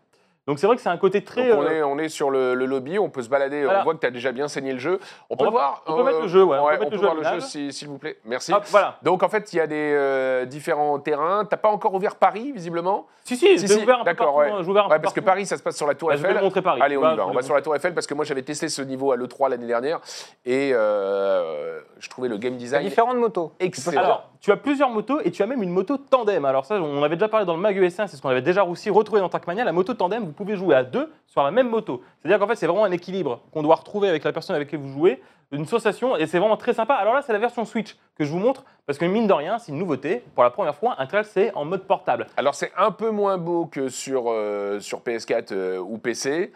Donc 0.47 0.57
c'est 0.57 0.65
vrai 0.65 0.75
que 0.75 0.81
c'est 0.81 0.89
un 0.89 0.97
côté 0.97 1.23
très... 1.23 1.49
Donc, 1.49 1.59
on, 1.59 1.63
euh, 1.65 1.69
est, 1.69 1.83
on 1.83 1.99
est 1.99 2.09
sur 2.09 2.31
le, 2.31 2.55
le 2.55 2.65
lobby, 2.65 2.97
on 2.97 3.09
peut 3.09 3.21
se 3.21 3.29
balader. 3.29 3.63
Voilà. 3.65 3.81
On 3.81 3.83
voit 3.83 3.93
que 3.93 3.99
tu 3.99 4.07
as 4.07 4.11
déjà 4.11 4.31
bien 4.31 4.47
saigné 4.47 4.73
le 4.73 4.79
jeu. 4.79 4.99
On 5.29 5.35
peut 5.37 5.43
On 5.43 5.45
va- 5.45 5.51
voir 5.51 5.83
on 5.85 5.95
peut 5.97 6.03
mettre 6.03 6.21
le 6.21 6.27
jeu, 6.27 6.43
ouais, 6.43 6.57
on 6.59 6.65
peut 6.65 6.71
mettre 6.71 6.85
on 6.87 6.89
le 6.89 6.95
jeu 6.97 7.01
voir 7.03 7.13
le 7.15 7.23
jeu, 7.23 7.39
si- 7.39 7.71
s'il 7.71 7.87
vous 7.87 7.99
plaît. 7.99 8.17
Merci. 8.25 8.51
Hop, 8.51 8.63
voilà. 8.71 8.97
Donc, 9.03 9.21
en 9.21 9.29
fait, 9.29 9.53
il 9.53 9.57
y 9.57 9.59
a 9.59 9.67
des 9.67 9.93
euh, 9.95 10.45
différents 10.45 10.97
terrains. 10.97 11.45
T'as 11.45 11.57
pas 11.57 11.69
encore 11.69 11.93
ouvert 11.93 12.15
Paris, 12.15 12.51
visiblement? 12.51 13.05
Si, 13.23 13.37
si, 13.37 13.59
Si, 13.59 13.67
j'ai 13.67 13.67
si, 13.75 13.83
ouvert 13.83 13.97
un 13.97 13.99
peu 13.99 14.05
d'accord, 14.05 14.35
ouais. 14.37 14.49
hein, 14.49 14.63
ouvert 14.67 14.85
un 14.85 14.89
Ouais, 14.89 14.95
peu 14.95 15.03
parce 15.03 15.13
que. 15.13 15.19
Paris, 15.19 15.45
ça 15.45 15.55
se 15.55 15.61
passe 15.61 15.77
sur 15.77 15.85
la 15.85 15.93
Tour 15.93 16.09
Bah, 16.09 16.15
je 16.15 16.23
vais 16.23 16.29
Eiffel. 16.29 16.43
montrer 16.43 16.61
Paris. 16.63 16.81
Allez, 16.81 16.97
on 16.97 17.01
vois, 17.01 17.13
y 17.13 17.17
va. 17.17 17.27
On 17.27 17.31
va 17.31 17.41
sur 17.43 17.53
la 17.53 17.61
Tour 17.61 17.75
Eiffel 17.75 17.93
parce 17.93 18.07
que 18.07 18.15
moi, 18.15 18.25
j'avais 18.25 18.41
testé 18.41 18.69
ce 18.69 18.81
niveau 18.81 19.11
à 19.11 19.17
l'E3 19.17 19.49
l'année 19.51 19.67
dernière 19.67 19.99
et 20.45 20.71
euh, 20.73 21.79
je 21.99 22.09
trouvais 22.09 22.27
le 22.27 22.37
game 22.37 22.55
design 22.57 22.83
différentes 22.87 23.17
motos. 23.17 23.51
excellent. 23.59 24.01
Alors, 24.01 24.29
tu 24.41 24.51
as 24.51 24.57
plusieurs 24.57 24.89
motos 24.89 25.19
et 25.23 25.31
tu 25.31 25.43
as 25.43 25.45
même 25.45 25.61
une 25.61 25.69
moto 25.69 25.97
tandem. 25.97 26.45
Alors 26.45 26.65
ça, 26.65 26.75
on 26.75 27.03
avait 27.03 27.17
déjà 27.17 27.27
parlé 27.27 27.45
dans 27.45 27.55
le 27.55 27.61
Mag 27.61 27.77
ES1, 27.77 28.07
c'est 28.07 28.15
ce 28.17 28.21
qu'on 28.21 28.29
avait 28.29 28.41
déjà 28.41 28.63
aussi 28.63 28.89
retrouvé 28.89 29.19
dans 29.21 29.29
Trackmania. 29.29 29.63
La 29.65 29.73
moto 29.73 29.93
tandem, 29.93 30.28
vous 30.29 30.35
pouvez 30.35 30.55
jouer 30.55 30.75
à 30.75 30.83
deux 30.83 31.11
sur 31.27 31.43
la 31.43 31.51
même 31.51 31.69
moto. 31.69 32.01
C'est-à-dire 32.21 32.39
qu'en 32.39 32.47
fait, 32.47 32.55
c'est 32.55 32.67
vraiment 32.67 32.85
un 32.85 32.91
équilibre 32.91 33.41
qu'on 33.51 33.61
doit 33.61 33.75
retrouver 33.75 34.09
avec 34.09 34.23
la 34.23 34.31
personne 34.31 34.55
avec 34.55 34.69
qui 34.69 34.75
vous 34.75 34.89
jouez, 34.89 35.21
une 35.51 35.65
sensation, 35.65 36.15
et 36.15 36.27
c'est 36.27 36.37
vraiment 36.37 36.57
très 36.57 36.73
sympa. 36.73 36.93
Alors 36.93 37.13
là, 37.13 37.21
c'est 37.23 37.33
la 37.33 37.39
version 37.39 37.65
Switch 37.65 37.97
que 38.15 38.23
je 38.23 38.31
vous 38.31 38.37
montre, 38.37 38.63
parce 38.85 38.99
que 38.99 39.05
mine 39.05 39.27
de 39.27 39.33
rien, 39.33 39.57
c'est 39.57 39.71
une 39.71 39.79
nouveauté. 39.79 40.23
Pour 40.35 40.43
la 40.43 40.51
première 40.51 40.75
fois, 40.75 40.95
un 40.99 41.07
trail, 41.07 41.25
c'est 41.25 41.53
en 41.55 41.65
mode 41.65 41.85
portable. 41.85 42.27
Alors, 42.37 42.53
c'est 42.53 42.71
un 42.77 42.91
peu 42.91 43.09
moins 43.09 43.37
beau 43.37 43.65
que 43.65 43.89
sur, 43.89 44.25
euh, 44.27 44.79
sur 44.79 45.01
PS4 45.01 45.51
euh, 45.51 45.79
ou 45.79 45.97
PC. 45.97 46.53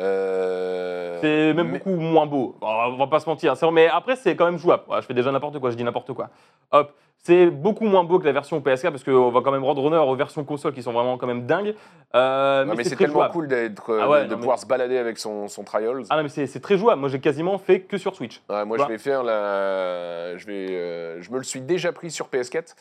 Euh, 0.00 1.18
C'est 1.20 1.54
même 1.54 1.68
mais- 1.70 1.78
beaucoup 1.78 1.90
moins 1.96 2.26
beau. 2.26 2.56
On 2.60 2.96
va 2.96 3.06
pas 3.06 3.20
se 3.20 3.28
mentir. 3.28 3.54
Mais 3.72 3.88
après, 3.88 4.16
c'est 4.16 4.36
quand 4.36 4.44
même 4.46 4.58
jouable. 4.58 4.82
Je 4.96 5.06
fais 5.06 5.14
déjà 5.14 5.30
n'importe 5.32 5.58
quoi, 5.58 5.70
je 5.70 5.76
dis 5.76 5.84
n'importe 5.84 6.12
quoi. 6.12 6.30
Hop. 6.72 6.92
C'est 7.26 7.46
beaucoup 7.46 7.86
moins 7.86 8.04
beau 8.04 8.18
que 8.18 8.26
la 8.26 8.32
version 8.32 8.60
PS4 8.60 8.90
parce 8.90 9.02
qu'on 9.02 9.30
va 9.30 9.40
quand 9.40 9.50
même 9.50 9.64
rendre 9.64 9.82
honneur 9.82 10.06
aux 10.08 10.14
versions 10.14 10.44
console 10.44 10.74
qui 10.74 10.82
sont 10.82 10.92
vraiment 10.92 11.16
quand 11.16 11.26
même 11.26 11.46
dingues. 11.46 11.74
Euh, 12.14 12.64
Non, 12.66 12.72
mais, 12.72 12.76
mais 12.78 12.84
c'est 12.84 12.96
tellement 12.96 13.14
jouable. 13.14 13.32
cool 13.32 13.48
d'être, 13.48 13.98
Ah 13.98 14.10
ouais, 14.10 14.24
de, 14.26 14.34
mais- 14.34 14.36
pouvoir 14.36 14.58
se 14.58 14.66
balader 14.66 14.98
avec 14.98 15.16
son, 15.18 15.48
son 15.48 15.64
Trials. 15.64 16.02
Ah 16.10 16.18
non, 16.18 16.22
mais 16.24 16.28
c'est 16.28 16.60
très 16.60 16.76
jouable. 16.76 17.00
Moi, 17.00 17.08
j'ai 17.08 17.20
quasiment 17.20 17.56
fait 17.56 17.80
que 17.80 17.96
sur 17.96 18.14
Switch. 18.14 18.42
Ouais, 18.50 18.66
moi, 18.66 18.76
Bah. 18.76 18.84
je 18.86 18.92
vais 18.92 18.98
faire 18.98 19.22
la. 19.22 20.36
Je, 20.36 20.46
vais, 20.46 20.66
euh, 20.72 21.22
je 21.22 21.30
me 21.30 21.38
le 21.38 21.44
suis 21.44 21.62
déjà 21.62 21.92
pris 21.92 22.10
sur 22.10 22.28
PS4, 22.28 22.74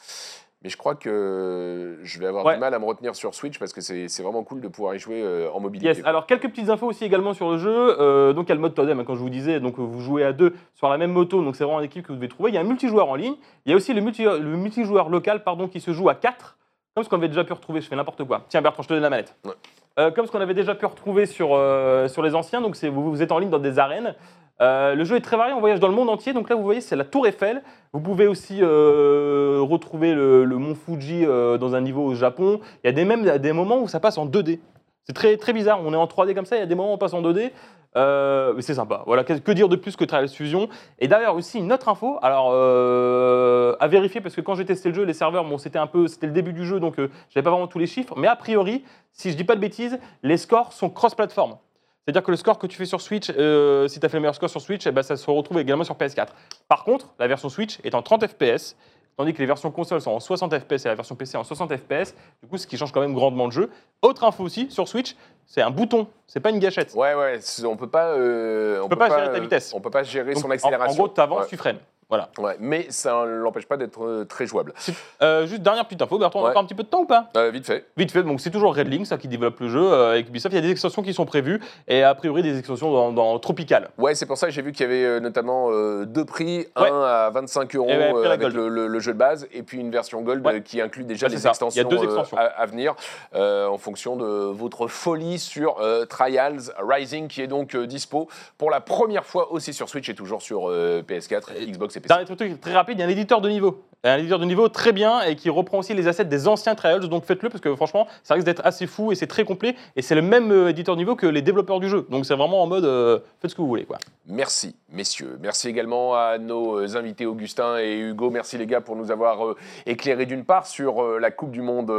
mais 0.63 0.69
je 0.69 0.77
crois 0.77 0.95
que 0.95 1.97
je 2.03 2.19
vais 2.19 2.25
avoir 2.27 2.45
Ouais. 2.45 2.53
du 2.53 2.59
mal 2.59 2.73
à 2.73 2.79
me 2.79 2.85
retenir 2.85 3.15
sur 3.15 3.35
Switch 3.35 3.59
parce 3.59 3.73
que 3.73 3.81
c'est 3.81 4.21
vraiment 4.21 4.43
cool 4.43 4.61
de 4.61 4.67
pouvoir 4.67 4.95
y 4.95 4.99
jouer 4.99 5.21
euh, 5.21 5.49
en 5.51 5.59
mobilité. 5.59 5.87
Yes. 5.89 6.01
Alors, 6.05 6.25
quelques 6.25 6.49
petites 6.49 6.69
infos 6.69 6.87
aussi 6.87 7.03
également 7.03 7.33
sur 7.33 7.51
le 7.51 7.57
jeu. 7.57 7.99
Euh, 7.99 8.33
donc, 8.33 8.45
il 8.45 8.49
y 8.49 8.51
a 8.53 8.55
le 8.55 8.61
mode 8.61 8.73
tandem, 8.73 8.99
hein, 8.99 9.03
comme 9.03 9.15
je 9.15 9.21
vous 9.21 9.29
disais. 9.29 9.59
Donc, 9.59 9.77
vous 9.77 9.99
jouez 9.99 10.23
à 10.23 10.31
deux 10.33 10.53
sur 10.75 10.87
la 10.89 10.97
même 10.97 11.11
moto. 11.11 11.43
Donc, 11.43 11.55
c'est 11.55 11.63
vraiment 11.63 11.79
une 11.79 11.85
équipe 11.85 12.03
que 12.05 12.11
vous 12.13 12.17
devez 12.17 12.29
trouver. 12.29 12.51
Il 12.51 12.53
y 12.55 12.57
a 12.57 12.61
un 12.61 12.65
multijoueur 12.65 13.09
en 13.09 13.15
ligne. 13.15 13.35
Il 13.65 13.71
y 13.71 13.73
a 13.73 13.75
aussi 13.75 13.93
le, 13.93 14.01
multi 14.01 14.23
le 14.23 14.39
multijoueur 14.39 15.09
local 15.09 15.43
pardon, 15.43 15.67
qui 15.67 15.79
se 15.81 15.91
joue 15.91 16.07
à 16.09 16.15
4. 16.15 16.57
Comme 16.95 17.03
ce 17.03 17.09
qu'on 17.09 17.17
avait 17.17 17.27
déjà 17.27 17.43
pu 17.43 17.53
retrouver. 17.53 17.81
Je 17.81 17.87
fais 17.87 17.95
n'importe 17.95 18.23
quoi. 18.23 18.43
Tiens, 18.49 18.61
Bertrand, 18.61 18.83
je 18.83 18.87
te 18.87 18.93
donne 18.93 19.01
la 19.03 19.09
manette. 19.09 19.35
Ouais. 19.43 19.51
Euh, 19.99 20.11
comme 20.11 20.25
ce 20.25 20.31
qu'on 20.31 20.41
avait 20.41 20.53
déjà 20.53 20.75
pu 20.75 20.85
retrouver 20.85 21.25
sur, 21.25 21.49
euh, 21.53 22.07
sur 22.07 22.21
les 22.23 22.35
anciens. 22.35 22.61
Donc, 22.61 22.75
vous, 22.83 23.09
vous 23.11 23.21
êtes 23.21 23.31
en 23.31 23.39
ligne 23.39 23.49
dans 23.49 23.59
des 23.59 23.79
arènes. 23.79 24.15
Euh, 24.63 24.95
le 24.95 25.03
jeu 25.03 25.17
est 25.17 25.21
très 25.21 25.35
varié, 25.35 25.53
on 25.53 25.59
voyage 25.59 25.81
dans 25.81 25.89
le 25.89 25.93
monde 25.93 26.09
entier. 26.09 26.33
Donc 26.33 26.49
là, 26.49 26.55
vous 26.55 26.63
voyez, 26.63 26.81
c'est 26.81 26.95
la 26.95 27.03
Tour 27.03 27.27
Eiffel. 27.27 27.61
Vous 27.91 27.99
pouvez 27.99 28.27
aussi 28.27 28.59
euh, 28.61 29.59
retrouver 29.61 30.13
le, 30.13 30.45
mont 30.57 30.75
Fuji 30.75 31.25
euh, 31.25 31.57
dans 31.57 31.75
un 31.75 31.81
niveau 31.81 32.03
au 32.03 32.15
Japon. 32.15 32.61
Il 32.83 32.87
y 32.87 32.89
a 32.89 32.93
des, 32.93 33.03
même 33.03 33.37
des 33.37 33.51
moments 33.51 33.81
où 33.81 33.87
ça 33.87 33.99
passe 33.99 34.17
en 34.17 34.25
2D. 34.25 34.59
C'est 35.03 35.13
très, 35.13 35.35
très 35.35 35.51
bizarre. 35.51 35.81
On 35.83 35.93
est 35.93 35.97
en 35.97 36.05
3D 36.05 36.33
comme 36.33 36.45
ça, 36.45 36.55
il 36.55 36.59
y 36.59 36.63
a 36.63 36.65
des 36.65 36.75
moments 36.75 36.91
où 36.91 36.95
on 36.95 36.97
passe 36.97 37.13
en 37.13 37.21
2D. 37.21 37.51
Euh, 37.95 38.53
mais 38.55 38.61
c'est 38.61 38.73
sympa. 38.73 39.03
Voilà, 39.05 39.23
que, 39.23 39.51
dire 39.51 39.67
de 39.67 39.75
plus 39.75 39.97
que 39.97 40.05
Trials 40.05 40.29
Fusion? 40.29 40.69
Et 40.97 41.07
d'ailleurs 41.07 41.35
aussi 41.35 41.59
une 41.59 41.71
autre 41.73 41.89
info. 41.89 42.17
Alors 42.21 42.53
à 42.53 43.87
vérifier 43.87 44.21
parce 44.21 44.33
que 44.33 44.41
quand 44.41 44.55
j'ai 44.55 44.65
testé 44.65 44.89
le 44.89 44.95
jeu, 44.95 45.03
les 45.03 45.13
serveurs, 45.13 45.43
bon, 45.43 45.57
c'était 45.57 45.77
un 45.77 45.87
peu, 45.87 46.07
c'était 46.07 46.27
le 46.27 46.33
début 46.33 46.53
du 46.53 46.65
jeu, 46.65 46.79
donc 46.79 46.95
j'avais 47.29 47.43
pas 47.43 47.51
vraiment 47.51 47.67
tous 47.67 47.79
les 47.79 47.85
chiffres. 47.85 48.15
Mais 48.17 48.27
a 48.27 48.35
priori, 48.37 48.83
si 49.11 49.29
je 49.29 49.35
dis 49.35 49.43
pas 49.43 49.55
de 49.55 49.61
bêtises, 49.61 49.99
les 50.23 50.37
scores 50.37 50.71
sont 50.71 50.89
cross-platform. 50.89 51.57
C'est-à-dire 52.05 52.23
que 52.23 52.31
le 52.31 52.37
score 52.37 52.59
que 52.59 52.67
tu 52.67 52.77
fais 52.77 52.85
sur 52.85 52.99
Switch, 53.01 53.31
euh, 53.37 53.87
si 53.87 53.99
tu 53.99 54.05
as 54.05 54.09
fait 54.09 54.17
le 54.17 54.21
meilleur 54.21 54.35
score 54.35 54.49
sur 54.49 54.59
Switch, 54.61 54.85
eh 54.85 54.91
ben, 54.91 55.03
ça 55.03 55.15
se 55.15 55.29
retrouve 55.31 55.59
également 55.59 55.85
sur 55.85 55.95
PS4. 55.95 56.27
Par 56.67 56.83
contre, 56.83 57.09
la 57.17 57.27
version 57.27 57.47
Switch 57.49 57.79
est 57.85 57.95
en 57.95 58.01
30 58.01 58.27
FPS, 58.27 58.75
tandis 59.15 59.33
que 59.33 59.39
les 59.39 59.45
versions 59.45 59.71
consoles 59.71 60.01
sont 60.01 60.11
en 60.11 60.19
60 60.19 60.57
FPS 60.59 60.85
et 60.85 60.89
la 60.89 60.95
version 60.95 61.15
PC 61.15 61.37
en 61.37 61.45
60 61.45 61.71
FPS. 61.77 62.13
Du 62.41 62.49
coup, 62.49 62.57
ce 62.57 62.67
qui 62.67 62.77
change 62.77 62.91
quand 62.91 62.99
même 62.99 63.13
grandement 63.13 63.45
le 63.45 63.51
jeu. 63.51 63.69
Autre 64.01 64.25
info 64.25 64.43
aussi 64.43 64.69
sur 64.69 64.85
Switch, 64.89 65.15
c'est 65.45 65.61
un 65.61 65.71
bouton, 65.71 66.07
c'est 66.27 66.41
pas 66.41 66.49
une 66.49 66.59
gâchette. 66.59 66.93
Ouais, 66.93 67.13
ouais, 67.15 67.39
on 67.65 67.77
peut 67.77 67.89
pas. 67.89 68.07
euh, 68.07 68.81
on 68.83 68.89
peut 68.89 68.97
pas 68.97 69.09
gérer 69.09 69.31
ta 69.31 69.37
euh, 69.37 69.39
vitesse. 69.39 69.73
On 69.73 69.79
peut 69.79 69.89
pas 69.89 70.03
gérer 70.03 70.33
Donc, 70.33 70.41
son 70.43 70.49
en- 70.49 70.51
accélération. 70.51 71.03
En, 71.03 71.05
gros, 71.05 71.13
tu 71.13 71.21
avances, 71.21 71.43
Ouais, 71.43 71.47
tu 71.47 71.57
freines. 71.57 71.79
Voilà. 72.09 72.29
ouais, 72.37 72.55
mais 72.59 72.87
ça 72.89 73.23
ne 73.25 73.35
l'empêche 73.37 73.65
pas 73.65 73.77
d'être 73.77 74.03
euh, 74.05 74.25
très 74.25 74.45
jouable. 74.45 74.73
Euh, 75.21 75.45
juste 75.47 75.61
dernière 75.61 75.85
petite 75.85 76.01
info, 76.01 76.17
Bertrand, 76.17 76.39
on 76.39 76.43
a 76.43 76.45
Ouais. 76.45 76.51
encore 76.51 76.61
un 76.63 76.65
petit 76.65 76.75
peu 76.75 76.83
de 76.83 76.87
temps 76.89 77.01
ou 77.01 77.05
pas? 77.05 77.29
Euh, 77.37 77.49
vite 77.51 77.65
fait. 77.65 77.85
Vite 77.97 78.11
fait, 78.11 78.23
donc 78.23 78.39
c'est 78.41 78.51
toujours 78.51 78.75
Red 78.75 78.87
Link, 78.87 79.05
ça 79.07 79.17
qui 79.17 79.27
développe 79.27 79.59
le 79.59 79.69
jeu 79.69 79.81
euh, 79.81 80.11
avec 80.11 80.27
Ubisoft. 80.29 80.53
Il 80.53 80.55
y 80.55 80.59
a 80.59 80.61
des 80.61 80.71
extensions 80.71 81.01
qui 81.01 81.13
sont 81.13 81.25
prévues 81.25 81.59
et 81.87 82.03
a 82.03 82.13
priori 82.15 82.43
des 82.43 82.57
extensions 82.57 82.91
dans, 82.91 83.11
dans 83.11 83.39
Tropical. 83.39 83.89
Ouais, 83.97 84.15
c'est 84.15 84.25
pour 84.25 84.37
ça 84.37 84.47
que 84.47 84.53
j'ai 84.53 84.61
vu 84.61 84.71
qu'il 84.71 84.81
y 84.85 84.89
avait 84.89 85.03
euh, 85.05 85.19
notamment 85.19 85.67
euh, 85.71 86.05
deux 86.05 86.25
prix, 86.25 86.67
Ouais. 86.77 86.89
un 86.89 87.01
à 87.01 87.29
25 87.31 87.75
euros 87.75 87.89
Et 87.89 87.97
ouais, 87.97 88.03
après 88.09 88.19
euh, 88.19 88.23
la 88.23 88.29
avec 88.31 88.41
Gold. 88.41 88.55
le, 88.55 88.67
le- 88.69 88.87
le 88.87 88.99
jeu 88.99 89.13
de 89.13 89.17
base, 89.17 89.47
et 89.51 89.63
puis 89.63 89.79
une 89.79 89.91
version 89.91 90.21
Gold 90.21 90.45
Ouais. 90.45 90.55
euh, 90.55 90.59
qui 90.59 90.81
inclut 90.81 91.03
déjà 91.03 91.25
Ouais, 91.27 91.29
c'est 91.31 91.35
les 91.37 91.41
ça. 91.41 91.49
extensions, 91.49 91.81
Il 91.81 91.83
y 91.83 91.87
a 91.87 91.89
deux 91.97 92.03
euh, 92.03 92.03
extensions. 92.05 92.37
à, 92.37 92.41
à 92.41 92.65
venir 92.65 92.95
euh, 93.35 93.67
en 93.67 93.77
fonction 93.77 94.15
de 94.15 94.25
votre 94.25 94.87
folie 94.87 95.39
sur 95.39 95.77
euh, 95.79 96.05
Trials 96.05 96.71
Rising, 96.79 97.27
qui 97.27 97.41
est 97.41 97.47
donc 97.47 97.75
euh, 97.75 97.87
dispo 97.87 98.27
pour 98.57 98.69
la 98.69 98.81
première 98.81 99.25
fois 99.25 99.51
aussi 99.51 99.73
sur 99.73 99.89
Switch 99.89 100.09
et 100.09 100.15
toujours 100.15 100.41
sur 100.41 100.69
euh, 100.69 101.01
PS4, 101.07 101.53
Xbox 101.67 101.92
et 101.95 101.99
PC. 101.99 102.07
Dernier 102.07 102.25
truc 102.25 102.61
très 102.61 102.73
rapide, 102.73 102.97
il 102.97 103.01
y 103.01 103.03
a 103.03 103.07
un 103.07 103.09
éditeur 103.09 103.41
de 103.41 103.49
niveau. 103.49 103.83
Un 104.05 104.17
éditeur 104.17 104.37
de 104.37 104.43
niveau 104.43 104.67
très 104.67 104.91
bien 104.91 105.21
et 105.21 105.37
qui 105.37 105.49
reprend 105.49 105.77
aussi 105.77 105.93
les 105.93 106.09
assets 106.09 106.25
des 106.25 106.49
anciens 106.49 106.75
Trials, 106.75 107.07
donc 107.07 107.23
faites-le 107.23 107.49
parce 107.49 107.61
que 107.61 107.73
franchement, 107.73 108.05
ça 108.21 108.33
risque 108.33 108.45
d'être 108.45 108.65
assez 108.65 108.85
fou 108.85 109.13
et 109.13 109.15
c'est 109.15 109.27
très 109.27 109.45
complet. 109.45 109.77
Et 109.95 110.01
c'est 110.01 110.15
le 110.15 110.21
même 110.21 110.51
euh, 110.51 110.69
éditeur 110.69 110.95
de 110.95 110.99
niveau 110.99 111.15
que 111.15 111.25
les 111.25 111.41
développeurs 111.41 111.79
du 111.79 111.87
jeu. 111.87 112.05
Donc 112.09 112.25
c'est 112.25 112.35
vraiment 112.35 112.61
en 112.61 112.67
mode 112.67 112.83
euh, 112.83 113.19
faites 113.41 113.51
ce 113.51 113.55
que 113.55 113.61
vous 113.61 113.67
voulez. 113.69 113.85
Quoi. 113.85 113.99
Merci, 114.25 114.75
messieurs. 114.89 115.37
Merci 115.41 115.69
également 115.69 116.15
à 116.15 116.37
nos 116.37 116.79
euh, 116.79 116.97
invités 116.97 117.25
Augustin 117.25 117.77
et 117.77 117.97
Hugo. 117.97 118.29
Merci 118.29 118.57
les 118.57 118.65
gars 118.65 118.81
pour 118.81 118.95
nous 118.97 119.09
avoir 119.09 119.45
euh, 119.45 119.57
éclairé 119.85 120.25
d'une 120.25 120.43
part 120.43 120.65
sur 120.65 121.01
euh, 121.01 121.17
la 121.19 121.31
Coupe 121.31 121.51
du 121.51 121.61
Monde 121.61 121.91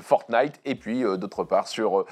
Fortnite 0.00 0.60
et 0.64 0.74
puis 0.74 1.02
d'autre 1.02 1.44
part 1.44 1.68
sur 1.68 2.04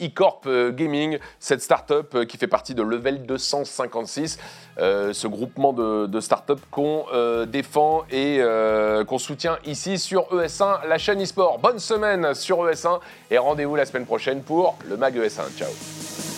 eCorp 0.00 0.42
Gaming, 0.70 1.18
cette 1.38 1.62
start-up 1.62 2.26
qui 2.26 2.36
fait 2.36 2.46
partie 2.46 2.74
de 2.74 2.82
Level 2.82 3.26
256, 3.26 4.38
euh, 4.78 5.12
ce 5.12 5.28
groupement 5.28 5.72
de, 5.72 6.06
de 6.06 6.20
start-up 6.20 6.60
qu'on 6.74 7.04
euh, 7.12 7.46
défend 7.46 8.02
et 8.10 8.38
euh, 8.40 9.04
qu'on 9.04 9.18
soutient 9.18 9.58
ici 9.64 9.96
sur 9.96 10.24
ES1, 10.32 10.88
la 10.88 10.98
chaîne 10.98 11.20
eSport. 11.20 11.60
Bonne 11.60 11.78
semaine 11.78 12.34
sur 12.34 12.66
ES1 12.66 12.98
et 13.30 13.38
rendez-vous 13.38 13.76
la 13.76 13.86
semaine 13.86 14.06
prochaine 14.06 14.42
pour 14.42 14.76
le 14.88 14.96
Mag 14.96 15.16
ES1. 15.16 15.56
Ciao. 15.56 16.33